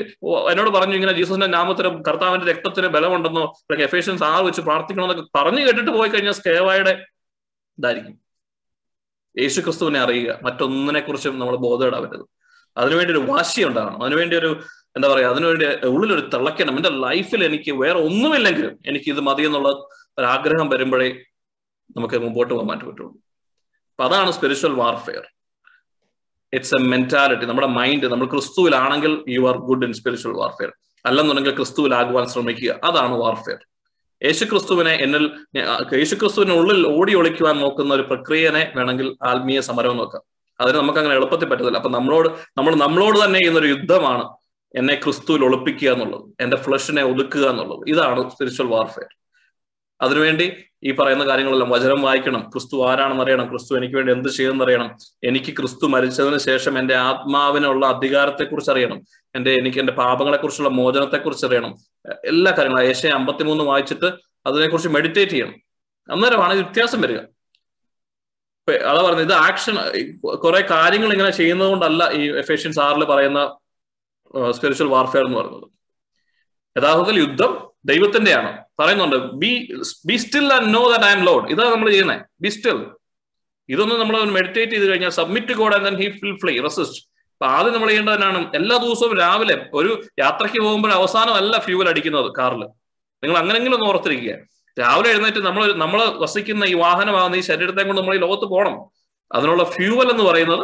എന്നോട് 0.52 0.70
പറഞ്ഞു 0.70 0.96
ഇങ്ങനെ 0.96 1.14
ജീസസിന്റെ 1.14 1.48
നാമത്തിന് 1.48 2.04
കർത്താവിന്റെ 2.04 2.48
രക്തത്തിന് 2.52 2.88
ബലമുണ്ടെന്നോ 2.88 3.44
അല്ലെങ്കിൽ 3.44 3.86
എഫേഷ്യൻസ് 3.86 4.24
ആറ് 4.24 4.44
വെച്ച് 4.46 4.62
പ്രാർത്ഥിക്കണമെന്നൊക്കെ 4.62 5.38
പറഞ്ഞു 5.38 5.62
കേട്ടിട്ട് 5.66 5.92
പോയി 5.92 6.10
കഴിഞ്ഞാൽ 6.10 6.34
സ്കേവായുടെ 6.34 6.94
ഇതായിരിക്കും. 7.78 8.16
യേശു 9.40 9.62
ക്രിസ്തുവിനെ 9.62 10.00
അറിയുക. 10.00 10.40
മറ്റൊന്നിനെ 10.44 11.00
കുറിച്ചും 11.00 11.40
നമ്മൾ 11.40 11.56
ബോധമിടാവരുത് 11.56 12.26
അതിനുവേണ്ടി 12.78 13.14
ഒരു 13.14 13.24
വാശി 13.32 13.62
ഉണ്ടാകണം. 13.64 14.02
അതിനുവേണ്ടി 14.04 14.36
ഒരു 14.38 14.52
എന്താ 14.96 15.08
പറയാ 15.08 15.30
അതിനുവേണ്ടി 15.30 15.66
ഉള്ളിലൊരു 15.88 16.30
തിളക്കണം 16.34 16.76
എന്റെ 16.76 16.90
ലൈഫിൽ 16.90 17.44
എനിക്ക് 17.44 17.72
വേറെ 17.72 18.00
ഒന്നുമില്ലെങ്കിലും 18.00 18.80
എനിക്ക് 18.86 19.12
ഇത് 19.12 19.20
മതി 19.20 19.44
എന്നുള്ള 19.44 19.70
ഒരു 20.20 20.26
ആഗ്രഹം 20.26 20.70
വരുമ്പോഴേ 20.70 21.10
നമുക്ക് 21.98 22.18
മുമ്പോട്ട് 22.22 22.54
പോകാൻ 22.54 22.80
പറ്റുള്ളൂ. 22.80 23.14
അപ്പൊ 23.90 24.04
അതാണ് 24.04 24.32
spiritual 24.32 24.74
warfare 24.74 25.24
it's 26.54 26.76
a 26.76 26.80
mentality 26.80 27.46
നമ്മുടെ 27.46 27.68
മൈൻഡ് 27.68 28.06
നമ്മൾ 28.06 28.26
ക്രിസ്തുവിലാണെങ്കിൽ 28.26 29.24
you 29.30 29.48
are 29.48 29.58
good 29.58 29.86
in 29.86 29.94
spiritual 29.94 30.32
warfare 30.32 30.72
അല്ലെന്നുണ്ടെങ്കിൽ 31.06 31.56
ക്രിസ്തുവിലാകുവാൻ 31.56 32.28
ശ്രമിക്കുക. 32.28 32.80
അതാണ് 32.84 33.14
വാർഫെയർ 33.14 33.60
യേശുക്രിസ്തുവിനെ 34.24 34.92
എന്നിൽ 34.92 35.32
യേശുക്രിസ്തുവിനുള്ളിൽ 35.94 36.88
ഓടി 36.88 37.16
ഒളിക്കുവാൻ 37.16 37.58
നോക്കുന്ന 37.58 37.94
ഒരു 37.94 38.02
പ്രക്രിയനെ 38.02 38.74
വേണമെങ്കിൽ 38.76 39.18
ആത്മീയ 39.24 39.60
സമരം 39.60 39.98
നോക്കാം. 39.98 40.22
അതിന് 40.60 40.78
നമുക്ക് 40.78 41.00
അങ്ങനെ 41.00 41.16
എളുപ്പത്തിൽ 41.16 41.50
പറ്റത്തില്ല. 41.50 41.78
അപ്പൊ 41.78 41.90
നമ്മളോട് 41.90 42.30
നമ്മൾ 42.58 42.76
നമ്മളോട് 42.76 43.26
തന്നെ 43.26 43.40
ചെയ്യുന്ന 43.40 43.60
ഒരു 43.60 43.68
യുദ്ധമാണ് 43.68 44.24
എന്നെ 44.76 44.96
ക്രിസ്തുവിൽ 44.96 45.46
ഒളിപ്പിക്കുക 45.46 45.90
എന്നുള്ളത്. 45.90 46.24
എന്റെ 46.40 46.58
ഫ്ലഷിനെ 46.58 47.04
ഒതുക്കുക 47.04 47.50
എന്നുള്ളത്. 47.50 47.90
ഇതാണ് 47.90 48.30
സ്പിരിച്വൽ 48.30 48.68
വാർഫെയർ 48.68 49.08
അതിനുവേണ്ടി 50.02 50.54
ഈ 50.84 50.92
പറയുന്ന 50.92 51.24
കാര്യങ്ങളെല്ലാം 51.28 51.70
വചനം 51.70 52.02
വായിക്കണം. 52.02 52.50
ക്രിസ്തു 52.54 52.90
ആരാണെന്ന് 52.90 53.24
അറിയണം 53.24 53.50
ക്രിസ്തു 53.50 53.78
എനിക്ക് 53.78 53.96
വേണ്ടി 53.96 54.14
എന്ത് 54.14 54.30
ചെയ്യുമെന്ന് 54.30 54.66
അറിയണം 54.66 54.98
എനിക്ക് 55.24 55.52
ക്രിസ്തു 55.58 55.86
മരിച്ചതിന് 55.86 56.38
ശേഷം 56.38 56.80
എന്റെ 56.80 56.96
ആത്മാവിനുള്ള 56.96 57.86
അധികാരത്തെക്കുറിച്ച് 57.86 58.72
അറിയണം. 58.72 59.02
എന്റെ 59.36 59.52
എനിക്ക് 59.52 59.80
എന്റെ 59.80 59.94
പാപങ്ങളെക്കുറിച്ചുള്ള 59.94 60.70
മോചനത്തെക്കുറിച്ച് 60.70 61.46
അറിയണം. 61.46 61.76
എല്ലാ 62.26 62.52
കാര്യങ്ങളും 62.52 62.84
ഏഷ്യ 62.84 63.10
അമ്പത്തിമൂന്ന് 63.10 63.64
വായിച്ചിട്ട് 63.64 64.12
അതിനെക്കുറിച്ച് 64.46 64.90
മെഡിറ്റേറ്റ് 64.90 65.32
ചെയ്യണം. 65.32 65.56
അന്നേരമാണ് 66.12 66.54
വ്യത്യാസം 66.54 67.02
വരിക. 67.02 67.20
അതാ 68.72 69.02
പറഞ്ഞത് 69.02 69.26
ഇത് 69.26 69.34
ആക്ഷൻ 69.34 69.76
കുറെ 70.36 70.62
കാര്യങ്ങൾ 70.72 71.12
ഇങ്ങനെ 71.12 71.30
ചെയ്യുന്നത് 71.30 71.70
കൊണ്ടല്ല 71.70 72.12
ഈ 72.12 72.32
എഫേഷ്യൻസ് 72.38 72.80
ആറിൽ 72.80 73.04
പറയുന്ന 73.06 73.58
സ്പിരിച്വൽ 74.52 74.88
വാർഫെയർ 74.88 75.26
എന്ന് 75.26 75.38
പറയുന്നത്. 75.38 75.68
യഥാർത്ഥത്തിൽ 76.76 77.18
യുദ്ധം 77.24 77.52
ദൈവത്തിന്റെയാണ്. 77.90 78.50
പറയുന്നുണ്ട് 78.80 79.18
be 79.42 79.52
be 80.10 80.16
still 80.24 80.48
and 80.58 80.68
know 80.76 80.84
that 80.92 81.08
I 81.10 81.14
am 81.18 81.24
Lord 81.30 81.46
ഇതാ 81.54 81.64
നമ്മൾ 81.76 81.90
ചെയ്യുന്നത് 81.96 82.22
ബി 82.44 82.50
സ്റ്റിൽ 82.56 82.80
ഇതൊന്നും 83.70 83.98
നമ്മൾ 84.02 84.16
മെഡിറ്റേറ്റ് 84.38 84.74
ചെയ്ത് 84.76 84.86
കഴിഞ്ഞാൽ 84.92 85.14
submit 85.20 85.56
God 85.62 85.76
and 85.78 86.00
he 86.02 86.08
fill 86.22 86.36
fly 86.42 86.56
resist 86.68 87.00
അപ്പൊ 87.34 87.46
ആദ്യം 87.58 87.74
നമ്മൾ 87.76 87.90
ചെയ്യേണ്ടതിനാണ് 87.92 88.40
എല്ലാ 88.58 88.76
ദിവസവും 88.86 89.14
രാവിലെ 89.22 89.56
ഒരു 89.80 89.92
യാത്രയ്ക്ക് 90.24 90.60
പോകുമ്പോൾ 90.66 90.92
അവസാനം 91.00 91.36
അല്ല 91.42 91.54
ഫ്യൂവൽ 91.66 91.88
അടിക്കുന്നത് 91.92 92.30
കാറിൽ 92.40 92.64
നിങ്ങൾ 93.24 93.38
അങ്ങനെങ്കിലും 93.42 93.76
ഒന്ന് 93.78 93.88
ഓർത്തിരിക്കുക. 93.92 94.34
രാവിലെ 94.78 95.10
എഴുന്നേറ്റ് 95.14 95.42
നമ്മൾ 95.48 95.64
നമ്മൾ 95.84 96.00
വസിക്കുന്ന 96.24 96.64
ഈ 96.74 96.76
വാഹനമാകുന്ന 96.84 97.40
ഈ 97.42 97.44
ശരീരത്തെ 97.50 97.84
കൊണ്ട് 97.88 98.00
നമ്മൾ 98.02 98.16
ഈ 98.18 98.22
ലോകത്ത് 98.26 98.48
പോകണം. 98.54 98.76
അതിനുള്ള 99.32 99.64
ഫ്യൂവൽ 99.76 100.08
എന്ന് 100.14 100.26
പറയുന്നത് 100.30 100.64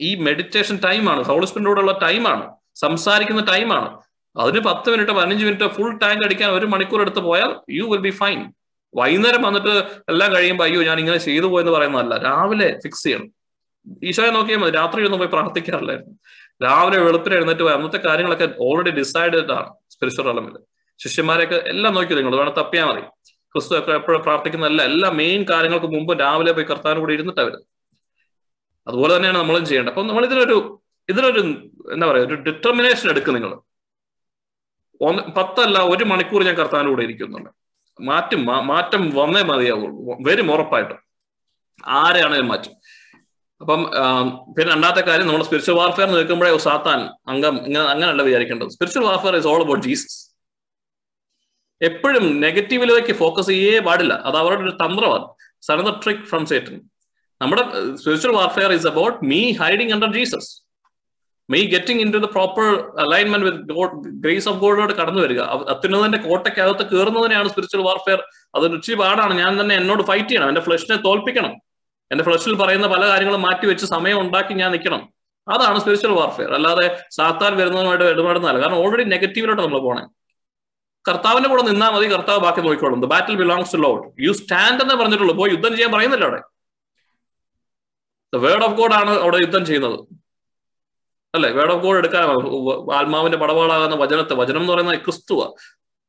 ഈ 0.00 0.10
മെഡിറ്റേഷൻ 0.26 0.76
ടൈമാണ് 0.86 1.20
ഹോളിസ്പിനോടുള്ള 1.30 1.92
ടൈമാണ് 2.04 2.44
സംസാരിക്കുന്ന 2.84 3.42
ടൈമാണ് 3.52 3.88
അതിന് 4.36 4.60
പത്ത് 4.60 4.90
മിനിറ്റ് 4.90 5.12
പതിനഞ്ച് 5.12 5.44
മിനിറ്റ് 5.44 5.64
ഫുൾ 5.64 5.98
ടാങ്ക് 5.98 6.24
അടിക്കാൻ 6.24 6.50
ഒരു 6.50 6.66
മണിക്കൂർ 6.66 7.00
എടുത്ത് 7.00 7.18
പോയാൽ 7.18 7.56
യു 7.70 7.84
വിൽ 7.84 7.98
ബി 7.98 8.10
ഫൈൻ 8.10 8.52
വൈകുന്നേരം 8.96 9.42
വന്നിട്ട് 9.42 9.72
എല്ലാം 10.08 10.34
കഴിയുമ്പോൾ 10.34 10.64
അയ്യോ 10.64 10.82
ഞാൻ 10.82 10.98
ഇങ്ങനെ 10.98 11.16
ചെയ്തു 11.16 11.46
പോയെന്ന് 11.46 11.72
പറയുന്നതല്ല. 11.72 12.18
രാവിലെ 12.18 12.78
ഫിക്സ് 12.82 13.04
ചെയ്യണം. 13.04 13.28
ഈശോയെ 14.02 14.30
നോക്കിയാൽ 14.30 14.58
മതി. 14.58 14.70
രാത്രി 14.70 15.04
ഒന്നും 15.04 15.18
പോയി 15.18 15.30
പ്രാർത്ഥിക്കാറില്ലായിരുന്നു. 15.30 16.14
രാവിലെ 16.64 16.98
വെളുപ്പിന് 16.98 17.34
എഴുന്നേറ്റ് 17.34 17.62
പോയി. 17.62 17.74
അന്നത്തെ 17.74 17.96
കാര്യങ്ങളൊക്കെ 17.96 18.48
ഓൾറെഡി 18.58 18.90
ഡിസൈഡഡ് 18.90 19.52
ആണ് 19.52 19.70
സ്പിരിച്വൽ 19.90 20.28
അളമിൽ 20.28 20.54
ശിഷ്യന്മാരെയൊക്കെ 21.02 21.58
എല്ലാം 21.68 21.94
നോക്കി 21.94 22.14
നിങ്ങൾ? 22.14 22.36
വേണം 22.36 22.54
തപ്പിയാൽ 22.58 22.84
മതി. 22.84 23.00
ക്രിസ്തു 23.52 23.78
ഒക്കെ 23.78 23.92
എപ്പോഴും 23.92 24.22
പ്രാർത്ഥിക്കുന്നതല്ല. 24.22 24.82
എല്ലാ 24.82 25.10
മെയിൻ 25.10 25.44
കാര്യങ്ങൾക്ക് 25.50 25.86
മുമ്പ് 25.86 26.20
രാവിലെ 26.20 26.52
പോയി 26.52 26.66
കർത്താവിന് 26.66 27.00
കൂടി 27.00 27.14
ഇരുന്നിട്ട് 27.14 27.40
അവർ 27.40 27.54
അതുപോലെ 28.88 29.16
തന്നെയാണ് 29.16 29.38
നമ്മളും 29.38 29.66
ചെയ്യേണ്ടത്. 29.66 29.92
അപ്പം 29.92 30.06
നമ്മൾ 30.06 30.24
ഇതിനൊരു 30.26 30.56
ഇതിനൊരു 31.08 31.40
എന്താ 31.92 32.06
പറയുക 32.06 32.26
ഒരു 32.26 32.34
ഡിറ്റർമിനേഷൻ 32.34 33.10
എടുക്കും 33.10 33.34
നിങ്ങൾ. 33.34 33.52
ഒന്ന് 35.00 35.22
പത്തല്ല 35.36 35.78
ഒരു 35.92 36.04
മണിക്കൂർ 36.04 36.44
ഞാൻ 36.44 36.54
കർത്താവിന്റെ 36.54 36.90
കൂടെ 36.92 37.02
ഇരിക്കുന്നുണ്ട്. 37.02 37.50
മാറ്റം 37.98 38.46
മാറ്റം 38.66 39.02
വന്നേ 39.16 39.42
മതിയാവുള്ളൂ 39.42 40.16
വരും 40.28 40.52
ഉറപ്പായിട്ടും. 40.54 40.98
ആരെയാണെങ്കിലും 41.86 42.48
മാറ്റും? 42.48 42.74
അപ്പം 43.60 43.80
പിന്നെ 44.54 44.72
രണ്ടാമത്തെ 44.72 45.00
കാര്യം 45.00 45.26
നമ്മൾ 45.26 45.42
സ്പിരിച്വൽ 45.42 45.76
വാർഫെയർ 45.76 46.08
നിൽക്കുമ്പോഴേ 46.10 46.56
സാത്താൻ 46.58 47.00
അംഗം 47.32 47.66
ഇങ്ങനെ 47.66 47.84
അങ്ങനെയല്ല 47.84 48.22
വിചാരിക്കേണ്ടത്. 48.22 48.68
Spiritual 48.68 49.04
warfare 49.04 49.36
is 49.36 49.46
all 49.46 49.62
about 49.62 49.84
Jesus 49.86 50.18
എപ്പോഴും 51.80 52.40
നെഗറ്റീവിലേക്ക് 52.40 53.12
ഫോക്കസ് 53.12 53.46
ചെയ്യേ 53.46 53.78
പാടില്ല. 53.78 54.14
അത് 54.14 54.36
അവരുടെ 54.36 54.62
ഒരു 54.62 54.76
തന്ത്രമാണ്. 54.84 55.26
സനദർ 55.62 56.00
ട്രിക് 56.04 56.26
ഫ്രം 56.30 56.46
സേറ്റൻ 56.46 56.76
നമ്മുടെ 57.40 57.62
spiritual 58.02 58.32
warfare 58.32 58.72
is 58.72 58.86
about 58.86 59.18
me 59.24 59.52
hiding 59.52 59.92
under 59.92 60.12
Jesus 60.12 60.63
me 61.50 61.66
getting 61.66 62.02
into 62.12 62.16
the 62.16 62.24
proper 62.24 62.64
alignment 63.00 63.46
with 63.46 64.08
grace 64.08 64.48
of 64.48 64.58
ഗോഡിനോട് 64.58 64.92
കടന്നു 64.92 65.20
വരിക. 65.20 65.40
അത്യുന്നതന്റെ 65.40 66.18
കോട്ടയ്ക്കകത്ത് 66.18 66.96
കയറുന്നതിനെയാണ് 66.96 67.48
സ്പിരിച്വൽ 67.48 67.82
വാർഫെയർ 67.82 68.22
അതൊരു 68.54 68.74
രുചി 68.74 68.94
പാടാണ് 68.94 69.34
ഞാൻ 69.34 69.60
തന്നെ 69.60 69.74
എന്നോട് 69.74 70.02
ഫൈറ്റ് 70.02 70.28
ചെയ്യണം. 70.28 70.48
എന്റെ 70.48 70.60
ഫ്ലഷിനെ 70.60 70.96
തോൽപ്പിക്കണം. 70.96 71.52
എന്റെ 72.12 72.24
ഫ്ലഷിൽ 72.24 72.54
പറയുന്ന 72.54 72.86
പല 72.86 73.06
കാര്യങ്ങളും 73.06 73.42
മാറ്റി 73.42 73.66
വെച്ച് 73.66 73.86
സമയം 73.86 74.20
ഉണ്ടാക്കി 74.20 74.54
ഞാൻ 74.54 74.70
നിൽക്കണം. 74.70 75.08
അതാണ് 75.48 75.78
സ്പിരിച്വൽ 75.78 76.12
വാർഫെയർ 76.12 76.52
അല്ലാതെ 76.52 77.04
സാത്താൻ 77.10 77.56
വരുന്നതുമായിട്ട് 77.56 78.04
ഇടപെടുന്നതല്ല. 78.04 78.60
കാരണം 78.60 78.76
ഓൾറെഡി 78.76 79.04
നെഗറ്റീവിലോട്ട് 79.04 79.62
നമ്മൾ 79.62 79.78
പോണേ. 79.78 80.02
കർത്താവിന്റെ 81.08 81.48
കൂടെ 81.48 81.62
നിന്നാൽ 81.62 81.90
മതി. 81.90 82.06
കർത്താവ് 82.06 82.38
ബാക്കി 82.38 82.60
നോക്കിക്കോളും. 82.60 83.00
The 83.00 83.04
battle 83.04 83.34
belongs 83.34 83.72
to 83.72 83.76
Lord 83.76 84.22
you 84.22 84.32
stand 84.32 84.82
എന്നേ 84.82 84.94
പറഞ്ഞിട്ടുള്ളൂ. 84.94 85.34
പോയി 85.34 85.50
യുദ്ധം 85.50 85.70
ചെയ്യാൻ 85.70 85.92
പറയുന്നില്ല 85.92 86.24
അവിടെ. 86.24 86.42
ദ 88.34 88.36
വേർഡ് 88.36 88.64
ഓഫ് 88.64 88.74
ഗോഡ് 88.74 88.92
ആണ് 88.92 89.10
അവിടെ 89.10 89.36
യുദ്ധം 89.36 89.66
ചെയ്യുന്നത്. 89.66 90.23
അല്ലെ? 91.34 91.50
വേർഡ് 91.50 91.72
ഓഫ് 91.72 91.82
ഗോഡ് 91.82 91.98
എടുക്കാൻ 91.98 92.24
ആത്മാവിന്റെ 92.94 93.38
പടവാളാകുന്ന 93.38 93.96
വചനത്തെ. 93.96 94.34
വചനം 94.34 94.60
എന്ന് 94.60 94.72
പറയുന്നത് 94.72 94.98
ക്രിസ്തുവ. 94.98 95.54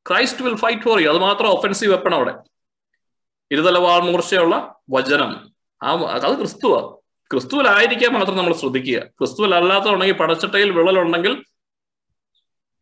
Christ 0.09 0.43
will 0.43 0.55
fight 0.55 0.81
for 0.81 1.01
you. 1.01 1.09
അത് 1.09 1.17
മാത്രം 1.17 1.47
ഒഫൻസീവ് 1.47 1.93
വെപ്പൺ 1.93 2.15
അവിടെ. 2.15 2.35
ഇരുതലവാൾ 3.51 3.99
മൂർച്ചയുള്ള 3.99 4.75
വചനം. 4.89 5.51
ആ 5.83 5.91
അത് 5.91 6.37
ക്രിസ്തുവ. 6.37 6.95
ക്രിസ്തുവിലായിരിക്കാൻ 7.31 8.11
മാത്രം 8.11 8.37
നമ്മൾ 8.37 8.53
ശ്രദ്ധിക്കുക. 8.53 8.99
ക്രിസ്തുവിൽ 8.99 9.55
അല്ലാത്തതുണ്ടെങ്കിൽ 9.55 10.15
പടച്ചട്ടയിൽ 10.15 10.71
വിള്ളലുണ്ടെങ്കിൽ 10.71 11.43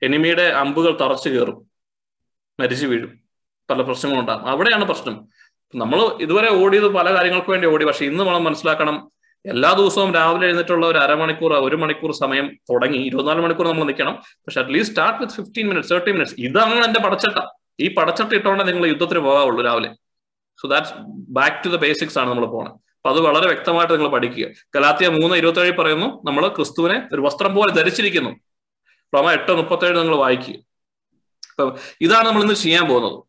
എനിമിയുടെ 0.04 0.42
അമ്പുകൾ 0.42 0.98
തറച്ചു 1.02 1.30
കയറും. 1.30 1.72
മരിച്ചു 2.60 2.88
വീഴും. 2.88 3.20
പല 3.70 3.82
പ്രശ്നങ്ങളുണ്ടാകും. 3.82 4.48
അവിടെയാണ് 4.48 4.86
പ്രശ്നം. 4.86 5.28
നമ്മൾ 5.76 6.22
ഇതുവരെ 6.22 6.64
ഓടിയത് 6.64 6.88
പല 6.88 7.16
കാര്യങ്ങൾക്ക് 7.16 7.50
വേണ്ടി 7.50 7.68
ഓടി. 7.68 7.86
പക്ഷെ 7.86 8.06
ഇന്ന് 8.06 8.20
നമ്മൾ 8.20 8.38
മനസ്സിലാക്കണം. 8.38 9.12
എല്ലാ 9.46 9.74
ദിവസവും 9.74 10.14
രാവിലെ 10.14 10.46
എഴുന്നിട്ടുള്ള 10.48 10.88
ഒരു 10.88 10.98
അരമണിക്കൂർ 10.98 11.54
ഒരു 11.54 11.76
മണിക്കൂർ 11.76 12.12
സമയം 12.12 12.46
തുടങ്ങി 12.70 12.98
ഇരുപത്തിനാല് 12.98 13.42
മണിക്കൂർ 13.42 13.68
നമ്മൾ 13.68 13.84
നിൽക്കണം. 13.84 14.14
പക്ഷെ 14.28 14.60
at least 14.62 14.94
start 14.94 15.20
with 15.22 15.34
fifteen 15.34 15.68
minutes 15.68 15.94
thirty 15.94 16.12
minutes 16.12 16.36
ഇതാണ് 16.40 16.86
എന്റെ 16.86 17.00
പടച്ചട്ട. 17.00 17.40
ഈ 17.80 17.94
പടച്ചട്ട 17.94 18.34
ഇട്ടുകൊണ്ടേ 18.34 18.64
നിങ്ങൾ 18.64 18.86
യുദ്ധത്തിന് 18.88 19.20
പോകാവുള്ളൂ 19.20 19.64
രാവിലെ. 19.64 19.90
So 20.62 20.68
that's 20.68 20.94
back 21.38 21.66
to 21.66 21.70
the 21.70 21.76
basics 21.76 22.20
ആണ് 22.20 22.30
നമ്മൾ 22.30 22.46
പോകുന്നത് 22.46 22.74
അപ്പൊ 22.74 23.10
അത് 23.10 23.20
വളരെ 23.22 23.48
വ്യക്തമായിട്ട് 23.48 23.94
നിങ്ങൾ 23.94 24.10
പഠിക്കുക. 24.10 24.46
കലാത്തിയ 24.76 25.08
മൂന്ന് 25.08 25.36
ഇരുപത്തേഴ് 25.36 25.78
പറയുന്നു 25.78 26.06
നമ്മൾ 26.06 26.48
ക്രിസ്തുവിനെ 26.48 27.10
ഒരു 27.14 27.22
വസ്ത്രം 27.22 27.56
പോലെ 27.56 27.74
ധരിച്ചിരിക്കുന്നു. 27.74 28.30
റോമ 29.16 29.32
എട്ട് 29.32 29.52
മുപ്പത്തേഴ് 29.52 29.98
നിങ്ങൾ 29.98 30.16
വായിക്കുക. 30.16 30.56
അപ്പൊ 31.50 31.78
ഇതാണ് 32.02 32.28
നമ്മൾ 32.28 32.42
ഇന്ന് 32.42 32.54
ചെയ്യാൻ 32.54 32.86
പോകുന്നത്. 32.88 33.24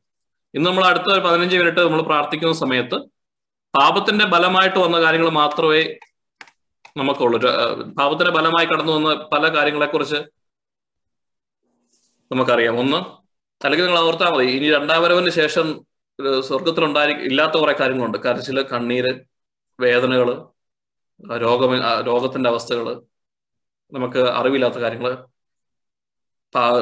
ഇന്ന് 0.55 0.71
നമ്മൾ 0.71 0.85
അടുത്ത 0.85 1.19
പതിനഞ്ച് 1.19 1.57
മിനിറ്റ് 1.57 1.81
നമ്മൾ 1.81 2.03
പ്രാർത്ഥിക്കുന്ന 2.03 2.53
സമയത്ത് 2.53 3.14
പാപത്തിന്റെ 3.75 4.25
ബലമായിട്ട് 4.25 4.79
വന്ന 4.79 5.01
കാര്യങ്ങൾ 5.01 5.29
മാത്രമേ 5.29 5.83
നമുക്കുള്ളൂ. 6.97 7.39
പാപത്തിന്റെ 7.99 8.33
ബലമായി 8.33 8.67
കടന്നു 8.67 8.93
വന്ന 8.93 9.15
പല 9.15 9.49
കാര്യങ്ങളെ 9.57 9.87
കുറിച്ച് 9.87 10.17
നമുക്കറിയാം. 12.33 12.79
ഒന്ന് 12.79 12.97
അല്ലെങ്കിൽ 13.65 13.87
നിങ്ങൾ 13.87 14.01
ഓർത്താൽ 14.01 14.31
മതി. 14.31 14.45
ഇനി 14.45 14.71
രണ്ടാം 14.71 15.03
വരവിന് 15.03 15.31
ശേഷം 15.31 15.87
സ്വർഗത്തിലുണ്ടായി 16.41 17.13
ഇല്ലാത്ത 17.13 17.53
കുറെ 17.53 17.73
കാര്യങ്ങളുണ്ട്. 17.73 18.19
കരച്ചിൽ 18.19 18.63
കണ്ണീര് 18.63 19.13
വേദനകൾ 19.81 20.29
രോഗം 21.37 22.03
രോഗത്തിന്റെ 22.07 22.51
അവസ്ഥകൾ 22.51 23.03
നമുക്ക് 23.93 24.19
അറിവില്ലാത്ത 24.19 24.75
കാര്യങ്ങൾ 24.75 25.27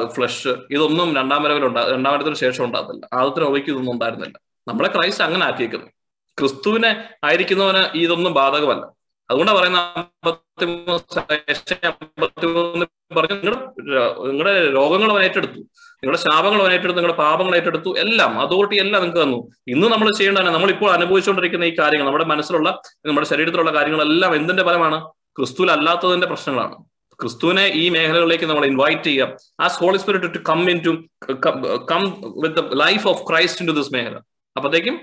ഫ്ലഷ് 0.07 0.47
ഇതൊന്നും 0.47 1.15
രണ്ടാം 1.15 1.43
വരവിലുണ്ടാ 1.43 1.91
രണ്ടാം 1.91 2.13
വരത്തിന് 2.13 2.35
ശേഷം 2.35 2.63
ഉണ്ടാകത്തില്ല. 2.65 3.09
ആദ്യത്തിന് 3.13 3.45
ഒവയ്ക്ക് 3.45 3.69
ഇതൊന്നും 3.69 3.91
ഉണ്ടായിരുന്നില്ല. 3.93 4.39
നമ്മളെ 4.67 4.89
ക്രൈസ്റ്റ് 4.95 5.23
അങ്ങനെ 5.23 5.45
ആക്കിയേക്കുന്നു. 5.45 5.87
ക്രിസ്തുവിനെ 6.39 6.91
ആയിരിക്കുന്നവന് 7.27 7.83
ഇതൊന്നും 8.03 8.33
ബാധകമല്ല. 8.33 8.83
അതുകൊണ്ടാണ് 9.29 9.57
പറയുന്ന 9.59 9.79
പറഞ്ഞു 13.17 13.33
നിങ്ങളുടെ 13.33 13.57
നിങ്ങളുടെ 14.29 14.53
രോഗങ്ങൾ 14.77 15.09
അവൻ 15.13 15.23
ഏറ്റെടുത്തു. 15.27 15.59
നിങ്ങളുടെ 16.01 16.19
ശാപങ്ങൾ 16.23 16.59
അവൻ 16.63 16.71
ഏറ്റെടുത്തു 16.75 16.99
നിങ്ങളുടെ 16.99 17.17
പാപങ്ങൾ 17.23 17.53
ഏറ്റെടുത്തു 17.59 17.91
എല്ലാം 18.03 18.31
അതോറിറ്റി 18.43 18.77
എല്ലാം 18.83 19.01
നിങ്ങൾക്ക് 19.03 19.23
തന്നു. 19.25 19.39
ഇന്ന് 19.73 19.87
നമ്മൾ 19.93 20.07
ചെയ്യേണ്ടതാണ് 20.17 20.53
നമ്മളിപ്പോൾ 20.55 20.89
അനുഭവിച്ചുകൊണ്ടിരിക്കുന്ന 20.97 21.69
ഈ 21.71 21.73
കാര്യങ്ങൾ 21.79 22.07
നമ്മുടെ 22.07 22.27
മനസ്സിലുള്ള 22.31 22.69
നമ്മുടെ 23.09 23.27
ശരീരത്തിലുള്ള 23.31 23.71
കാര്യങ്ങളെല്ലാം 23.77 24.35
എന്തിന്റെ 24.39 24.63
ഫലമാണ്? 24.69 24.99
ക്രിസ്തുവിൽ 25.37 25.71
അല്ലാത്തതിന്റെ 25.71 26.27
പ്രശ്നങ്ങളാണ്. 26.27 26.75
ക്രിസ്തുവിനെ 27.21 27.65
ഈ 27.81 27.89
മേഖലകളിലേക്ക് 27.95 28.45
നമ്മൾ 28.51 28.65
ഇൻവൈറ്റ് 28.65 29.03
ചെയ്യാം 29.03 29.29
ആ 29.63 29.67
holy 29.81 29.97
spirit 30.03 30.29
to 30.35 30.41
come 30.49 30.61
in 30.73 30.79
to 30.87 30.91
come 31.91 32.03
with 32.43 32.63
life 32.83 33.05
of 33.11 33.23
Christ 33.29 33.61
into 33.71 33.75
this 33.79 33.93
മേഖല. 33.95 34.15
അപ്പോഴത്തേക്കും 34.55 34.95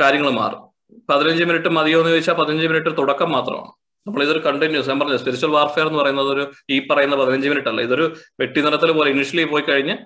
കാര്യങ്ങൾ 0.00 0.30
മാറും. 0.30 0.62
പതിനഞ്ച് 1.10 1.44
മിനിറ്റ് 1.44 1.68
മതിയോ 1.68 1.98
എന്ന് 1.98 2.10
ചോദിച്ചാൽ 2.10 2.34
പതിനഞ്ച് 2.34 2.66
മിനിറ്റ് 2.66 2.96
തുടക്കം 2.98 3.32
മാത്രമാണ്. 3.32 3.72
നമ്മൾ 4.06 4.22
ഇതൊരു 4.22 4.38
കണ്ടിന്യൂസ് 4.38 4.88
ഞാൻ 4.88 5.00
പറഞ്ഞു 5.00 5.16
സ്പിരിച്വൽ 5.16 5.50
വാർഫെയർ 5.50 5.86
എന്ന് 5.86 5.98
പറയുന്നത് 5.98 6.28
ഒരു 6.28 6.52
ഈ 6.70 6.86
പറയുന്ന 6.86 7.16
പതിനഞ്ച് 7.16 7.48
മിനിറ്റ് 7.48 7.68
അല്ല. 7.68 7.80
ഇതൊരു 7.80 8.14
വെട്ടി 8.40 8.60
നിറത്തിൽ 8.60 8.92
പോലെ 8.92 9.10
ഇനിഷ്യലി 9.10 9.44
പോയി 9.44 9.62
കഴിഞ്ഞ് 9.62 9.96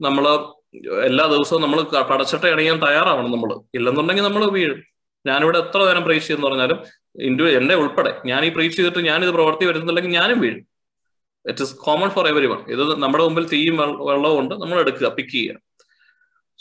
നമ്മൾ 0.00 0.24
എല്ലാ 1.04 1.26
ദിവസവും 1.26 1.62
നമ്മൾ 1.62 1.82
പടച്ചിട്ട് 1.82 2.46
അണിയാൻ 2.46 2.78
തയ്യാറാവണം 2.78 3.30
നമ്മൾ. 3.30 3.60
ഇല്ലെന്നുണ്ടെങ്കിൽ 3.74 4.24
നമ്മൾ 4.24 4.50
വീഴും. 4.50 4.82
ഞാനിവിടെ 5.26 5.58
എത്ര 5.58 5.78
നേരം 5.84 6.04
പ്രീച്ച് 6.04 6.28
ചെയ്യുന്ന 6.28 6.48
പറഞ്ഞാലും 6.48 6.78
ഇൻഡു 7.20 7.44
എന്റെ 7.44 7.74
ഉൾപ്പെടെ 7.74 8.20
ഞാൻ 8.26 8.44
ഈ 8.44 8.48
പ്രീച്ച് 8.48 8.76
ചെയ്തിട്ട് 8.78 8.98
ഞാൻ 8.98 9.24
ഇത് 9.24 9.30
പ്രവർത്തി 9.30 9.64
വരുന്നില്ലെങ്കിൽ 9.64 10.12
ഞാനും 10.12 10.40
വീഴും. 10.40 10.66
It 11.48 11.62
is 11.62 11.76
common 11.76 12.10
for 12.10 12.28
everyone 12.46 12.60
ഇത് 12.68 13.02
നമ്മുടെ 13.02 13.24
മുമ്പിൽ 13.24 13.48
തീയും 13.48 13.76
വെള്ളവും 13.76 14.38
ഉണ്ട് 14.40 14.54
നമ്മൾ 14.54 14.80
എടുക്കുക 14.80 15.08
പിക്ക് 15.08 15.30
ചെയ്യുക. 15.30 15.56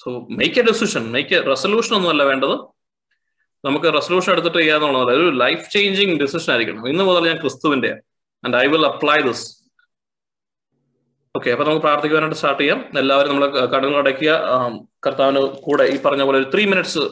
So 0.04 0.28
make 0.30 0.60
a 0.60 0.64
decision 0.64 1.12
make 1.12 1.36
a 1.36 1.40
resolution 1.46 1.96
ഒന്നുമല്ല 1.96 2.24
വേണ്ടത്. 2.24 2.77
നമുക്ക് 3.68 3.88
റെസൊല്യൂഷൻ 3.98 4.32
എടുത്തിട്ട് 4.34 4.58
ചെയ്യാന്നുള്ളത്. 4.58 5.12
ഒരു 5.20 5.30
ലൈഫ് 5.44 5.66
ചേഞ്ചിങ് 5.76 6.16
ഡിസിഷൻ 6.24 6.52
ആയിരിക്കണം. 6.54 6.84
ഇന്ന് 6.94 7.04
മുതൽ 7.10 7.28
ഞാൻ 7.30 7.38
ക്രിസ്തുവിന്റെ 7.44 7.92
and 8.46 8.58
I 8.64 8.66
will 8.74 8.88
apply 8.94 9.20
this 9.30 9.46
okay 11.38 11.50
അപ്പൊ 11.54 11.64
നമുക്ക് 11.66 11.82
പ്രാർത്ഥിക്കുവാനായിട്ട് 11.86 12.38
സ്റ്റാർട്ട് 12.40 12.62
ചെയ്യാം. 12.62 12.80
എല്ലാവരും 13.02 13.30
നമ്മൾ 13.32 13.46
കടങ്ങൾ 13.74 13.98
അടയ്ക്കുക. 13.98 14.32
കർത്താവിന് 15.06 15.42
കൂടെ 15.66 15.84
ഈ 15.94 15.98
പറഞ്ഞ 16.06 16.24
പോലെ 16.28 16.38
ഒരു 16.42 16.48
ത്രീ 16.54 16.64
മിനിറ്റ്സ് 16.72 17.04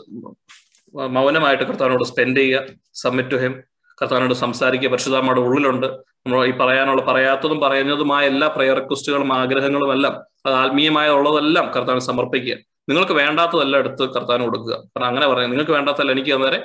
മൗനമായിട്ട് 1.18 1.64
കർത്താവിനോട് 1.64 2.04
സ്പെൻഡ് 2.12 2.40
ചെയ്യുക. 2.40 2.62
സബ്മിറ്റ് 3.04 3.32
ടു 3.32 3.40
ഹിം 3.44 3.54
കർത്താവിനോട് 4.02 4.34
സംസാരിക്കുക. 4.44 4.90
പരിശുദ്ധമ്മയുടെ 4.90 5.42
ഉള്ളിലുണ്ട്. 5.48 5.88
നമ്മൾ 6.26 6.40
ഈ 6.52 6.54
പറയാനുള്ള 6.62 7.02
പറയാത്തതും 7.10 7.60
പറയുന്നതുമായ 7.66 8.24
എല്ലാ 8.32 8.48
പ്രയർ 8.56 8.76
റിക്വസ്റ്റുകളും 8.80 9.34
ആഗ്രഹങ്ങളും 9.34 9.92
എല്ലാം 9.96 10.16
അത് 10.46 10.54
ആത്മീയമായ 10.54 11.10
ഉള്ളതെല്ലാം 11.18 11.66
കർത്താവിന് 11.76 12.06
സമർപ്പിക്കുക. 12.10 12.56
നിങ്ങൾക്ക് 12.90 13.14
വേണ്ടാത്തതെല്ലാം 13.14 13.80
എടുത്ത് 13.80 14.04
കർത്താവിന് 14.14 14.44
കൊടുക്കുക. 14.44 14.76
കാരണം 14.76 15.08
അങ്ങനെ 15.08 15.28
പറയാം 15.28 15.50
നിങ്ങൾക്ക് 15.50 15.72
വേണ്ടാത്തതല്ല 15.72 16.12
എനിക്ക് 16.12 16.32
അന്നേരം 16.32 16.64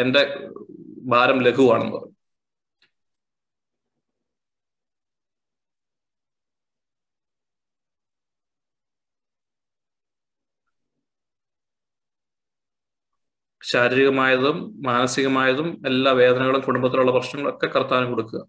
എന്റെ 0.00 0.22
ഭാരം 1.12 1.38
ലഘുവാണെന്ന് 1.42 1.92
പറയും. 1.96 2.16
ശാരീരികമായതും 13.62 14.56
മാനസികമായതും 14.86 15.82
എല്ലാ 15.86 16.12
വേദനകളും 16.12 16.60
കുടുംബത്തിലുള്ള 16.60 17.12
പ്രശ്നങ്ങളൊക്കെ 17.12 17.66
കർത്താവിന് 17.66 18.10
കൊടുക്കുക. 18.10 18.40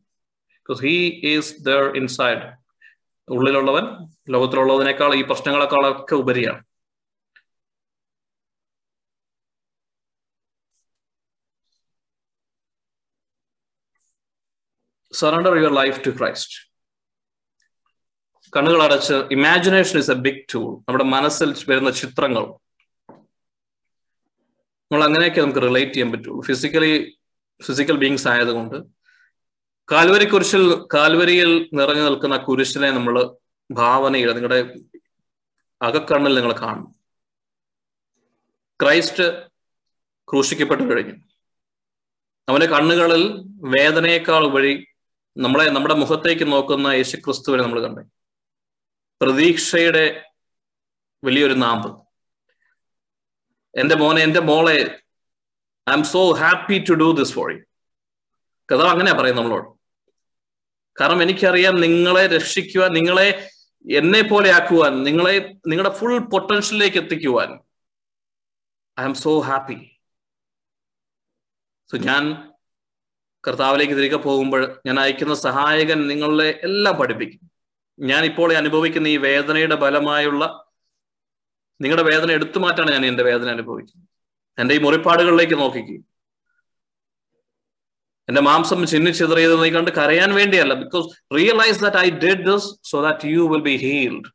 Because 0.60 0.82
he 0.86 0.96
is 1.34 1.64
there 1.66 1.98
inside 1.98 2.44
ഉള്ളിലുള്ളവൻ 3.28 3.86
ലോകത്തിലുള്ളതിനേക്കാൾ 4.30 5.16
ഈ 5.16 5.22
പ്രശ്നങ്ങളെക്കാളൊക്കെ 5.22 6.16
ഉപരിയാണ്. 6.16 6.71
Surrender 15.14 15.58
your 15.58 15.74
life 15.74 16.00
to 16.06 16.10
Christ 16.10 16.58
കണ്ണുകൾ 18.56 18.84
അടച്ച് 18.84 19.14
imagination 19.14 20.00
is 20.00 20.12
a 20.12 20.14
big 20.14 20.54
tool 20.54 20.70
നമ്മുടെ 20.78 21.04
മനസ്സിൽ 21.04 21.50
വരുന്ന 21.70 21.90
ചിത്രങ്ങൾ. 21.90 22.44
നമ്മൾ 24.92 25.04
അങ്ങനെയൊക്കെ 25.04 25.42
നമുക്ക് 25.42 25.62
റിലേറ്റ് 25.62 25.94
ചെയ്യാൻ 25.94 26.12
പറ്റുള്ളൂ. 26.12 26.42
ഫിസിക്കലി 26.42 26.94
ഫിസിക്കൽ 27.66 27.98
ബീങ്സ് 27.98 28.28
ആയതുകൊണ്ട് 28.28 28.78
കാൽവരി 29.92 30.26
കുരിശിൽ 30.26 30.88
കാൽവരിയിൽ 30.94 31.70
നിറഞ്ഞു 31.74 32.02
നിൽക്കുന്ന 32.02 32.38
കുരിശിനെ 32.38 32.92
നമ്മൾ 32.92 33.16
ഭാവനയിൽ 33.70 34.34
നിങ്ങളുടെ 34.34 34.60
അകക്കണ്ണിൽ 35.82 36.36
നിങ്ങൾ 36.36 36.54
കാണും 36.54 36.88
ക്രൈസ്റ്റ് 38.80 39.26
ക്രൂശിക്കപ്പെട്ടു 40.28 40.84
കഴിഞ്ഞു. 40.84 41.16
അവന്റെ 42.48 42.66
കണ്ണുകളിൽ 42.66 43.24
വേദനയേക്കാൾ 43.76 44.44
വഴി 44.56 44.74
നമ്മളെ 45.38 45.70
നമ്മുടെ 45.70 45.94
മുഖത്തേക്ക് 45.94 46.52
നോക്കുന്ന 46.52 46.88
യേശു 46.88 47.18
ക്രിസ്തുവിനെ 47.18 47.64
നമ്മൾ 47.64 47.82
കണ്ടു. 47.82 48.02
പ്രതീക്ഷയുടെ 49.22 50.26
വലിയൊരു 51.24 51.54
നാമ്പ്. 51.54 52.06
എന്റെ 53.80 53.96
മോനെ 53.96 54.22
എന്റെ 54.22 54.40
മോളെ 54.40 55.02
I 55.90 55.94
am 55.94 56.04
so 56.04 56.34
happy 56.34 56.86
to 56.90 56.94
do 56.94 57.12
this 57.12 57.34
for 57.34 57.52
you 57.52 57.60
കഥ 58.72 58.82
അങ്ങനെയാ 58.82 59.14
പറയും 59.14 59.36
നമ്മളോട്. 59.36 59.68
കാരണം 61.02 61.22
എനിക്കറിയാം 61.22 61.82
നിങ്ങളെ 61.82 62.28
രക്ഷിക്കുവാൻ 62.28 62.92
നിങ്ങളെ 62.92 63.50
എന്നെ 63.92 64.22
പോലെ 64.22 64.52
ആക്കുവാൻ 64.52 65.04
നിങ്ങളെ 65.04 65.56
നിങ്ങളുടെ 65.68 65.94
ഫുൾ 65.94 66.20
പൊട്ടൻഷ്യലിലേക്ക് 66.20 66.98
എത്തിക്കുവാൻ. 66.98 67.60
I 69.00 69.04
am 69.04 69.14
so 69.14 69.40
happy 69.40 69.98
so 71.92 71.98
ഞാൻ 71.98 72.51
കർത്താവിലേക്ക് 73.48 73.94
തിരികെ 73.94 74.20
പോകുമ്പോൾ 74.26 74.82
ഞാൻ 74.86 75.00
അയക്കുന്ന 75.00 75.34
സഹായകൻ 75.34 76.08
നിങ്ങളെ 76.08 76.50
എല്ലാം 76.68 76.96
പഠിപ്പിക്കും. 77.00 77.42
ഞാൻ 78.00 78.26
ഇപ്പോൾ 78.26 78.50
അനുഭവിക്കുന്ന 78.58 79.08
ഈ 79.08 79.18
വേദനയുടെ 79.18 79.76
ഫലമായുള്ള 79.76 80.44
നിങ്ങളുടെ 81.82 82.04
വേദന 82.12 82.32
എടുത്തു 82.32 82.60
മാറ്റാണ് 82.60 82.92
ഞാൻ 82.92 83.06
എന്റെ 83.06 83.24
വേദന 83.24 83.50
അനുഭവിക്കുന്നത്. 83.50 84.08
എന്റെ 84.60 84.76
ഈ 84.76 84.80
മുറിപ്പാടുകളിലേക്ക് 84.86 85.54
നോക്കിക്കുക 85.54 86.00
എന്റെ 88.30 88.42
മാംസം 88.42 88.82
ചിന്നിച്ചിതറിയത് 88.88 89.64
നീ 89.64 89.70
കണ്ട് 89.72 89.92
കരയാൻ 89.92 90.30
വേണ്ടിയല്ല. 90.36 90.74
Because 90.84 91.08
realize 91.38 91.80
that 91.84 91.98
I 91.98 92.10
did 92.24 92.46
this 92.50 92.68
so 92.92 93.02
that 93.08 93.28
you 93.28 93.44
will 93.54 93.64
be 93.70 93.76
healed 93.86 94.30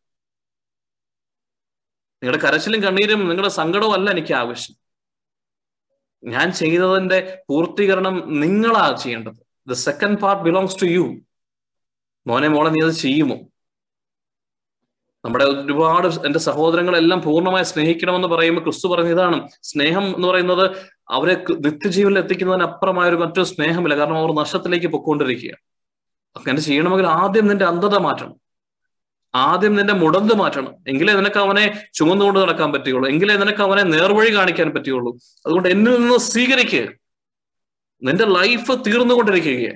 നിങ്ങളുടെ 2.23 2.41
കരച്ചിലും 2.47 2.81
കണ്ണീരും 2.83 3.21
നിങ്ങളുടെ 3.29 3.53
സങ്കടവും 3.61 3.95
അല്ല 3.95 4.11
എനിക്ക് 4.11 4.35
ആവശ്യം. 4.43 4.77
ഞാൻ 6.25 6.53
ചെയ്തതിന്റെ 6.53 7.43
പൂർത്തീകരണം 7.49 8.41
നിങ്ങളാ 8.41 8.97
ചെയ്യേണ്ടത്. 9.03 9.69
The 9.69 9.73
second 9.73 10.19
part 10.19 10.43
belongs 10.43 10.83
to 10.83 10.87
you 10.87 11.17
മോനെ 12.27 12.49
മോളെ 12.49 12.71
നീ 12.71 12.85
അത് 12.85 12.93
ചെയ്യുമോ? 12.93 13.37
നമ്മുടെ 15.25 15.45
ഒരുപാട് 15.45 16.09
എന്റെ 16.09 16.39
സഹോദരങ്ങളെല്ലാം 16.39 17.23
പൂർണമായി 17.23 17.65
സ്നേഹിക്കണമെന്ന് 17.65 18.29
പറയുമ്പോൾ 18.29 18.63
ക്രിസ്തു 18.63 18.89
പറഞ്ഞ 18.89 19.09
ഇതാണ്. 19.09 19.49
സ്നേഹം 19.63 20.15
എന്ന് 20.17 20.29
പറയുന്നത് 20.29 20.77
അവരെ 21.11 21.45
നിത്യജീവനിൽ 21.51 22.19
എത്തിക്കുന്നതിനപ്പുറമായ 22.19 23.09
ഒരു 23.09 23.17
മറ്റൊരു 23.17 23.45
സ്നേഹമില്ല. 23.45 23.97
കാരണം 23.97 24.19
അവർ 24.19 24.33
നഷ്ടത്തിലേക്ക് 24.33 24.87
പൊക്കോണ്ടിരിക്കുക 24.87 25.51
അങ്ങനെ 26.37 26.61
ചെയ്യണമെങ്കിൽ 26.61 27.07
ആദ്യം 27.07 27.47
നിന്റെ 27.47 27.65
അന്ധത 27.65 27.97
മാറ്റണം. 27.97 28.46
ആദ്യം 29.37 29.75
നിന്റെ 29.77 29.95
മുടന്ത് 29.95 30.35
മാറ്റണം. 30.35 30.75
എങ്കിലേ 30.89 31.13
നിനക്ക് 31.13 31.39
അവനെ 31.39 31.65
ചുമന്നുകൊണ്ട് 31.95 32.39
നടക്കാൻ 32.41 32.73
പറ്റുകയുള്ളൂ. 32.73 33.09
എങ്കിലേ 33.11 33.37
നിനക്ക് 33.37 33.63
അവനെ 33.63 33.83
നേർവഴി 33.83 34.35
കാണിക്കാൻ 34.35 34.71
പറ്റുകയുള്ളൂ. 34.71 35.13
അതുകൊണ്ട് 35.47 35.69
എന്നിൽ 35.69 35.97
നിന്ന് 36.01 36.19
സ്വീകരിക്കുക 36.19 36.85
നിന്റെ 38.03 38.25
ലൈഫ് 38.25 38.73
തീർന്നുകൊണ്ടിരിക്കുക 38.87 39.73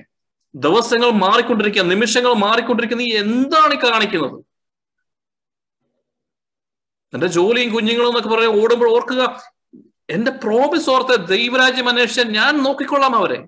ദിവസങ്ങൾ 0.55 1.09
മാറിക്കൊണ്ടിരിക്കുക 1.11 1.81
നിമിഷങ്ങൾ 1.81 2.33
മാറിക്കൊണ്ടിരിക്കുന്ന 2.33 3.03
നീ 3.03 3.11
എന്താണ് 3.17 3.75
കാണിക്കുന്നത്? 3.75 4.37
എന്റെ 7.13 7.27
ജോലിയും 7.27 7.73
കുഞ്ഞുങ്ങളും 7.73 8.07
എന്നൊക്കെ 8.07 8.29
പറയാൻ 8.29 8.63
ഓടുമ്പോൾ 8.63 8.89
ഓർക്കുക 8.95 9.41
എന്റെ 10.09 10.31
പ്രോമിസ് 10.31 10.89
ഓർത്ത് 10.89 11.27
ദൈവരാജ്യം 11.27 11.89
അന്വേഷിച്ച 11.89 12.21
ഞാൻ 12.21 12.63
നോക്കിക്കൊള്ളാം 12.63 13.15
അവരെ. 13.15 13.39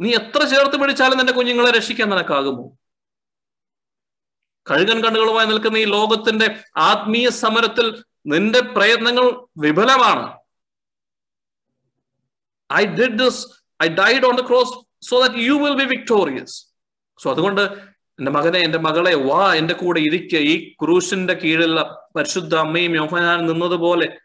നീ 0.00 0.10
എത്ര 0.14 0.42
ചേർത്ത് 0.44 0.76
പിടിച്ചാലും 0.80 1.18
നിന്റെ 1.18 1.32
കുഞ്ഞുങ്ങളെ 1.32 1.70
രക്ഷിക്കാൻ 1.70 2.08
നിനക്കാകുമോ? 2.10 2.78
കഴുകൻ 4.70 5.02
കണ്ണുകളുമായി 5.04 5.46
നിൽക്കുന്ന 5.46 5.78
ഈ 5.78 5.84
ലോകത്തിന്റെ 5.84 6.46
ആത്മീയ 6.76 7.28
സമരത്തിൽ 7.28 8.04
നിന്റെ 8.26 8.60
പ്രയത്നങ്ങൾ 8.60 9.26
വിഫലമാണ്. 9.58 10.24
I 12.72 12.86
did 12.86 13.18
this 13.18 13.46
I 13.82 13.88
died 13.88 14.26
on 14.26 14.36
the 14.36 14.46
cross 14.48 14.74
so 15.08 15.20
that 15.20 15.34
you 15.34 15.52
will 15.52 15.74
be 15.74 15.96
victorious 15.96 16.56
so 17.22 17.30
അതുകൊണ്ട് 17.30 17.62
എന്റെ 18.18 18.30
മകനെ 18.30 18.58
എന്റെ 18.58 18.78
മകളെ 18.78 19.14
വാ 19.14 19.54
എന്റെ 19.54 19.74
കൂടെ 19.74 20.00
ഇരിക്കുക 20.00 20.38
ഈ 20.38 20.72
ക്രൂശിന്റെ 20.72 21.34
കീഴിലുള്ള 21.34 22.08
പരിശുദ്ധ 22.16 22.54
അമ്മയും 22.54 22.96
യോഹനാൻ 22.96 23.46
നിന്നതുപോലെ 23.46 24.18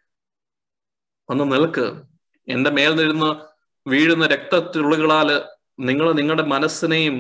ഒന്ന് 1.30 1.46
നിൽക്ക്. 1.52 1.86
എന്റെ 2.48 2.70
മേൽ 2.70 2.96
നിരുന്ന് 2.96 3.30
വീഴുന്ന 3.86 4.26
രക്തത്തുള്ളികളാൽ 4.28 5.30
നിങ്ങൾ 5.80 6.12
നിങ്ങളുടെ 6.12 6.44
മനസ്സിനെയും 6.44 7.16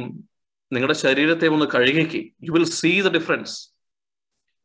നിങ്ങളുടെ 0.73 0.97
ശരീരത്തെ 0.97 1.47
ഒന്ന് 1.47 1.65
കഴുകിക്ക് 1.75 2.21
you 2.43 2.51
will 2.51 2.65
see 2.65 3.01
the 3.01 3.07
difference 3.07 3.55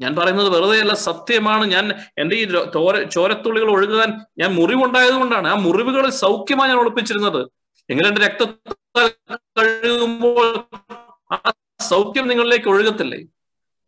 ഞാൻ 0.01 0.17
പറയുന്നത് 0.17 0.49
വെറുതെയല്ല 0.49 0.95
സത്യമാണ്. 0.95 1.65
ഞാൻ 1.67 1.85
എന്റെ 2.19 2.37
ഈ 2.37 2.45
ചോര 2.75 3.03
ചോരത്തുള്ളികൾ 3.03 3.71
ഒഴുകാൻ 3.71 4.11
ഞാൻ 4.39 4.51
മുറിവുണ്ടായത് 4.55 5.15
കൊണ്ടാണ്. 5.15 5.49
ആ 5.49 5.55
മുറിവുകളിൽ 5.55 6.11
സൗഖ്യമായി 6.11 6.71
ഞാൻ 6.71 6.79
ഒളിപ്പിച്ചിരുന്നത്. 6.79 7.41
എങ്ങനെ 7.91 8.09
എന്റെ 8.09 8.23
രക്തത്താൽ 8.27 9.09
കഴുകുമ്പോൾ 9.59 10.65
ആ 11.33 11.53
സൗഖ്യം 11.81 12.29
നിങ്ങളിലേക്ക് 12.29 12.69
ഒഴുകത്തില്ലേ? 12.69 13.21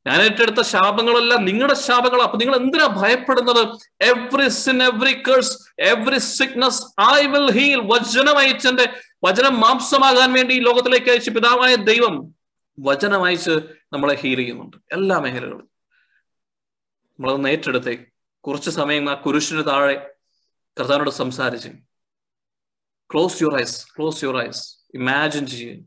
ഞാൻ 0.06 0.18
ഏറ്റെടുത്ത 0.22 0.60
ശാപങ്ങളെല്ലാം 0.60 1.44
നിങ്ങളുടെ 1.44 1.74
ശാപങ്ങൾ 1.74 2.22
അപ്പൊ 2.22 2.38
നിങ്ങൾ 2.38 2.56
എന്തിനാ 2.56 2.86
ഭയപ്പെടുന്നത്? 2.86 3.62
Every 4.00 4.48
sin 4.48 4.82
every 4.82 5.12
curse 5.28 5.54
every 5.80 6.18
sickness 6.18 6.82
I 7.14 7.26
will 7.26 7.50
heal 7.58 7.80
വചനം 7.92 8.38
വചനം 9.24 9.60
മാംസമാകാൻ 9.60 10.32
വേണ്ടി 10.32 10.54
ഈ 10.54 10.58
ലോകത്തിലേക്ക് 10.58 11.10
അയച്ച് 11.10 11.30
പിതാവായ 11.30 11.74
ദൈവം 11.74 12.34
വചനം 12.78 13.24
അയച്ച് 13.24 13.50
നമ്മളെ 13.92 14.14
ഹീൽ 14.14 14.36
ചെയ്യുന്നുണ്ട്. 14.36 14.76
എല്ലാ 14.92 15.18
മേഖലകളും 15.18 15.70
നമ്മളതൊന്ന് 17.10 17.48
ഏറ്റെടുത്തേ. 17.48 18.04
കുറച്ച് 18.40 18.70
സമയം 18.70 19.10
ആ 19.10 19.14
കുരിശിന് 19.14 19.66
താഴെ 19.66 20.14
കർത്താനോട് 20.80 21.10
സംസാരിച്ച്. 21.10 21.68
Close 23.12 23.42
your 23.42 23.60
eyes 23.60 23.86
close 23.96 24.24
your 24.24 24.48
eyes 24.48 24.76
imagine 24.94 25.46
ചെയ്യുക 25.46 25.84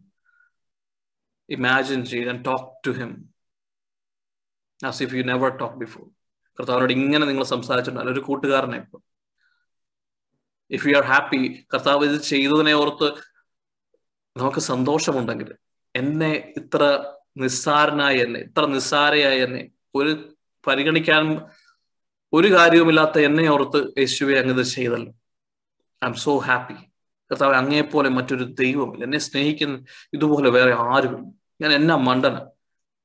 ഇമാജിൻ 1.49 2.05
ചെയ്യുക 2.05 2.29
and 2.29 2.45
talk 2.45 2.87
to 2.87 2.91
him 2.91 3.33
as 4.85 5.03
if 5.03 5.13
you 5.13 5.23
never 5.23 5.57
talk 5.57 5.75
before 5.75 6.05
കർത്താവിനോട് 6.59 6.93
ഇങ്ങനെ 6.93 7.25
നിങ്ങൾ 7.25 7.43
സംസാരിച്ചിട്ടുണ്ട്. 7.43 8.11
ഒരു 8.11 8.19
കൂട്ടുകാരനെ 8.19 8.77
ഇപ്പൊ 8.77 8.99
ഇഫ് 10.71 10.87
യു 10.87 10.97
ആർ 10.97 11.03
ഹാപ്പി 11.03 11.65
കർത്താവ് 11.73 12.05
ഇത് 12.05 12.21
ചെയ്തതിനെ 12.21 12.73
ഓർത്ത് 12.73 13.07
നമുക്ക് 14.37 14.59
സന്തോഷമുണ്ടെങ്കിൽ 14.59 15.53
എന്നെ 15.95 16.53
ഇത്ര 16.57 16.83
നിസ്സാരനായ 17.37 18.15
എന്നെ 18.17 18.39
ഇത്ര 18.39 18.65
നിസ്സാരയായ 18.65 19.37
എന്നെ 19.43 19.69
ഒരു 19.95 20.11
പരിഗണിക്കാൻ 20.67 21.45
ഒരു 22.33 22.53
കാര്യവുമില്ലാത്ത 22.53 23.19
എന്നെ 23.19 23.51
ഓർത്ത് 23.51 23.99
യേശുവെ 23.99 24.39
അങ്ങ് 24.39 24.53
ഇത് 24.53 24.63
ചെയ്തല്ലോ. 24.65 25.11
ഐ 26.03 26.07
എം 26.07 26.13
സോ 26.13 26.37
ഹാപ്പി 26.37 26.73
കർത്താവ് 27.31 27.53
അങ്ങേപ്പോലെ 27.53 28.09
മറ്റൊരു 28.09 28.43
ദൈവമില്ല 28.43 29.03
എന്നെ 29.03 29.17
സ്നേഹിക്കുന്ന 29.17 29.85
ഇതുപോലെ 30.13 30.49
വേറെ 30.49 30.73
ആരുമില്ല. 30.73 31.31
ഞാൻ 31.61 31.71
എന്നാ 31.73 31.95
മണ്ടന. 31.95 32.35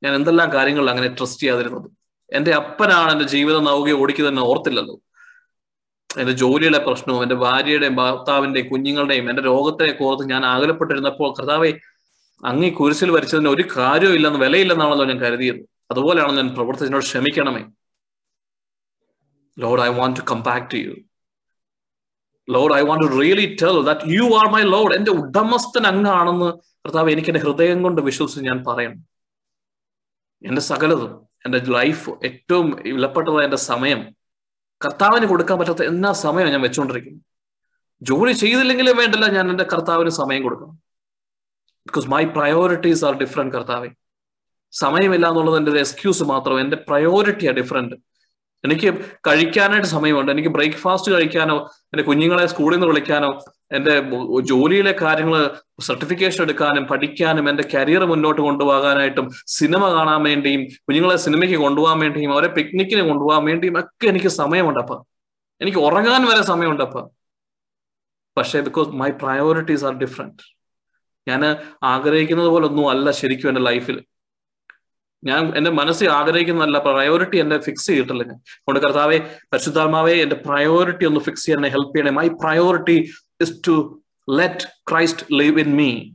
ഞാൻ 0.03 0.15
എന്തെല്ലാം 0.15 0.53
കാര്യങ്ങളിൽ 0.53 0.91
അങ്ങനെ 0.91 1.15
ട്രസ്റ്റ് 1.15 1.43
ചെയ്യാതിരുന്നത്? 1.43 1.91
എന്റെ 2.33 2.53
അപ്പനാണ് 2.53 3.13
എന്റെ 3.13 3.25
ജീവിതം 3.25 3.65
നൗകെ 3.65 3.93
ഓടിക്കുന്നതെന്ന് 3.93 4.43
ഓർത്തില്ലല്ലോ. 4.43 5.03
എന്റെ 6.17 6.33
ജോലിയുടെ 6.33 6.79
പ്രശ്നവും 6.79 7.23
എന്റെ 7.23 7.35
ഭാര്യയുടെയും 7.35 7.97
ഭർത്താവിന്റെയും 7.97 8.69
കുഞ്ഞുങ്ങളുടെയും 8.69 9.31
എന്റെ 9.31 9.43
രോഗത്തെ 9.43 9.97
ഓർത്ത് 10.01 10.31
ഞാൻ 10.31 10.47
അകലപ്പെട്ടിരുന്നപ്പോൾ 10.47 11.35
കർത്താവെ 11.39 11.81
അങ്ങ് 12.45 12.67
ഈ 12.67 12.71
കുരിശിൽ 12.71 13.11
വരച്ചതിന് 13.11 13.49
ഒരു 13.49 13.69
കാര്യവും 13.77 14.15
ഇല്ലെന്ന് 14.15 14.39
വിലയില്ലെന്നാണല്ലോ 14.39 15.05
ഞാൻ 15.05 15.21
കരുതിയത് 15.21 15.61
അതുപോലെയാണ് 15.91 16.37
ഞാൻ 16.37 16.55
പ്രവർത്തിച്ചതിനോട് 16.55 17.05
ക്ഷമിക്കണമേ. 17.05 17.63
Lord 19.59 19.81
I 19.81 19.89
want 19.89 20.21
to 20.21 20.25
come 20.31 20.43
back 20.43 20.71
to 20.73 20.77
you 20.77 20.95
Lord 22.49 22.75
I 22.75 22.81
want 22.81 23.07
to 23.07 23.21
really 23.21 23.57
tell 23.63 23.83
that 23.83 24.01
you 24.09 24.25
are 24.35 24.51
my 24.51 24.63
Lord 24.63 24.95
എന്റെ 24.95 25.11
ഉടമസ്ഥൻ 25.11 25.87
അങ്ങാണെന്ന് 25.87 26.53
കർത്താവ് 26.85 27.11
എനിക്ക് 27.11 27.29
എന്റെ 27.29 27.41
ഹൃദയം 27.41 27.83
കൊണ്ട് 27.83 28.01
വിശ്വസിച്ച് 28.01 28.45
ഞാൻ 28.45 28.65
പറയണം. 28.65 29.01
എന്റെ 30.45 30.61
സകലതും 30.61 31.13
എന്റെ 31.47 31.59
ലൈഫ് 31.59 32.11
ഏറ്റവും 32.25 32.71
വിലപ്പെട്ടതായ 32.85 33.45
എന്റെ 33.45 33.57
സമയം 33.57 34.01
കർത്താവിന് 34.85 35.27
കൊടുക്കാൻ 35.27 35.59
പറ്റാത്ത 35.59 35.83
എന്നാ 35.83 36.13
സമയം 36.13 36.49
ഞാൻ 36.49 36.61
വെച്ചുകൊണ്ടിരിക്കുന്നു. 36.61 37.21
ജോലി 38.03 38.33
ചെയ്തില്ലെങ്കിലും 38.33 38.97
വേണ്ടല്ല 38.97 39.27
ഞാൻ 39.27 39.51
എന്റെ 39.51 39.65
കർത്താവിന് 39.65 40.11
സമയം 40.11 40.43
കൊടുക്കണം. 40.43 40.73
Because 41.87 42.09
my 42.09 42.25
priorities 42.25 43.05
are 43.05 43.17
different 43.17 43.55
കർത്താവെ. 43.55 43.89
സമയമില്ല 44.73 45.29
എന്നുള്ളത് 45.29 45.57
എന്റെ 45.57 45.71
ഒരു 45.71 45.79
എക്സ്ക്യൂസ് 45.79 46.23
മാത്രം. 46.23 46.61
എന്റെ 46.61 46.77
പ്രയോറിറ്റിയാണ് 46.77 47.57
ഡിഫറെന്റ് 47.57 47.97
എനിക്ക് 48.65 48.89
കഴിക്കാനായിട്ട് 49.27 49.89
സമയമുണ്ട്. 49.89 50.31
എനിക്ക് 50.33 50.49
ബ്രേക്ക്ഫാസ്റ്റ് 50.49 51.11
കഴിക്കാനോ 51.13 51.57
എന്റെ 51.93 52.03
കുഞ്ഞുങ്ങളെ 52.03 52.47
സ്കൂളിൽ 52.47 52.77
നിന്ന് 52.77 52.89
വിളിക്കാനോ 52.89 53.31
എന്റെ 53.71 53.93
ജോലിയിലെ 54.51 54.93
കാര്യങ്ങൾ 55.03 55.41
സർട്ടിഫിക്കേഷൻ 55.81 56.41
എടുക്കാനും 56.43 56.85
പഠിക്കാനും 56.87 57.47
എന്റെ 57.49 57.65
കരിയർ 57.75 58.05
മുന്നോട്ട് 58.07 58.41
കൊണ്ടുപോകാനായിട്ടും 58.43 59.27
സിനിമ 59.57 59.83
കാണാൻ 59.93 60.21
വേണ്ടിയും 60.23 60.63
കുഞ്ഞുങ്ങളെ 60.87 61.17
സിനിമയ്ക്ക് 61.27 61.59
കൊണ്ടുപോകാൻ 61.65 61.99
വേണ്ടിയും 61.99 62.33
അവരെ 62.33 62.51
പിക്നിക്കിന് 62.59 63.05
കൊണ്ടുപോകാൻ 63.11 63.45
വേണ്ടിയും 63.45 63.79
ഒക്കെ 63.79 64.09
എനിക്ക് 64.09 64.33
സമയമുണ്ടപ്പ 64.39 64.93
എനിക്ക് 65.61 65.81
ഉറങ്ങാൻ 65.87 66.23
വരെ 66.29 66.43
സമയമുണ്ടപ്പ 66.45 66.97
പക്ഷേ 68.37 68.61
because 68.61 68.91
my 69.01 69.11
priorities 69.23 69.85
are 69.85 69.95
different 69.99 70.45
ഞാൻ 71.27 71.43
ആഗ്രഹിക്കുന്നത് 71.87 72.49
പോലെ 72.49 72.67
ഒന്നും 72.67 72.87
അല്ല 72.91 73.11
ശരിക്കും 73.19 73.49
എന്റെ 73.49 73.63
ലൈഫിൽ 73.69 73.97
ഞാൻ 75.25 75.57
എന്റെ 75.57 75.71
മനസ്സിൽ 75.71 76.11
ആഗ്രഹിക്കുന്നതല്ല 76.11 76.79
പ്രയോറിറ്റി 76.79 77.37
എന്നെ 77.37 77.59
ഫിക്സ് 77.59 77.87
ചെയ്തിട്ടില്ല 77.87 78.23
ഞാൻ. 78.23 78.35
അതുകൊണ്ട് 78.35 78.81
കർത്താവെ 78.81 79.37
പരിശുദ്ധാത്മാവെ 79.53 80.13
എന്റെ 80.13 80.37
പ്രയോറിറ്റി 80.37 81.05
ഒന്ന് 81.05 81.21
ഫിക്സ് 81.21 81.47
ചെയ്യാൻ 81.47 81.63
ഹെൽപ്പ് 81.63 81.97
ചെയ്യണേ. 81.97 82.11
My 82.11 82.29
priority 82.29 83.11
is 83.41 83.63
to 83.69 84.03
let 84.31 84.65
Christ 84.91 85.27
live 85.33 85.61
in 85.61 85.77
me 85.77 86.11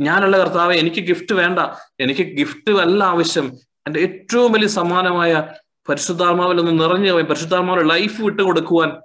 ഞാനുള്ള 0.00 0.38
കർത്താവെ 0.38 0.74
എനിക്ക് 0.74 1.00
ഗിഫ്റ്റ് 1.00 1.34
വേണ്ട. 1.34 1.58
എനിക്ക് 2.00 2.36
ഗിഫ്റ്റ് 2.36 2.72
അല്ല 2.72 3.04
ആവശ്യം. 3.04 3.52
എന്റെ 3.86 4.00
ഏറ്റവും 4.00 4.52
വലിയ 4.52 4.68
സമാനമായ 4.68 5.48
പരിശുദ്ധാത്മാവിൽ 5.88 6.60
ഒന്ന് 6.60 6.84
നിറഞ്ഞു 6.84 7.12
പോയി 7.12 7.24
പരിശുദ്ധാത്മാവിന്റെ 7.24 7.94
ലൈഫ് 7.94 8.22
വിട്ടു 8.22 8.42
കൊടുക്കുവാൻ 8.42 8.96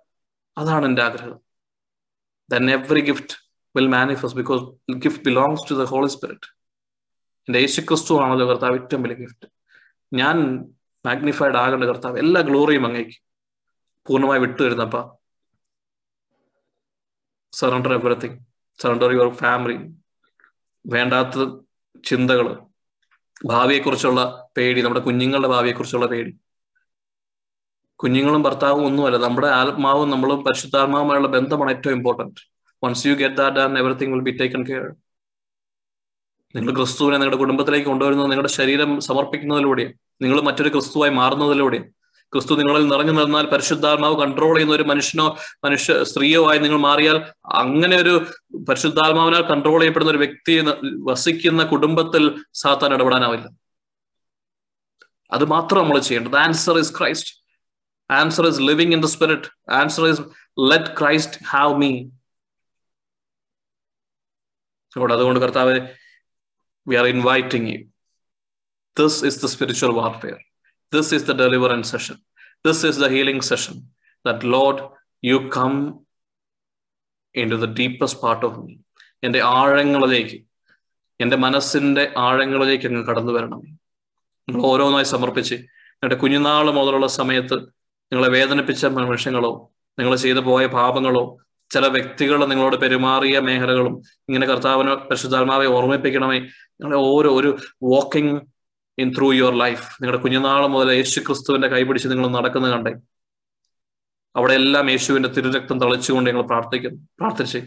അതാണ് 0.57 0.85
എന്റെ 0.85 1.03
ആഗ്രഹം. 1.03 1.39
Then 2.49 2.71
every 2.71 2.99
gift 2.99 3.33
will 3.75 3.87
manifest 3.87 4.37
because 4.37 4.93
gift 4.97 5.25
belongs 5.25 5.69
to 5.69 5.73
the 5.73 5.83
Holy 5.83 6.07
Spirit 6.07 6.54
എന്റെ 7.47 7.59
യേശു 7.59 7.81
ക്രിസ്തു 7.81 8.13
ആണല്ലോ 8.21 8.45
കർത്താവ് 8.47 8.75
ഏറ്റവും 8.75 9.01
വലിയ 9.03 9.15
ഗിഫ്റ്റ് 9.15 9.47
ഞാൻ 10.11 10.37
മാഗ്നിഫൈഡ് 11.05 11.57
ആകേണ്ട 11.57 11.83
കർത്താവ് 11.83 12.19
എല്ലാ 12.19 12.41
ഗ്ലോറിയും 12.41 12.85
അങ്ങേക്ക് 12.85 13.17
പൂർണമായി 14.05 14.39
വിട്ടു 14.39 14.59
തരുന്നപ്പ 14.63 14.97
surrender 17.53 17.93
everything 17.93 18.37
surrender 18.79 19.11
your 19.11 19.29
family 19.33 19.75
വേണ്ടാത്ത 20.85 21.45
ചിന്തകൾ 22.03 22.47
ഭാവിയെക്കുറിച്ചുള്ള 23.45 24.21
പേടി 24.55 24.81
നമ്മുടെ 24.81 25.01
കുഞ്ഞുങ്ങളുടെ 25.01 25.47
ഭാവിയെക്കുറിച്ചുള്ള 25.47 26.05
പേടി. 26.05 26.31
കുഞ്ഞുങ്ങളും 27.99 28.43
ഭർത്താവും 28.43 28.85
ഒന്നുമല്ല 28.85 29.17
നമ്മുടെ 29.17 29.47
ആത്മാവും 29.59 30.09
നമ്മളും 30.09 30.43
പരിശുദ്ധാത്മാവുമായുള്ള 30.43 31.27
ബന്ധമാണ് 31.27 31.71
ഏറ്റവും 31.71 31.93
important 31.93 32.41
once 32.83 33.07
you 33.07 33.13
get 33.13 33.35
that 33.35 33.59
and 33.59 33.79
everything 33.79 34.13
will 34.13 34.21
be 34.21 34.33
taken 34.41 34.63
care 34.67 34.85
നിങ്ങൾ 36.55 36.73
ക്രിസ്തുവിനെ 36.73 37.17
നിങ്ങളുടെ 37.17 37.37
കുടുംബത്തിലേക്ക് 37.37 37.87
കൊണ്ടുവരുന്നത് 37.87 38.31
നിങ്ങളുടെ 38.31 38.49
ശരീരം 38.49 39.01
സമർപ്പിക്കുന്നതിലൂടെ 39.01 39.93
നിങ്ങൾ 40.21 40.41
മറ്റൊരു 40.41 40.69
ക്രിസ്തുവായി 40.69 41.11
മാറുന്നതിലൂടെ 41.11 41.91
ക്രിസ്തു 42.33 42.53
നിങ്ങളിൽ 42.53 42.87
നിറഞ്ഞു 42.87 43.11
നിന്നാൽ 43.11 43.45
പരിശുദ്ധാത്മാവ് 43.45 44.21
കൺട്രോൾ 44.21 44.55
ചെയ്യുന്ന 44.55 44.75
ഒരു 44.75 44.83
മനുഷ്യനോ 44.83 45.37
മനുഷ്യ 45.65 46.03
സ്ത്രീയോ 46.03 46.49
ആയി 46.49 46.59
നിങ്ങൾ 46.59 46.77
മാറിയാൽ 46.77 47.33
അങ്ങനെ 47.45 47.97
ഒരു 47.97 48.25
പരിശുദ്ധാത്മാവിനാൽ 48.69 49.41
കൺട്രോൾ 49.41 49.79
ചെയ്യപ്പെടുന്ന 49.79 50.11
ഒരു 50.11 50.17
വ്യക്തി 50.17 50.63
വസിക്കുന്ന 50.97 51.63
കുടുംബത്തിൽ 51.63 52.43
സാത്താൻ 52.53 52.93
ഇടപെടാനാവില്ല. 52.93 53.49
അത് 55.31 55.45
മാത്രം 55.45 55.81
നമ്മൾ 55.81 55.99
ചെയ്യേണ്ടത്. 55.99 56.35
Answer 56.35 56.77
is 56.77 56.99
Christ 56.99 57.45
answer 58.11 58.47
is 58.47 58.61
living 58.61 58.93
in 58.93 59.01
the 59.01 59.05
spirit 59.05 59.71
answer 59.71 60.05
is 60.07 60.21
let 60.59 60.99
Christ 60.99 61.45
have 61.45 61.75
me 61.75 62.03
അതുകൊണ്ട് 64.97 65.39
കർത്താവ് 65.39 66.04
we 66.86 66.96
are 66.96 67.08
inviting 67.08 67.66
you. 67.66 67.80
This 68.96 69.22
is 69.22 69.40
the 69.40 69.48
spiritual 69.48 69.92
warfare. 69.94 70.40
This 70.92 71.12
is 71.12 71.24
the 71.24 71.34
deliverance 71.34 71.90
session. 71.90 72.16
This 72.64 72.84
is 72.84 72.96
the 72.96 73.08
healing 73.08 73.40
session. 73.42 73.76
That 74.24 74.44
Lord, 74.44 74.78
you 75.22 75.48
come 75.50 75.76
into 77.34 77.56
the 77.56 77.70
deepest 77.80 78.20
part 78.20 78.42
of 78.44 78.54
me. 78.64 78.74
എൻ്റെ 79.22 79.40
ആഴങ്ങളിലേക്ക് 79.56 80.36
എൻ്റെ 81.20 81.36
മനസ്സിൻ്റെ 81.44 82.04
ആഴങ്ങളിലേക്ക് 82.26 82.86
അങ്ങ് 82.90 83.02
കടന്നു 83.08 83.32
വരണമേ 83.36 83.68
നിങ്ങൾ 84.48 84.60
ഓരോന്നായി 84.68 85.06
സമർപ്പിച്ച് 85.12 85.56
നിങ്ങളുടെ 85.56 86.16
കുഞ്ഞുനാൾ 86.22 86.66
മുതലുള്ള 86.78 87.08
സമയത്ത് 87.20 87.56
നിങ്ങളെ 88.12 88.28
വേദനിപ്പിച്ച 88.36 88.84
നിമിഷങ്ങളോ 88.98 89.52
നിങ്ങൾ 89.98 90.14
ചെയ്തു 90.24 90.42
പോയ 90.48 90.64
പാപങ്ങളോ 90.76 91.24
ചില 91.71 91.87
വ്യക്തികൾ 91.87 92.45
നിങ്ങളോട് 92.45 92.75
പെരുമാറിയ 92.75 93.39
മേഖലകളും 93.39 94.01
ഇങ്ങനെ 94.19 94.47
കർത്താവിനെ 94.47 94.95
പരിശുദ്ധാത്മാവെ 94.95 95.65
ഓർമ്മിപ്പിക്കണമേ. 95.65 96.39
നിങ്ങളുടെ 96.39 96.97
ഓരോ 96.97 97.35
ഒരു 97.39 97.57
walking 97.83 98.41
in 98.97 99.11
through 99.17 99.33
your 99.33 99.57
life 99.57 100.03
നിങ്ങളുടെ 100.03 100.23
കുഞ്ഞുനാൾ 100.23 100.67
മുതൽ 100.67 100.91
യേശു 100.91 101.19
ക്രിസ്തുവിന്റെ 101.19 101.67
കൈപിടിച്ച് 101.67 102.07
നിങ്ങൾ 102.07 102.27
നടക്കുന്നത് 102.27 102.71
കണ്ടേ. 102.71 102.93
അവിടെ 104.35 104.53
എല്ലാം 104.53 104.89
യേശുവിന്റെ 104.89 105.29
തിരുരക്തം 105.29 105.79
തളിച്ചുകൊണ്ട് 105.79 106.29
ഞങ്ങൾ 106.29 106.43
പ്രാർത്ഥിക്കുന്നു. 106.43 107.01
പ്രാർത്ഥിച്ച്. 107.19 107.57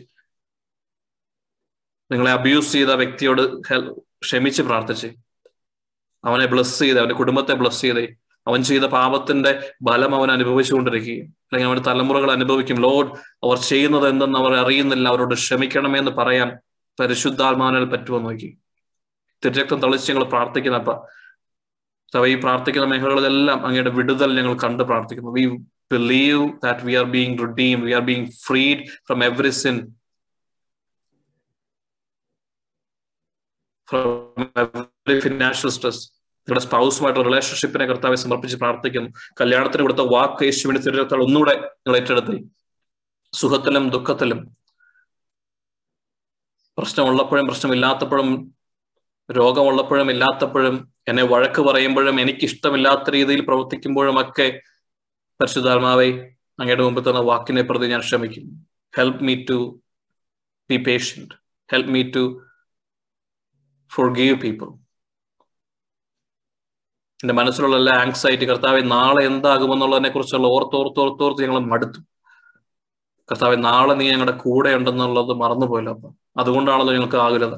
നിങ്ങളെ 2.12 2.30
അബ്യൂസ് 2.30 2.72
ചെയ്ത 2.72 2.88
വ്യക്തിയോട് 2.88 3.60
ക്ഷമിച്ച് 4.22 4.62
പ്രാർത്ഥിച്ച്. 4.62 5.06
അവനെ 6.24 6.46
ബ്ലസ് 6.46 6.78
ചെയ്ത് 6.78 6.98
അവന്റെ 6.98 7.14
കുടുംബത്തെ 7.14 7.54
ബ്ലസ് 7.54 7.80
ചെയ്തേ 7.80 8.08
അവൻ 8.48 8.62
ചെയ്ത 8.62 8.84
പാപത്തിന്റെ 8.84 9.52
ഫലം 9.88 10.14
അവൻ 10.18 10.30
അനുഭവിച്ചുകൊണ്ടിരിക്കുകയും 10.36 11.26
അല്ലെങ്കിൽ 11.26 11.68
അവന്റെ 11.68 11.84
തലമുറകൾ 11.90 12.30
അനുഭവിക്കും. 12.32 12.78
ലോഡ് 12.86 13.10
അവർ 13.44 13.58
ചെയ്യുന്നത് 13.70 14.08
എന്തെന്ന് 14.08 14.38
അവർ 14.38 14.54
അറിയുന്നില്ല 14.62 15.08
അവരോട് 15.08 15.34
ക്ഷമിക്കണമെന്ന് 15.34 16.10
പറയാൻ 16.10 16.50
പരിശുദ്ധാത്മാവിനാൽ 17.00 17.84
പറ്റുമോ 17.84 18.18
നോക്കി. 18.18 18.50
തിരുരക്തം 19.44 19.80
തളിച്ച് 19.82 20.12
ഞങ്ങൾ 20.12 20.24
പ്രാർത്ഥിക്കുന്നപ്പ 20.24 20.90
ഈ 22.32 22.34
പ്രാർത്ഥിക്കുന്ന 22.34 22.86
മേഖലകളിലെല്ലാം 22.86 23.66
അങ്ങയുടെ 23.66 23.90
വിടുതൽ 23.90 24.30
ഞങ്ങൾ 24.38 24.54
കണ്ട് 24.64 24.82
പ്രാർത്ഥിക്കുന്നു. 24.82 25.30
We 25.30 25.44
believe 25.92 26.44
that 26.64 26.84
we 26.86 26.94
are 26.94 27.04
being 27.04 27.38
redeem 27.38 27.80
we 27.86 27.92
are 27.92 28.02
being 28.10 28.26
freed 28.46 28.84
from 29.08 29.24
every 29.24 29.52
sin 29.62 29.76
from 33.88 34.46
every 34.62 35.18
financial 35.20 35.72
stress 35.76 36.02
നിങ്ങളുടെ 36.48 36.64
സ്പൗസുമായിട്ടുള്ള 36.66 37.24
റിലേഷൻഷിപ്പിനെ 37.28 37.84
കർത്താവെ 37.86 38.16
സമർപ്പിച്ച് 38.16 38.56
പ്രാർത്ഥിക്കുന്നു. 38.56 39.08
കല്യാണത്തിന് 39.40 39.82
കൊടുത്ത 39.82 40.04
വാക്ക് 40.12 40.44
യേശുവിന്റെ 40.44 40.80
തിരുരത്താൽ 40.84 41.20
ഒന്നുകൂടെ 41.22 41.54
നിങ്ങൾ 41.54 41.96
ഏറ്റെടുത്തി 41.98 42.36
സുഖത്തിലും 43.34 43.90
ദുഃഖത്തിലും 43.90 44.40
പ്രശ്നമുള്ളപ്പോഴും 46.78 47.46
പ്രശ്നമില്ലാത്തപ്പോഴും 47.46 48.30
രോഗമുള്ളപ്പോഴും 49.28 50.10
ഇല്ലാത്തപ്പോഴും 50.10 50.76
എന്നെ 51.08 51.22
വഴക്ക് 51.22 51.60
പറയുമ്പോഴും 51.60 52.20
എനിക്ക് 52.20 52.44
ഇഷ്ടമില്ലാത്ത 52.44 53.10
രീതിയിൽ 53.10 53.40
പ്രവർത്തിക്കുമ്പോഴും 53.40 54.20
ഒക്കെ 54.20 54.48
പരിശുദ്ധാത്മാവെ 55.40 56.08
അങ്ങയുടെ 56.60 56.82
മുമ്പ് 56.82 57.10
തന്ന 57.10 57.20
വാക്കിനെ 57.20 57.62
പ്രതി 57.62 57.86
ഞാൻ 57.86 58.02
ശ്രമിക്കുന്നു 58.02 58.54
help 58.94 59.24
me 59.24 59.34
to 59.44 59.58
be 60.70 60.76
patient 60.76 61.34
help 61.70 61.90
me 61.90 62.02
to 62.10 62.24
forgive 64.14 64.36
people 64.40 64.70
എന്റെ 67.24 67.34
മനസ്സിലുള്ള 67.34 67.76
എല്ലാ 67.76 67.94
ആങ്സൈറ്റി 67.94 68.44
കർത്താവെ 68.44 68.80
നാളെ 68.80 69.24
എന്താകുമെന്നുള്ളതിനെ 69.24 70.08
കുറിച്ചുള്ള 70.08 70.46
ഓർത്തോർത്തോർത്തോർത്ത് 70.46 71.42
ഞങ്ങൾ 71.42 71.58
മടുത്തു. 71.58 72.00
കർത്താവെ 73.30 73.56
നാളെ 73.56 73.94
നീ 73.94 74.10
ഞങ്ങളുടെ 74.10 74.36
കൂടെ 74.36 74.74
ഉണ്ടെന്നുള്ളത് 74.74 75.32
മറന്നുപോയല്ലോ 75.32 75.92
അപ്പം. 75.92 76.16
അതുകൊണ്ടാണല്ലോ 76.36 76.94
ഞങ്ങൾക്ക് 76.94 77.16
ആകുലത. 77.16 77.54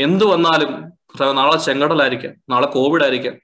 എന്തു 0.00 0.24
വന്നാലും 0.24 0.88
കർത്താവ് 0.90 1.38
നാളെ 1.38 1.56
ചെങ്കടലായിരിക്കാം 1.56 2.34
നാളെ 2.50 2.66
കോവിഡ് 2.66 3.02
ആയിരിക്കാം 3.02 3.34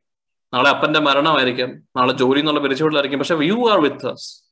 നാളെ 0.54 0.70
അപ്പന്റെ 0.70 1.00
മരണമായിരിക്കാം 1.00 1.70
നാളെ 1.96 2.12
ജോലി 2.12 2.40
എന്നുള്ള 2.40 2.60
പിരിച്ചുവിടലായിരിക്കും 2.60 3.18
പക്ഷെ 3.18 3.34
യു 3.34 3.70
ആർ 3.70 3.80
വിത്ത് 3.80 4.06
അസ് 4.06 4.44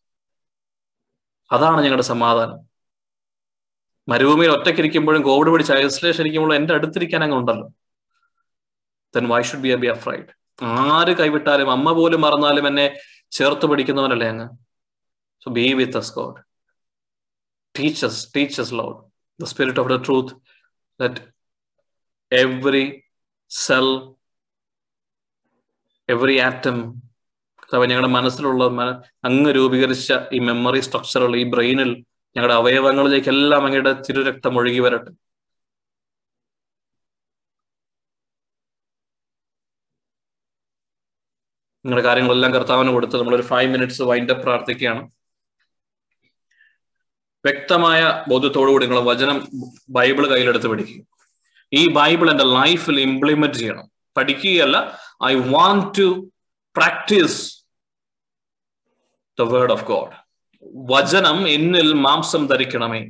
അതാണ് 1.52 1.80
ഞങ്ങളുടെ 1.80 2.02
സമാധാനം. 2.02 2.58
മരുഭൂമിയിൽ 4.08 4.50
ഒറ്റയ്ക്കിരിക്കുമ്പോഴും 4.50 5.22
കോവിഡ് 5.22 5.48
പിടിച്ച് 5.48 5.72
ഐസൊലേഷൻ 5.72 6.20
ഇരിക്കുമ്പോഴും 6.20 6.56
എന്റെ 6.56 6.74
അടുത്തിരിക്കാൻ 6.74 7.24
അങ്ങ് 7.24 7.36
ഉണ്ടല്ലോ. 7.36 7.68
Then 9.14 9.28
why 9.28 9.42
should 9.42 9.60
be 9.60 9.74
be 9.74 9.86
afraid 9.86 10.39
ആര് 10.60 11.12
കൈവിട്ടാലും 11.18 11.70
അമ്മ 11.70 11.92
പോലും 11.92 12.20
മറന്നാലും 12.20 12.66
എന്നെ 12.66 12.86
ചേർത്ത് 13.32 13.66
പിടിക്കുന്നവനല്ലേ 13.66 14.28
അങ്ങ്? 14.28 14.46
So 15.42 15.50
be 15.50 15.74
with 15.74 15.96
us 15.96 16.14
God 16.14 16.40
teaches 17.74 18.36
teaches 18.36 18.74
Lord 18.74 18.98
the 19.40 19.44
spirit 19.44 19.80
of 19.80 19.88
the 19.88 19.96
truth 20.06 20.32
that 21.00 21.20
every 22.32 22.86
cell 23.50 23.88
every 26.08 26.36
atom 26.40 26.78
ഞങ്ങളുടെ 27.72 28.08
മനസ്സിലുള്ള 28.08 28.64
അങ്ങ് 29.24 29.50
രൂപീകരിച്ച 29.54 30.12
ഈ 30.32 30.38
മെമ്മറി 30.38 30.80
സ്ട്രക്ചറുകൾ 30.80 31.36
ഈ 31.36 31.44
ബ്രെയിനിൽ 31.44 31.90
ഞങ്ങളുടെ 32.36 32.54
അവയവങ്ങളിലേക്കെല്ലാം 32.54 33.66
അങ്ങയുടെ 33.66 33.92
തിരുരക്തം 34.06 34.56
ഒഴുകി 34.58 34.80
വരട്ടെ. 34.80 35.10
നിങ്ങളുടെ 41.84 42.08
കാര്യങ്ങളെല്ലാം 42.08 42.54
കർത്താവിന് 42.54 42.90
കൊടുത്ത് 42.90 43.18
നമ്മളൊരു 43.18 43.42
ഫൈവ് 43.42 43.72
മിനിറ്റ്സ് 43.72 44.02
വൈൻഡപ്പ് 44.02 44.42
പ്രാർത്ഥിക്കുകയാണ്. 44.42 45.10
വ്യക്തമായ 47.44 48.24
ബോധ്യത്തോടുകൂടി 48.28 48.86
നിങ്ങൾ 48.86 49.02
വചനം 49.02 49.48
ബൈബിൾ 49.90 50.26
കയ്യിലെടുത്ത് 50.26 50.68
പഠിക്കുക. 50.68 51.04
ഈ 51.72 51.90
ബൈബിൾ 51.90 52.30
എന്റെ 52.30 52.44
ലൈഫിൽ 52.44 53.00
ഇംപ്ലിമെന്റ് 53.00 53.58
ചെയ്യണം. 53.58 53.90
പഠിക്കുകയല്ല 54.16 54.98
I 55.24 55.34
want 55.34 55.98
to 55.98 56.30
practice 56.76 57.64
the 59.38 59.42
word 59.42 59.72
of 59.72 59.84
God 59.84 60.12
വചനം 60.92 61.48
എന്നിൽ 61.48 61.92
മാംസം 61.92 62.46
ധരിക്കണമേ. 62.46 63.00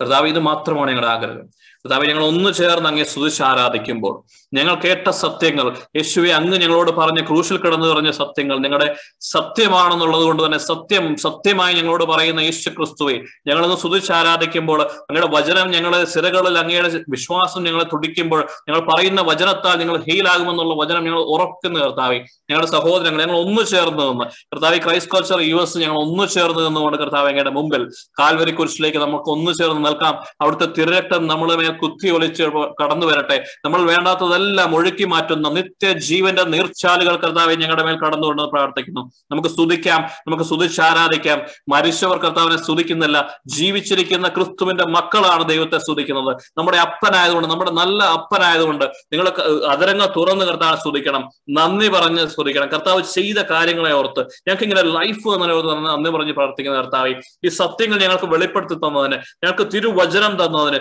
കർത്താവ് 0.00 0.28
ഇത് 0.28 0.38
മാത്രമാണ് 0.38 0.90
ഞങ്ങളുടെ 0.90 1.12
ആഗ്രഹം. 1.12 1.50
കർത്താവ് 1.84 2.06
ഞങ്ങൾ 2.06 2.24
ഒന്ന് 2.24 2.52
ചേർന്ന് 2.52 2.88
അങ്ങേ 2.88 3.04
സ്തുതിച്ച് 3.04 3.42
ആരാധിക്കുമ്പോൾ 3.42 4.14
ഞങ്ങൾ 4.52 4.74
കേട്ട 4.74 5.08
സത്യങ്ങൾ 5.08 5.66
യേശുവെ 5.96 6.30
അങ്ങ് 6.30 6.56
ഞങ്ങളോട് 6.56 6.90
പറഞ്ഞ 6.90 7.20
ക്രൂശിൽ 7.20 7.56
കിടന്നു 7.56 7.86
പറഞ്ഞ 7.86 8.10
സത്യങ്ങൾ 8.10 8.58
നിങ്ങളുടെ 8.58 8.88
സത്യമാണെന്നുള്ളത് 9.20 10.22
കൊണ്ട് 10.22 10.46
തന്നെ 10.46 10.58
സത്യം 10.58 11.16
സത്യമായി 11.16 11.74
ഞങ്ങളോട് 11.74 12.04
പറയുന്ന 12.04 12.40
യേശു 12.40 12.70
ക്രിസ്തുവെ 12.70 13.16
ഞങ്ങളൊന്ന് 13.48 13.76
സ്തുതിച്ച് 13.76 14.12
ആരാധിക്കുമ്പോൾ 14.12 14.80
അങ്ങയുടെ 14.82 15.28
വചനം 15.36 15.70
ഞങ്ങളുടെ 15.70 16.04
സിരകളിൽ 16.04 16.58
അങ്ങയുടെ 16.58 17.04
വിശ്വാസം 17.08 17.64
ഞങ്ങളെ 17.64 17.84
തുടിക്കുമ്പോൾ 17.84 18.42
ഞങ്ങൾ 18.68 18.80
പറയുന്ന 18.92 19.20
വചനത്താൽ 19.20 19.78
നിങ്ങൾ 19.78 19.96
ഹീലാകുമെന്നുള്ള 20.08 20.74
വചനം 20.74 21.04
ഞങ്ങൾ 21.04 21.20
ഉറക്കുന്ന 21.20 21.78
കർത്താവെ. 21.78 22.18
ഞങ്ങളുടെ 22.50 22.70
സഹോദരങ്ങൾ 22.70 23.20
ഞങ്ങൾ 23.20 23.36
ഒന്ന് 23.36 23.66
ചേർന്ന് 23.66 24.04
നിന്ന് 24.10 24.24
കർത്താവ് 24.52 24.78
ക്രൈസ്റ്റ് 24.78 25.12
കൾച്ചർ 25.14 25.40
യു 25.40 25.56
എസ് 25.56 25.78
ഞങ്ങൾ 25.78 25.96
ഒന്ന് 25.96 26.28
ചേർന്ന് 26.28 26.64
നിന്നുകൊണ്ട് 26.66 26.98
കർത്താവ് 26.98 27.28
അങ്ങയുടെ 27.28 27.50
മുമ്പിൽ 27.50 27.82
കാൽവരി 28.20 28.50
കുരിശിലേക്ക് 28.50 28.98
നമുക്ക് 28.98 29.30
ഒന്ന് 29.30 29.52
ചേർന്ന് 29.52 29.88
നിൽക്കാം. 29.88 30.14
അവിടുത്തെ 30.40 30.66
തിരരക്തം 30.78 31.26
നമ്മളെ 31.26 31.56
കുത്തി 31.82 32.08
ഒളിച്ച് 32.08 32.44
കടന്നു 32.80 33.06
വരട്ടെ. 33.06 33.36
നമ്മൾ 33.64 33.80
വേണ്ടാത്തതെല്ലാം 33.90 34.74
ഒഴുക്കി 34.74 35.04
മാറ്റുന്ന 35.04 35.48
നിത്യ 35.48 35.92
ജീവന്റെ 36.08 36.44
നീർച്ചാലുകൾ 36.44 37.16
കർത്താവെ 37.16 37.54
ഞങ്ങളുടെ 37.54 37.84
മേൽ 37.84 37.96
കടന്നു 37.98 38.26
കൊണ്ടെന്ന് 38.26 38.52
പ്രാർത്ഥിക്കുന്നു. 38.52 39.02
നമുക്ക് 39.30 39.48
സ്തുതിക്കാം 39.48 40.00
നമുക്ക് 40.28 40.44
സ്തുതിച്ച് 40.44 40.80
ആരാധിക്കാം. 40.80 41.38
മരിച്ചവർ 41.68 42.18
കർത്താവിനെ 42.18 42.58
സ്തുതിക്കുന്നില്ല. 42.62 43.18
ജീവിച്ചിരിക്കുന്ന 43.46 44.28
ക്രിസ്തുവിന്റെ 44.28 44.84
മക്കളാണ് 44.96 45.48
ദൈവത്തെ 45.48 45.78
സ്തുതിക്കുന്നത്. 45.78 46.32
നമ്മുടെ 46.58 46.78
അപ്പനായതുകൊണ്ട് 46.78 47.48
നമ്മുടെ 47.48 47.70
നല്ല 47.70 48.02
അപ്പനായതുകൊണ്ട് 48.18 48.84
നിങ്ങൾ 49.12 49.28
അതരങ്ങൾ 49.66 50.06
തുറന്ന് 50.16 50.44
കർത്താവ് 50.44 50.76
സ്തുതിക്കണം. 50.76 51.22
നന്ദി 51.50 51.88
പറഞ്ഞ് 51.88 52.26
സ്തുതിക്കണം. 52.26 52.68
കർത്താവ് 52.68 53.02
ചെയ്ത 53.14 53.38
കാര്യങ്ങളെ 53.50 53.92
ഓർത്ത് 53.92 54.20
ഞങ്ങൾക്ക് 54.20 54.64
ഇങ്ങനെ 54.68 54.82
ലൈഫ് 54.82 55.28
എന്നതിനെ 55.34 55.54
നന്ദി 55.88 56.10
പറഞ്ഞ് 56.10 56.32
പ്രാർത്ഥിക്കുന്ന 56.32 56.78
കർത്താവ് 56.78 57.14
ഈ 57.44 57.48
സത്യങ്ങൾ 57.48 57.98
ഞങ്ങൾക്ക് 58.00 58.28
വെളിപ്പെടുത്തി 58.34 58.74
തന്നതിന് 58.74 59.16
ഞങ്ങൾക്ക് 59.44 59.64
തിരുവചനം 59.72 60.32
തന്നതിന് 60.44 60.78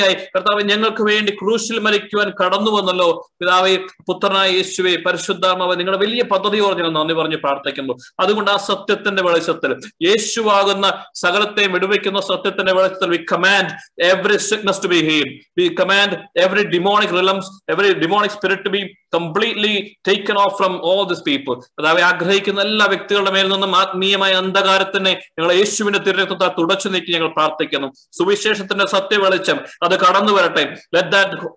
അതിനുപരിയായി 0.00 0.16
കർത്താവ് 0.34 0.62
ഞങ്ങൾക്ക് 0.70 1.02
വേണ്ടി 1.10 1.30
ക്രൂശിൽ 1.40 1.78
മരിക്കുവാൻ 1.86 2.28
കടന്നു 2.40 2.70
വന്നല്ലോ. 2.76 3.08
പിതാവെ 3.40 3.74
പുത്രനായ 4.08 4.48
യേശുവെ 4.58 4.94
പരിശുദ്ധാമാവ് 5.06 5.74
നിങ്ങളുടെ 5.80 6.00
വലിയ 6.04 6.22
പദ്ധതി 6.32 6.58
ഞങ്ങൾ 6.80 6.92
നന്ദി 6.98 7.14
പറഞ്ഞ് 7.14 7.38
പ്രാർത്ഥിക്കുന്നു. 7.44 7.94
അതുകൊണ്ട് 8.22 8.50
ആ 8.50 8.56
സത്യത്തിന്റെ 8.68 9.22
വെളിച്ചത്തിൽ 9.26 9.72
യേശുവാകുന്ന 10.08 10.86
സകലത്തെ 11.24 11.64
വിടുവയ്ക്കുന്ന 11.74 12.20
സത്യത്തിന്റെ 12.30 12.72
വെളിച്ചത്തിൽ 12.78 13.10
we 13.14 13.20
command 13.32 13.72
every 14.10 14.38
sickness 14.50 14.82
to 14.84 14.90
be 14.94 15.00
heal 15.08 15.28
we 15.60 15.66
command 15.80 16.16
every 16.44 16.64
demonic 16.74 17.14
realms 17.20 17.50
every 17.72 17.92
demonic 18.04 18.34
spirit 18.36 18.66
to 18.68 18.72
be 18.76 18.82
completely 19.14 19.72
taken 20.08 20.38
off 20.38 20.56
from 20.58 20.74
all 20.82 21.02
this 21.08 21.24
people 21.24 21.54
അതായത് 21.78 22.02
ആഗ്രഹിക്കുന്ന 22.10 22.60
എല്ലാ 22.60 22.86
വ്യക്തികളുടെ 22.86 23.30
മേൽ 23.30 23.48
നിന്നും 23.48 23.76
ആത്മീയമായ 23.76 24.32
അന്ധകാരത്തിനെ 24.34 25.12
ഞങ്ങൾ 25.38 25.52
യേശുവിന്റെ 25.52 25.98
തിരഞ്ഞെടുത്ത 25.98 26.48
തുടച്ചു 26.58 26.88
നീക്കി 26.88 27.12
ഞങ്ങൾ 27.12 27.30
പ്രാർത്ഥിക്കുന്നു. 27.34 27.88
സുവിശേഷത്തിന്റെ 28.18 28.86
സത്യവെളിച്ചം 28.96 29.58
അത് 29.82 29.96
കടന്നു 30.04 30.32
വരട്ടെ 30.32 30.64
let 30.96 31.12
that 31.16 31.48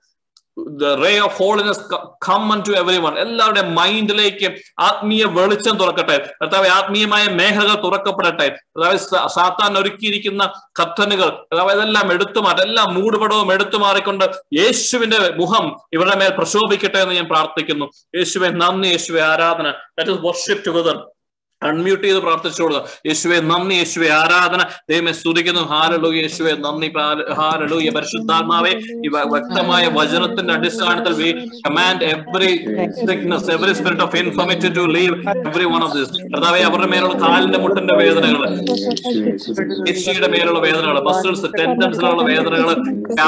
ray 1.03 1.19
of 1.19 1.37
holiness 1.43 1.79
unto 2.29 2.63
to 2.67 2.71
every 2.79 2.97
one 2.97 3.19
എല്ലാവരുടെ 3.19 3.61
മൈൻഡിലേക്ക് 3.61 4.55
ആത്മീയ 4.79 5.23
വെളിച്ചം 5.23 5.77
തുറക്കട്ടെ. 5.77 6.29
കർത്താവ് 6.41 6.67
ആത്മീയമായ 6.67 7.23
മേഖലകൾ 7.27 7.83
തുറക്കപ്പെടട്ടെ. 7.83 8.47
അതായത് 8.77 8.99
സാത്താൻ 9.27 9.77
ഒരുക്കിയിരിക്കുന്ന 9.77 10.53
കത്തനുകൾ 10.81 11.29
അതായത് 11.53 11.81
എല്ലാം 11.81 12.13
എടുത്തു 12.13 12.39
മാറ്റം 12.39 12.61
എല്ലാ 12.61 12.83
മൂടുപടവും 12.83 13.53
എടുത്തു 13.53 13.77
മാറിക്കൊണ്ട് 13.77 14.25
യേശുവിന്റെ 14.53 15.17
മുഖം 15.35 15.77
ഇവരുടെ 15.93 16.15
മേൽ 16.15 16.29
പ്രശോഭിക്കട്ടെ 16.37 16.97
എന്ന് 16.97 17.15
ഞാൻ 17.15 17.25
പ്രാർത്ഥിക്കുന്നു. 17.25 17.85
യേശുവെ 18.15 18.49
നന്ദി 18.49 18.87
യേശുവെ 18.87 19.21
ആരാധന. 19.21 19.69
That 19.71 20.11
is 20.11 20.19
worship 20.21 20.65
together 20.67 20.97
unmute 21.67 22.03
ചെയ്ത് 22.03 22.19
പ്രാർത്ഥിച്ചോളുക 22.19 22.79
യേശുവെ 23.09 23.37
നന്ദി 23.51 23.75
യേശുവെ. 23.75 24.09
ആരാധന 24.19 24.61
ദൈവമെ 24.89 25.13
സ്തുതിക്കുന്നു. 25.13 25.63
ഹാരലു 25.71 26.09
യേശുവെ. 26.21 26.53
നന്ദി 26.65 26.89
ഹാരലു 27.39 27.61
പരിശുദ്ധാത്മാവെ 27.95 28.73
ഈ 29.05 29.09
വ്യക്തമായ 29.13 29.83
വചനത്തിന്റെ 29.97 30.53
അടിസ്ഥാനത്തിൽ 30.53 31.13
we 31.13 31.29
command 31.65 32.05
every 32.13 32.51
sickness 33.01 33.49
every 33.55 33.73
spirit 33.79 34.03
of 34.05 34.17
infirmity 34.21 34.69
to 34.77 34.83
leave 34.95 35.15
every 35.43 35.65
one 35.65 35.81
of 35.87 35.95
this 35.97 36.11
കർത്താവെ 36.33 36.61
അവരുടെ 36.69 36.89
മേലുള്ള 36.93 37.15
കാലിന്റെ 37.23 37.59
മുട്ടിന്റെ 37.63 37.95
വേദനകൾ 38.01 38.41
എച്ചിയുടെ 39.91 40.27
മേലുള്ള 40.33 40.59
വേദനകൾ 40.59 40.97
മസിൽസ് 41.07 41.49
ടെൻഡൻസിലുള്ള 41.59 42.23
വേദനകൾ 42.23 42.69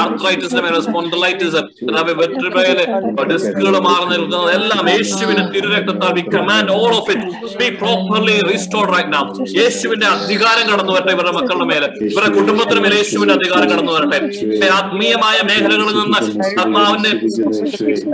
ആർത്രൈറ്റിസിന്റെ 0.00 0.62
മേലുള്ള 0.62 0.84
സ്പോണ്ടലൈറ്റിസ് 0.86 1.60
കർത്താവെ 1.80 2.14
വെട്രിബയിൽ 2.20 2.80
ഡിസ്കുകൾ 3.30 3.76
മാറി 3.88 4.06
നിൽക്കുന്നത് 4.12 4.50
എല്ലാം 4.56 4.84
യേശുവിന്റെ 4.94 5.44
തിരുരക്തത്താൽ 5.54 6.12
we 6.18 6.24
command 6.34 6.72
all 6.78 6.92
of 6.98 7.10
it 7.14 7.28
be 7.60 7.68
properly 7.80 8.25
divinely 8.26 8.52
restored 8.52 8.90
right 8.94 9.12
now 9.12 9.22
യേശുവിന്റെ 9.56 10.06
അധികാരം 10.06 10.66
കടന്നു 10.72 10.92
വരട്ടെ 10.92 11.12
ഇവരുടെ 11.12 11.32
മക്കളുടെ 11.32 11.64
മേലെ. 11.64 11.88
ഇവരുടെ 12.10 12.30
കുടുംബത്തിന് 12.36 12.80
മേലെ 12.80 12.96
യേശുവിന്റെ 12.96 13.34
അധികാരം 13.34 13.68
കടന്നു 13.72 13.92
വരട്ടെ. 13.92 14.18
ആത്മീയമായ 14.78 15.38
മേഖലകളിൽ 15.48 15.94
നിന്ന് 16.00 16.18
ആത്മാവിന്റെ 16.60 17.10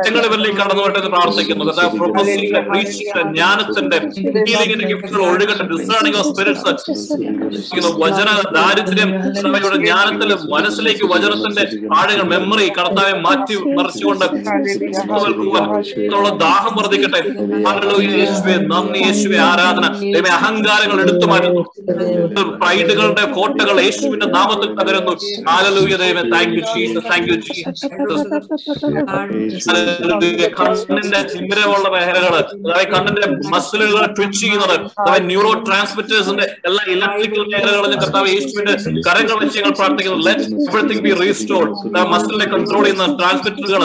ഞങ്ങൾ 0.07 0.25
ഇവരിലേക്ക് 0.29 0.59
കടന്നു 0.61 0.83
വരട്ടെ 0.83 0.99
എന്ന് 0.99 1.11
പ്രാർത്ഥിക്കുന്നു. 1.11 1.65
ജ്ഞാനത്തിന്റെ 3.35 3.99
ഗിഫ്റ്റുകൾ 4.93 5.23
ഒഴുകട്ടെ. 5.31 5.65
ഡിസേണിംഗ് 5.73 6.19
ഓഫ് 6.19 6.29
സ്പിരിറ്റ്സ് 6.29 6.69
വചന 8.03 8.29
ദാരിദ്ര്യം 8.55 9.11
സഭയുടെ 9.41 9.77
ജ്ഞാനത്തിലും 9.87 10.39
മനസ്സിലേക്ക് 10.51 11.05
വചനത്തിന്റെ 11.15 11.65
ആഴകൾ 11.97 12.23
മെമ്മറി 12.33 12.67
കടത്താവെ 12.79 13.15
മാറ്റി 13.27 13.55
മറിച്ചുകൊണ്ട് 13.79 14.27
ദാഹം 16.45 16.73
വർദ്ധിക്കട്ടെ. 16.79 17.21
യേശുവേ 18.19 18.55
നന്ദി. 18.73 18.99
യേശുവെ 19.07 19.39
ആരാധന. 19.51 19.87
ദൈവമേ 20.03 20.31
അഹങ്കാരങ്ങൾ 20.39 20.99
എടുത്തു 21.05 21.27
മാറ്റുന്നു. 21.33 21.63
പ്രൈഡുകളുടെ 22.63 23.25
കോട്ടകൾ 23.37 23.77
യേശുവിന്റെ 23.87 24.27
നാമത്തിൽ 24.37 24.71
തകരുന്നു. 24.79 25.15
ആലലൂയ 25.55 25.95
ദൈവമേ 26.03 26.25
thank 26.35 26.55
you 26.59 26.63
Jesus 26.71 27.05
thank 27.11 27.29
you 27.33 27.37
Jesus 27.47 27.87
കണ്ണിന്റെ 30.59 31.21
ചിമ്മരമുള്ള 31.33 31.87
മേഖലകൾ 31.95 32.35
അതായത് 32.39 32.91
കണ്ണിന്റെ 32.95 33.27
മസിലുകൾ 33.55 34.05
ട്വിച്ച് 34.17 34.39
ചെയ്യുന്നത് 34.43 34.75
അതായത് 35.03 35.27
ന്യൂറോ 35.31 35.53
ട്രാൻസ്മിറ്റേഴ്സിന്റെ 35.67 36.47
എല്ലാ 36.69 36.83
ഇലക്ട്രിക്കൽ 36.95 37.43
മേഖലകളിലും 37.53 37.99
കർത്താവ് 38.03 38.29
യേശുവിന്റെ 38.35 38.75
കരങ്ങൾ 39.07 39.37
വെച്ച് 39.43 39.57
ഞങ്ങൾ 39.59 39.75
പ്രാർത്ഥിക്കുന്നു. 39.81 40.19
ലെറ്റ് 40.29 40.47
എവറിത്തിങ് 40.69 41.03
ബി 41.07 41.13
റീസ്റ്റോർഡ് 41.23 41.73
മസിലിനെ 42.15 42.47
കൺട്രോൾ 42.55 42.85
ചെയ്യുന്ന 42.85 43.07
ട്രാൻസ്മിറ്ററുകൾ 43.21 43.83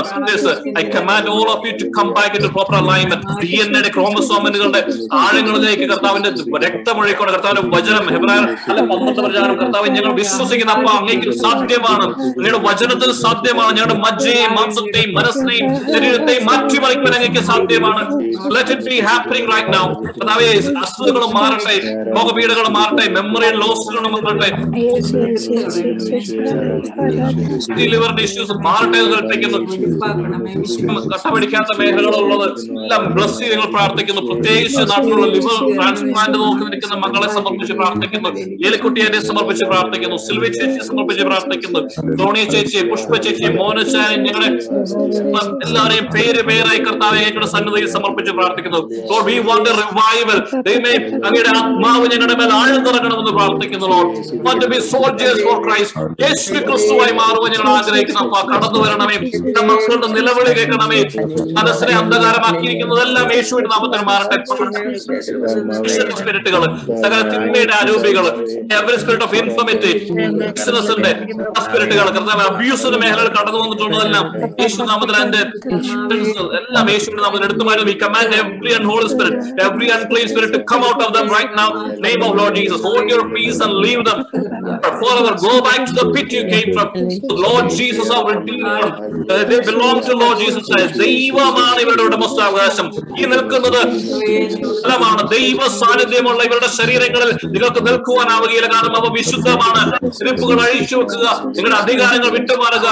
I 0.82 0.86
command 0.96 1.30
all 1.36 1.48
of 1.56 1.64
you 1.68 1.74
to 1.82 1.88
come 1.98 2.08
back 2.18 2.36
in 2.40 2.46
proper 2.56 2.76
alignment 2.82 3.36
D 3.44 3.52
N 3.64 3.72
എയുടെ 3.78 3.92
ക്രോമസോമനുകളുടെ 3.98 4.82
ആഴങ്ങളിലേക്ക് 5.22 5.86
കർത്താവിന്റെ 6.08 6.68
രക്തമൊഴിക്കൊണ്ട് 6.68 7.32
കർത്താവിന്റെ 7.34 7.64
വചനം 7.76 8.06
ഹെബ്രായ 8.14 8.40
അല്ല 8.70 8.82
പന്ത്രണ്ട് 8.90 9.22
പ്രചാരം 9.22 9.56
കർത്താവ് 9.62 9.88
ഞങ്ങൾ 9.96 10.12
വിശ്വസിക്കുന്ന 10.20 10.72
അപ്പ 10.78 10.90
അങ്ങേക്ക് 11.00 11.32
സാധ്യമാണ്. 11.44 12.06
നിങ്ങളുടെ 12.38 12.60
വചനത്തിൽ 12.68 13.10
സാധ്യമാണ്. 13.24 13.72
ഞങ്ങളുടെ 13.78 13.98
മജ്ജയെയും 14.06 14.54
മാംസത്തെയും 14.58 15.12
മനസ്സിനെയും 15.18 15.68
ശരീരത്തെയും 15.94 16.46
മാറ്റിമറിക്കാൻ 16.50 17.14
അങ്ങേക്ക് 17.18 17.44
സാധ്യമാണ്. 17.52 18.04
Let 18.56 18.74
it 18.76 18.88
be 18.90 18.98
happening 19.10 19.50
right 19.54 19.74
now 19.78 19.86
മാറട്ടെ. 21.38 21.76
രോഗപീഠകളും 22.18 22.74
മാറട്ടെ. 22.78 23.06
മെമ്മറി 23.18 23.50
ലോസുകളും 23.64 24.12
മാറട്ടെ. 24.16 24.50
ലിവറിന്റെ 27.94 28.24
ഇഷ്യൂസ് 28.24 28.56
മാറട്ടെ 28.68 28.98
എന്ന് 28.98 29.12
കൽപ്പിക്കുന്നു. 29.18 29.60
കട്ടപിടിക്കാത്ത 31.14 31.72
മേഖലകളുള്ളത് 31.80 32.48
എല്ലാം 32.84 33.02
ബ്ലസ് 33.16 33.38
ചെയ്ത് 33.40 33.54
നിങ്ങൾ 33.54 33.70
പ്രാർത്ഥിക്കുന്നു. 33.76 34.22
പ്രത്യേകിച്ച് 34.30 34.82
നാട്ടിലുള്ള 34.92 35.26
ലിവർ 35.36 35.60
ട്രാൻസ്പ്ലാന്റ് 35.88 36.38
നോക്കി 36.40 36.64
നിൽക്കുന്ന 36.72 36.96
മകളെ 37.04 37.28
സമർപ്പിച്ച് 37.34 37.74
പ്രാർത്ഥിക്കുന്നു. 37.80 38.30
ഏലിക്കുട്ടിയെ 38.68 39.20
സമർപ്പിച്ച് 39.30 39.66
പ്രാർത്ഥിക്കുന്നു. 39.72 40.18
സിൽവി 40.26 40.50
ചേച്ചിയെ 40.56 40.84
സമർപ്പിച്ച് 40.90 41.24
പ്രാർത്ഥിക്കുന്നു. 41.30 41.82
ധോണിയ 42.20 42.44
ചേച്ചിയെ 42.54 42.84
പുഷ്പ 42.92 43.12
ചേച്ചിയെ 43.26 43.50
മോന 43.58 43.78
ഞങ്ങളെ 44.26 44.50
എല്ലാവരെയും 45.66 46.06
പേര് 46.16 46.42
പേരായി 46.50 46.80
കർത്താവ് 46.88 47.18
ഞങ്ങളുടെ 47.26 47.50
സന്നദ്ധയിൽ 47.56 47.88
സമർപ്പിച്ച് 47.96 48.32
പ്രാർത്ഥിക്കുന്നു. 48.40 48.82
വി 49.28 49.36
റിവൈവൽ 49.38 50.40
അങ്ങയുടെ 51.28 51.52
ആത്മാവ് 51.60 52.06
ഞങ്ങളുടെ 52.14 52.36
മേൽ 52.42 52.52
ആഴ്ന്നിറങ്ങണമെന്ന് 52.60 53.34
പ്രാർത്ഥിക്കുന്നു. 53.38 53.88
We 54.48 54.68
ബി 54.74 54.80
ഫോർ 54.92 55.58
ക്രൈസ്റ്റ് 55.66 56.60
ക്രിസ്തുവായി 56.68 57.14
മാറുവാൻ 57.22 57.52
ഞങ്ങൾ 57.56 57.70
ആഗ്രഹിക്കുന്നു. 57.78 58.24
കടന്നു 58.52 58.80
വരണമേ. 58.84 59.18
മക്കളുടെ 59.70 60.08
നിലവിളി 60.18 60.52
കേൾക്കണമേ. 60.58 61.00
മനസ്സിനെ 61.58 61.94
അന്ധകാരമാക്കിയിരിക്കുന്നതെല്ലാം 62.02 63.28
യേശുവിന്റെ 63.36 63.70
നാമത്തിന് 63.74 64.06
മാറട്ടെ. 64.10 64.38
സ്പിരിറ്റുകൾ 65.80 66.64
സകല 67.02 67.22
തിന്മയുടെ 67.32 67.74
ആരോപികൾ 67.80 68.26
എവറി 68.78 68.98
സ്പിരിറ്റ് 69.02 69.26
ഓഫ് 69.28 69.36
ഇൻഫോമിറ്റി 69.42 69.92
ബിസിനസിന്റെ 70.50 71.12
സ്പിരിറ്റുകൾ 71.60 72.08
കർത്താവ് 72.10 72.46
അബ്യൂസിന്റെ 72.50 73.00
മേഖലകൾ 73.04 73.30
കടന്നു 73.38 73.60
വന്നിട്ടുള്ളതെല്ലാം 73.64 74.26
യേശു 74.62 74.80
നാമത്തിൽ 74.84 75.16
അതിന്റെ 75.20 75.42
എല്ലാം 76.60 76.86
യേശുവിന്റെ 76.94 77.24
നാമത്തിൽ 77.26 77.46
എടുത്തു 77.50 77.66
മാറ്റും 77.70 77.88
we 77.90 77.96
command 78.04 78.38
every 78.42 78.74
unholy 78.80 79.10
spirit 79.14 79.38
every 79.66 79.90
unclean 79.98 80.28
spirit 80.28 80.56
to 80.58 80.64
come 80.72 80.84
out 80.90 81.02
of 81.06 81.14
them 81.18 81.28
right 81.36 81.56
now 81.62 81.70
name 82.06 82.22
of 82.28 82.36
Lord 82.40 82.56
Jesus 82.60 82.84
hold 82.88 83.10
your 83.14 83.26
peace 83.36 83.62
and 83.64 83.78
leave 83.86 84.04
them 84.04 84.20
back 85.68 85.86
to 85.88 85.94
the 85.96 86.12
pit 86.12 86.32
you 86.32 86.44
came 86.46 86.74
from. 86.74 86.88
Lord 87.38 87.70
Jesus 87.72 88.10
our 88.10 88.26
Redeemer. 88.30 88.88
Uh, 89.28 89.44
they 89.44 89.60
belong 89.62 90.02
to 90.02 90.16
Lord 90.16 90.38
Jesus 90.40 90.66
Christ. 90.68 90.94
ദൈവമാണ് 91.00 91.80
ഇവരുടെ 91.82 92.04
ഉടമസ്ഥാവകാശം. 92.04 92.88
ഈ 93.20 93.26
നിൽക്കുന്നത് 93.26 93.80
ഫലമാണ് 94.82 95.22
ദൈവ 95.32 95.67
സാന്നിധ്യമുള്ള 95.68 96.44
ഇവരുടെ 96.44 96.68
ശരീരങ്ങളിൽ 96.68 97.32
നിങ്ങൾക്ക് 97.46 97.88
നിൽക്കുവാനാവുകയില്ല. 97.88 98.68
കാരണം 98.68 98.96
അവ 98.96 99.14
വിശുദ്ധമാണ്. 99.14 100.12
സ്ലിപ്പുകൾ 100.12 100.62
അഴിച്ചു 100.62 100.96
വെക്കുക 100.96 101.42
നിങ്ങളുടെ 101.46 101.76
അധികാരങ്ങൾ 101.76 102.30
വിട്ടുമാറുക. 102.30 102.88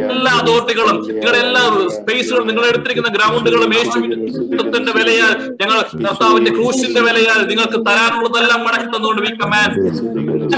അതോറിറ്റി 0.00 0.08
ഇൻ 0.08 0.08
ലോർഡ് 0.08 0.08
ക്രൈസ്റ്റ് 0.08 0.12
എല്ലാ 0.14 0.32
അതോറിറ്റികളും 0.40 0.96
നിങ്ങളുടെ 1.08 1.38
എല്ലാ 1.38 1.62
സ്പേസുകളും 1.96 2.46
നിങ്ങൾ 2.46 2.64
എടുത്തിരിക്കുന്ന 2.64 3.10
ഗ്രൗണ്ടുകളും 3.16 3.72
യേശുവിന്റെ 3.78 4.92
വിലയാൽ 4.92 5.34
ഞങ്ങൾ 5.62 5.78
കർത്താവിന്റെ 6.04 6.50
ക്രൂശിന്റെ 6.50 7.00
വിലയാൽ 7.00 7.40
നിങ്ങൾക്ക് 7.48 7.80
തരാനുള്ളതെല്ലാം 7.88 8.62
മടക്കി 8.64 8.88
തന്നുകൊണ്ട് 8.94 9.22
we 9.22 9.32
command 9.42 9.76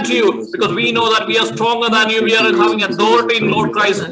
to 0.00 0.14
you 0.14 0.28
we 0.52 0.72
we 0.72 0.92
know 0.92 1.06
that 1.08 1.24
we 1.26 1.34
are 1.38 1.46
stronger 1.46 1.88
than 1.88 2.10
you. 2.10 2.20
We 2.22 2.34
are 2.36 2.46
having 2.54 2.82
authority 2.82 3.34
in 3.36 3.46
Lord 3.50 3.68
Christ. 3.72 4.02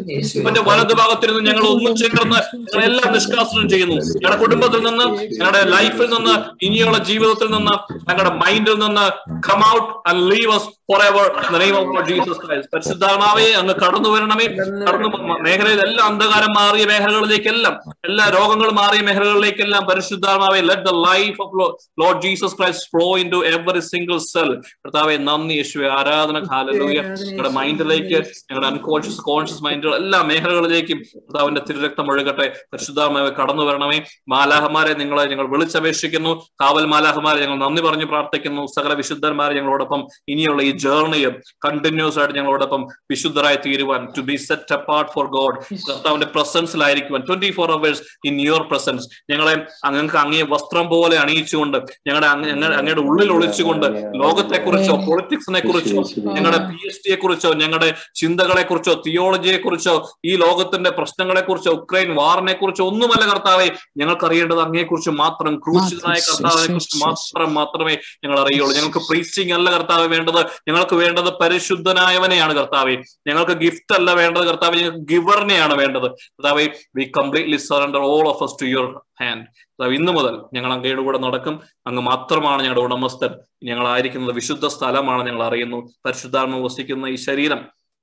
അവന്റെ 0.41 0.63
വലതു 0.69 0.95
ഭാഗത്തിരുന്ന് 0.95 1.43
ഞങ്ങൾ 1.49 1.65
ഒന്നും 1.69 1.95
ചേർന്ന് 1.97 2.39
ഞങ്ങളെല്ലാം 2.65 3.09
നിഷ്കാസനം 3.15 3.67
ചെയ്യുന്നു 3.69 3.97
ഞങ്ങളുടെ 4.15 4.39
കുടുംബത്തിൽ 4.43 4.81
നിന്ന് 4.89 5.07
ഞങ്ങളുടെ 5.33 5.63
ലൈഫിൽ 5.71 6.09
നിന്ന് 6.15 6.35
ഇനിയുള്ള 6.61 6.99
ജീവിതത്തിൽ 7.11 7.51
നിന്ന് 7.51 7.75
ഞങ്ങളുടെ 8.09 8.33
മൈൻഡിൽ 8.43 8.77
നിന്ന് 8.85 9.07
come 9.49 9.63
out 9.73 9.89
and 10.11 10.23
leave 10.31 10.51
us 10.57 10.67
forever 10.91 11.25
in 11.47 11.53
the 11.55 11.59
name 11.65 11.77
of 11.81 11.85
Lord 11.95 12.07
Jesus 12.13 12.39
Christ. 12.45 12.69
പരിശുദ്ധാത്മാവേ 12.75 13.53
അങ്ങ് 13.53 13.75
കടന്നു 13.75 14.09
വരണമേ. 14.09 14.47
കടന്നു 14.89 15.09
മേഖലയിൽ 15.47 15.81
എല്ലാ 15.87 16.05
അന്ധകാരം 16.05 16.53
മാറിയ 16.59 16.85
മേഖലകളിലേക്കെല്ലാം 16.85 17.75
എല്ലാ 18.09 18.25
രോഗങ്ങൾ 18.29 18.71
മാറിയ 18.71 19.01
മേഖലകളിലേക്കെല്ലാം 19.01 19.85
പരിശുദ്ധാത്മാവേ 19.85 20.61
let 20.61 20.83
the 20.83 20.95
life 20.95 21.43
of 21.43 21.55
Lord 22.03 22.23
Jesus 22.23 22.57
Christ 22.59 22.87
flow 22.87 23.19
into 23.31 23.41
every 23.47 23.81
single 23.81 24.19
cell 24.19 24.51
കർത്താവെ 24.55 25.17
നന്ദി 25.17 25.55
യേശുവെ. 25.55 25.89
ആരാധന 25.99 26.39
കാലലൂയ 26.53 27.01
ഞങ്ങളുടെ 27.01 27.49
മൈൻഡിലേക്ക് 27.49 28.17
ഞങ്ങളുടെ 28.17 28.67
അൺകോൺഷ്യസ് 28.67 29.21
കോൺഷ്യസ് 29.21 29.63
മൈൻഡുകൾ 29.65 29.97
എല്ലാ 29.97 30.23
മേഖലകളിലേക്കും 30.23 30.99
കർത്താവിന്റെ 30.99 31.61
തിരുരക്തം 31.69 32.11
ഒഴുകട്ടെ. 32.13 32.49
പരിശുദ്ധാത്മാവെ 32.73 33.31
കടന്നു 33.31 33.63
വരണമേ. 33.63 34.01
മാലാഹമാരെ 34.29 34.95
നിങ്ങളെ 34.95 35.25
ഞങ്ങൾ 35.25 35.49
വിളിച്ചപേക്ഷിക്കുന്നു. 35.51 36.47
കാവൽ 36.61 36.85
മാലാഹമാരെ 36.87 37.41
ഞങ്ങൾ 37.41 37.59
നന്ദി 37.59 37.83
പറഞ്ഞു 37.83 38.05
പ്രാർത്ഥിക്കുന്നു. 38.05 38.67
സകല 38.67 38.93
വിശുദ്ധന്മാരെ 38.93 39.55
ഞങ്ങളോടൊപ്പം 39.55 40.09
ഇനിയുള്ള 40.29 40.63
ഈ 40.63 40.71
ജേർണിയും 40.81 41.35
കണ്ടിന്യൂസ് 41.65 42.19
ആയിട്ട് 42.21 42.35
ഞങ്ങളോടൊപ്പം 42.35 42.83
വിശുദ്ധരായി 43.11 43.59
തീരുവാൻ 43.65 44.03
to 44.17 44.23
be 44.23 44.37
set 44.45 44.75
apart 44.75 45.11
for 45.13 45.27
God 45.33 45.57
കർത്താവിന്റെ 45.89 46.29
പ്രസൻസിലായിരിക്കുവാൻ 46.35 47.23
twenty 47.27 47.51
four 47.53 47.71
hours 47.73 48.03
in 48.25 48.37
your 48.43 48.63
presence 48.69 49.05
ഞങ്ങളെ 49.31 49.55
അങ്ങക്ക് 49.85 50.19
അങ്ങേ 50.21 50.43
വസ്ത്രം 50.53 50.87
പോലെ 50.91 51.17
അണിയിച്ചുകൊണ്ട് 51.21 51.79
ഞങ്ങളുടെ 52.07 52.29
അങ്ങ- 52.33 52.49
അങ്ങയുടെ 52.81 53.05
ഉള്ളിൽ 53.09 53.31
ഒളിച്ചുകൊണ്ട് 53.37 53.87
ലോകത്തെക്കുറിച്ചോ 54.25 54.67
പൊളിറ്റിക്സിനെ 55.07 55.61
കുറിച്ചോ 55.67 55.97
ഞങ്ങളുടെ 56.31 56.61
പി 56.69 56.79
എച്ച് 56.87 57.01
ഡിയെ 57.05 57.17
കുറിച്ചോ 57.21 57.51
ഞങ്ങളുടെ 57.61 57.91
ചിന്തകളെ 58.21 58.65
കുറിച്ചോ 58.65 58.95
തിയോളജിയെ 59.05 59.59
കുറിച്ചോ 59.61 59.95
ഈ 60.25 60.35
ലോകത്തിന്റെ 60.43 60.91
പ്രശ്നങ്ങളെ 60.99 61.43
കുറിച്ചോ 61.43 61.73
ഉക്രൈൻ 61.79 62.11
വാറിനെ 62.17 62.55
കുറിച്ചോ 62.59 62.85
ഒന്നുമല്ല 62.91 63.25
കർത്താവെ 63.31 63.69
ഞങ്ങൾക്ക് 64.01 64.27
അറിയേണ്ടത് 64.29 64.61
അങ്ങയെ 64.65 64.85
കുറിച്ച് 64.87 65.13
മാത്രം 65.21 65.53
ക്രൂശിതനായ 65.65 66.19
കർത്താവിനെ 66.29 66.69
കുറിച്ച് 66.75 66.99
മാത്രം 67.05 67.51
മാത്രമേ 67.57 67.95
ഞങ്ങൾ 68.25 68.39
അറിയുള്ളൂ 68.43 68.75
ഞങ്ങൾക്ക് 68.77 69.03
പ്രീച്ചിങ് 69.07 69.29
അല്ല 69.53 69.69
കർത്താവ് 69.73 70.07
വേണ്ടത്. 70.11 70.41
ഞങ്ങൾക്ക് 70.71 70.97
വേണ്ടത് 70.97 71.31
പരിശുദ്ധനായവനെയാണ് 71.41 72.55
കർത്താവെ. 72.55 72.97
ഞങ്ങൾക്ക് 73.27 73.53
ഗിഫ്റ്റ് 73.53 73.95
അല്ല 73.99 74.13
വേണ്ടത് 74.13 74.43
കർത്താവ് 74.43 74.77
ഞങ്ങൾക്ക് 74.77 74.99
ഗിവറിനെയാണ് 74.99 75.75
വേണ്ടത്. 75.75 76.11
കർത്താവെ 76.11 76.67
we 76.97 77.05
completely 77.19 77.57
surrender 77.57 77.99
all 77.99 78.29
of 78.29 78.45
us 78.45 78.51
to 78.63 78.67
your 78.67 79.01
hand 79.21 79.45
കർത്താവ് 79.47 79.95
ഇന്നു 79.95 80.13
മുതൽ 80.13 80.41
ഞങ്ങൾ 80.55 80.73
അങ്ങയുടെ 80.73 81.03
കൂടെ 81.03 81.19
നടക്കും. 81.19 81.61
അങ്ങ് 81.87 82.03
മാത്രമാണ് 82.03 82.61
ഞങ്ങളുടെ 82.63 82.81
ഉടമസ്ഥൻ. 82.81 83.35
ഞങ്ങളായിരിക്കുന്നത് 83.65 84.35
വിശുദ്ധ 84.35 84.67
സ്ഥലമാണ് 84.67 85.27
ഞങ്ങൾ 85.27 85.43
അറിയുന്നു. 85.43 85.77
പരിശുദ്ധാത്മ 86.07 86.57
വസിക്കുന്ന 86.65 87.07
ഈ 87.07 87.15
ശരീരം 87.15 87.61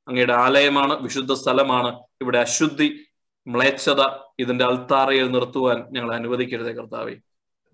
അങ്ങയുടെ 0.07 0.33
ആലയമാണ് 0.33 1.01
വിശുദ്ധ 1.01 1.33
സ്ഥലമാണ്. 1.33 1.99
ഇവിടെ 2.21 2.37
അശുദ്ധി 2.37 2.99
മ്ലേച്ഛത 3.47 4.01
ഇതിന്റെ 4.39 4.65
അൽത്താറയിൽ 4.65 5.31
നിർത്തുവാൻ 5.31 5.85
ഞങ്ങൾ 5.91 6.15
അനുവദിക്കരുതേ 6.15 6.71
കർത്താവെ. 6.71 7.15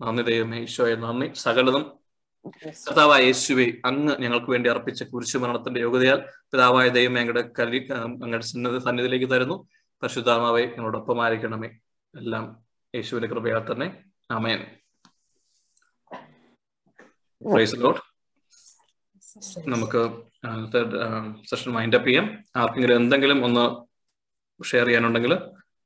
നന്ദി 0.00 0.22
ദൈവമേ 0.22 0.58
ഈശോയെ 0.60 0.94
നന്ദി. 0.94 1.30
സകലതും 1.34 2.03
കർത്താവായ 2.46 3.22
യേശുവെ 3.22 3.66
അങ്ങ് 3.84 4.16
ഞങ്ങൾക്ക് 4.20 4.50
വേണ്ടി 4.50 4.70
അർപ്പിച്ച 4.70 5.02
കുരിശുമരണത്തിന്റെ 5.02 5.80
യോഗ്യതയാൽ 5.80 6.18
പിതാവായ 6.52 6.88
ദൈവം 6.88 7.14
ഞങ്ങളുടെ 7.14 7.50
കലി 7.58 7.88
അങ്ങയുടെ 7.92 8.44
സന്നിധി 8.44 8.78
സന്നിധിയിലേക്ക് 8.78 9.34
തരുന്നു. 9.34 9.68
പരിശുദ്ധാത്മാവെ 10.02 10.62
ഞങ്ങളോടൊപ്പം 10.62 11.22
ആയിരിക്കണമേ. 11.24 11.68
എല്ലാം 12.18 12.64
യേശുവിന്റെ 12.94 13.28
കൃപയാൽ 13.28 13.72
തന്നെ. 13.72 14.04
അമയൻ 14.30 14.66
നമുക്ക് 19.66 20.00
സെഷൻ 21.50 21.72
മൈൻഡ് 21.72 21.96
അപ്പ് 21.96 22.08
ചെയ്യാം. 22.08 22.44
ആർക്കെങ്കിലും 22.56 22.96
എന്തെങ്കിലും 22.96 23.44
ഒന്ന് 23.44 23.64
ഷെയർ 24.64 24.86
ചെയ്യാനുണ്ടെങ്കിൽ 24.86 25.38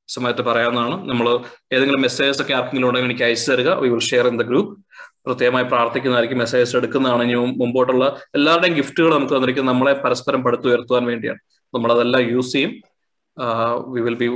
സമയത്ത് 0.09 0.43
പറയാവുന്നതാണ്. 0.43 1.09
നമ്മൾ 1.10 1.26
ഏതെങ്കിലും 1.72 2.01
മെസ്സേജസ് 2.01 2.43
ഒക്കെ 2.43 2.52
ആർക്കെങ്കിലും 2.52 2.89
ഉണ്ടെങ്കിൽ 2.89 3.10
എനിക്ക് 3.10 3.24
അയച്ചു 3.24 3.52
തരിക. 3.52 3.70
We 3.72 3.89
will 3.89 4.01
share 4.01 4.26
in 4.26 4.39
the 4.39 4.43
group 4.43 4.88
പ്രത്യേകമായി 5.27 5.65
പ്രാർത്ഥിക്കുന്നതായിരിക്കും 5.65 6.39
മെസ്സേജസ് 6.39 6.77
എടുക്കുന്നതാണ്. 6.77 7.23
ഇനി 7.23 7.35
മുമ്പോട്ടുള്ള 7.35 8.20
എല്ലാവരുടെയും 8.35 8.74
ഗിഫ്റ്റുകൾ 8.74 9.15
നമുക്ക് 9.15 9.35
തന്നിരിക്കുന്നത് 9.35 9.74
നമ്മളെ 9.74 9.93
പരസ്പരം 9.93 10.43
പടുത്തുയർത്തുവാൻ 10.43 11.05
വേണ്ടിയാണ്. 11.05 11.39
നമ്മളതെല്ലാം 11.74 12.23
യൂസ് 12.23 12.53
ചെയ്യും. 12.53 12.70
We 13.93 14.01
will 14.01 14.15
be 14.15 14.28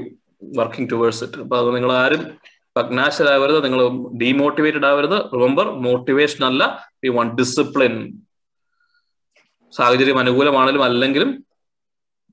working 0.56 0.90
towards 0.90 1.24
it 1.24 1.38
അപ്പൊ 1.38 1.58
അത് 1.58 1.76
നിങ്ങൾ 1.76 1.92
ആരും 1.92 2.30
പഗ്നാശരാകരുത്. 2.76 3.64
നിങ്ങൾ 3.64 3.88
ഡീമോട്ടിവേറ്റഡ് 4.16 4.86
ആവരുത്. 4.86 5.34
റിമെമ്പർ 5.34 5.70
മോട്ടിവേഷൻ 5.70 6.44
അല്ല 6.44 6.88
വി 7.04 7.08
വാണ്ട് 7.08 7.34
ഡിസിപ്ലിൻ 7.36 8.22
സാഹചര്യം 9.76 10.18
അനുകൂലമാണെങ്കിലും 10.18 10.84
അല്ലെങ്കിലും 10.84 11.44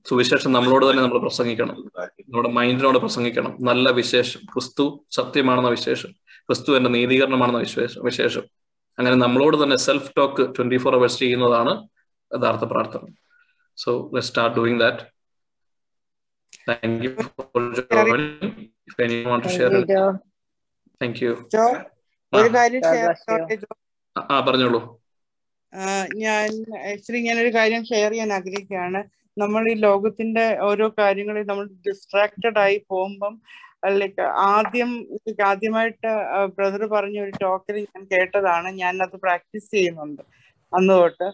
സുവിശേഷം 0.08 0.52
നമ്മളോട് 0.52 0.90
തന്നെ 0.90 1.02
നമ്മൾ 1.02 1.18
പ്രസംഗിക്കണം. 1.18 1.74
നമ്മുടെ 1.98 2.48
മൈൻഡിനോട് 2.48 2.98
പ്രസംഗിക്കണം. 2.98 3.56
നല്ല 3.60 3.90
വിശേഷം. 3.90 4.40
ക്രിസ്തു 4.54 5.04
സത്യമാണെന്ന 5.10 5.68
വിശേഷം. 5.68 6.08
ക്രിസ്തു 6.46 6.76
എന്റെ 6.76 6.90
നീതീകരണമാണെന്ന 6.96 7.60
വിശേഷം 7.66 8.00
വിശേഷം. 8.08 8.44
അങ്ങനെ 8.98 9.16
നമ്മളോട് 9.16 9.56
തന്നെ 9.62 9.76
self 9.86 10.10
talk 10.18 10.42
twenty 10.56 10.78
four 10.82 10.94
hours 10.96 11.18
ചെയ്യുന്നതാണ് 11.18 11.72
യഥാർത്ഥ 12.30 12.64
പ്രാർത്ഥന. 12.72 13.02
So 13.82 13.90
let 14.14 14.28
start 14.28 14.56
doing 14.56 14.80
that 14.80 15.02
thank 16.68 17.04
you 17.04 17.10
for 17.22 18.20
if 18.90 19.00
any 19.06 19.18
want 19.28 19.46
to 19.46 19.52
share 19.58 19.70
thank 21.02 21.20
you 21.24 21.32
ഒരു 22.32 22.48
കാര്യം 22.56 22.82
ജോ 23.62 23.68
ആ 24.16 24.40
പറഞ്ഞോളൂ. 24.48 24.80
ഞാൻ 26.24 26.48
ആക്ച്വലി 26.90 27.20
ഞാനൊരു 27.28 27.50
കാര്യം 27.56 27.82
ഷെയർ 27.84 28.10
ചെയ്യാൻ 28.10 28.30
ആഗ്രഹിക്കുകയാണ്. 28.32 29.00
നമ്മൾ 29.38 29.62
ഈ 29.72 29.74
ലോകത്തിന്റെ 29.84 30.44
ഓരോ 30.68 30.86
കാര്യങ്ങളിൽ 30.98 31.44
നമ്മൾ 31.46 31.66
ഡിസ്ട്രാക്റ്റഡ് 31.88 32.58
ആയി 32.58 32.78
പോകുമ്പം 32.90 33.34
ലൈക്ക് 33.82 34.24
ആദ്യം 34.48 34.90
like 35.26 35.40
ആദ്യമായിട്ട് 35.50 36.10
ബ്രദർ 36.56 36.82
പറഞ്ഞ 36.94 37.16
ഒരു 37.26 37.32
ടോക്കിൽ 37.44 37.76
ഞാൻ 37.86 38.02
കേട്ടതാണ്. 38.12 38.68
ഞാൻ 38.82 38.94
അത് 39.06 39.16
പ്രാക്ടീസ് 39.24 39.68
ചെയ്യുന്നുണ്ട്. 39.76 40.22
അന്ന് 40.72 40.94
തൊട്ട് 41.02 41.28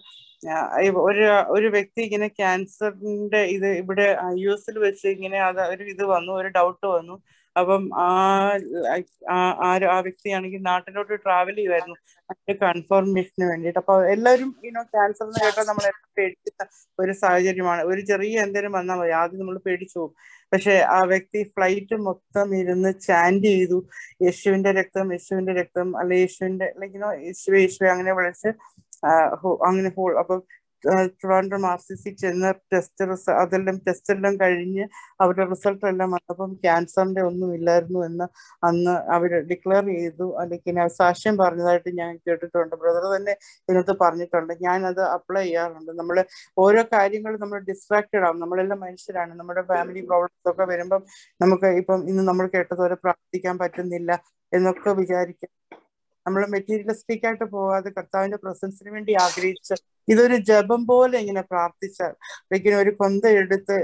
ഒരു 1.08 1.24
ഒരു 1.56 1.68
വ്യക്തി 1.76 2.00
ഇങ്ങനെ 2.06 2.28
ക്യാൻസറിന്റെ 2.40 3.40
ഇത് 3.56 3.68
ഇവിടെ 3.82 4.06
യു 4.42 4.50
എസിൽ 4.56 4.76
വെച്ച് 4.86 5.06
ഇങ്ങനെ 5.16 5.38
അത് 5.48 5.60
ഒരു 5.72 5.84
ഇത് 5.94 6.04
വന്നു 6.14 6.32
ഒരു 6.40 6.48
ഡൗട്ട് 6.58 6.86
വന്നു. 6.96 7.16
അപ്പം 7.56 7.90
ആ 7.94 8.08
ആ- 9.30 10.00
വ്യക്തിയാണെങ്കിൽ 10.00 10.62
നാട്ടിലോട്ട് 10.62 11.18
ട്രാവൽ 11.24 11.54
ചെയ്യുമായിരുന്നു 11.54 11.96
അതിന്റെ 12.30 12.66
കൺഫർമേഷന് 12.66 13.44
വേണ്ടിയിട്ട്. 13.44 13.78
അപ്പൊ 13.78 14.04
എല്ലാവരും 14.04 14.56
ഇനോ 14.64 14.82
ക്യാൻസർ 14.82 15.24
എന്ന് 15.24 15.44
കേട്ടാൽ 15.44 15.64
നമ്മൾ 15.64 15.92
പേടിക്കുന്ന 16.18 16.68
ഒരു 16.98 17.12
സാഹചര്യമാണ്. 17.12 17.82
ഒരു 17.82 18.00
ചെറിയ 18.00 18.38
എന്തെങ്കിലും 18.38 18.72
വന്നാൽ 18.72 18.96
മതി. 18.96 19.10
ആദ്യം 19.10 19.40
നമ്മൾ 19.40 19.58
പേടിച്ചു 19.58 19.98
പോകും. 19.98 20.14
പക്ഷെ 20.52 20.72
ആ 20.88 21.00
വ്യക്തി 21.02 21.42
ഫ്ലൈറ്റ് 21.56 21.96
മൊത്തം 21.96 22.56
ഇരുന്ന് 22.56 23.00
ചാൻഡ് 23.00 23.44
ചെയ്തു. 23.44 23.86
യേശുവിന്റെ 24.22 24.72
രക്തം 24.72 25.12
യേശുവിന്റെ 25.12 25.52
രക്തം 25.52 25.96
അല്ലെ 25.98 26.16
യേശുവിന്റെ 26.16 26.72
യുനോ 26.94 27.12
യേശു 27.12 27.50
യേശു 27.50 27.84
അങ്ങനെ 27.84 28.12
വിളിച്ച് 28.12 28.48
അങ്ങനെ 29.66 29.90
whole 29.90 30.18
Trivandrum 30.84 31.66
R 31.66 31.78
C 31.78 31.94
C 31.94 32.10
ചെന്ന് 32.10 32.50
ടെസ്റ്റ് 32.72 33.04
അതെല്ലാം 33.30 33.80
ടെസ്റ്റ് 33.86 34.12
എല്ലാം 34.12 34.36
കഴിഞ്ഞ് 34.36 34.84
അവരുടെ 35.20 35.44
റിസൾട്ട് 35.50 35.86
എല്ലാം 35.86 36.10
വന്നപ്പം 36.10 36.50
ക്യാൻസറിന്റെ 36.54 37.22
ഒന്നും 37.22 37.54
ഇല്ലായിരുന്നു 37.54 38.00
എന്ന് 38.04 38.26
അന്ന് 38.64 38.94
അവർ 39.10 39.32
ഡിക്ലെയർ 39.50 39.84
ചെയ്തു. 39.86 40.40
അല്ലെങ്കിൽ 40.40 40.88
സാക്ഷ്യം 40.88 41.36
പറഞ്ഞതായിട്ട് 41.36 41.90
ഞാൻ 41.98 42.12
കേട്ടിട്ടുണ്ട്. 42.28 42.74
ബ്രദർ 42.76 43.06
തന്നെ 43.16 43.34
ഇതിനകത്ത് 43.68 43.96
പറഞ്ഞിട്ടുണ്ട്. 44.00 44.54
ഞാനത് 44.60 45.02
അപ്ലൈ 45.16 45.44
ചെയ്യാറുണ്ട്. 45.44 45.92
നമ്മൾ 45.92 46.24
ഓരോ 46.58 46.82
കാര്യങ്ങളും 46.92 47.40
നമ്മൾ 47.40 47.58
ഡിസ്ട്രാക്റ്റഡ് 47.60 48.24
ആവും. 48.24 48.40
നമ്മളെല്ലാം 48.40 48.80
മനുഷ്യരാണ്. 48.80 49.34
നമ്മുടെ 49.34 49.62
ഫാമിലി 49.62 50.00
പ്രോബ്ലംസ് 50.00 50.48
ഒക്കെ 50.48 50.64
വരുമ്പം 50.64 51.02
നമുക്ക് 51.40 51.66
ഇപ്പം 51.82 52.00
ഇന്ന് 52.08 52.24
നമ്മൾ 52.28 52.46
കേട്ടതുപോലെ 52.46 52.94
പ്രാർത്ഥിക്കാൻ 52.94 53.58
പറ്റുന്നില്ല 53.58 54.12
എന്നൊക്കെ 54.52 54.90
വിചാരിക്കാം 54.90 55.52
നമ്മൾ 56.26 56.46
മെറ്റീരിയലിസ്റ്റിക് 56.46 57.26
ആയിട്ട് 57.26 57.44
പോകാതെ 57.44 57.90
കർത്താവിന്റെ 57.90 58.36
പ്രസൻസിന് 58.36 58.90
വേണ്ടി 58.90 59.12
ആഗ്രഹിച്ച് 59.16 59.74
ഇതൊരു 60.12 60.36
ജപം 60.50 60.80
പോലെ 60.90 61.16
ഇങ്ങനെ 61.22 61.42
പ്രാർത്ഥിച്ചാൽ 61.52 62.12
ഇങ്ങനെ 62.56 62.76
ഒരു 62.82 62.92
കൊന്ത 63.00 63.24
എടുത്ത് 63.40 63.76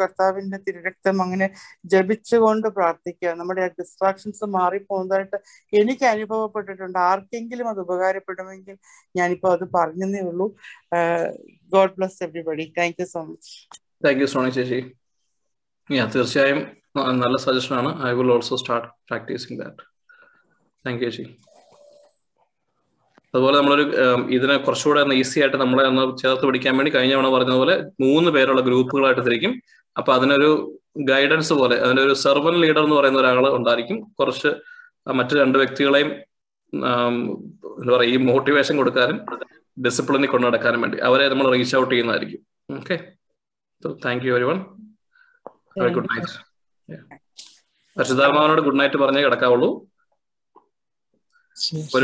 കർത്താവിന്റെ 0.00 0.58
തിരുരക്തം 0.66 1.16
അങ്ങനെ 1.24 1.46
ജപിച്ചുകൊണ്ട് 1.92 2.68
പ്രാർത്ഥിക്കുക. 2.78 3.32
നമ്മുടെ 3.40 3.66
ഡിസ്ട്രാക്ഷൻസ് 3.80 4.44
മാറിപ്പോകുന്നതായിട്ട് 4.56 5.38
എനിക്ക് 5.80 6.06
അനുഭവപ്പെട്ടിട്ടുണ്ട്. 6.14 6.98
ആർക്കെങ്കിലും 7.10 7.68
അത് 7.72 7.80
ഉപകാരപ്പെടുമെങ്കിൽ 7.86 8.76
ഞാനിപ്പോ 9.20 9.50
അത് 9.56 9.64
പറഞ്ഞതേ 9.78 10.22
ഉള്ളൂ. 10.30 10.48
God 11.74 11.94
bless 11.98 12.20
everybody 12.26 12.66
thank 12.80 13.00
you 13.02 13.08
so 13.14 13.22
much 13.30 13.52
thank 14.06 14.22
you 14.22 14.28
Soni 14.34 14.50
ചേച്ചി. 14.58 14.80
യാ 15.98 16.04
തീർച്ചയായും 16.14 16.60
നല്ല 17.22 17.36
സജഷൻ 17.46 17.74
ആണ്. 17.80 17.90
I 18.08 18.10
will 18.18 18.30
also 18.34 18.56
start 18.62 18.88
practicing 19.08 19.58
that 19.62 19.84
thank 20.84 21.02
you 21.04 21.10
ചേച്ചി. 21.16 21.24
അതുപോലെ 23.34 23.56
നമ്മളൊരു 23.60 23.84
ഇതിനെ 24.36 24.56
കുറച്ചുകൂടെ 24.66 25.00
ഒന്ന് 25.04 25.16
ഈസി 25.20 25.38
ആയിട്ട് 25.42 25.58
നമ്മളെ 25.62 25.82
ഒന്ന് 25.90 26.04
ചേർത്ത് 26.22 26.44
പിടിക്കാൻ 26.48 26.74
വേണ്ടി 26.78 26.90
കഴിഞ്ഞ 26.96 27.14
തവണ 27.16 27.28
പറഞ്ഞതുപോലെ 27.34 27.74
മൂന്ന് 28.04 28.30
പേരുള്ള 28.36 28.62
ഗ്രൂപ്പുകളായിട്ട് 28.68 29.22
തിരിക്കും. 29.26 29.52
അപ്പൊ 29.96 30.10
അതിനൊരു 30.16 30.50
ഗൈഡൻസ് 31.10 31.54
പോലെ 31.60 31.76
അതിനൊരു 31.84 32.14
സെർവൻ 32.24 32.54
ലീഡർ 32.62 32.82
എന്ന് 32.86 32.96
പറയുന്ന 32.98 33.18
ഒരാൾ 33.22 33.46
ഉണ്ടായിരിക്കും. 33.58 33.98
കുറച്ച് 34.18 34.50
മറ്റു 35.18 35.34
രണ്ട് 35.42 35.56
വ്യക്തികളെയും 35.62 36.10
എന്താ 36.72 37.92
പറയുക 37.94 38.10
ഈ 38.14 38.16
മോട്ടിവേഷൻ 38.30 38.74
കൊടുക്കാനും 38.80 39.18
ഡിസിപ്ലിനിൽ 39.76 40.30
കൊണ്ടു 40.32 40.46
നടക്കാനും 40.48 40.80
വേണ്ടി 40.84 40.98
അവരെ 41.08 41.24
നമ്മൾ 41.32 41.46
റീച്ച് 41.54 41.74
ഔട്ട് 41.80 41.92
ചെയ്യുന്നതായിരിക്കും. 41.92 42.40
Okay 42.78 42.96
thank 44.06 44.24
you 44.26 44.32
very 44.36 44.46
one 44.50 44.58
good 45.96 46.10
night 46.12 46.34
അർഷിതാത്മാവനോട് 47.96 48.62
good 48.66 48.78
night 48.80 48.98
പറഞ്ഞേ 49.04 49.22
കിടക്കാവുള്ളൂ. 49.26 49.70
ഒരു 51.96 51.98